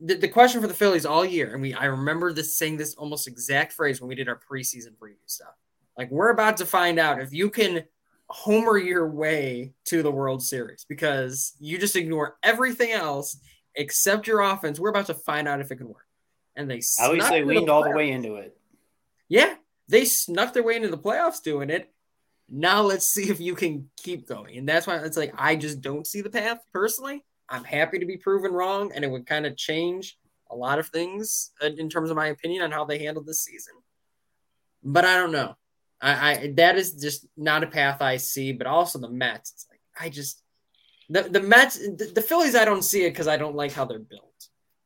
the, 0.00 0.14
the 0.14 0.28
question 0.28 0.60
for 0.60 0.66
the 0.66 0.74
Phillies 0.74 1.06
all 1.06 1.24
year, 1.24 1.52
and 1.52 1.62
we 1.62 1.74
I 1.74 1.86
remember 1.86 2.32
this 2.32 2.56
saying 2.56 2.76
this 2.76 2.94
almost 2.94 3.26
exact 3.26 3.72
phrase 3.72 4.00
when 4.00 4.08
we 4.08 4.14
did 4.14 4.28
our 4.28 4.38
preseason 4.38 4.96
preview 5.00 5.16
stuff. 5.26 5.54
Like 5.96 6.10
we're 6.10 6.30
about 6.30 6.58
to 6.58 6.66
find 6.66 6.98
out 6.98 7.20
if 7.20 7.32
you 7.32 7.50
can 7.50 7.84
homer 8.28 8.76
your 8.76 9.08
way 9.08 9.72
to 9.86 10.02
the 10.02 10.10
World 10.10 10.42
Series 10.42 10.84
because 10.88 11.54
you 11.58 11.78
just 11.78 11.96
ignore 11.96 12.36
everything 12.42 12.92
else 12.92 13.38
except 13.74 14.26
your 14.26 14.40
offense. 14.40 14.78
We're 14.78 14.90
about 14.90 15.06
to 15.06 15.14
find 15.14 15.48
out 15.48 15.60
if 15.60 15.70
it 15.72 15.76
can 15.76 15.88
work. 15.88 16.06
And 16.54 16.70
they 16.70 16.74
At 16.74 16.78
least 16.80 16.96
snuck 16.96 17.30
they 17.30 17.38
into 17.38 17.48
leaned 17.48 17.70
all 17.70 17.84
the 17.84 17.90
way 17.90 18.10
into 18.10 18.36
it. 18.36 18.56
Yeah, 19.28 19.54
they 19.88 20.04
snuck 20.04 20.52
their 20.52 20.62
way 20.62 20.76
into 20.76 20.88
the 20.88 20.98
playoffs 20.98 21.42
doing 21.42 21.70
it. 21.70 21.90
Now 22.48 22.82
let's 22.82 23.06
see 23.06 23.30
if 23.30 23.40
you 23.40 23.54
can 23.54 23.90
keep 23.96 24.26
going. 24.26 24.56
And 24.56 24.68
that's 24.68 24.86
why 24.86 24.96
it's 24.98 25.16
like 25.16 25.34
I 25.36 25.56
just 25.56 25.80
don't 25.80 26.06
see 26.06 26.20
the 26.20 26.30
path 26.30 26.60
personally. 26.72 27.24
I'm 27.48 27.64
happy 27.64 27.98
to 27.98 28.06
be 28.06 28.16
proven 28.16 28.52
wrong, 28.52 28.92
and 28.94 29.04
it 29.04 29.10
would 29.10 29.26
kind 29.26 29.46
of 29.46 29.56
change 29.56 30.18
a 30.50 30.56
lot 30.56 30.78
of 30.78 30.88
things 30.88 31.50
uh, 31.62 31.70
in 31.76 31.88
terms 31.88 32.10
of 32.10 32.16
my 32.16 32.28
opinion 32.28 32.62
on 32.62 32.72
how 32.72 32.84
they 32.84 32.98
handled 32.98 33.26
this 33.26 33.42
season. 33.42 33.74
But 34.82 35.04
I 35.04 35.16
don't 35.16 35.32
know. 35.32 35.56
I, 36.00 36.30
I 36.30 36.52
that 36.56 36.76
is 36.76 36.94
just 36.94 37.26
not 37.36 37.64
a 37.64 37.66
path 37.66 38.00
I 38.00 38.18
see. 38.18 38.52
But 38.52 38.66
also 38.66 38.98
the 38.98 39.10
Mets. 39.10 39.52
It's 39.52 39.66
like 39.70 39.80
I 39.98 40.08
just 40.08 40.42
the 41.08 41.22
the 41.22 41.40
Mets, 41.40 41.78
the, 41.78 42.12
the 42.14 42.22
Phillies. 42.22 42.54
I 42.54 42.64
don't 42.64 42.82
see 42.82 43.04
it 43.04 43.10
because 43.10 43.28
I 43.28 43.36
don't 43.36 43.56
like 43.56 43.72
how 43.72 43.84
they're 43.84 43.98
built. 43.98 44.24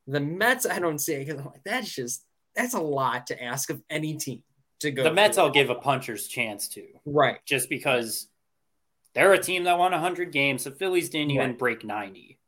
The 0.07 0.19
Mets, 0.19 0.65
I 0.65 0.79
don't 0.79 0.99
see 0.99 1.13
it 1.13 1.25
because 1.25 1.39
I'm 1.39 1.45
like 1.45 1.63
that's 1.63 1.93
just 1.93 2.25
that's 2.55 2.73
a 2.73 2.81
lot 2.81 3.27
to 3.27 3.41
ask 3.41 3.69
of 3.69 3.81
any 3.89 4.15
team 4.15 4.43
to 4.79 4.91
go. 4.91 5.03
The 5.03 5.13
Mets, 5.13 5.35
through. 5.35 5.45
I'll 5.45 5.51
give 5.51 5.69
a 5.69 5.75
puncher's 5.75 6.27
chance 6.27 6.67
to, 6.69 6.83
right. 7.05 7.39
just 7.45 7.69
because 7.69 8.27
they're 9.15 9.33
a 9.33 9.41
team 9.41 9.63
that 9.63 9.77
won 9.77 9.91
100 9.91 10.31
games. 10.31 10.63
The 10.63 10.71
Phillies 10.71 11.09
didn't 11.09 11.31
even 11.31 11.55
break 11.55 11.83
90. 11.83 12.39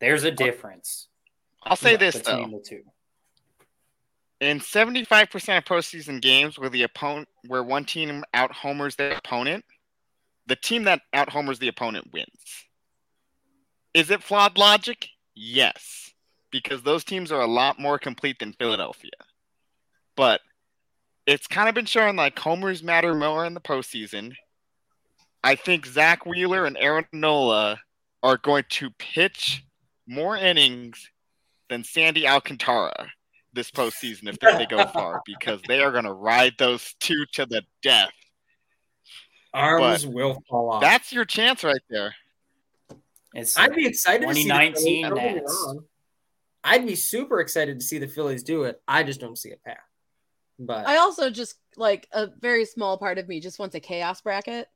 There's 0.00 0.24
a 0.24 0.30
difference 0.30 1.08
I'll 1.62 1.76
say 1.76 1.96
this 1.96 2.18
though: 2.18 2.46
the 2.46 2.60
two. 2.60 2.82
in 4.40 4.60
seventy-five 4.60 5.30
percent 5.30 5.64
of 5.64 5.64
postseason 5.64 6.20
games 6.20 6.58
where 6.58 6.68
the 6.68 6.82
opponent, 6.82 7.28
where 7.46 7.62
one 7.62 7.84
team 7.84 8.24
out 8.34 8.52
homers 8.52 8.96
their 8.96 9.12
opponent, 9.12 9.64
the 10.46 10.56
team 10.56 10.84
that 10.84 11.00
out 11.12 11.30
homers 11.30 11.58
the 11.58 11.68
opponent 11.68 12.10
wins. 12.12 12.28
Is 13.94 14.10
it 14.10 14.22
flawed 14.22 14.58
logic? 14.58 15.08
Yes, 15.34 16.12
because 16.50 16.82
those 16.82 17.04
teams 17.04 17.32
are 17.32 17.40
a 17.40 17.46
lot 17.46 17.78
more 17.78 17.98
complete 17.98 18.38
than 18.38 18.52
Philadelphia. 18.52 19.12
But 20.16 20.40
it's 21.26 21.46
kind 21.46 21.68
of 21.68 21.74
been 21.74 21.86
shown 21.86 22.16
like 22.16 22.38
homers 22.38 22.82
matter 22.82 23.14
more 23.14 23.46
in 23.46 23.54
the 23.54 23.60
postseason. 23.60 24.34
I 25.42 25.54
think 25.54 25.86
Zack 25.86 26.26
Wheeler 26.26 26.66
and 26.66 26.76
Aaron 26.78 27.06
Nola 27.12 27.80
are 28.22 28.36
going 28.36 28.64
to 28.70 28.90
pitch 28.98 29.64
more 30.06 30.36
innings 30.36 31.10
than 31.68 31.84
Sandy 31.84 32.26
Alcantara 32.26 33.08
this 33.52 33.70
postseason 33.70 34.28
if 34.28 34.38
they 34.38 34.66
go 34.66 34.84
far 34.86 35.22
because 35.26 35.60
they 35.68 35.80
are 35.80 35.92
going 35.92 36.04
to 36.04 36.12
ride 36.12 36.54
those 36.58 36.94
two 37.00 37.24
to 37.32 37.46
the 37.46 37.62
death. 37.82 38.10
Arms 39.52 40.06
will 40.06 40.42
fall 40.50 40.70
off. 40.70 40.82
That's 40.82 41.12
your 41.12 41.24
chance 41.24 41.62
right 41.62 41.80
there. 41.88 42.14
It's 43.34 43.56
I'd 43.56 43.74
be 43.74 43.86
excited 43.86 44.28
to 44.28 44.34
see 44.34 44.42
the 44.42 44.48
2019 44.48 44.74
Phillies. 44.74 45.02
Don't 45.02 45.14
get 45.14 45.34
me 45.34 45.40
Nats. 45.40 45.84
I'd 46.64 46.86
be 46.86 46.94
super 46.94 47.40
excited 47.40 47.78
to 47.78 47.84
see 47.84 47.98
the 47.98 48.08
Phillies 48.08 48.42
do 48.42 48.64
it. 48.64 48.80
I 48.88 49.02
just 49.02 49.20
don't 49.20 49.38
see 49.38 49.52
a 49.52 49.56
path. 49.56 49.78
But 50.58 50.86
I 50.86 50.98
also 50.98 51.30
just 51.30 51.56
like 51.76 52.08
a 52.12 52.28
very 52.40 52.64
small 52.64 52.96
part 52.96 53.18
of 53.18 53.28
me 53.28 53.40
just 53.40 53.58
wants 53.58 53.74
a 53.74 53.80
chaos 53.80 54.20
bracket. 54.20 54.68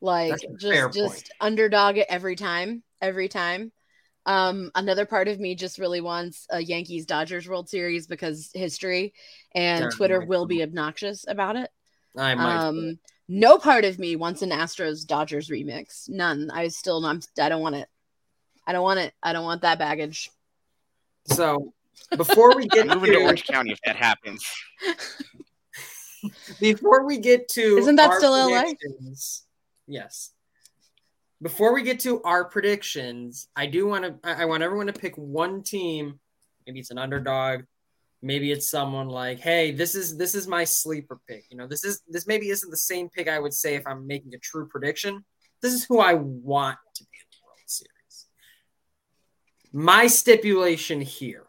Like 0.00 0.30
That's 0.30 0.44
a 0.44 0.68
fair 0.68 0.88
just 0.88 0.98
just 0.98 1.32
underdog 1.40 1.98
it 1.98 2.06
every 2.08 2.36
time, 2.36 2.82
every 3.00 3.28
time. 3.28 3.72
Um 4.26 4.70
another 4.74 5.06
part 5.06 5.28
of 5.28 5.40
me 5.40 5.54
just 5.54 5.78
really 5.78 6.00
wants 6.00 6.46
a 6.50 6.60
Yankees 6.60 7.06
Dodgers 7.06 7.48
World 7.48 7.68
Series 7.68 8.06
because 8.06 8.50
history 8.54 9.14
and 9.54 9.84
Yeah, 9.84 9.90
Twitter 9.90 10.24
will 10.24 10.46
be 10.46 10.62
obnoxious 10.62 11.24
about 11.26 11.56
it. 11.56 11.70
I 12.16 12.34
might. 12.34 12.56
Um 12.56 12.98
no 13.28 13.58
part 13.58 13.84
of 13.84 13.98
me 13.98 14.16
wants 14.16 14.42
an 14.42 14.50
Astros 14.50 15.06
Dodgers 15.06 15.48
remix. 15.48 16.08
None. 16.08 16.50
I 16.50 16.68
still 16.68 17.04
I'm 17.06 17.20
I 17.40 17.48
don't 17.48 17.62
want 17.62 17.76
it. 17.76 17.88
I 18.66 18.72
don't 18.72 18.82
want 18.82 19.00
it. 19.00 19.14
I 19.22 19.32
don't 19.32 19.44
want 19.44 19.62
that 19.62 19.78
baggage. 19.78 20.30
so 21.26 21.72
before 22.16 22.56
we 22.56 22.66
get 22.66 22.86
Moving 22.94 23.12
to 23.12 23.18
to 23.18 23.24
Orange 23.24 23.44
County 23.44 23.72
if 23.72 23.80
that 23.84 23.96
happens. 23.96 24.44
before 26.60 27.06
we 27.06 27.18
get 27.18 27.48
to 27.48 27.78
Isn't 27.78 27.96
that 27.96 28.12
still 28.14 28.32
LA? 28.32 28.72
Yes. 29.86 30.32
Before 31.42 31.72
we 31.72 31.82
get 31.82 32.00
to 32.00 32.22
our 32.22 32.44
predictions, 32.44 33.48
I 33.56 33.66
do 33.66 33.86
want 33.86 34.22
to 34.22 34.28
I 34.28 34.44
want 34.44 34.62
everyone 34.62 34.88
to 34.88 34.92
pick 34.92 35.16
one 35.16 35.62
team. 35.62 36.20
Maybe 36.66 36.80
it's 36.80 36.90
an 36.90 36.98
underdog. 36.98 37.62
Maybe 38.22 38.52
it's 38.52 38.70
someone 38.70 39.08
like, 39.08 39.40
hey, 39.40 39.72
this 39.72 39.94
is 39.94 40.18
this 40.18 40.34
is 40.34 40.46
my 40.46 40.64
sleeper 40.64 41.18
pick. 41.26 41.46
You 41.50 41.56
know, 41.56 41.66
this 41.66 41.84
is 41.84 42.02
this 42.06 42.26
maybe 42.26 42.50
isn't 42.50 42.70
the 42.70 42.76
same 42.76 43.08
pick 43.08 43.28
I 43.28 43.38
would 43.38 43.54
say 43.54 43.74
if 43.74 43.86
I'm 43.86 44.06
making 44.06 44.34
a 44.34 44.38
true 44.38 44.68
prediction. 44.68 45.24
This 45.62 45.72
is 45.72 45.84
who 45.84 46.00
I 46.00 46.14
want 46.14 46.78
to 46.94 47.04
be 47.04 47.18
in 47.18 47.26
the 47.30 47.46
World 47.46 47.58
Series. 47.66 48.26
My 49.72 50.06
stipulation 50.06 51.00
here, 51.00 51.46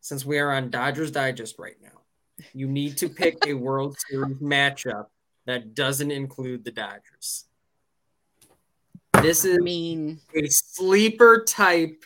since 0.00 0.24
we 0.24 0.38
are 0.40 0.52
on 0.52 0.70
Dodgers 0.70 1.12
Digest 1.12 1.56
right 1.58 1.76
now, 1.80 2.02
you 2.52 2.66
need 2.66 2.96
to 2.98 3.08
pick 3.08 3.46
a 3.46 3.54
World 3.54 3.96
Series 4.08 4.38
matchup 4.38 5.06
that 5.46 5.74
doesn't 5.74 6.10
include 6.10 6.64
the 6.64 6.72
Dodgers. 6.72 7.46
This 9.22 9.44
I 9.44 9.50
is 9.50 9.58
mean, 9.60 10.20
a 10.34 10.48
sleeper 10.48 11.44
type 11.44 12.04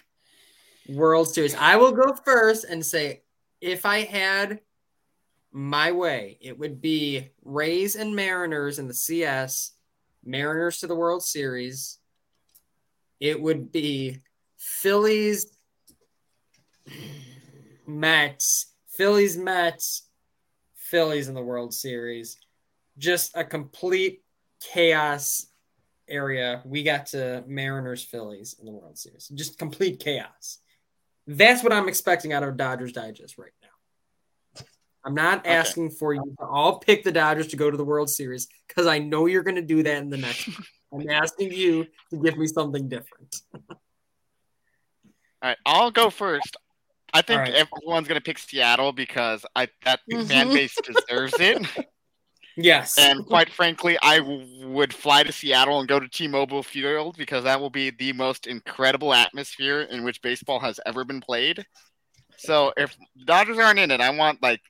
World 0.86 1.32
Series. 1.32 1.54
I 1.54 1.76
will 1.76 1.92
go 1.92 2.12
first 2.12 2.64
and 2.64 2.84
say 2.84 3.22
if 3.62 3.86
I 3.86 4.00
had 4.00 4.60
my 5.50 5.92
way, 5.92 6.36
it 6.42 6.58
would 6.58 6.82
be 6.82 7.30
Rays 7.42 7.96
and 7.96 8.14
Mariners 8.14 8.78
in 8.78 8.86
the 8.86 8.92
CS, 8.92 9.72
Mariners 10.26 10.80
to 10.80 10.86
the 10.86 10.94
World 10.94 11.24
Series. 11.24 11.98
It 13.18 13.40
would 13.40 13.72
be 13.72 14.20
Phillies, 14.58 15.56
Mets, 17.86 18.74
Phillies, 18.88 19.38
Mets, 19.38 20.02
Phillies 20.74 21.28
in 21.28 21.34
the 21.34 21.42
World 21.42 21.72
Series. 21.72 22.36
Just 22.98 23.34
a 23.34 23.42
complete 23.42 24.22
chaos 24.60 25.46
area. 26.08 26.62
We 26.64 26.82
got 26.82 27.06
to 27.06 27.44
Mariners, 27.46 28.02
Phillies 28.04 28.56
in 28.58 28.66
the 28.66 28.72
World 28.72 28.98
Series. 28.98 29.28
Just 29.34 29.58
complete 29.58 30.00
chaos. 30.00 30.58
That's 31.26 31.62
what 31.62 31.72
I'm 31.72 31.88
expecting 31.88 32.32
out 32.32 32.42
of 32.42 32.56
Dodgers 32.56 32.92
Digest 32.92 33.36
right 33.38 33.52
now. 33.62 34.62
I'm 35.04 35.14
not 35.14 35.40
Okay. 35.40 35.50
asking 35.50 35.90
for 35.90 36.14
you 36.14 36.34
to 36.40 36.46
all 36.46 36.78
pick 36.78 37.04
the 37.04 37.12
Dodgers 37.12 37.48
to 37.48 37.56
go 37.56 37.70
to 37.70 37.76
the 37.76 37.84
World 37.84 38.10
Series 38.10 38.48
because 38.66 38.86
I 38.86 38.98
know 38.98 39.26
you're 39.26 39.42
going 39.44 39.56
to 39.56 39.62
do 39.62 39.82
that 39.82 39.98
in 39.98 40.10
the 40.10 40.16
next. 40.18 40.48
one. 40.48 40.56
I'm 40.92 41.10
asking 41.10 41.52
you 41.52 41.86
to 42.10 42.16
give 42.22 42.38
me 42.38 42.46
something 42.46 42.88
different. 42.88 43.36
All 45.42 45.50
right, 45.50 45.58
I'll 45.66 45.90
go 45.90 46.10
first. 46.10 46.56
I 47.12 47.22
think 47.22 47.38
All 47.38 47.44
right. 47.44 47.54
everyone's 47.54 48.08
gonna 48.08 48.20
pick 48.20 48.38
Seattle 48.38 48.92
because 48.92 49.44
I 49.54 49.68
that 49.84 50.00
Mhm. 50.10 50.26
fan 50.28 50.48
base 50.48 50.76
deserves 50.82 51.38
it. 51.40 51.58
Yes. 52.56 52.96
And 52.98 53.26
quite 53.26 53.50
frankly, 53.50 53.98
I 54.02 54.20
would 54.64 54.94
fly 54.94 55.22
to 55.22 55.32
Seattle 55.32 55.78
and 55.78 55.88
go 55.88 56.00
to 56.00 56.08
T-Mobile 56.08 56.62
Field 56.62 57.16
because 57.18 57.44
that 57.44 57.60
will 57.60 57.70
be 57.70 57.90
the 57.90 58.12
most 58.14 58.46
incredible 58.46 59.12
atmosphere 59.12 59.82
in 59.82 60.04
which 60.04 60.22
baseball 60.22 60.58
has 60.60 60.80
ever 60.86 61.04
been 61.04 61.20
played. 61.20 61.66
So 62.38 62.72
if 62.76 62.96
Dodgers 63.26 63.58
aren't 63.58 63.78
in 63.78 63.90
it, 63.90 64.00
I 64.00 64.10
want 64.10 64.42
like 64.42 64.60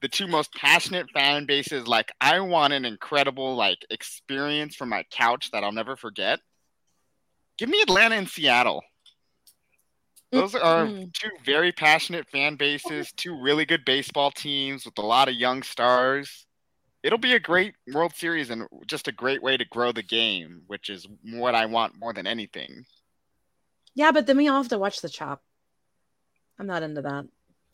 the 0.00 0.08
two 0.08 0.28
most 0.28 0.52
passionate 0.54 1.10
fan 1.10 1.44
bases. 1.44 1.88
Like 1.88 2.12
I 2.20 2.38
want 2.40 2.72
an 2.72 2.84
incredible 2.84 3.56
like 3.56 3.84
experience 3.90 4.76
from 4.76 4.88
my 4.90 5.04
couch 5.10 5.50
that 5.52 5.64
I'll 5.64 5.72
never 5.72 5.96
forget. 5.96 6.38
Give 7.56 7.68
me 7.68 7.80
Atlanta 7.82 8.14
and 8.14 8.28
Seattle. 8.28 8.82
Those 10.30 10.54
are 10.54 10.86
Mm. 10.86 11.12
two 11.14 11.30
very 11.44 11.72
passionate 11.72 12.28
fan 12.28 12.56
bases, 12.56 13.12
two 13.12 13.40
really 13.40 13.64
good 13.64 13.84
baseball 13.84 14.30
teams 14.30 14.84
with 14.84 14.98
a 14.98 15.02
lot 15.02 15.28
of 15.28 15.34
young 15.34 15.62
stars. 15.62 16.46
It'll 17.02 17.18
be 17.18 17.34
a 17.34 17.40
great 17.40 17.74
World 17.92 18.14
Series 18.14 18.50
and 18.50 18.66
just 18.86 19.08
a 19.08 19.12
great 19.12 19.42
way 19.42 19.56
to 19.56 19.64
grow 19.64 19.92
the 19.92 20.02
game, 20.02 20.62
which 20.66 20.90
is 20.90 21.06
what 21.24 21.54
I 21.54 21.66
want 21.66 21.98
more 21.98 22.12
than 22.12 22.26
anything. 22.26 22.84
Yeah, 23.94 24.12
but 24.12 24.26
then 24.26 24.36
we 24.36 24.48
all 24.48 24.62
have 24.62 24.70
to 24.70 24.78
watch 24.78 25.00
the 25.00 25.08
chop. 25.08 25.42
I'm 26.58 26.66
not 26.66 26.82
into 26.82 27.02
that. 27.02 27.26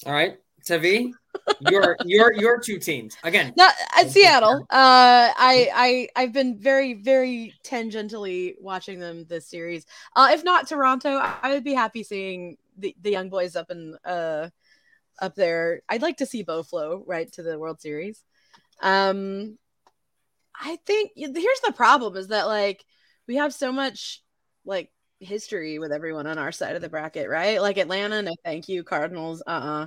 all 0.07 0.12
right, 0.12 0.39
Tavi, 0.66 1.14
your 1.61 1.97
your 2.05 2.35
your 2.35 2.59
two 2.59 2.79
teams 2.79 3.16
again. 3.22 3.55
No, 3.57 3.68
at 3.97 4.11
Seattle. 4.11 4.66
Uh, 4.70 5.33
I 5.37 5.68
I 5.75 6.09
I've 6.16 6.33
been 6.33 6.59
very 6.59 6.95
very 6.95 7.55
tangentially 7.64 8.55
watching 8.61 8.99
them 8.99 9.25
this 9.29 9.49
series. 9.49 9.87
Uh, 10.14 10.31
if 10.33 10.45
not 10.45 10.68
Toronto, 10.68 11.16
I, 11.16 11.35
I 11.43 11.53
would 11.55 11.64
be 11.64 11.75
happy 11.75 12.03
seeing 12.03 12.57
the, 12.77 12.95
the 13.01 13.11
young 13.11 13.31
boys 13.31 13.57
up 13.57 13.70
in 13.70 13.97
uh 14.05 14.51
up 15.20 15.35
there. 15.35 15.83
I'd 15.89 16.03
like 16.03 16.18
to 16.18 16.27
see 16.27 16.43
Bo 16.43 16.62
flow 16.62 17.03
right 17.07 17.31
to 17.33 17.43
the 17.43 17.59
World 17.59 17.81
Series. 17.81 18.22
Um, 18.85 19.59
I 20.55 20.76
think 20.87 21.12
here's 21.16 21.61
the 21.64 21.72
problem 21.72 22.16
is 22.16 22.28
that 22.28 22.47
like 22.47 22.85
we 23.26 23.37
have 23.37 23.53
so 23.53 23.72
much 23.72 24.22
like 24.64 24.91
history 25.18 25.78
with 25.78 25.91
everyone 25.91 26.26
on 26.26 26.39
our 26.39 26.53
side 26.53 26.76
of 26.76 26.82
the 26.82 26.89
bracket, 26.89 27.28
right? 27.28 27.61
Like 27.61 27.78
Atlanta, 27.78 28.22
no 28.22 28.35
thank 28.45 28.68
you. 28.68 28.85
Cardinals, 28.85 29.43
uh 29.47 29.51
uh 29.51 29.87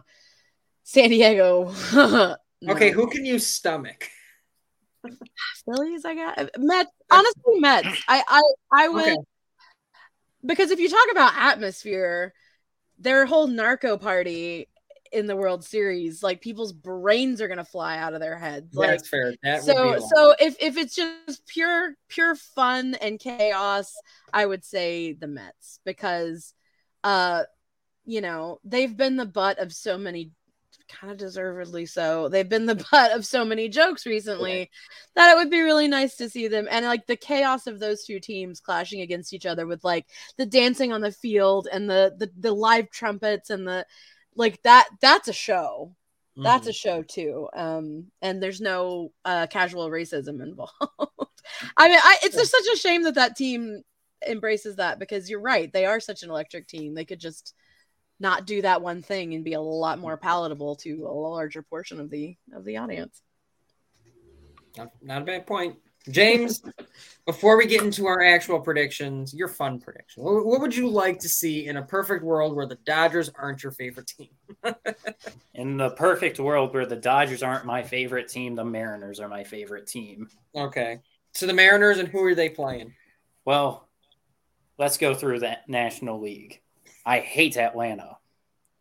San 0.84 1.10
Diego. 1.10 1.72
no. 1.94 2.36
Okay, 2.70 2.92
who 2.92 3.08
can 3.10 3.24
you 3.24 3.40
stomach? 3.40 4.10
Phillies, 5.66 6.06
I 6.06 6.16
got 6.16 6.50
Mets. 6.58 6.90
Honestly, 7.12 7.60
Mets. 7.60 8.04
I 8.08 8.24
I 8.28 8.42
I 8.74 8.90
would 8.90 9.04
Okay. 9.04 9.16
because 10.46 10.72
if 10.72 10.80
you 10.80 10.90
talk 10.90 11.08
about 11.12 11.34
atmosphere, 11.36 12.34
their 12.98 13.26
whole 13.26 13.48
narco 13.48 13.98
party 13.98 14.68
in 15.12 15.28
the 15.28 15.36
World 15.36 15.64
Series, 15.64 16.22
like 16.24 16.42
people's 16.42 16.74
brains 16.74 17.42
are 17.42 17.48
gonna 17.48 17.66
fly 17.66 17.98
out 17.98 18.14
of 18.14 18.20
their 18.20 18.38
heads. 18.38 18.76
Like 18.76 18.90
That's 18.90 19.10
fair. 19.10 19.34
That 19.44 19.64
so 19.64 19.74
be 19.74 19.98
a 19.98 20.00
lot. 20.00 20.10
so 20.16 20.36
if 20.40 20.56
if 20.60 20.78
it's 20.78 20.96
just 20.96 21.46
pure 21.48 21.96
pure 22.08 22.36
fun 22.36 22.96
and 22.96 23.20
chaos, 23.20 23.94
I 24.34 24.46
would 24.46 24.64
say 24.64 25.14
the 25.14 25.28
Mets 25.28 25.80
because 25.86 26.54
uh 27.04 27.44
you 28.06 28.22
know, 28.22 28.60
they've 28.64 28.96
been 28.96 29.18
the 29.18 29.26
butt 29.26 29.60
of 29.60 29.74
so 29.74 29.98
many 29.98 30.32
kind 30.88 31.12
of 31.12 31.18
deservedly 31.18 31.86
so. 31.86 32.30
They've 32.30 32.48
been 32.48 32.66
the 32.66 32.76
butt 32.92 33.12
of 33.12 33.26
so 33.26 33.46
many 33.46 33.70
jokes 33.70 34.06
recently 34.06 34.72
that 35.16 35.32
it 35.32 35.36
would 35.36 35.50
be 35.50 35.62
really 35.62 35.88
nice 35.88 36.16
to 36.18 36.30
see 36.30 36.48
them 36.48 36.68
and 36.72 36.86
like 36.86 37.06
the 37.08 37.16
chaos 37.16 37.68
of 37.68 37.80
those 37.80 38.04
two 38.04 38.20
teams 38.20 38.60
clashing 38.60 39.02
against 39.02 39.34
each 39.34 39.46
other 39.46 39.68
with 39.68 39.84
like 39.84 40.08
the 40.38 40.46
dancing 40.46 40.92
on 40.94 41.02
the 41.02 41.12
field 41.12 41.68
and 41.72 41.90
the 41.90 42.16
the, 42.18 42.32
the 42.40 42.52
live 42.52 42.90
trumpets 42.90 43.50
and 43.50 43.68
the 43.68 43.86
like 44.38 44.62
that 44.64 44.88
that's 45.02 45.28
a 45.28 45.34
show. 45.34 45.94
That's 46.38 46.62
Mm-hmm. 46.62 46.70
a 46.70 46.74
show 46.74 47.02
too. 47.04 47.50
Um 47.54 48.12
and 48.22 48.42
there's 48.42 48.62
no 48.62 49.12
uh 49.26 49.48
casual 49.48 49.90
racism 49.90 50.42
involved. 50.42 50.72
I 51.78 51.90
mean 51.90 52.00
I, 52.02 52.18
it's 52.24 52.36
just 52.36 52.52
such 52.52 52.74
a 52.74 52.78
shame 52.78 53.04
that 53.04 53.16
that 53.16 53.36
team 53.36 53.82
embraces 54.28 54.78
that 54.78 55.00
because 55.00 55.30
you're 55.30 55.42
right. 55.42 55.72
They 55.74 55.86
are 55.86 56.00
such 56.00 56.24
an 56.24 56.30
electric 56.30 56.68
team. 56.68 56.94
They 56.94 57.06
could 57.06 57.20
just 57.20 57.54
not 58.20 58.46
do 58.48 58.62
that 58.64 58.82
one 58.82 59.02
thing 59.04 59.34
and 59.34 59.44
be 59.44 59.54
a 59.54 59.62
lot 59.62 60.00
more 60.00 60.18
palatable 60.18 60.76
to 60.78 61.06
a 61.08 61.12
larger 61.12 61.62
portion 61.64 62.00
of 62.00 62.10
the 62.10 62.36
of 62.54 62.64
the 62.66 62.78
audience. 62.78 63.22
Not, 64.78 64.92
not 65.02 65.22
a 65.24 65.26
bad 65.26 65.48
point. 65.48 65.76
James, 66.10 66.62
before 67.26 67.58
we 67.58 67.66
get 67.66 67.82
into 67.82 68.06
our 68.08 68.24
actual 68.24 68.60
predictions, 68.60 69.34
your 69.34 69.48
fun 69.48 69.80
prediction. 69.80 70.24
What, 70.24 70.46
what 70.46 70.62
would 70.62 70.76
you 70.76 70.90
like 70.90 71.20
to 71.20 71.30
see 71.30 71.68
in 71.68 71.78
a 71.78 71.84
perfect 71.84 72.24
world 72.24 72.56
where 72.56 72.66
the 72.66 72.78
Dodgers 72.86 73.30
aren't 73.38 73.64
your 73.64 73.74
favorite 73.74 74.08
team? 74.08 74.30
In 75.54 75.76
the 75.76 75.90
perfect 75.92 76.40
world 76.40 76.74
where 76.74 76.86
the 76.86 76.96
Dodgers 76.96 77.44
aren't 77.44 77.66
my 77.66 77.84
favorite 77.84 78.30
team, 78.30 78.56
the 78.56 78.64
Mariners 78.64 79.20
are 79.20 79.28
my 79.28 79.44
favorite 79.44 79.88
team. 79.88 80.30
Okay. 80.56 81.00
So 81.34 81.48
the 81.48 81.54
Mariners 81.54 81.98
and 81.98 82.08
who 82.08 82.24
are 82.24 82.36
they 82.36 82.50
playing? 82.50 82.94
Well, 83.44 83.88
let's 84.78 84.98
go 84.98 85.14
through 85.14 85.40
that 85.40 85.68
National 85.68 86.22
League. 86.22 86.62
I 87.06 87.20
hate 87.20 87.58
Atlanta 87.58 88.18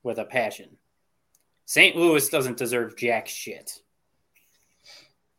with 0.03 0.19
a 0.19 0.25
passion. 0.25 0.77
St. 1.65 1.97
Louis 1.97 2.29
doesn't 2.29 2.59
deserve 2.59 2.97
jack 2.97 3.27
shit. 3.27 3.81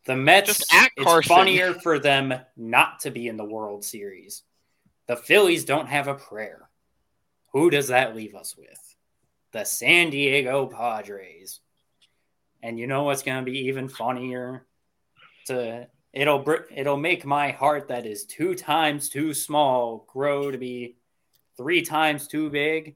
The 0.07 0.15
Mets, 0.15 0.47
Just 0.47 0.73
it's 0.73 1.03
Carson. 1.03 1.27
funnier 1.35 1.73
for 1.73 1.99
them 1.99 2.33
not 2.55 3.01
to 3.01 3.11
be 3.11 3.27
in 3.27 3.35
the 3.35 3.43
World 3.43 3.83
Series. 3.83 4.43
The 5.07 5.17
Phillies 5.17 5.65
don't 5.65 5.87
have 5.87 6.07
a 6.07 6.15
prayer. 6.15 6.69
Who 7.51 7.69
does 7.69 7.89
that 7.89 8.15
leave 8.15 8.33
us 8.33 8.55
with? 8.57 8.95
The 9.51 9.65
San 9.65 10.09
Diego 10.09 10.65
Padres. 10.65 11.59
And 12.63 12.79
you 12.79 12.87
know 12.87 13.03
what's 13.03 13.21
going 13.21 13.43
to 13.43 13.51
be 13.51 13.67
even 13.67 13.89
funnier? 13.89 14.65
To 15.47 15.87
it'll 16.13 16.39
br- 16.39 16.67
it'll 16.73 16.97
make 16.97 17.25
my 17.25 17.51
heart 17.51 17.89
that 17.89 18.05
is 18.05 18.25
two 18.25 18.55
times 18.55 19.09
too 19.09 19.33
small 19.33 20.05
grow 20.07 20.51
to 20.51 20.57
be 20.57 20.95
three 21.57 21.81
times 21.81 22.27
too 22.27 22.49
big. 22.49 22.95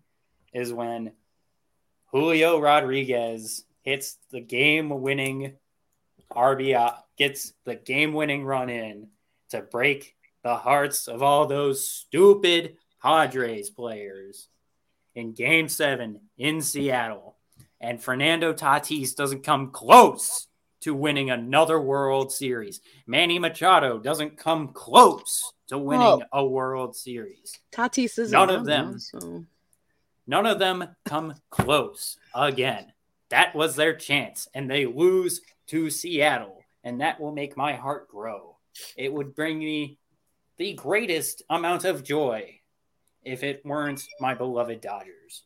Is 0.54 0.72
when 0.72 1.12
Julio 2.08 2.60
Rodriguez 2.60 3.66
hits 3.84 4.18
the 4.32 4.42
game-winning 4.42 5.54
RBI, 6.36 6.96
gets 7.18 7.54
the 7.66 7.76
game-winning 7.76 8.46
run 8.46 8.70
in 8.70 9.08
to 9.50 9.62
break 9.62 10.16
the 10.44 10.56
hearts 10.56 11.08
of 11.08 11.22
all 11.22 11.46
those 11.46 11.88
stupid 11.88 12.78
Padres 13.02 13.70
players 13.70 14.48
in 15.16 15.34
Game 15.34 15.68
Seven 15.68 16.22
in 16.38 16.62
Seattle, 16.62 17.36
and 17.80 18.02
Fernando 18.02 18.54
Tatis 18.54 19.16
doesn't 19.16 19.44
come 19.44 19.72
close 19.72 20.48
to 20.82 20.94
winning 20.96 21.30
another 21.30 21.80
World 21.80 22.32
Series. 22.32 22.82
Manny 23.06 23.40
Machado 23.40 24.00
doesn't 24.00 24.38
come 24.38 24.70
close 24.70 25.54
to 25.68 25.78
winning 25.78 26.24
a 26.32 26.46
World 26.46 26.96
Series. 26.96 27.60
tatis 27.72 28.18
is 28.18 28.32
None 28.32 28.50
of 28.50 28.66
them. 28.66 29.00
so. 29.00 29.46
None 30.28 30.46
of 30.46 30.60
them 30.60 30.88
come 31.06 31.36
close 31.50 32.18
again. 32.34 32.94
That 33.30 33.56
was 33.56 33.76
their 33.76 33.96
chance, 33.96 34.48
and 34.54 34.70
they 34.70 34.86
lose 34.86 35.42
to 35.72 35.90
Seattle, 35.90 36.64
and 36.84 37.02
that 37.02 37.20
will 37.20 37.32
make 37.32 37.58
my 37.58 37.74
heart 37.74 38.08
grow. 38.10 38.58
It 38.96 39.12
would 39.12 39.36
bring 39.36 39.60
me 39.60 39.98
the 40.58 40.74
greatest 40.74 41.44
amount 41.50 41.86
of 41.86 42.04
joy 42.04 42.60
if 43.24 43.44
it 43.44 43.66
weren't 43.66 44.04
my 44.20 44.34
beloved 44.34 44.82
Dodgers. 44.82 45.44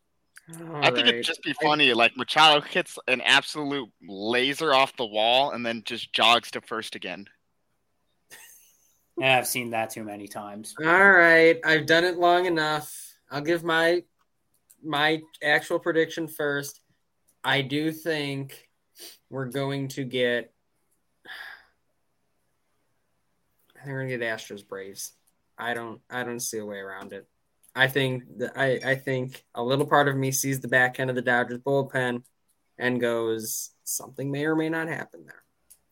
I 0.76 0.92
think 0.92 1.08
it'd 1.08 1.24
just 1.26 1.42
be 1.44 1.54
funny, 1.62 1.94
like 1.94 2.18
Machado 2.18 2.62
hits 2.62 3.00
an 3.08 3.22
absolute 3.22 3.90
laser 4.08 4.74
off 4.74 4.96
the 4.98 5.06
wall 5.06 5.52
and 5.52 5.66
then 5.66 5.82
just 5.86 6.14
jogs 6.14 6.52
to 6.52 6.62
first 6.62 6.96
again. 6.96 7.28
And 9.18 9.26
I've 9.26 9.48
seen 9.48 9.72
that 9.72 9.92
too 9.92 10.04
many 10.04 10.28
times. 10.28 10.76
All 10.80 11.12
right, 11.12 11.60
I've 11.64 11.86
done 11.86 12.04
it 12.04 12.18
long 12.18 12.46
enough. 12.46 12.94
I'll 13.32 13.42
give 13.42 13.64
my 13.64 14.04
my 14.84 15.22
actual 15.44 15.80
prediction 15.80 16.28
first. 16.28 16.82
I 17.44 17.62
do 17.62 17.92
think 17.92 18.65
we're 19.30 19.46
going 19.46 19.90
to 19.90 20.04
get. 20.04 20.52
I 23.76 23.80
think 23.80 23.94
we're 23.94 24.00
gonna 24.08 24.18
get 24.18 24.22
Astros 24.22 24.68
Braves. 24.68 25.14
I 25.58 25.74
don't. 25.74 26.02
I 26.10 26.24
don't 26.24 26.40
see 26.40 26.58
a 26.58 26.66
way 26.66 26.78
around 26.78 27.14
it. 27.14 27.28
I 27.76 27.88
think 27.88 28.24
that 28.40 28.58
I. 28.58 28.80
I 28.84 28.96
think 28.96 29.44
a 29.54 29.64
little 29.64 29.86
part 29.86 30.08
of 30.08 30.16
me 30.16 30.32
sees 30.32 30.60
the 30.60 30.68
back 30.68 31.00
end 31.00 31.10
of 31.10 31.16
the 31.16 31.22
Dodgers 31.22 31.60
bullpen, 31.60 32.24
and 32.78 33.02
goes 33.02 33.72
something 33.84 34.32
may 34.32 34.46
or 34.46 34.56
may 34.56 34.70
not 34.70 34.88
happen 34.88 35.26
there. 35.26 35.44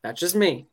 That's 0.02 0.20
just 0.20 0.36
me. 0.36 0.68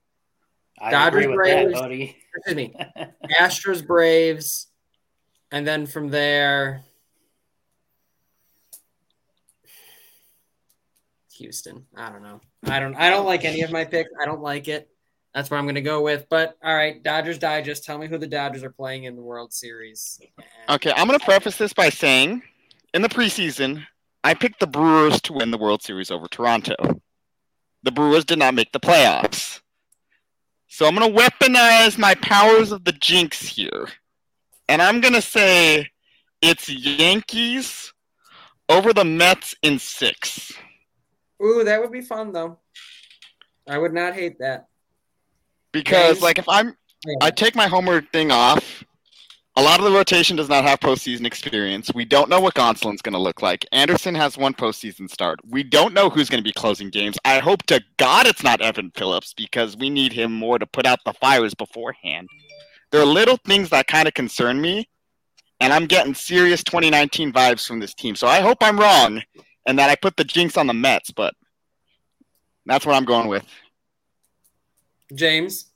I 0.80 0.90
Dodgers, 0.90 1.24
agree 1.24 1.36
with 1.36 1.46
that, 1.46 1.64
Braves. 1.64 1.80
buddy. 1.80 2.16
Excuse 2.34 2.56
me. 2.56 2.74
Astros 3.38 3.86
Braves, 3.86 4.68
and 5.50 5.66
then 5.66 5.86
from 5.86 6.08
there, 6.08 6.84
Houston. 11.40 11.86
I 11.96 12.10
don't 12.10 12.22
know. 12.22 12.40
I 12.64 12.78
don't. 12.78 12.94
I 12.94 13.10
don't 13.10 13.26
like 13.26 13.44
any 13.44 13.62
of 13.62 13.72
my 13.72 13.84
picks. 13.84 14.10
I 14.20 14.26
don't 14.26 14.42
like 14.42 14.68
it. 14.68 14.88
That's 15.34 15.50
what 15.50 15.58
I'm 15.58 15.64
going 15.64 15.76
to 15.76 15.80
go 15.80 16.02
with. 16.02 16.26
But 16.28 16.56
all 16.62 16.74
right, 16.74 17.02
Dodgers 17.02 17.38
Digest. 17.38 17.84
Tell 17.84 17.98
me 17.98 18.08
who 18.08 18.18
the 18.18 18.26
Dodgers 18.26 18.62
are 18.62 18.70
playing 18.70 19.04
in 19.04 19.16
the 19.16 19.22
World 19.22 19.52
Series. 19.52 20.20
Okay, 20.68 20.92
I'm 20.96 21.06
going 21.06 21.18
to 21.18 21.24
preface 21.24 21.56
this 21.56 21.72
by 21.72 21.88
saying 21.88 22.42
in 22.94 23.02
the 23.02 23.08
preseason, 23.08 23.86
I 24.22 24.34
picked 24.34 24.60
the 24.60 24.66
Brewers 24.66 25.20
to 25.22 25.32
win 25.32 25.50
the 25.50 25.58
World 25.58 25.82
Series 25.82 26.10
over 26.10 26.26
Toronto. 26.28 26.74
The 27.82 27.92
Brewers 27.92 28.24
did 28.24 28.38
not 28.38 28.54
make 28.54 28.72
the 28.72 28.80
playoffs. 28.80 29.60
So 30.68 30.86
I'm 30.86 30.94
going 30.94 31.12
to 31.12 31.20
weaponize 31.20 31.98
my 31.98 32.14
powers 32.16 32.72
of 32.72 32.84
the 32.84 32.92
jinx 32.92 33.40
here. 33.40 33.88
And 34.68 34.80
I'm 34.80 35.00
going 35.00 35.14
to 35.14 35.22
say 35.22 35.88
it's 36.42 36.68
Yankees 36.68 37.92
over 38.68 38.92
the 38.92 39.04
Mets 39.04 39.54
in 39.62 39.78
six. 39.78 40.52
Ooh, 41.42 41.64
that 41.64 41.80
would 41.80 41.92
be 41.92 42.02
fun 42.02 42.32
though. 42.32 42.58
I 43.68 43.78
would 43.78 43.92
not 43.92 44.14
hate 44.14 44.38
that. 44.40 44.68
Because, 45.72 46.14
James? 46.14 46.22
like, 46.22 46.38
if 46.38 46.48
I'm 46.48 46.76
I 47.22 47.30
take 47.30 47.54
my 47.54 47.66
homework 47.66 48.10
thing 48.12 48.30
off. 48.30 48.84
A 49.56 49.62
lot 49.62 49.80
of 49.80 49.84
the 49.84 49.90
rotation 49.90 50.36
does 50.36 50.48
not 50.48 50.64
have 50.64 50.80
postseason 50.80 51.26
experience. 51.26 51.90
We 51.94 52.04
don't 52.04 52.30
know 52.30 52.40
what 52.40 52.54
Gonsolin's 52.54 53.02
going 53.02 53.14
to 53.14 53.18
look 53.18 53.42
like. 53.42 53.66
Anderson 53.72 54.14
has 54.14 54.38
one 54.38 54.54
postseason 54.54 55.10
start. 55.10 55.40
We 55.48 55.62
don't 55.62 55.92
know 55.92 56.08
who's 56.08 56.28
going 56.28 56.38
to 56.38 56.48
be 56.48 56.52
closing 56.52 56.88
games. 56.88 57.18
I 57.24 57.40
hope 57.40 57.64
to 57.64 57.82
God 57.96 58.26
it's 58.26 58.44
not 58.44 58.60
Evan 58.60 58.92
Phillips 58.94 59.34
because 59.34 59.76
we 59.76 59.90
need 59.90 60.12
him 60.12 60.32
more 60.32 60.58
to 60.58 60.66
put 60.66 60.86
out 60.86 61.00
the 61.04 61.12
fires 61.14 61.54
beforehand. 61.54 62.28
There 62.92 63.00
are 63.00 63.06
little 63.06 63.38
things 63.44 63.70
that 63.70 63.86
kind 63.86 64.06
of 64.06 64.14
concern 64.14 64.60
me, 64.60 64.88
and 65.58 65.72
I'm 65.72 65.86
getting 65.86 66.14
serious 66.14 66.62
2019 66.62 67.32
vibes 67.32 67.66
from 67.66 67.80
this 67.80 67.94
team. 67.94 68.14
So 68.14 68.28
I 68.28 68.40
hope 68.40 68.58
I'm 68.60 68.78
wrong 68.78 69.22
and 69.66 69.78
that 69.78 69.90
I 69.90 69.96
put 69.96 70.16
the 70.16 70.24
jinx 70.24 70.56
on 70.56 70.66
the 70.66 70.74
Mets, 70.74 71.10
but 71.10 71.34
that's 72.66 72.86
what 72.86 72.94
I'm 72.94 73.04
going 73.04 73.28
with. 73.28 73.44
James. 75.14 75.66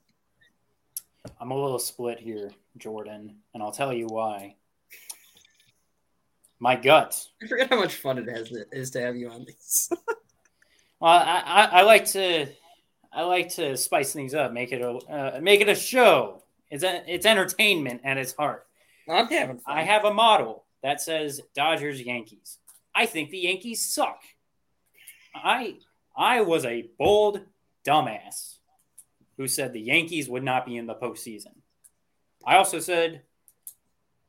I'm 1.40 1.51
a 1.51 1.61
little 1.61 1.78
split 1.78 2.20
here, 2.20 2.51
Jordan, 2.77 3.36
and 3.55 3.62
I'll 3.62 3.73
tell 3.73 3.93
you 3.93 4.06
why. 4.06 4.56
My 6.61 6.77
gut. 6.77 7.27
I 7.43 7.47
forget 7.47 7.70
how 7.70 7.81
much 7.81 7.97
fun 7.97 8.19
it 8.19 8.28
has 8.28 8.51
is 8.73 8.90
to 8.93 9.01
have 9.01 9.16
you 9.16 9.31
on 9.31 9.44
these. 9.44 9.90
Well, 11.01 11.12
I, 11.12 11.43
I, 11.44 11.65
I 11.65 11.82
like 11.82 12.06
to 12.12 12.47
I 13.12 13.23
like 13.24 13.51
to 13.56 13.77
spice 13.77 14.15
things 14.15 14.32
up, 14.32 14.52
make 14.52 14.73
it 14.73 14.81
a 14.81 14.90
uh, 14.90 15.40
make 15.43 15.61
it 15.61 15.69
a 15.69 15.74
show. 15.74 16.43
It's 16.70 16.82
a, 16.82 17.02
it's 17.06 17.27
entertainment 17.27 18.01
at 18.05 18.16
its 18.16 18.32
heart. 18.32 18.66
I'm 19.06 19.27
having 19.27 19.59
fun. 19.59 19.77
I 19.77 19.82
have 19.82 20.06
a 20.06 20.15
model 20.15 20.65
that 20.82 21.02
says 21.02 21.43
Dodgers 21.55 22.01
Yankees. 22.01 22.59
I 22.94 23.06
think 23.06 23.30
the 23.30 23.38
Yankees 23.38 23.84
suck. 23.84 24.22
I 25.34 25.78
I 26.16 26.42
was 26.42 26.64
a 26.64 26.88
bold 26.98 27.40
dumbass 27.86 28.58
who 29.36 29.48
said 29.48 29.72
the 29.72 29.80
Yankees 29.80 30.28
would 30.28 30.44
not 30.44 30.64
be 30.64 30.76
in 30.76 30.86
the 30.86 30.94
postseason. 30.94 31.54
I 32.46 32.56
also 32.56 32.78
said 32.78 33.22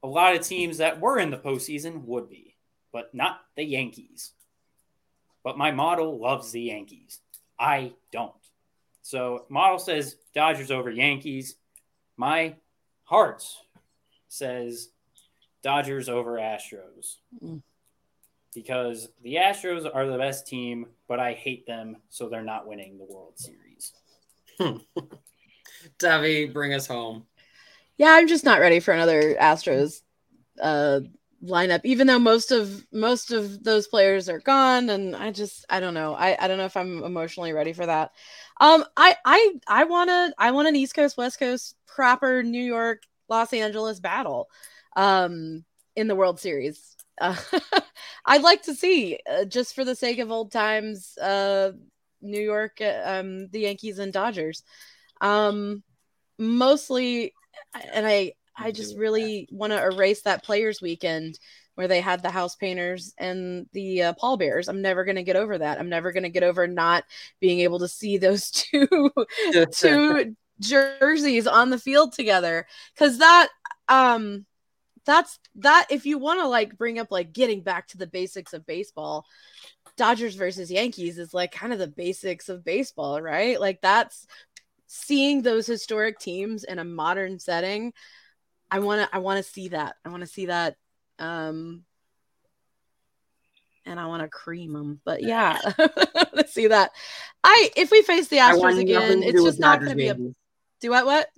a 0.02 0.08
lot 0.08 0.36
of 0.36 0.42
teams 0.42 0.78
that 0.78 1.00
were 1.00 1.20
in 1.20 1.30
the 1.30 1.38
postseason 1.38 2.06
would 2.06 2.30
be, 2.30 2.56
but 2.92 3.14
not 3.14 3.42
the 3.56 3.64
Yankees. 3.64 4.32
But 5.44 5.58
my 5.58 5.72
model 5.72 6.20
loves 6.20 6.52
the 6.52 6.62
Yankees. 6.62 7.20
I 7.60 7.94
don't. 8.12 8.34
So 9.04 9.46
model 9.50 9.78
says 9.78 10.18
Dodgers 10.34 10.72
over 10.72 10.90
Yankees. 10.90 11.56
My 12.18 12.56
heart 13.04 13.46
says 14.28 14.90
Dodgers 15.62 16.10
over 16.10 16.38
Astros. 16.38 17.18
Mm. 17.44 17.62
Because 18.56 19.10
the 19.22 19.36
Astros 19.36 19.88
are 19.94 20.08
the 20.08 20.18
best 20.18 20.48
team, 20.48 20.88
but 21.08 21.20
I 21.20 21.34
hate 21.34 21.68
them, 21.68 21.98
so 22.10 22.30
they're 22.30 22.42
not 22.42 22.68
winning 22.68 22.98
the 22.98 23.04
World 23.04 23.34
Series. 23.38 23.92
Tavi, 26.00 26.46
bring 26.48 26.74
us 26.74 26.88
home. 26.88 27.26
Yeah, 27.98 28.12
I'm 28.12 28.28
just 28.28 28.46
not 28.46 28.62
ready 28.62 28.80
for 28.80 28.94
another 28.94 29.36
Astros 29.36 30.02
uh, 30.62 31.02
lineup, 31.44 31.82
even 31.84 32.08
though 32.08 32.20
most 32.20 32.52
of 32.52 32.86
most 32.92 33.32
of 33.32 33.64
those 33.64 33.88
players 33.88 34.30
are 34.30 34.40
gone, 34.40 34.90
and 34.90 35.16
I 35.16 35.32
just 35.32 35.66
I 35.70 35.80
don't 35.80 35.94
know. 35.94 36.16
I, 36.16 36.38
I 36.40 36.48
don't 36.48 36.58
know 36.58 36.66
if 36.66 36.78
I'm 36.78 37.04
emotionally 37.04 37.54
ready 37.54 37.74
for 37.74 37.86
that. 37.86 38.12
Um, 38.60 38.86
I 38.98 39.16
I 39.26 39.54
I 39.68 39.84
want 39.84 40.10
to 40.10 40.34
I 40.38 40.52
want 40.52 40.68
an 40.68 40.76
East 40.76 40.96
Coast 40.96 41.18
West 41.18 41.40
Coast 41.40 41.76
proper 41.86 42.42
New 42.42 42.64
York 42.64 43.04
Los 43.30 43.54
Angeles 43.54 44.00
battle, 44.00 44.50
um, 44.96 45.64
in 45.96 46.08
the 46.08 46.16
World 46.16 46.40
Series. 46.40 46.96
Uh, 47.20 47.36
I'd 48.26 48.42
like 48.42 48.64
to 48.64 48.74
see 48.74 49.20
uh, 49.30 49.46
just 49.46 49.76
for 49.76 49.86
the 49.86 49.96
sake 49.96 50.20
of 50.20 50.32
old 50.32 50.52
times, 50.52 51.18
uh, 51.18 51.72
New 52.22 52.42
York, 52.42 52.80
uh, 52.82 53.02
um, 53.04 53.48
the 53.50 53.62
Yankees 53.62 54.00
and 54.00 54.12
Dodgers. 54.12 54.64
Um, 55.22 55.84
mostly, 56.38 57.34
and 57.94 58.06
I 58.06 58.34
I 58.58 58.72
just 58.72 58.98
really 58.98 59.48
want 59.52 59.74
to 59.74 59.84
erase 59.84 60.22
that 60.24 60.44
players 60.44 60.82
weekend 60.82 61.40
where 61.76 61.88
they 61.88 62.00
had 62.00 62.22
the 62.22 62.30
house 62.30 62.56
painters 62.56 63.14
and 63.18 63.68
the 63.74 64.04
uh, 64.04 64.14
pallbearers. 64.14 64.70
I'm 64.70 64.82
never 64.82 65.04
going 65.04 65.18
to 65.18 65.24
get 65.24 65.36
over 65.36 65.58
that. 65.58 65.78
I'm 65.78 65.90
never 65.90 66.14
going 66.14 66.24
to 66.24 66.30
get 66.30 66.44
over 66.44 66.66
not 66.68 67.04
being 67.42 67.60
able 67.60 67.80
to 67.80 67.88
see 67.88 68.18
those 68.18 68.50
two 68.52 69.12
two 69.72 70.36
jerseys 70.62 71.48
on 71.48 71.70
the 71.70 71.78
field 71.78 72.14
together 72.14 72.66
cuz 72.98 73.18
that 73.18 73.50
um 73.90 74.46
that's 75.06 75.40
that 75.56 75.88
if 75.90 76.06
you 76.06 76.18
want 76.18 76.40
to 76.40 76.48
like 76.48 76.78
bring 76.78 77.00
up 77.00 77.12
like 77.12 77.34
getting 77.34 77.62
back 77.62 77.88
to 77.90 77.98
the 77.98 78.08
basics 78.08 78.54
of 78.54 78.66
baseball 78.66 79.26
Dodgers 79.98 80.36
versus 80.36 80.70
Yankees 80.72 81.18
is 81.18 81.34
like 81.34 81.52
kind 81.52 81.72
of 81.72 81.80
the 81.80 81.88
basics 81.88 82.50
of 82.50 82.66
baseball, 82.66 83.22
right? 83.22 83.60
Like 83.60 83.82
that's 83.82 84.28
seeing 84.88 85.42
those 85.42 85.66
historic 85.66 86.20
teams 86.20 86.64
in 86.64 86.80
a 86.80 86.84
modern 86.84 87.40
setting. 87.40 87.94
I 88.70 88.80
want 88.80 89.02
to 89.10 89.16
I 89.16 89.20
want 89.20 89.44
to 89.44 89.50
see 89.50 89.70
that. 89.70 89.96
I 90.04 90.10
want 90.10 90.22
to 90.22 90.28
see 90.28 90.48
that 90.48 90.76
um 91.18 91.84
and 93.86 94.00
I 94.00 94.08
want 94.08 94.24
to 94.24 94.28
cream 94.28 94.74
them. 94.74 95.00
But 95.06 95.24
yeah, 95.24 95.60
let's 96.34 96.54
see 96.54 96.68
that. 96.68 96.92
I 97.44 97.72
if 97.78 97.92
we 97.92 98.02
face 98.02 98.28
the 98.28 98.38
Astros 98.38 98.80
again, 98.80 99.24
it's 99.24 99.44
just 99.44 99.60
not 99.60 99.80
going 99.80 99.92
to 99.92 99.96
be 99.96 100.08
a 100.08 100.16
do 100.16 100.90
what 100.90 101.06
what? 101.06 101.30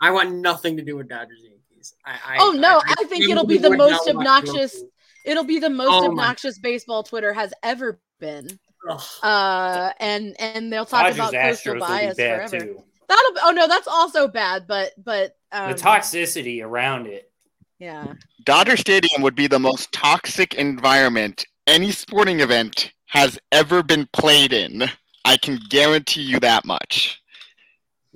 I 0.00 0.10
want 0.10 0.34
nothing 0.34 0.76
to 0.76 0.82
do 0.82 0.96
with 0.96 1.08
Dodgers 1.08 1.40
Yankees. 1.42 1.61
I, 2.04 2.12
I, 2.12 2.36
Oh, 2.40 2.50
no, 2.52 2.80
I 2.84 3.04
think 3.04 3.28
it'll 3.28 3.46
be 3.46 3.58
the 3.58 3.76
most 3.76 4.08
obnoxious- 4.08 4.80
to. 4.80 4.86
It'll 5.24 5.44
be 5.44 5.60
the 5.60 5.70
most 5.70 5.90
Oh 5.90 6.00
my- 6.02 6.08
obnoxious 6.08 6.58
baseball 6.58 7.02
Twitter 7.04 7.32
has 7.32 7.52
ever 7.62 8.00
been. 8.18 8.58
Ugh. 8.90 9.00
Uh, 9.22 9.92
and 10.00 10.34
and 10.40 10.72
they'll 10.72 10.84
talk 10.84 11.02
Dodgers 11.02 11.14
about 11.16 11.32
coastal 11.32 11.74
Astros 11.74 11.80
will 11.80 11.86
be 11.86 11.92
bias 11.92 12.16
bad 12.16 12.50
forever. 12.50 12.64
too. 12.64 12.82
That'll 13.08 13.32
be, 13.34 13.40
oh 13.44 13.50
no, 13.52 13.68
that's 13.68 13.86
also 13.86 14.26
bad, 14.26 14.66
but 14.66 14.92
but 14.98 15.36
um, 15.52 15.70
the 15.70 15.78
toxicity 15.78 16.64
around 16.64 17.06
it. 17.06 17.30
yeah. 17.78 18.14
Dodger 18.44 18.76
Stadium 18.76 19.22
would 19.22 19.36
be 19.36 19.46
the 19.46 19.60
most 19.60 19.92
toxic 19.92 20.54
environment 20.54 21.46
any 21.68 21.92
sporting 21.92 22.40
event 22.40 22.90
has 23.06 23.38
ever 23.52 23.84
been 23.84 24.08
played 24.12 24.52
in. 24.52 24.82
I 25.24 25.36
can 25.36 25.60
guarantee 25.70 26.22
you 26.22 26.40
that 26.40 26.64
much. 26.64 27.22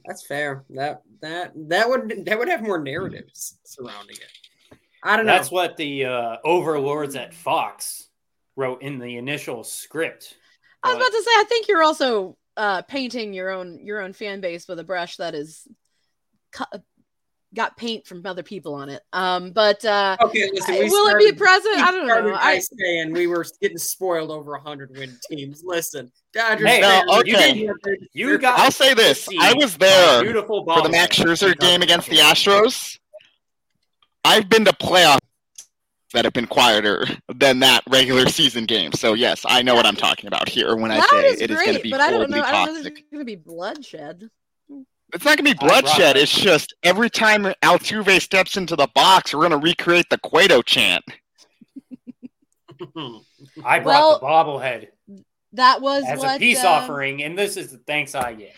That's 0.04 0.26
fair. 0.26 0.64
That 0.70 1.02
that 1.20 1.52
that 1.68 1.88
would 1.88 2.24
that 2.26 2.38
would 2.38 2.48
have 2.48 2.62
more 2.62 2.78
narratives 2.78 3.58
surrounding 3.64 4.16
it. 4.16 4.78
I 5.02 5.16
don't 5.16 5.26
know. 5.26 5.32
That's 5.32 5.50
what 5.50 5.76
the 5.76 6.06
uh, 6.06 6.36
overlords 6.44 7.16
at 7.16 7.32
Fox 7.32 8.08
wrote 8.56 8.82
in 8.82 8.98
the 8.98 9.16
initial 9.16 9.62
script. 9.62 10.36
I 10.82 10.88
was 10.88 10.96
about 10.96 11.12
to 11.12 11.22
say, 11.22 11.30
I 11.30 11.44
think 11.48 11.68
you're 11.68 11.82
also 11.82 12.36
uh, 12.56 12.82
painting 12.82 13.32
your 13.32 13.50
own 13.50 13.80
your 13.84 14.00
own 14.00 14.12
fan 14.12 14.40
base 14.40 14.66
with 14.66 14.78
a 14.78 14.84
brush 14.84 15.16
that 15.16 15.34
is 15.34 15.66
cu- 16.52 16.64
got 17.56 17.76
paint 17.76 18.06
from 18.06 18.24
other 18.24 18.42
people 18.42 18.74
on 18.74 18.88
it. 18.88 19.02
Um, 19.12 19.50
but 19.50 19.84
uh, 19.84 20.16
okay, 20.20 20.48
listen. 20.52 20.74
We 20.74 20.88
will 20.90 21.08
it 21.08 21.18
be 21.18 21.34
started- 21.34 21.38
present? 21.38 21.78
I 21.78 21.90
don't 21.90 22.06
know. 22.06 22.32
by 22.32 22.38
I, 22.40 22.58
saying 22.60 23.12
we 23.12 23.26
were 23.26 23.44
getting 23.60 23.78
spoiled 23.78 24.30
over 24.30 24.56
hundred 24.58 24.96
win 24.96 25.18
teams. 25.28 25.62
Listen, 25.64 26.12
Dodgers. 26.32 26.68
Hey, 26.68 26.82
fans, 26.82 27.06
no, 27.08 27.20
okay. 27.20 27.54
didn't- 27.54 28.08
You 28.12 28.38
got 28.38 28.60
I'll 28.60 28.70
say 28.70 28.94
this. 28.94 29.28
I 29.40 29.54
was 29.54 29.76
there 29.76 30.22
beautiful 30.22 30.64
for 30.64 30.82
the. 30.82 30.90
Max 30.90 31.18
Scherzer 31.18 31.58
game 31.58 31.82
against 31.82 32.08
the 32.08 32.18
Astros. 32.18 32.98
I've 34.24 34.48
been 34.48 34.64
to 34.64 34.72
playoffs 34.72 35.18
that 36.12 36.24
have 36.24 36.32
been 36.34 36.46
quieter 36.46 37.06
than 37.34 37.60
that 37.60 37.82
regular 37.88 38.26
season 38.26 38.64
game. 38.64 38.92
So 38.92 39.14
yes, 39.14 39.42
I 39.46 39.62
know 39.62 39.74
what 39.74 39.86
I'm 39.86 39.96
talking 39.96 40.28
about 40.28 40.48
here 40.48 40.76
when 40.76 40.90
I 40.90 41.00
say 41.00 41.26
is 41.26 41.40
it 41.40 41.50
is 41.50 41.56
great, 41.56 41.66
going 41.66 41.76
to 41.78 41.82
be 41.82 41.90
but 41.90 42.00
I 42.00 42.10
don't 42.10 42.20
horribly 42.30 42.40
know. 42.40 42.46
I 42.46 42.52
don't 42.52 42.66
know 42.66 42.72
if 42.72 42.76
toxic. 42.84 42.94
there's 42.94 43.10
going 43.12 43.20
to 43.20 43.24
be 43.24 43.36
bloodshed. 43.36 44.30
It's 45.12 45.24
not 45.24 45.38
going 45.38 45.46
to 45.46 45.54
be 45.54 45.66
bloodshed. 45.66 46.16
It's 46.16 46.32
just 46.32 46.74
every 46.82 47.08
time 47.08 47.44
Altuve 47.62 48.20
steps 48.20 48.56
into 48.56 48.74
the 48.76 48.88
box, 48.94 49.32
we're 49.32 49.48
going 49.48 49.60
to 49.60 49.64
recreate 49.64 50.06
the 50.10 50.18
Cueto 50.18 50.62
chant. 50.62 51.04
I 53.64 53.78
brought 53.78 53.84
Well, 53.84 54.18
the 54.18 54.26
bobblehead 54.26 54.88
That 55.52 55.80
was 55.80 56.04
as 56.06 56.18
what 56.18 56.36
a 56.36 56.38
peace 56.38 56.62
uh, 56.62 56.68
offering, 56.68 57.22
and 57.22 57.38
this 57.38 57.56
is 57.56 57.70
the 57.72 57.78
thanks 57.78 58.14
I 58.14 58.34
get. 58.34 58.54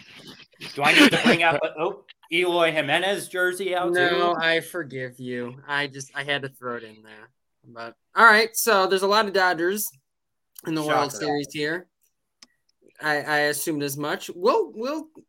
Do 0.75 0.83
I 0.83 0.93
need 0.93 1.12
to 1.12 1.23
bring 1.23 1.43
out 1.43 1.61
the 1.62 1.73
oh, 1.79 2.05
Eloy 2.33 2.73
Jimenez 2.73 3.29
jersey 3.29 3.77
out 3.77 3.93
no, 3.93 4.35
too? 4.35 4.41
I 4.41 4.61
forgive 4.61 5.20
you. 5.20 5.61
I 5.69 5.87
just 5.87 6.11
I 6.15 6.25
had 6.25 6.43
to 6.43 6.49
throw 6.49 6.77
it 6.77 6.83
in 6.83 7.03
there. 7.03 7.31
But 7.65 7.95
all 8.16 8.25
right, 8.25 8.49
so 8.55 8.87
there's 8.87 9.03
a 9.03 9.07
lot 9.07 9.27
of 9.27 9.33
Dodgers 9.33 9.89
in 10.66 10.75
the 10.75 10.83
World 10.83 11.12
Series 11.12 11.49
here. 11.53 11.87
I, 13.01 13.20
I 13.20 13.39
assumed 13.41 13.83
as 13.83 13.97
much. 13.97 14.31
We'll 14.35 14.73
we'll 14.75 15.05
a- 15.05 15.23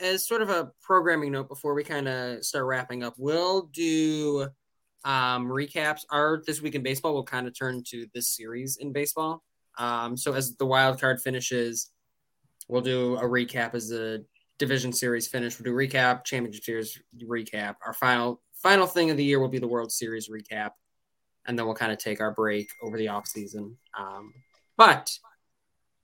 as 0.00 0.26
sort 0.26 0.42
of 0.42 0.50
a 0.50 0.70
programming 0.80 1.32
note 1.32 1.48
before 1.48 1.74
we 1.74 1.84
kind 1.84 2.08
of 2.08 2.44
start 2.44 2.66
wrapping 2.66 3.02
up. 3.02 3.14
We'll 3.16 3.62
do 3.72 4.48
um, 5.04 5.48
recaps. 5.48 6.02
Our 6.10 6.42
this 6.46 6.60
week 6.60 6.74
in 6.74 6.82
baseball 6.82 7.14
will 7.14 7.24
kind 7.24 7.46
of 7.46 7.58
turn 7.58 7.82
to 7.88 8.06
this 8.14 8.28
series 8.28 8.76
in 8.76 8.92
baseball. 8.92 9.42
Um, 9.78 10.16
so 10.16 10.32
as 10.34 10.56
the 10.56 10.66
wild 10.66 11.00
card 11.00 11.20
finishes, 11.20 11.90
we'll 12.68 12.82
do 12.82 13.16
a 13.16 13.22
recap 13.22 13.74
as 13.74 13.88
the 13.88 14.24
division 14.58 14.92
series 14.92 15.28
finish. 15.28 15.58
We'll 15.58 15.72
do 15.72 15.76
recap, 15.76 16.24
championship 16.24 16.64
series 16.64 17.00
recap. 17.24 17.76
Our 17.86 17.94
final 17.94 18.42
final 18.54 18.86
thing 18.86 19.10
of 19.10 19.16
the 19.16 19.24
year 19.24 19.40
will 19.40 19.48
be 19.48 19.58
the 19.58 19.68
World 19.68 19.92
Series 19.92 20.28
recap, 20.28 20.70
and 21.46 21.58
then 21.58 21.66
we'll 21.66 21.74
kind 21.74 21.92
of 21.92 21.98
take 21.98 22.20
our 22.20 22.32
break 22.32 22.68
over 22.82 22.98
the 22.98 23.08
off 23.08 23.26
season. 23.26 23.76
Um, 23.98 24.32
but 24.76 25.16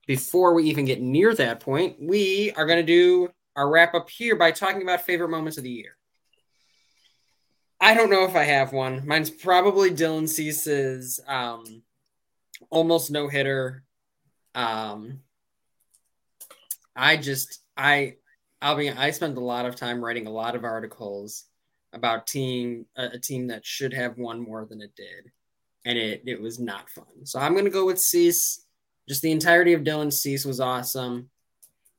before 0.06 0.55
we 0.55 0.65
even 0.65 0.85
get 0.85 1.01
near 1.01 1.35
that 1.35 1.61
point, 1.61 1.97
we 2.01 2.52
are 2.52 2.66
going 2.66 2.78
to 2.78 2.86
do 2.86 3.28
our 3.56 3.68
wrap 3.68 3.94
up 3.94 4.10
here 4.10 4.36
by 4.36 4.51
talking 4.51 4.82
about 4.82 5.02
favorite 5.02 5.31
moments 5.31 5.59
of 5.59 5.64
the 5.64 5.70
year. 5.70 5.97
I 7.81 7.94
don't 7.94 8.10
know 8.10 8.24
if 8.24 8.35
I 8.35 8.44
have 8.44 8.72
one. 8.72 9.06
Mine's 9.06 9.31
probably 9.31 9.90
Dylan 9.90 10.28
Cease's 10.28 11.20
um, 11.28 11.82
almost 12.70 13.10
no 13.10 13.28
hitter. 13.28 13.85
Um, 14.55 15.20
I 16.97 17.16
just 17.16 17.60
I 17.76 18.16
I'll 18.62 18.76
be 18.76 18.90
I 18.90 19.10
spent 19.10 19.36
a 19.36 19.40
lot 19.40 19.66
of 19.66 19.76
time 19.76 20.02
writing 20.02 20.26
a 20.26 20.31
lot 20.31 20.55
of 20.55 20.64
articles 20.64 21.44
about 21.93 22.26
team 22.26 22.86
a, 22.97 23.06
a 23.14 23.18
team 23.18 23.48
that 23.48 23.66
should 23.66 23.93
have 23.93 24.16
won 24.16 24.40
more 24.40 24.64
than 24.64 24.81
it 24.81 24.94
did, 24.97 25.31
and 25.85 25.98
it 25.98 26.22
it 26.26 26.40
was 26.40 26.59
not 26.59 26.89
fun. 26.89 27.24
So 27.24 27.39
I'm 27.39 27.55
gonna 27.55 27.70
go 27.70 27.86
with 27.86 27.98
Cease. 27.98 28.64
Just 29.09 29.20
the 29.20 29.32
entirety 29.32 29.74
of 29.74 29.82
Dylan 29.82 30.12
Cease 30.12 30.47
was 30.47 30.60
awesome. 30.60 31.28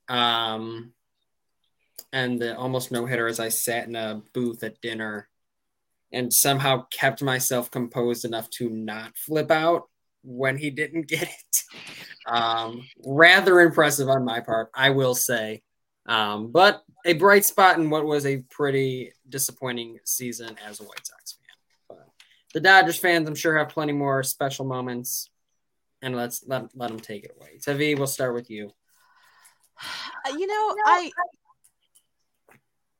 Um, 0.07 0.93
and 2.13 2.39
the 2.39 2.57
almost 2.57 2.91
no 2.91 3.05
hitter 3.05 3.27
as 3.27 3.39
I 3.39 3.49
sat 3.49 3.87
in 3.87 3.95
a 3.95 4.21
booth 4.33 4.63
at 4.63 4.81
dinner 4.81 5.27
and 6.11 6.33
somehow 6.33 6.85
kept 6.91 7.21
myself 7.21 7.69
composed 7.69 8.25
enough 8.25 8.49
to 8.51 8.69
not 8.69 9.17
flip 9.17 9.51
out 9.51 9.89
when 10.23 10.57
he 10.57 10.69
didn't 10.69 11.07
get 11.07 11.23
it. 11.23 11.63
Um, 12.25 12.87
rather 13.05 13.59
impressive 13.61 14.09
on 14.09 14.25
my 14.25 14.39
part, 14.39 14.69
I 14.73 14.91
will 14.91 15.15
say. 15.15 15.61
Um, 16.07 16.51
but 16.51 16.83
a 17.05 17.13
bright 17.13 17.45
spot 17.45 17.77
in 17.77 17.89
what 17.89 18.05
was 18.05 18.25
a 18.25 18.43
pretty 18.49 19.11
disappointing 19.27 19.99
season 20.05 20.55
as 20.65 20.79
a 20.79 20.83
White 20.83 21.05
Sox 21.05 21.33
fan. 21.33 21.97
But 21.97 22.07
the 22.53 22.59
Dodgers 22.59 22.97
fans, 22.97 23.27
I'm 23.27 23.35
sure, 23.35 23.57
have 23.57 23.69
plenty 23.69 23.93
more 23.93 24.23
special 24.23 24.65
moments. 24.65 25.29
And 26.01 26.15
let's 26.15 26.43
let, 26.45 26.65
let 26.75 26.89
them 26.89 26.99
take 26.99 27.23
it 27.23 27.35
away. 27.35 27.57
Tavi, 27.63 27.95
we'll 27.95 28.07
start 28.07 28.33
with 28.33 28.49
you. 28.49 28.71
You 30.27 30.47
know, 30.47 30.75
I 30.87 31.11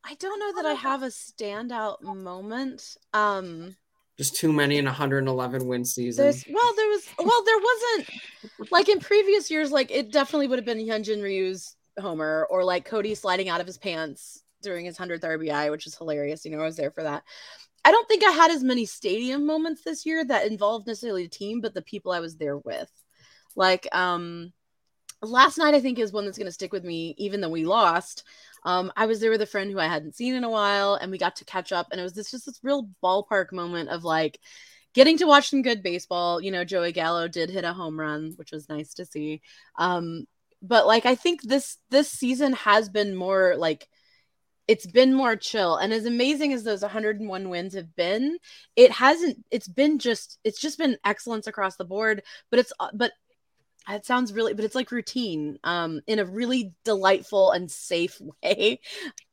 I 0.08 0.14
don't 0.16 0.40
know 0.40 0.62
that 0.62 0.70
I 0.70 0.74
have 0.76 1.02
a 1.02 1.08
standout 1.08 2.02
moment. 2.04 2.96
Um 3.14 3.76
Just 4.18 4.36
too 4.36 4.54
many 4.54 4.78
in 4.78 4.86
a 4.86 4.92
111 4.92 5.66
win 5.68 5.84
season. 5.84 6.24
there's 6.24 6.46
well 6.48 6.74
there 6.76 6.88
was 6.88 7.08
well 7.18 7.44
there 7.44 7.58
wasn't 7.58 8.72
like 8.72 8.88
in 8.88 9.00
previous 9.00 9.50
years 9.50 9.72
like 9.72 9.90
it 9.90 10.12
definitely 10.12 10.48
would 10.48 10.60
have 10.60 10.66
been 10.66 10.78
Hyunjin 10.78 11.24
Ryu's 11.24 11.76
homer 12.00 12.48
or 12.50 12.64
like 12.64 12.86
Cody 12.86 13.16
sliding 13.16 13.50
out 13.50 13.62
of 13.62 13.68
his 13.68 13.78
pants 13.80 14.44
during 14.62 14.86
his 14.86 14.98
100th 14.98 15.22
RBI 15.22 15.72
which 15.72 15.88
is 15.88 15.96
hilarious, 15.96 16.46
you 16.46 16.52
know, 16.52 16.62
I 16.62 16.66
was 16.66 16.78
there 16.78 16.92
for 16.92 17.04
that. 17.04 17.24
I 17.84 17.92
don't 17.92 18.08
think 18.08 18.24
I 18.24 18.32
had 18.32 18.52
as 18.52 18.64
many 18.64 18.86
stadium 18.86 19.46
moments 19.46 19.84
this 19.84 20.06
year 20.06 20.24
that 20.26 20.48
involved 20.48 20.86
necessarily 20.88 21.24
the 21.24 21.30
team 21.30 21.62
but 21.62 21.74
the 21.74 21.82
people 21.82 22.12
I 22.12 22.20
was 22.20 22.36
there 22.38 22.58
with. 22.58 22.92
Like 23.56 23.88
um 23.92 24.54
last 25.22 25.58
night 25.58 25.74
I 25.74 25.80
think 25.80 25.98
is 25.98 26.14
one 26.14 26.26
that's 26.26 26.38
going 26.38 26.46
to 26.48 26.52
stick 26.52 26.72
with 26.72 26.84
me 26.84 27.16
even 27.18 27.42
though 27.42 27.50
we 27.50 27.66
lost. 27.66 28.24
Um, 28.66 28.92
I 28.98 29.06
was 29.06 29.22
there 29.22 29.32
with 29.32 29.42
a 29.42 29.46
friend 29.46 29.72
who 29.72 29.80
I 29.80 29.88
hadn't 29.88 30.16
seen 30.16 30.36
in 30.36 30.44
a 30.44 30.50
while, 30.50 30.96
and 30.96 31.12
we 31.12 31.18
got 31.18 31.38
to 31.38 31.46
catch 31.46 31.72
up. 31.72 31.88
And 31.92 32.00
it 32.02 32.04
was 32.04 32.14
this 32.14 32.32
just 32.32 32.48
this 32.48 32.60
real 32.64 32.90
ballpark 33.04 33.54
moment 33.54 33.90
of 33.90 34.04
like 34.04 34.40
getting 34.94 35.18
to 35.20 35.28
watch 35.28 35.50
some 35.50 35.62
good 35.62 35.84
baseball. 35.84 36.42
You 36.42 36.52
know, 36.52 36.66
Joey 36.66 36.92
Gallo 36.92 37.28
did 37.28 37.50
hit 37.50 37.64
a 37.64 37.74
home 37.74 38.00
run, 38.00 38.34
which 38.36 38.52
was 38.52 38.68
nice 38.68 38.96
to 38.96 39.06
see. 39.06 39.42
Um, 39.78 40.26
but 40.62 40.88
like 40.88 41.06
I 41.06 41.16
think 41.16 41.42
this 41.44 41.78
this 41.90 42.12
season 42.12 42.54
has 42.54 42.90
been 42.90 43.16
more 43.16 43.56
like 43.56 43.88
it's 44.68 44.88
been 44.88 45.14
more 45.14 45.36
chill 45.36 45.76
and 45.76 45.94
as 45.94 46.06
amazing 46.06 46.52
as 46.52 46.64
those 46.64 46.82
101 46.82 47.50
wins 47.50 47.76
have 47.76 47.96
been 47.96 48.38
it 48.76 48.92
hasn't 48.92 49.38
it's 49.52 49.68
been 49.68 50.00
just 50.00 50.40
it's 50.44 50.60
just 50.60 50.80
been 50.80 50.98
excellence 51.06 51.46
across 51.46 51.76
the 51.76 51.86
board 51.86 52.24
but 52.50 52.60
it's 52.60 52.74
but 52.94 53.12
it 53.90 54.06
sounds 54.06 54.34
really 54.34 54.54
but 54.54 54.66
it's 54.66 54.76
like 54.76 54.92
routine 54.92 55.58
um 55.64 56.02
in 56.08 56.20
a 56.20 56.26
really 56.26 56.74
delightful 56.84 57.52
and 57.52 57.70
safe 57.70 58.20
way 58.44 58.80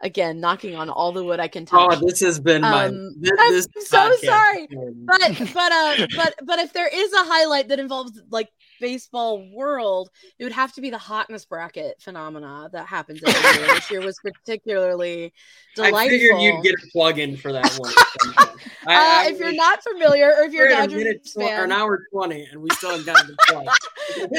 again 0.01 0.41
knocking 0.41 0.75
on 0.77 0.91
all 0.91 1.13
the 1.13 1.25
wood 1.25 1.41
i 1.41 1.49
can 1.49 1.65
touch 1.65 1.81
Oh, 1.81 2.01
this 2.07 2.21
has 2.21 2.39
been 2.39 2.63
my. 2.63 2.87
Um, 2.87 3.15
this, 3.19 3.33
I'm 3.39 3.53
so 3.81 4.11
sorry, 4.27 4.69
but 5.07 5.53
but 5.55 5.73
uh 5.73 6.07
but 6.17 6.35
but 6.45 6.59
if 6.59 6.73
there 6.73 6.89
is 6.93 7.13
a 7.13 7.25
highlight 7.25 7.69
that 7.69 7.79
involves 7.81 8.21
like 8.31 8.49
baseball 8.81 9.49
world 9.55 10.11
it 10.41 10.45
would 10.45 10.53
have 10.53 10.73
to 10.73 10.81
be 10.81 10.91
the 10.91 10.99
hotness 10.99 11.45
bracket 11.45 11.95
phenomena 12.03 12.69
that 12.73 12.85
happens 12.87 13.23
every 13.25 13.61
year 13.61 13.67
this 13.75 13.91
year 13.93 14.01
was 14.01 14.19
particularly 14.19 15.33
delightful 15.77 15.99
I 16.01 16.09
figured 16.09 16.41
you'd 16.41 16.63
get 16.65 16.75
a 16.75 16.91
plug 16.91 17.19
in 17.21 17.37
for 17.37 17.53
that 17.53 17.73
one. 17.79 17.93
uh, 18.39 18.47
I- 18.89 19.27
I 19.27 19.31
if 19.31 19.39
you're 19.39 19.53
not 19.53 19.83
familiar 19.85 20.35
or 20.37 20.43
if 20.45 20.53
you're 20.53 20.67
we're 20.67 20.73
a 20.75 20.77
Dodgers 20.79 20.99
minute 21.05 21.25
tw- 21.25 21.37
or 21.37 21.49
fan, 21.49 21.65
an 21.65 21.73
hour 21.73 22.05
20, 22.13 22.49
and 22.51 22.61
we 22.61 22.71
still 22.71 22.91
haven't 22.91 23.07
gotten 23.07 23.29
the 23.29 23.37
plug. 23.47 23.67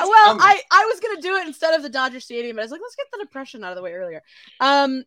Well. 0.08 0.38
I, 0.40 0.62
I 0.72 0.86
was 0.86 1.00
gonna 1.00 1.22
do 1.22 1.36
it 1.36 1.48
instead 1.48 1.74
of 1.74 1.84
the 1.84 1.90
Dodger 1.90 2.20
Stadium, 2.20 2.56
but 2.56 2.62
I 2.62 2.66
was 2.66 2.72
like, 2.72 2.82
let's 2.82 2.96
get 2.96 3.08
the 3.12 3.24
depression 3.24 3.64
out 3.64 3.72
of 3.72 3.78
the 3.78 3.82
way 3.82 3.94
earlier. 3.94 4.22
Um, 4.60 5.04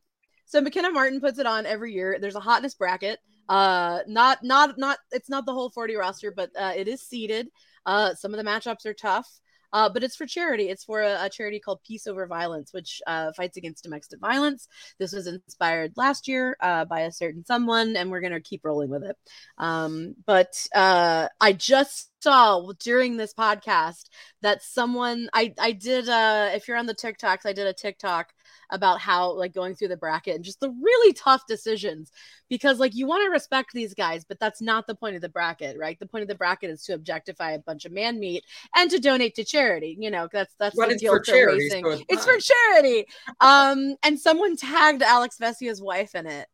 so 0.47 0.60
McKenna 0.60 0.90
Martin 0.90 1.20
puts 1.20 1.39
it 1.39 1.47
on 1.47 1.66
every 1.66 1.93
year. 1.93 2.18
There's 2.20 2.36
a 2.36 2.40
hotness 2.40 2.74
bracket. 2.74 3.18
Uh, 3.48 4.01
not 4.06 4.43
not 4.43 4.78
not 4.78 4.98
it's 5.12 5.28
not 5.28 5.47
the 5.47 5.52
whole 5.52 5.70
40 5.70 5.97
roster, 5.97 6.32
but 6.32 6.51
uh, 6.59 6.73
it 6.77 6.89
is 6.89 7.02
seeded. 7.02 7.48
Uh, 7.85 8.14
some 8.14 8.32
of 8.32 8.39
the 8.39 8.48
matchups 8.48 8.86
are 8.86 8.94
tough. 8.94 9.28
Uh, 9.73 9.89
but 9.89 10.02
it's 10.02 10.16
for 10.16 10.27
charity. 10.27 10.68
It's 10.70 10.85
for 10.85 11.02
a, 11.02 11.24
a 11.24 11.28
charity 11.28 11.60
called 11.60 11.82
Peace 11.86 12.06
Over 12.06 12.27
Violence, 12.27 12.73
which 12.73 13.02
uh, 13.06 13.32
fights 13.36 13.56
against 13.56 13.85
domestic 13.85 14.20
violence. 14.20 14.68
This 14.98 15.12
was 15.12 15.27
inspired 15.27 15.93
last 15.97 16.28
year 16.28 16.56
uh, 16.60 16.85
by 16.85 17.01
a 17.01 17.12
certain 17.12 17.44
someone, 17.44 17.97
and 17.97 18.10
we're 18.10 18.20
gonna 18.20 18.40
keep 18.40 18.64
rolling 18.64 18.90
with 18.90 19.05
it. 19.05 19.16
Um, 19.59 20.14
but 20.24 20.55
uh, 20.74 21.28
I 21.40 21.52
just 21.52 22.10
saw 22.27 22.73
during 22.81 23.16
this 23.16 23.32
podcast 23.32 24.09
that 24.43 24.61
someone 24.61 25.28
I 25.32 25.55
I 25.61 25.70
did 25.70 26.09
uh 26.09 26.51
if 26.53 26.66
you're 26.66 26.77
on 26.77 26.86
the 26.86 26.94
TikToks, 26.94 27.47
I 27.47 27.53
did 27.53 27.69
a 27.69 27.73
TikTok 27.73 28.32
about 28.70 29.01
how 29.01 29.32
like 29.32 29.55
going 29.55 29.77
through 29.77 29.89
the 29.89 29.97
bracket 29.97 30.35
and 30.35 30.44
just 30.44 30.59
the 30.59 30.70
really 30.70 31.12
tough 31.12 31.47
decisions 31.47 32.11
because 32.48 32.81
like 32.81 32.97
you 32.97 33.07
want 33.07 33.24
to 33.24 33.31
respect 33.31 33.70
these 33.73 33.94
guys, 33.94 34.24
but 34.24 34.40
that's 34.40 34.61
not 34.61 34.89
the 34.89 34.94
point 34.97 35.15
of 35.15 35.23
the 35.23 35.28
bracket, 35.28 35.78
right? 35.78 35.97
The 36.01 36.07
point 36.07 36.23
of 36.23 36.28
the 36.28 36.35
bracket 36.35 36.70
is 36.70 36.82
to 36.86 36.94
objectify 36.94 37.53
a 37.53 37.61
bunch 37.61 37.85
of 37.85 37.93
man 37.93 38.19
meat 38.19 38.43
and 38.74 38.90
to 38.90 38.98
donate 38.98 39.36
to 39.36 39.44
charity. 39.44 39.97
You 40.01 40.11
know, 40.11 40.28
that's 40.32 40.53
that's 40.59 40.74
But 40.74 40.89
the 40.89 40.94
it's 40.94 41.03
deal 41.03 41.12
for 41.12 41.20
charity, 41.20 41.69
so 41.69 41.90
it's 41.90 42.03
it's 42.09 42.24
for 42.24 42.39
charity. 42.39 43.07
Um, 43.40 43.94
and 44.03 44.19
someone 44.19 44.57
tagged 44.57 45.03
Alex 45.03 45.39
Vesia's 45.39 45.81
wife 45.81 46.16
in 46.16 46.27
it. 46.27 46.48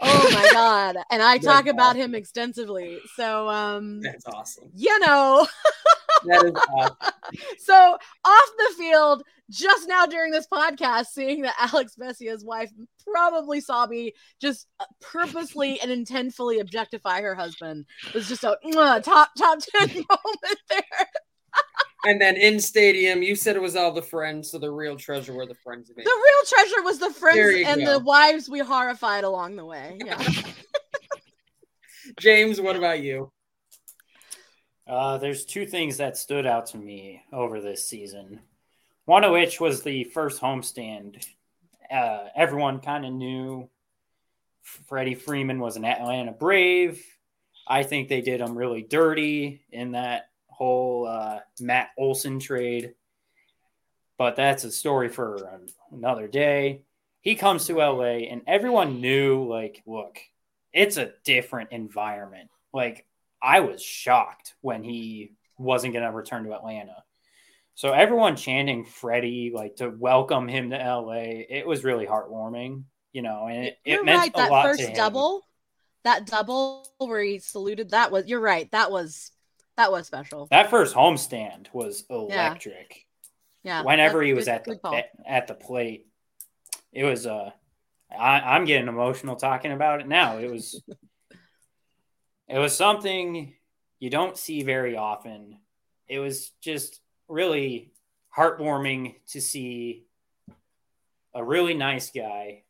Oh 0.00 0.30
my 0.32 0.48
god! 0.52 0.96
And 1.10 1.22
I 1.22 1.38
talk 1.38 1.66
about 1.66 1.96
him 1.96 2.14
extensively. 2.14 2.98
So 3.14 3.48
um, 3.48 4.00
That's 4.00 4.26
awesome. 4.26 4.70
you 4.74 4.98
know. 5.00 5.46
That 6.24 6.44
is 6.46 6.52
awesome. 6.70 6.96
so 7.58 7.98
off 8.24 8.50
the 8.58 8.74
field, 8.78 9.22
just 9.50 9.88
now 9.88 10.06
during 10.06 10.32
this 10.32 10.46
podcast, 10.46 11.06
seeing 11.06 11.42
that 11.42 11.54
Alex 11.58 11.94
Vesia's 11.96 12.44
wife 12.44 12.70
probably 13.06 13.60
saw 13.60 13.86
me 13.86 14.12
just 14.40 14.66
uh, 14.80 14.84
purposely 15.00 15.80
and 15.80 15.90
intentfully 15.90 16.60
objectify 16.60 17.20
her 17.20 17.34
husband 17.34 17.86
was 18.14 18.28
just 18.28 18.44
a 18.44 18.56
top 19.02 19.30
top 19.36 19.58
ten 19.74 19.88
moment 19.88 20.60
there. 20.68 21.08
And 22.06 22.20
then 22.20 22.36
in 22.36 22.60
stadium, 22.60 23.20
you 23.20 23.34
said 23.34 23.56
it 23.56 23.62
was 23.62 23.74
all 23.74 23.90
the 23.90 24.00
friends, 24.00 24.52
so 24.52 24.60
the 24.60 24.70
real 24.70 24.94
treasure 24.96 25.34
were 25.34 25.44
the 25.44 25.56
friends 25.56 25.90
of. 25.90 25.96
The 25.96 26.02
real 26.04 26.46
treasure 26.46 26.82
was 26.84 27.00
the 27.00 27.10
friends 27.10 27.64
and 27.66 27.80
go. 27.80 27.98
the 27.98 28.04
wives 28.04 28.48
we 28.48 28.60
horrified 28.60 29.24
along 29.24 29.56
the 29.56 29.64
way. 29.64 29.98
Yeah. 30.06 30.22
James, 32.20 32.60
what 32.60 32.76
about 32.76 33.00
you? 33.00 33.32
Uh, 34.86 35.18
there's 35.18 35.44
two 35.44 35.66
things 35.66 35.96
that 35.96 36.16
stood 36.16 36.46
out 36.46 36.66
to 36.66 36.78
me 36.78 37.24
over 37.32 37.60
this 37.60 37.88
season. 37.88 38.38
One 39.06 39.24
of 39.24 39.32
which 39.32 39.60
was 39.60 39.82
the 39.82 40.04
first 40.04 40.40
homestand. 40.40 41.26
Uh, 41.90 42.26
everyone 42.36 42.78
kind 42.78 43.04
of 43.04 43.12
knew 43.12 43.68
Freddie 44.62 45.16
Freeman 45.16 45.58
was 45.58 45.76
an 45.76 45.84
Atlanta 45.84 46.30
Brave. 46.30 47.04
I 47.66 47.82
think 47.82 48.08
they 48.08 48.20
did 48.20 48.40
him 48.40 48.56
really 48.56 48.82
dirty 48.82 49.62
in 49.72 49.90
that 49.92 50.28
whole 50.56 51.06
uh, 51.06 51.40
Matt 51.60 51.90
Olson 51.98 52.38
trade. 52.38 52.94
But 54.18 54.36
that's 54.36 54.64
a 54.64 54.70
story 54.70 55.08
for 55.08 55.60
another 55.92 56.26
day. 56.26 56.82
He 57.20 57.34
comes 57.34 57.66
to 57.66 57.76
LA, 57.76 58.28
and 58.30 58.42
everyone 58.46 59.00
knew, 59.00 59.44
like, 59.44 59.82
look, 59.86 60.18
it's 60.72 60.96
a 60.96 61.12
different 61.24 61.72
environment. 61.72 62.48
Like, 62.72 63.06
I 63.42 63.60
was 63.60 63.82
shocked 63.82 64.54
when 64.62 64.82
he 64.82 65.32
wasn't 65.58 65.92
going 65.92 66.04
to 66.04 66.16
return 66.16 66.44
to 66.44 66.54
Atlanta. 66.54 66.96
So 67.74 67.92
everyone 67.92 68.36
chanting 68.36 68.86
Freddie, 68.86 69.52
like 69.54 69.76
to 69.76 69.90
welcome 69.90 70.48
him 70.48 70.70
to 70.70 70.76
LA, 70.76 71.44
it 71.50 71.66
was 71.66 71.84
really 71.84 72.06
heartwarming, 72.06 72.84
you 73.12 73.20
know, 73.20 73.48
and 73.48 73.66
it, 73.66 73.78
it 73.84 74.04
meant 74.04 74.18
right. 74.18 74.30
a 74.34 74.36
that 74.38 74.50
lot 74.50 74.64
first 74.64 74.80
to 74.80 74.86
him. 74.86 74.94
double, 74.94 75.42
that 76.04 76.26
double 76.26 76.88
where 76.96 77.22
he 77.22 77.38
saluted, 77.38 77.90
that 77.90 78.10
was 78.10 78.26
you're 78.26 78.40
right. 78.40 78.70
That 78.72 78.90
was 78.90 79.30
that 79.76 79.92
was 79.92 80.06
special. 80.06 80.46
That 80.50 80.70
first 80.70 80.94
homestand 80.94 81.66
was 81.72 82.04
electric. 82.10 83.06
Yeah. 83.62 83.80
yeah 83.80 83.82
Whenever 83.82 84.22
he 84.22 84.32
was 84.32 84.46
good- 84.46 84.54
at 84.54 84.64
the 84.64 84.76
call. 84.76 84.94
at, 84.94 85.10
at 85.26 85.46
the 85.46 85.54
plate, 85.54 86.06
it 86.92 87.04
was 87.04 87.26
uh, 87.26 87.50
I, 88.10 88.40
I'm 88.40 88.64
getting 88.64 88.88
emotional 88.88 89.36
talking 89.36 89.72
about 89.72 90.00
it 90.00 90.08
now. 90.08 90.38
It 90.38 90.50
was 90.50 90.82
it 92.48 92.58
was 92.58 92.76
something 92.76 93.54
you 93.98 94.10
don't 94.10 94.36
see 94.36 94.62
very 94.62 94.96
often. 94.96 95.58
It 96.08 96.18
was 96.20 96.50
just 96.60 97.00
really 97.28 97.92
heartwarming 98.36 99.16
to 99.28 99.40
see 99.40 100.04
a 101.34 101.42
really 101.42 101.74
nice 101.74 102.10
guy 102.10 102.62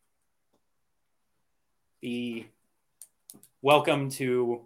be 2.01 2.47
welcome 3.61 4.09
to 4.09 4.61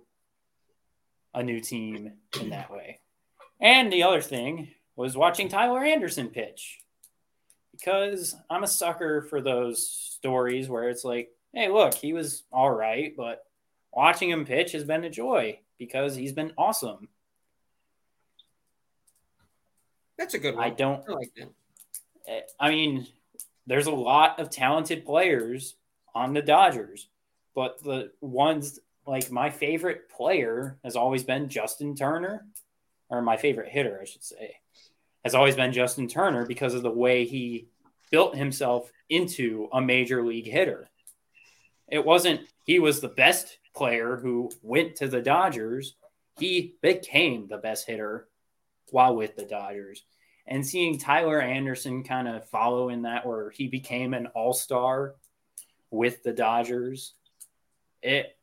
a 1.34 1.44
new 1.44 1.60
team 1.60 2.14
in 2.40 2.50
that 2.50 2.72
way. 2.72 3.00
And 3.60 3.92
the 3.92 4.04
other 4.04 4.22
thing 4.22 4.70
was 4.96 5.16
watching 5.16 5.50
Tyler 5.50 5.84
Anderson 5.84 6.30
pitch 6.30 6.80
because 7.72 8.36
I'm 8.50 8.64
a 8.64 8.68
sucker 8.68 9.22
for 9.24 9.42
those 9.42 9.88
stories 9.88 10.70
where 10.70 10.90
it's 10.90 11.04
like, 11.04 11.30
hey, 11.54 11.70
look, 11.70 11.94
he 11.94 12.14
was 12.14 12.44
all 12.52 12.72
right, 12.72 13.14
but 13.16 13.44
watching 13.92 14.30
him 14.30 14.46
pitch 14.46 14.72
has 14.74 14.84
been 14.84 15.04
a 15.04 15.10
joy 15.10 15.60
because 15.78 16.16
he's 16.16 16.34
been 16.34 16.54
awesome. 16.58 17.08
That's 20.18 20.34
a 20.34 20.40
good 20.40 20.56
one. 20.56 20.64
I 20.64 20.70
don't 20.70 21.04
I 21.10 21.14
like 21.14 21.32
that. 21.36 22.50
I 22.60 22.70
mean, 22.70 23.08
there's 23.66 23.88
a 23.88 23.92
lot 23.92 24.40
of 24.40 24.50
talented 24.50 25.06
players 25.06 25.76
on 26.14 26.34
the 26.34 26.42
Dodgers, 26.42 27.08
but 27.56 27.84
the 27.84 28.12
ones 28.22 28.80
like 29.06 29.32
my 29.32 29.50
favorite 29.50 30.10
player 30.10 30.78
has 30.84 30.96
always 30.96 31.24
been 31.24 31.50
Justin 31.50 31.96
Turner, 31.96 32.46
or 33.10 33.22
my 33.22 33.38
favorite 33.38 33.70
hitter, 33.70 34.00
I 34.02 34.06
should 34.06 34.24
say, 34.24 34.56
has 35.24 35.36
always 35.36 35.56
been 35.56 35.74
Justin 35.74 36.08
Turner 36.08 36.46
because 36.46 36.74
of 36.74 36.84
the 36.84 36.92
way 36.92 37.26
he 37.26 37.68
built 38.12 38.36
himself 38.36 38.92
into 39.10 39.70
a 39.74 39.82
major 39.82 40.26
league 40.26 40.48
hitter. 40.48 40.90
It 41.88 42.06
wasn't 42.06 42.42
he 42.66 42.80
was 42.80 43.02
the 43.02 43.10
best 43.10 43.58
player 43.76 44.18
who 44.18 44.52
went 44.62 44.96
to 44.98 45.08
the 45.08 45.22
Dodgers. 45.22 45.96
He 46.38 46.76
became 46.82 47.48
the 47.48 47.58
best 47.58 47.88
hitter 47.88 48.28
while 48.92 49.16
with 49.16 49.36
the 49.36 49.46
Dodgers 49.46 50.04
and 50.48 50.66
seeing 50.66 50.98
Tyler 50.98 51.40
Anderson 51.42 52.04
kind 52.04 52.28
of 52.28 52.48
follow 52.50 52.90
in 52.90 53.04
that 53.04 53.26
where 53.26 53.50
he 53.52 53.68
became 53.68 54.14
an 54.14 54.28
all-star 54.28 55.16
with 55.92 56.24
the 56.24 56.34
Dodgers. 56.34 57.14
It 58.02 58.36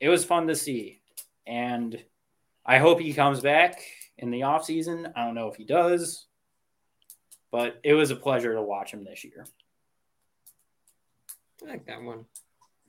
it 0.00 0.08
was 0.08 0.24
fun 0.24 0.46
to 0.48 0.54
see. 0.54 1.00
And 1.46 2.02
I 2.64 2.78
hope 2.78 3.00
he 3.00 3.12
comes 3.12 3.40
back 3.40 3.80
in 4.18 4.30
the 4.30 4.40
offseason. 4.40 5.12
I 5.14 5.24
don't 5.24 5.34
know 5.34 5.48
if 5.48 5.56
he 5.56 5.64
does, 5.64 6.26
but 7.50 7.80
it 7.84 7.94
was 7.94 8.10
a 8.10 8.16
pleasure 8.16 8.54
to 8.54 8.62
watch 8.62 8.92
him 8.92 9.04
this 9.04 9.24
year. 9.24 9.46
I 11.64 11.70
like 11.70 11.86
that 11.86 12.02
one. 12.02 12.26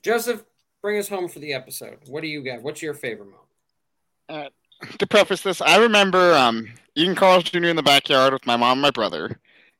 Joseph, 0.04 0.44
bring 0.82 0.98
us 0.98 1.08
home 1.08 1.28
for 1.28 1.40
the 1.40 1.54
episode. 1.54 2.00
What 2.08 2.22
do 2.22 2.28
you 2.28 2.44
got? 2.44 2.62
What's 2.62 2.82
your 2.82 2.94
favorite 2.94 3.30
moment? 3.30 4.52
to 5.00 5.08
preface 5.08 5.42
this, 5.42 5.62
I 5.62 5.78
remember 5.78 6.34
um, 6.34 6.68
eating 6.96 7.16
Carl's 7.16 7.44
Jr. 7.44 7.66
in 7.66 7.76
the 7.76 7.84
backyard 7.84 8.34
with 8.34 8.46
my 8.46 8.58
mom 8.58 8.74
and 8.74 8.82
my 8.82 8.92
brother, 8.92 9.40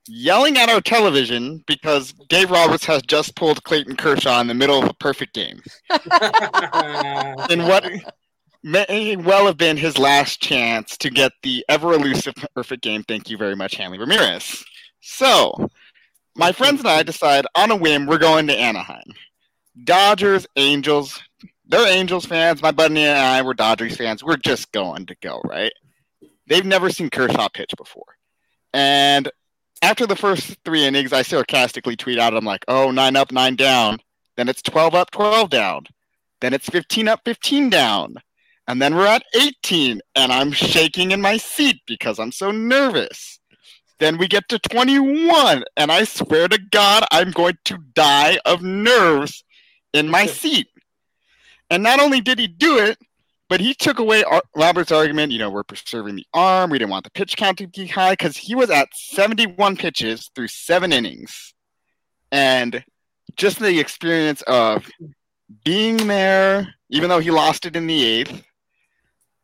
yelling 0.10 0.58
at 0.58 0.70
our 0.70 0.82
television 0.82 1.64
because 1.68 2.14
Dave 2.30 2.52
Roberts 2.52 2.86
has 2.86 3.02
just 3.04 3.36
pulled 3.36 3.64
Clayton 3.64 3.96
Kershaw 3.96 4.40
in 4.42 4.48
the 4.48 4.54
middle 4.54 4.82
of 4.82 4.90
a 4.90 4.94
perfect 4.96 5.34
game. 5.34 5.62
in 7.50 7.64
what 7.68 7.86
may 8.64 9.16
well 9.16 9.46
have 9.46 9.58
been 9.58 9.78
his 9.78 9.98
last 9.98 10.42
chance 10.42 10.98
to 10.98 11.10
get 11.10 11.32
the 11.44 11.66
ever 11.70 11.94
elusive 11.94 12.34
perfect 12.56 12.84
game. 12.84 13.04
Thank 13.04 13.30
you 13.30 13.38
very 13.38 13.56
much, 13.56 13.76
Hanley 13.76 13.98
Ramirez. 13.98 14.64
So, 15.02 15.70
my 16.36 16.52
friends 16.52 16.80
and 16.82 16.90
I 16.90 17.04
decide 17.04 17.46
on 17.56 17.72
a 17.72 17.76
whim 17.76 18.06
we're 18.06 18.18
going 18.18 18.48
to 18.48 18.58
Anaheim. 18.58 19.14
Dodgers, 19.84 20.48
Angels. 20.56 21.22
They're 21.66 21.88
Angels 21.88 22.26
fans. 22.26 22.62
My 22.62 22.72
buddy 22.72 23.02
and 23.02 23.18
I 23.18 23.42
were 23.42 23.54
Dodgers 23.54 23.98
fans. 23.98 24.24
We're 24.24 24.38
just 24.38 24.72
going 24.72 25.06
to 25.08 25.16
go, 25.22 25.42
right? 25.44 25.72
They've 26.48 26.66
never 26.66 26.90
seen 26.90 27.10
Kershaw 27.10 27.50
pitch 27.50 27.72
before. 27.78 28.06
And 28.74 29.30
after 29.82 30.06
the 30.06 30.16
first 30.16 30.58
three 30.66 30.86
innings, 30.86 31.14
I 31.14 31.22
sarcastically 31.22 31.96
tweet 31.96 32.20
out, 32.20 32.36
I'm 32.36 32.46
like, 32.46 32.66
oh, 32.68 32.92
nine 32.92 33.16
up, 33.16 33.32
nine 33.32 33.56
down. 33.56 34.00
Then 34.36 34.50
it's 34.50 34.62
12 34.62 34.96
up, 34.96 35.12
12 35.12 35.50
down. 35.50 35.86
Then 36.42 36.54
it's 36.54 36.70
15 36.70 37.08
up, 37.08 37.22
15 37.26 37.70
down. 37.70 38.16
And 38.68 38.82
then 38.82 38.96
we're 38.96 39.08
at 39.08 39.24
18, 39.36 40.02
and 40.16 40.32
I'm 40.32 40.52
shaking 40.52 41.12
in 41.12 41.22
my 41.22 41.38
seat 41.38 41.82
because 41.88 42.20
I'm 42.20 42.32
so 42.32 42.52
nervous. 42.52 43.40
Then 44.00 44.18
we 44.18 44.28
get 44.28 44.48
to 44.50 44.60
21, 44.60 45.64
and 45.76 45.92
I 45.92 46.04
swear 46.04 46.48
to 46.48 46.60
God, 46.72 47.04
I'm 47.12 47.32
going 47.32 47.58
to 47.66 47.78
die 47.96 48.40
of 48.46 48.62
nerves 48.62 49.44
in 49.94 50.10
my 50.10 50.26
seat. 50.28 50.68
And 51.70 51.82
not 51.82 52.00
only 52.00 52.22
did 52.22 52.40
he 52.40 52.48
do 52.48 52.78
it, 52.78 52.98
but 53.50 53.62
he 53.62 53.74
took 53.74 54.00
away 54.00 54.24
Ar- 54.24 54.44
Robert's 54.56 54.92
argument. 54.92 55.32
You 55.32 55.40
know, 55.40 55.50
we're 55.50 55.64
preserving 55.64 56.16
the 56.16 56.28
arm. 56.34 56.70
We 56.70 56.80
didn't 56.80 56.92
want 56.92 57.06
the 57.06 57.12
pitch 57.12 57.38
count 57.38 57.58
to 57.60 57.68
be 57.68 57.88
high 57.88 58.14
because 58.14 58.38
he 58.38 58.56
was 58.56 58.70
at 58.70 58.90
71 58.94 59.78
pitches 59.78 60.30
through 60.36 60.50
seven 60.50 60.92
innings. 60.92 61.54
And 62.32 62.84
just 63.36 63.60
the 63.60 63.80
experience 63.80 64.42
of 64.44 64.90
being 65.64 66.08
there, 66.08 66.74
even 66.90 67.10
though 67.10 67.20
he 67.20 67.32
lost 67.32 67.66
it 67.66 67.76
in 67.76 67.88
the 67.88 68.04
eighth, 68.04 68.44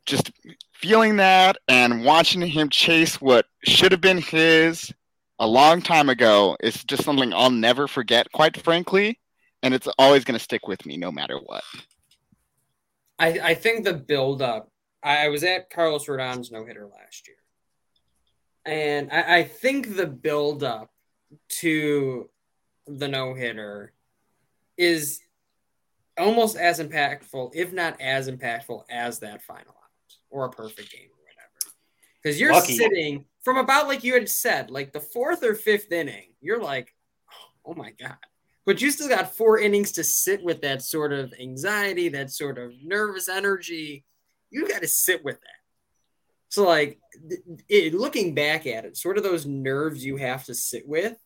just 0.06 0.32
feeling 0.74 1.16
that 1.16 1.58
and 1.70 2.04
watching 2.04 2.42
him 2.42 2.70
chase 2.70 3.22
what 3.22 3.46
should 3.64 3.94
have 3.94 4.02
been 4.02 4.18
his 4.18 4.92
a 5.40 5.48
long 5.48 5.82
time 5.82 6.10
ago 6.10 6.58
is 6.60 6.84
just 6.84 7.04
something 7.04 7.34
I'll 7.34 7.50
never 7.50 7.88
forget, 7.88 8.32
quite 8.34 8.62
frankly. 8.62 9.20
And 9.62 9.74
it's 9.74 9.88
always 9.98 10.26
going 10.26 10.38
to 10.38 10.44
stick 10.44 10.68
with 10.68 10.86
me 10.86 10.98
no 10.98 11.10
matter 11.10 11.38
what. 11.38 11.64
I, 13.24 13.40
I 13.42 13.54
think 13.54 13.86
the 13.86 13.94
buildup. 13.94 14.70
I, 15.02 15.26
I 15.26 15.30
was 15.30 15.46
at 15.46 15.70
Carlos 15.70 16.10
Rodon's 16.10 16.52
no 16.52 16.66
hitter 16.66 16.86
last 16.86 17.26
year, 17.28 17.38
and 18.66 19.10
I, 19.12 19.38
I 19.38 19.44
think 19.44 19.96
the 19.96 20.08
buildup 20.08 20.92
to 21.60 22.30
the 22.86 23.08
no 23.08 23.34
hitter 23.34 23.94
is 24.78 25.22
almost 26.18 26.58
as 26.58 26.82
impactful, 26.82 27.52
if 27.56 27.72
not 27.72 28.00
as 28.02 28.30
impactful, 28.30 28.84
as 28.90 29.20
that 29.20 29.42
final 29.42 29.72
out 29.72 30.16
or 30.30 30.46
a 30.46 30.50
perfect 30.50 30.92
game 30.92 31.08
or 31.08 31.24
whatever. 31.24 31.76
Because 32.22 32.42
you're 32.42 32.52
Lucky. 32.52 32.76
sitting 32.76 33.26
from 33.42 33.58
about 33.58 33.88
like 33.88 34.04
you 34.04 34.16
had 34.16 34.28
said, 34.28 34.70
like 34.70 34.92
the 34.92 35.00
fourth 35.00 35.44
or 35.44 35.56
fifth 35.56 35.94
inning, 35.94 36.34
you're 36.42 36.62
like, 36.62 36.94
oh 37.66 37.74
my 37.74 37.92
god. 37.92 38.18
But 38.66 38.82
you 38.82 38.92
still 38.92 39.10
got 39.10 39.36
four 39.36 39.60
innings 39.60 39.92
to 39.94 40.04
sit 40.04 40.44
with 40.44 40.62
that 40.62 40.82
sort 40.82 41.12
of 41.12 41.34
anxiety, 41.40 42.10
that 42.10 42.32
sort 42.32 42.58
of 42.58 42.72
nervous 42.82 43.28
energy. 43.28 44.06
You 44.50 44.68
got 44.68 44.82
to 44.82 44.88
sit 44.88 45.24
with 45.24 45.40
that. 45.42 45.48
So, 46.50 46.66
like, 46.66 47.00
it, 47.68 47.94
looking 47.94 48.36
back 48.36 48.68
at 48.68 48.86
it, 48.86 48.96
sort 48.96 49.18
of 49.18 49.24
those 49.24 49.46
nerves 49.46 50.06
you 50.06 50.18
have 50.18 50.46
to 50.46 50.54
sit 50.54 50.88
with, 50.88 51.18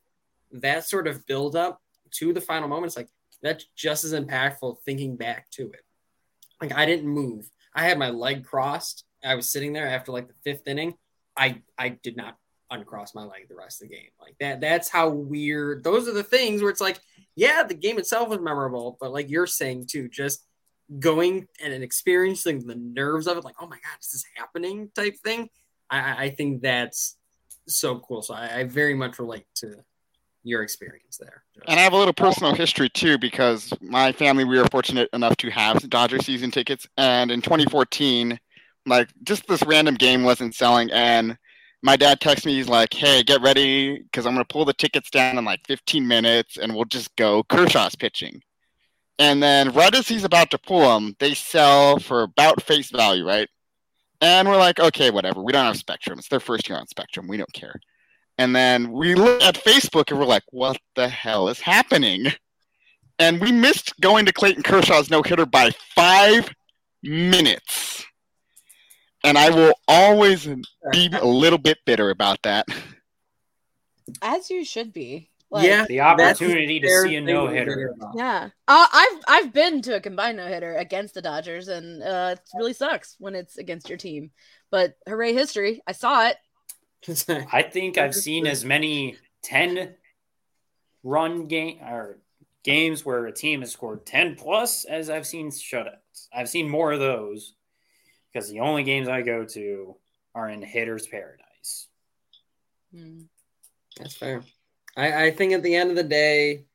that 0.52 0.86
sort 0.88 1.08
of 1.08 1.26
build 1.28 1.56
up 1.56 1.82
to 2.12 2.34
the 2.34 2.42
final 2.42 2.70
moments, 2.70 2.96
like, 2.96 3.10
that's 3.44 3.66
just 3.76 4.04
as 4.04 4.14
impactful 4.14 4.78
thinking 4.86 5.18
back 5.18 5.50
to 5.52 5.70
it. 5.72 5.82
Like, 6.62 6.74
I 6.74 6.86
didn't 6.86 7.08
move. 7.08 7.50
I 7.76 7.84
had 7.84 8.00
my 8.00 8.10
leg 8.10 8.46
crossed. 8.46 9.06
I 9.24 9.36
was 9.36 9.52
sitting 9.52 9.74
there 9.74 9.88
after 9.88 10.12
like 10.12 10.28
the 10.28 10.34
fifth 10.44 10.68
inning. 10.68 10.96
I 11.36 11.62
I 11.78 11.90
did 11.90 12.18
not 12.18 12.38
uncross 12.70 13.16
my 13.16 13.24
leg 13.24 13.48
the 13.48 13.56
rest 13.56 13.82
of 13.82 13.90
the 13.90 13.96
game. 13.96 14.10
Like 14.20 14.36
that. 14.40 14.62
That's 14.62 14.90
how 14.90 15.10
weird. 15.10 15.84
Those 15.84 16.08
are 16.08 16.14
the 16.14 16.24
things 16.24 16.62
where 16.62 16.72
it's 16.72 16.82
like, 16.82 17.00
yeah, 17.36 17.64
the 17.64 17.74
game 17.74 17.98
itself 18.00 18.30
was 18.30 18.40
memorable, 18.40 18.98
but 19.00 19.12
like 19.12 19.30
you're 19.30 19.48
saying 19.48 19.88
too, 19.88 20.10
just 20.10 20.46
going 21.00 21.48
and 21.64 21.84
experiencing 21.84 22.66
the 22.66 22.76
nerves 22.76 23.28
of 23.28 23.38
it, 23.38 23.44
like, 23.44 23.56
oh 23.60 23.68
my 23.68 23.76
God, 23.76 23.98
this 24.00 24.08
is 24.08 24.24
this 24.24 24.26
happening 24.36 24.90
type 24.96 25.18
thing. 25.24 25.50
I, 25.90 26.26
I 26.26 26.30
think 26.32 26.62
that's 26.62 27.18
so 27.68 28.00
cool. 28.00 28.22
So 28.22 28.34
I, 28.34 28.60
I 28.60 28.64
very 28.64 28.94
much 28.94 29.20
relate 29.20 29.46
to 29.56 29.76
your 30.44 30.64
experience 30.64 31.18
there. 31.18 31.44
And 31.68 31.80
I 31.80 31.84
have 31.84 31.94
a 31.94 31.98
little 31.98 32.14
personal 32.14 32.54
history 32.54 32.90
too, 32.90 33.18
because 33.18 33.74
my 33.82 34.12
family, 34.12 34.46
we 34.46 34.58
were 34.58 34.68
fortunate 34.72 35.10
enough 35.14 35.36
to 35.38 35.50
have 35.50 35.88
Dodger 35.90 36.20
season 36.20 36.52
tickets. 36.52 36.88
And 36.98 37.32
in 37.32 37.42
2014, 37.42 38.40
like 38.86 39.10
just 39.24 39.46
this 39.48 39.64
random 39.64 39.96
game 39.96 40.24
wasn't 40.24 40.56
selling. 40.56 40.90
And 40.92 41.38
my 41.88 41.96
dad 41.96 42.20
texts 42.20 42.46
me, 42.46 42.54
he's 42.54 42.68
like, 42.68 42.94
hey, 42.94 43.24
get 43.24 43.42
ready, 43.42 44.00
because 44.00 44.26
I'm 44.26 44.36
to 44.36 44.44
pull 44.44 44.66
the 44.66 44.74
tickets 44.74 45.10
down 45.10 45.38
in 45.38 45.46
like 45.46 45.66
15 45.66 46.06
minutes 46.06 46.58
and 46.58 46.76
we'll 46.76 46.84
just 46.84 47.16
go. 47.16 47.44
Kershaw's 47.44 47.96
pitching. 47.96 48.42
And 49.20 49.42
then 49.42 49.72
right 49.72 49.96
as 49.96 50.06
he's 50.06 50.26
about 50.26 50.52
to 50.52 50.58
pull 50.58 50.82
them, 50.82 51.16
they 51.20 51.34
sell 51.34 51.98
for 51.98 52.24
about 52.24 52.62
face 52.62 52.90
value, 52.90 53.26
right? 53.26 53.48
And 54.20 54.50
we're 54.50 54.58
like, 54.58 54.82
okay, 54.82 55.12
whatever. 55.12 55.42
We 55.42 55.54
don't 55.54 55.64
have 55.64 55.78
Spectrum. 55.78 56.20
It's 56.20 56.28
their 56.28 56.42
first 56.42 56.68
year 56.68 56.78
on 56.78 56.88
Spectrum. 56.88 57.26
We 57.26 57.38
don't 57.38 57.54
care. 57.54 57.80
And 58.38 58.54
then 58.54 58.92
we 58.92 59.16
look 59.16 59.42
at 59.42 59.56
Facebook 59.56 60.12
and 60.12 60.20
we're 60.20 60.26
like, 60.26 60.44
what 60.52 60.78
the 60.98 61.08
hell 61.08 61.48
is 61.48 61.62
happening? 61.62 62.34
And 63.18 63.40
we 63.40 63.54
missed 63.54 63.98
going 64.02 64.26
to 64.26 64.34
Clayton 64.34 64.64
Kershaw's 64.64 65.10
no 65.10 65.24
hitter 65.24 65.46
by 65.46 65.72
five 65.96 66.50
minutes. 67.02 67.97
And 69.24 69.38
I 69.38 69.50
will 69.50 69.74
always 69.88 70.48
be 70.92 71.10
a 71.20 71.26
little 71.26 71.58
bit 71.58 71.80
bitter 71.86 72.10
about 72.10 72.42
that. 72.44 72.68
As 74.22 74.50
you 74.50 74.64
should 74.64 74.94
be. 74.94 75.30
Like, 75.50 75.66
yeah, 75.66 75.86
the 75.86 76.02
opportunity 76.02 76.78
to 76.82 77.02
see 77.04 77.16
a 77.16 77.22
no 77.22 77.48
hitter. 77.48 77.96
Yeah, 78.14 78.50
uh, 78.68 78.88
I've 78.92 79.22
I've 79.30 79.54
been 79.54 79.82
to 79.84 79.96
a 79.96 80.02
combined 80.02 80.36
no 80.36 80.46
hitter 80.46 80.76
against 80.76 81.14
the 81.14 81.22
Dodgers, 81.22 81.70
and 81.70 82.04
uh, 82.04 82.36
it 82.36 82.42
really 82.54 82.74
sucks 82.74 83.16
when 83.18 83.34
it's 83.34 83.58
against 83.58 83.88
your 83.88 83.98
team. 83.98 84.32
But 84.72 84.98
hooray, 85.08 85.32
history! 85.32 85.82
I 85.88 85.94
saw 85.94 86.28
it. 86.28 86.38
I 87.54 87.62
think 87.62 87.98
I've 87.98 88.14
seen 88.14 88.46
as 88.46 88.66
many 88.66 89.16
ten 89.42 89.96
run 91.04 91.48
game 91.48 91.80
or 91.82 92.20
games 92.66 93.06
where 93.06 93.26
a 93.26 93.32
team 93.32 93.62
has 93.62 93.72
scored 93.72 94.06
ten 94.06 94.36
plus 94.36 94.84
as 94.84 95.10
I've 95.10 95.26
seen 95.26 95.50
shutouts. 95.50 96.28
I've 96.34 96.50
seen 96.50 96.70
more 96.70 96.92
of 96.92 97.00
those 97.00 97.54
because 98.38 98.52
the 98.52 98.60
only 98.60 98.84
games 98.84 99.08
I 99.08 99.24
go 99.24 99.46
to 99.46 99.96
are 100.36 100.48
in 100.48 100.62
hitter's 100.62 101.08
paradise. 101.08 101.88
Hmm. 102.94 103.22
That's 103.98 104.16
fair. 104.16 104.44
I, 104.96 105.26
I 105.26 105.32
think 105.32 105.54
at 105.54 105.64
the 105.64 105.74
end 105.74 105.90
of 105.90 105.96
the 105.96 106.04
day, 106.04 106.66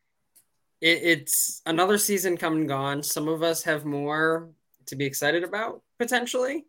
it, 0.81 0.99
it's 1.05 1.63
another 1.65 1.99
season 1.99 2.37
come 2.37 2.55
and 2.55 2.69
gone. 2.69 3.05
Some 3.05 3.29
of 3.29 3.45
us 3.45 3.63
have 3.63 3.85
more 3.85 4.51
to 4.87 4.97
be 4.97 5.05
excited 5.05 5.45
about 5.45 5.83
potentially. 6.01 6.65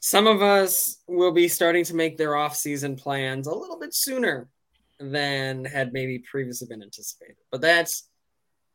Some 0.00 0.26
of 0.26 0.42
us 0.42 1.00
will 1.06 1.32
be 1.32 1.46
starting 1.46 1.84
to 1.84 1.94
make 1.94 2.16
their 2.16 2.34
off-season 2.34 2.96
plans 2.96 3.46
a 3.46 3.54
little 3.54 3.78
bit 3.78 3.94
sooner 3.94 4.48
than 4.98 5.64
had 5.64 5.92
maybe 5.92 6.18
previously 6.18 6.66
been 6.66 6.82
anticipated. 6.82 7.36
But 7.52 7.60
that's 7.60 8.08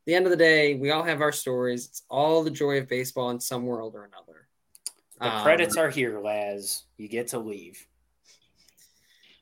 the 0.06 0.16
end 0.16 0.26
of 0.26 0.32
the 0.32 0.38
day. 0.38 0.76
We 0.76 0.92
all 0.92 1.04
have 1.04 1.20
our 1.20 1.34
stories. 1.34 1.88
It's 1.88 2.04
all 2.10 2.42
the 2.42 2.52
joy 2.52 2.78
of 2.78 2.88
baseball 2.88 3.32
in 3.32 3.42
some 3.42 3.66
world 3.66 3.96
or 3.96 4.06
another. 4.06 4.48
The 5.22 5.36
um, 5.36 5.44
credits 5.44 5.78
are 5.78 5.90
here, 5.90 6.20
Laz. 6.20 6.84
You 6.98 7.08
get 7.08 7.28
to 7.30 7.40
leave. 7.40 7.86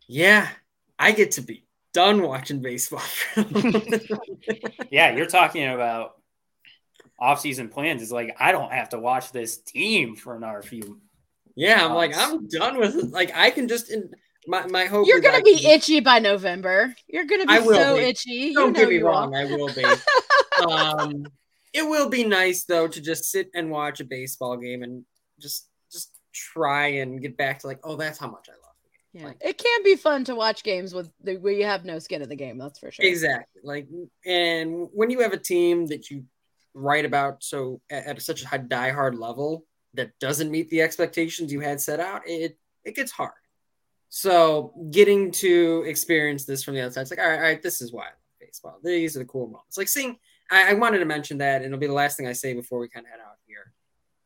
Yeah, 0.08 0.50
I 0.98 1.14
get 1.14 1.32
to 1.32 1.42
be 1.42 1.64
done 1.94 2.22
watching 2.22 2.62
baseball. 2.62 3.02
yeah, 4.92 5.16
you're 5.16 5.26
talking 5.26 5.66
about 5.68 6.16
off-season 7.18 7.70
plans. 7.70 8.02
Is 8.02 8.12
like 8.12 8.36
I 8.42 8.52
don't 8.52 8.74
have 8.74 8.90
to 8.90 9.00
watch 9.00 9.32
this 9.32 9.58
team 9.58 10.18
for 10.18 10.36
another 10.36 10.62
few. 10.62 11.00
Yeah, 11.56 11.86
I'm 11.86 11.94
like 11.94 12.12
I'm 12.14 12.50
done 12.50 12.78
with 12.78 12.98
it. 12.98 13.12
Like 13.12 13.32
I 13.34 13.50
can 13.50 13.70
just 13.70 13.90
in 13.90 14.12
my 14.48 14.68
my 14.68 14.86
hope. 14.86 15.08
You're 15.08 15.22
gonna 15.22 15.42
be 15.42 15.60
can, 15.60 15.72
itchy 15.72 16.02
by 16.02 16.20
November. 16.20 16.94
You're 17.08 17.26
gonna 17.26 17.46
be 17.46 17.56
so 17.56 17.96
be. 17.96 18.02
itchy. 18.02 18.54
Don't 18.54 18.68
you 18.68 18.74
know 18.74 18.80
get 18.80 18.90
me 18.90 18.98
wrong. 18.98 19.34
I 19.34 19.46
will 19.46 19.74
be. 19.74 19.86
um, 20.70 21.26
it 21.72 21.84
will 21.84 22.10
be 22.10 22.26
nice 22.26 22.66
though 22.66 22.90
to 22.90 23.00
just 23.00 23.32
sit 23.32 23.50
and 23.56 23.72
watch 23.72 24.02
a 24.02 24.04
baseball 24.04 24.58
game 24.58 24.84
and 24.84 25.06
just 25.40 25.69
just 25.69 25.69
try 26.54 26.88
and 26.88 27.22
get 27.22 27.38
back 27.38 27.60
to 27.60 27.68
like, 27.68 27.80
oh, 27.84 27.96
that's 27.96 28.18
how 28.18 28.28
much 28.28 28.48
I 28.50 28.54
love 28.54 28.70
yeah, 29.14 29.26
like, 29.26 29.38
it 29.42 29.58
can 29.58 29.84
be 29.84 29.96
fun 29.96 30.24
to 30.26 30.36
watch 30.36 30.64
games 30.64 30.94
with 30.94 31.12
the, 31.24 31.38
where 31.38 31.54
you 31.54 31.66
have 31.66 31.84
no 31.84 31.98
skin 32.00 32.22
in 32.22 32.30
the 32.30 32.36
game. 32.36 32.58
That's 32.58 32.78
for 32.78 32.92
sure. 32.92 33.06
Exactly. 33.06 33.62
Like, 33.64 33.88
and 34.26 34.88
when 34.94 35.10
you 35.10 35.22
have 35.22 35.34
a 35.34 35.38
team 35.38 35.88
that 35.88 36.10
you 36.12 36.26
write 36.76 37.06
about 37.06 37.44
so 37.44 37.82
at, 37.90 38.06
at 38.06 38.22
such 38.22 38.44
a 38.44 38.48
high 38.48 38.58
die-hard 38.58 39.16
level 39.16 39.66
that 39.96 40.12
doesn't 40.20 40.52
meet 40.52 40.70
the 40.70 40.82
expectations 40.82 41.52
you 41.52 41.60
had 41.60 41.82
set 41.82 42.00
out, 42.00 42.22
it 42.28 42.58
it 42.84 42.96
gets 42.96 43.12
hard. 43.12 43.32
So 44.10 44.74
getting 44.92 45.32
to 45.34 45.84
experience 45.88 46.46
this 46.46 46.64
from 46.64 46.76
the 46.76 46.86
outside, 46.86 47.02
it's 47.02 47.12
like, 47.12 47.20
all 47.20 47.28
right, 47.28 47.38
all 47.38 47.42
right, 47.42 47.62
this 47.62 47.82
is 47.82 47.92
why 47.92 48.04
I 48.04 48.06
love 48.06 48.40
baseball. 48.40 48.80
These 48.84 49.16
are 49.16 49.20
the 49.20 49.26
cool 49.26 49.48
moments. 49.48 49.78
Like 49.78 49.88
seeing, 49.88 50.18
I, 50.52 50.72
I 50.72 50.74
wanted 50.74 51.00
to 51.00 51.06
mention 51.06 51.40
that, 51.40 51.58
and 51.58 51.66
it'll 51.66 51.80
be 51.80 51.88
the 51.88 51.94
last 51.94 52.16
thing 52.16 52.28
I 52.28 52.34
say 52.34 52.54
before 52.54 52.80
we 52.80 52.88
kind 52.90 53.06
of 53.06 53.12
head 53.12 53.20
out 53.20 53.36
here. 53.38 53.39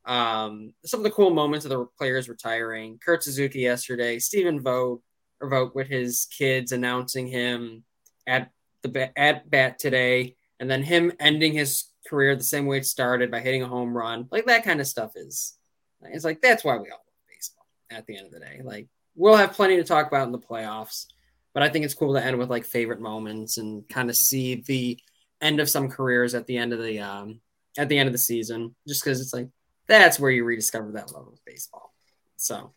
Um, 0.05 0.73
some 0.85 0.99
of 0.99 1.03
the 1.03 1.11
cool 1.11 1.29
moments 1.29 1.65
of 1.65 1.69
the 1.69 1.85
players 1.97 2.27
retiring. 2.27 2.99
Kurt 3.03 3.23
Suzuki 3.23 3.59
yesterday, 3.59 4.19
Stephen 4.19 4.61
Vogt, 4.61 5.01
or 5.39 5.49
Vogt 5.49 5.75
with 5.75 5.87
his 5.87 6.27
kids 6.37 6.71
announcing 6.71 7.27
him 7.27 7.83
at 8.27 8.51
the 8.81 9.17
at 9.17 9.49
bat 9.49 9.79
today, 9.79 10.35
and 10.59 10.69
then 10.69 10.83
him 10.83 11.11
ending 11.19 11.53
his 11.53 11.85
career 12.07 12.35
the 12.35 12.43
same 12.43 12.65
way 12.65 12.77
it 12.77 12.85
started 12.85 13.31
by 13.31 13.39
hitting 13.39 13.63
a 13.63 13.67
home 13.67 13.95
run. 13.95 14.27
Like 14.31 14.45
that 14.45 14.63
kind 14.63 14.81
of 14.81 14.87
stuff 14.87 15.13
is, 15.15 15.57
it's 16.01 16.25
like 16.25 16.41
that's 16.41 16.63
why 16.63 16.73
we 16.73 16.89
all 16.89 16.97
love 16.97 17.27
baseball. 17.29 17.65
At 17.89 18.05
the 18.05 18.17
end 18.17 18.25
of 18.25 18.33
the 18.33 18.39
day, 18.39 18.61
like 18.63 18.87
we'll 19.15 19.37
have 19.37 19.53
plenty 19.53 19.77
to 19.77 19.83
talk 19.83 20.07
about 20.07 20.25
in 20.25 20.31
the 20.31 20.39
playoffs, 20.39 21.05
but 21.53 21.63
I 21.63 21.69
think 21.69 21.85
it's 21.85 21.93
cool 21.93 22.13
to 22.13 22.23
end 22.23 22.37
with 22.37 22.49
like 22.49 22.65
favorite 22.65 22.99
moments 22.99 23.57
and 23.57 23.87
kind 23.87 24.09
of 24.09 24.15
see 24.15 24.55
the 24.55 24.99
end 25.41 25.59
of 25.59 25.69
some 25.69 25.89
careers 25.89 26.35
at 26.35 26.47
the 26.47 26.57
end 26.57 26.73
of 26.73 26.81
the 26.81 26.99
um 26.99 27.39
at 27.77 27.89
the 27.89 27.97
end 27.97 28.07
of 28.07 28.13
the 28.13 28.19
season, 28.19 28.75
just 28.87 29.03
because 29.03 29.21
it's 29.21 29.33
like 29.33 29.47
that's 29.87 30.19
where 30.19 30.31
you 30.31 30.43
rediscover 30.43 30.91
that 30.93 31.11
love 31.11 31.27
of 31.27 31.39
baseball. 31.45 31.93
So 32.37 32.73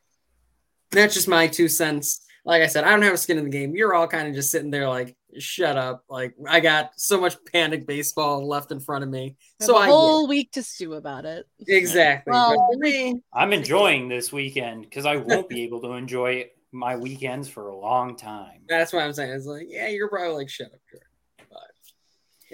that's 0.90 1.14
just 1.14 1.28
my 1.28 1.46
two 1.46 1.68
cents. 1.68 2.22
Like 2.44 2.62
I 2.62 2.68
said, 2.68 2.84
I 2.84 2.90
don't 2.90 3.02
have 3.02 3.14
a 3.14 3.18
skin 3.18 3.38
in 3.38 3.44
the 3.44 3.50
game. 3.50 3.74
You're 3.74 3.94
all 3.94 4.06
kind 4.06 4.28
of 4.28 4.34
just 4.34 4.52
sitting 4.52 4.70
there 4.70 4.88
like, 4.88 5.16
shut 5.38 5.76
up. 5.76 6.04
Like 6.08 6.34
I 6.48 6.60
got 6.60 6.92
so 6.96 7.20
much 7.20 7.36
panic 7.52 7.86
baseball 7.86 8.46
left 8.46 8.70
in 8.70 8.78
front 8.78 9.02
of 9.02 9.10
me. 9.10 9.36
So 9.60 9.76
a 9.76 9.84
whole 9.86 10.28
week 10.28 10.52
to 10.52 10.62
stew 10.62 10.94
about 10.94 11.24
it. 11.24 11.46
Exactly. 11.66 12.30
Well, 12.30 12.68
me, 12.76 13.20
I'm 13.34 13.52
enjoying 13.52 14.08
this 14.08 14.32
weekend 14.32 14.82
because 14.82 15.06
I 15.06 15.16
won't 15.16 15.48
be 15.48 15.64
able 15.64 15.80
to 15.82 15.92
enjoy 15.92 16.48
my 16.72 16.96
weekends 16.96 17.48
for 17.48 17.68
a 17.68 17.76
long 17.76 18.16
time. 18.16 18.62
That's 18.68 18.92
what 18.92 19.02
I'm 19.02 19.12
saying. 19.12 19.32
It's 19.32 19.46
like, 19.46 19.66
yeah, 19.68 19.88
you're 19.88 20.08
probably 20.08 20.34
like, 20.34 20.48
shut 20.48 20.68
up, 20.68 20.80
Jordan. 20.90 21.05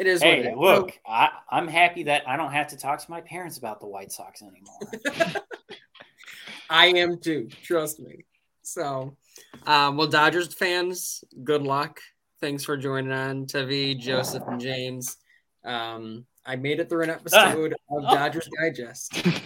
It 0.02 0.08
is. 0.08 0.20
Hey, 0.20 0.40
it 0.46 0.58
look. 0.58 0.98
I, 1.06 1.30
I'm 1.48 1.68
happy 1.68 2.02
that 2.02 2.28
I 2.28 2.36
don't 2.36 2.50
have 2.50 2.66
to 2.70 2.76
talk 2.76 2.98
to 2.98 3.08
my 3.08 3.20
parents 3.20 3.56
about 3.58 3.78
the 3.78 3.86
White 3.86 4.10
Sox 4.10 4.42
anymore. 4.42 5.36
I 6.70 6.86
am 6.86 7.20
too. 7.20 7.48
Trust 7.62 8.00
me. 8.00 8.24
So, 8.62 9.16
um, 9.64 9.96
well, 9.96 10.08
Dodgers 10.08 10.52
fans, 10.54 11.22
good 11.44 11.62
luck. 11.62 12.00
Thanks 12.40 12.64
for 12.64 12.76
joining 12.76 13.12
on, 13.12 13.46
Tavi, 13.46 13.94
Joseph, 13.94 14.42
and 14.48 14.60
James. 14.60 15.18
Um, 15.64 16.26
I 16.44 16.56
made 16.56 16.80
it 16.80 16.88
through 16.88 17.04
an 17.04 17.10
episode 17.10 17.76
of 17.88 18.02
Dodgers 18.02 18.48
Digest. 18.60 19.24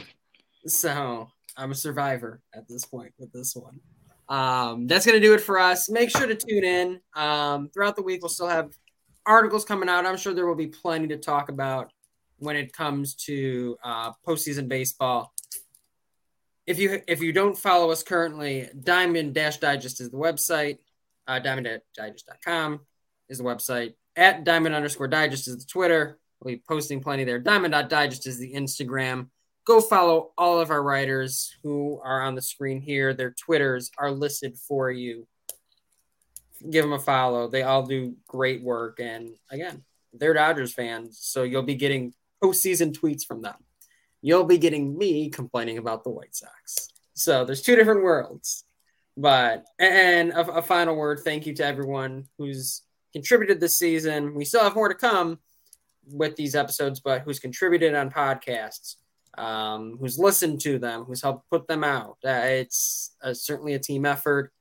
So 0.68 1.28
I'm 1.56 1.70
a 1.70 1.76
survivor 1.76 2.40
at 2.52 2.66
this 2.66 2.84
point 2.86 3.12
with 3.20 3.32
this 3.32 3.54
one. 3.54 3.78
Um, 4.28 4.88
that's 4.88 5.06
going 5.06 5.14
to 5.14 5.24
do 5.24 5.32
it 5.32 5.40
for 5.40 5.60
us. 5.60 5.88
Make 5.88 6.10
sure 6.10 6.26
to 6.26 6.34
tune 6.34 6.64
in. 6.64 7.00
Um, 7.14 7.68
throughout 7.68 7.94
the 7.94 8.02
week, 8.02 8.20
we'll 8.20 8.30
still 8.30 8.48
have 8.48 8.72
articles 9.26 9.64
coming 9.64 9.88
out. 9.88 10.06
I'm 10.06 10.16
sure 10.16 10.32
there 10.32 10.46
will 10.46 10.54
be 10.54 10.68
plenty 10.68 11.08
to 11.08 11.16
talk 11.16 11.48
about 11.48 11.92
when 12.38 12.56
it 12.56 12.72
comes 12.72 13.14
to 13.14 13.76
uh, 13.82 14.12
postseason 14.26 14.68
baseball. 14.68 15.32
If 16.66 16.78
you 16.78 17.00
if 17.06 17.22
you 17.22 17.32
don't 17.32 17.56
follow 17.56 17.90
us 17.90 18.02
currently, 18.02 18.68
Diamond 18.82 19.34
Dash 19.34 19.58
Digest 19.58 20.00
is 20.00 20.10
the 20.10 20.16
website. 20.16 20.78
Uh, 21.28 21.38
Diamond-digest.com 21.40 22.80
is 23.28 23.38
the 23.38 23.44
website. 23.44 23.94
At 24.14 24.44
Diamond 24.44 24.74
underscore 24.74 25.08
Digest 25.08 25.48
is 25.48 25.58
the 25.58 25.66
Twitter. 25.66 26.18
We'll 26.40 26.54
be 26.54 26.62
posting 26.68 27.00
plenty 27.00 27.24
there. 27.24 27.38
Diamond.digest 27.38 28.26
is 28.26 28.38
the 28.38 28.52
Instagram. 28.52 29.28
Go 29.64 29.80
follow 29.80 30.30
all 30.38 30.60
of 30.60 30.70
our 30.70 30.82
writers 30.82 31.56
who 31.62 32.00
are 32.04 32.22
on 32.22 32.36
the 32.36 32.42
screen 32.42 32.80
here. 32.80 33.14
Their 33.14 33.32
Twitters 33.32 33.90
are 33.98 34.12
listed 34.12 34.56
for 34.56 34.90
you 34.90 35.26
give 36.70 36.84
them 36.84 36.92
a 36.92 36.98
follow. 36.98 37.48
They 37.48 37.62
all 37.62 37.84
do 37.84 38.16
great 38.28 38.62
work. 38.62 39.00
And 39.00 39.30
again, 39.50 39.84
they're 40.12 40.34
Dodgers 40.34 40.72
fans. 40.72 41.18
So 41.20 41.42
you'll 41.42 41.62
be 41.62 41.74
getting 41.74 42.14
postseason 42.42 42.92
tweets 42.92 43.24
from 43.24 43.42
them. 43.42 43.56
You'll 44.22 44.44
be 44.44 44.58
getting 44.58 44.96
me 44.96 45.30
complaining 45.30 45.78
about 45.78 46.04
the 46.04 46.10
White 46.10 46.34
Sox. 46.34 46.88
So 47.14 47.44
there's 47.44 47.62
two 47.62 47.76
different 47.76 48.02
worlds. 48.02 48.64
But, 49.16 49.64
and 49.78 50.32
a, 50.32 50.56
a 50.56 50.62
final 50.62 50.96
word 50.96 51.20
thank 51.24 51.46
you 51.46 51.54
to 51.54 51.64
everyone 51.64 52.28
who's 52.36 52.82
contributed 53.12 53.60
this 53.60 53.78
season. 53.78 54.34
We 54.34 54.44
still 54.44 54.62
have 54.62 54.74
more 54.74 54.88
to 54.88 54.94
come 54.94 55.38
with 56.08 56.36
these 56.36 56.54
episodes, 56.54 57.00
but 57.00 57.22
who's 57.22 57.38
contributed 57.38 57.94
on 57.94 58.10
podcasts. 58.10 58.96
um, 59.38 59.96
who's 60.00 60.18
listened 60.18 60.60
to 60.62 60.78
them, 60.78 61.04
who's 61.04 61.22
helped 61.22 61.48
put 61.50 61.66
them 61.66 61.84
out. 61.84 62.16
Uh, 62.24 62.42
it's 62.44 63.14
uh, 63.22 63.34
certainly 63.34 63.74
a 63.74 63.78
team 63.78 64.06
effort, 64.06 64.52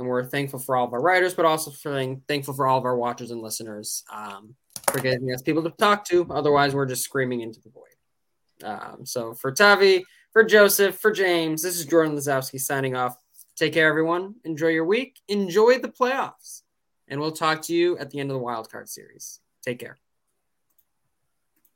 and 0.00 0.08
we're 0.08 0.24
thankful 0.24 0.58
for 0.58 0.74
all 0.74 0.86
of 0.86 0.92
our 0.94 1.00
writers, 1.00 1.34
but 1.34 1.44
also 1.44 1.70
feeling 1.70 2.22
thankful 2.26 2.54
for 2.54 2.66
all 2.66 2.78
of 2.78 2.86
our 2.86 2.96
watchers 2.96 3.30
and 3.30 3.42
listeners 3.42 4.02
um, 4.10 4.54
for 4.90 4.98
giving 4.98 5.32
us 5.32 5.42
people 5.42 5.62
to 5.62 5.70
talk 5.70 6.04
to. 6.06 6.26
Otherwise, 6.30 6.74
we're 6.74 6.86
just 6.86 7.04
screaming 7.04 7.42
into 7.42 7.60
the 7.60 7.70
void. 7.70 8.68
Um, 8.68 9.04
so 9.04 9.34
for 9.34 9.52
Tavi, 9.52 10.04
for 10.32 10.42
Joseph, 10.42 10.98
for 10.98 11.12
James, 11.12 11.62
this 11.62 11.78
is 11.78 11.84
Jordan 11.84 12.16
Lazowski 12.16 12.58
signing 12.58 12.96
off. 12.96 13.14
Take 13.56 13.74
care, 13.74 13.88
everyone. 13.88 14.36
Enjoy 14.44 14.68
your 14.68 14.86
week. 14.86 15.20
Enjoy 15.28 15.78
the 15.78 15.88
playoffs. 15.88 16.62
And 17.06 17.20
we'll 17.20 17.32
talk 17.32 17.62
to 17.62 17.74
you 17.74 17.98
at 17.98 18.10
the 18.10 18.20
end 18.20 18.30
of 18.30 18.34
the 18.34 18.42
wild 18.42 18.70
card 18.70 18.88
series. 18.88 19.40
Take 19.62 19.80
care. 19.80 19.98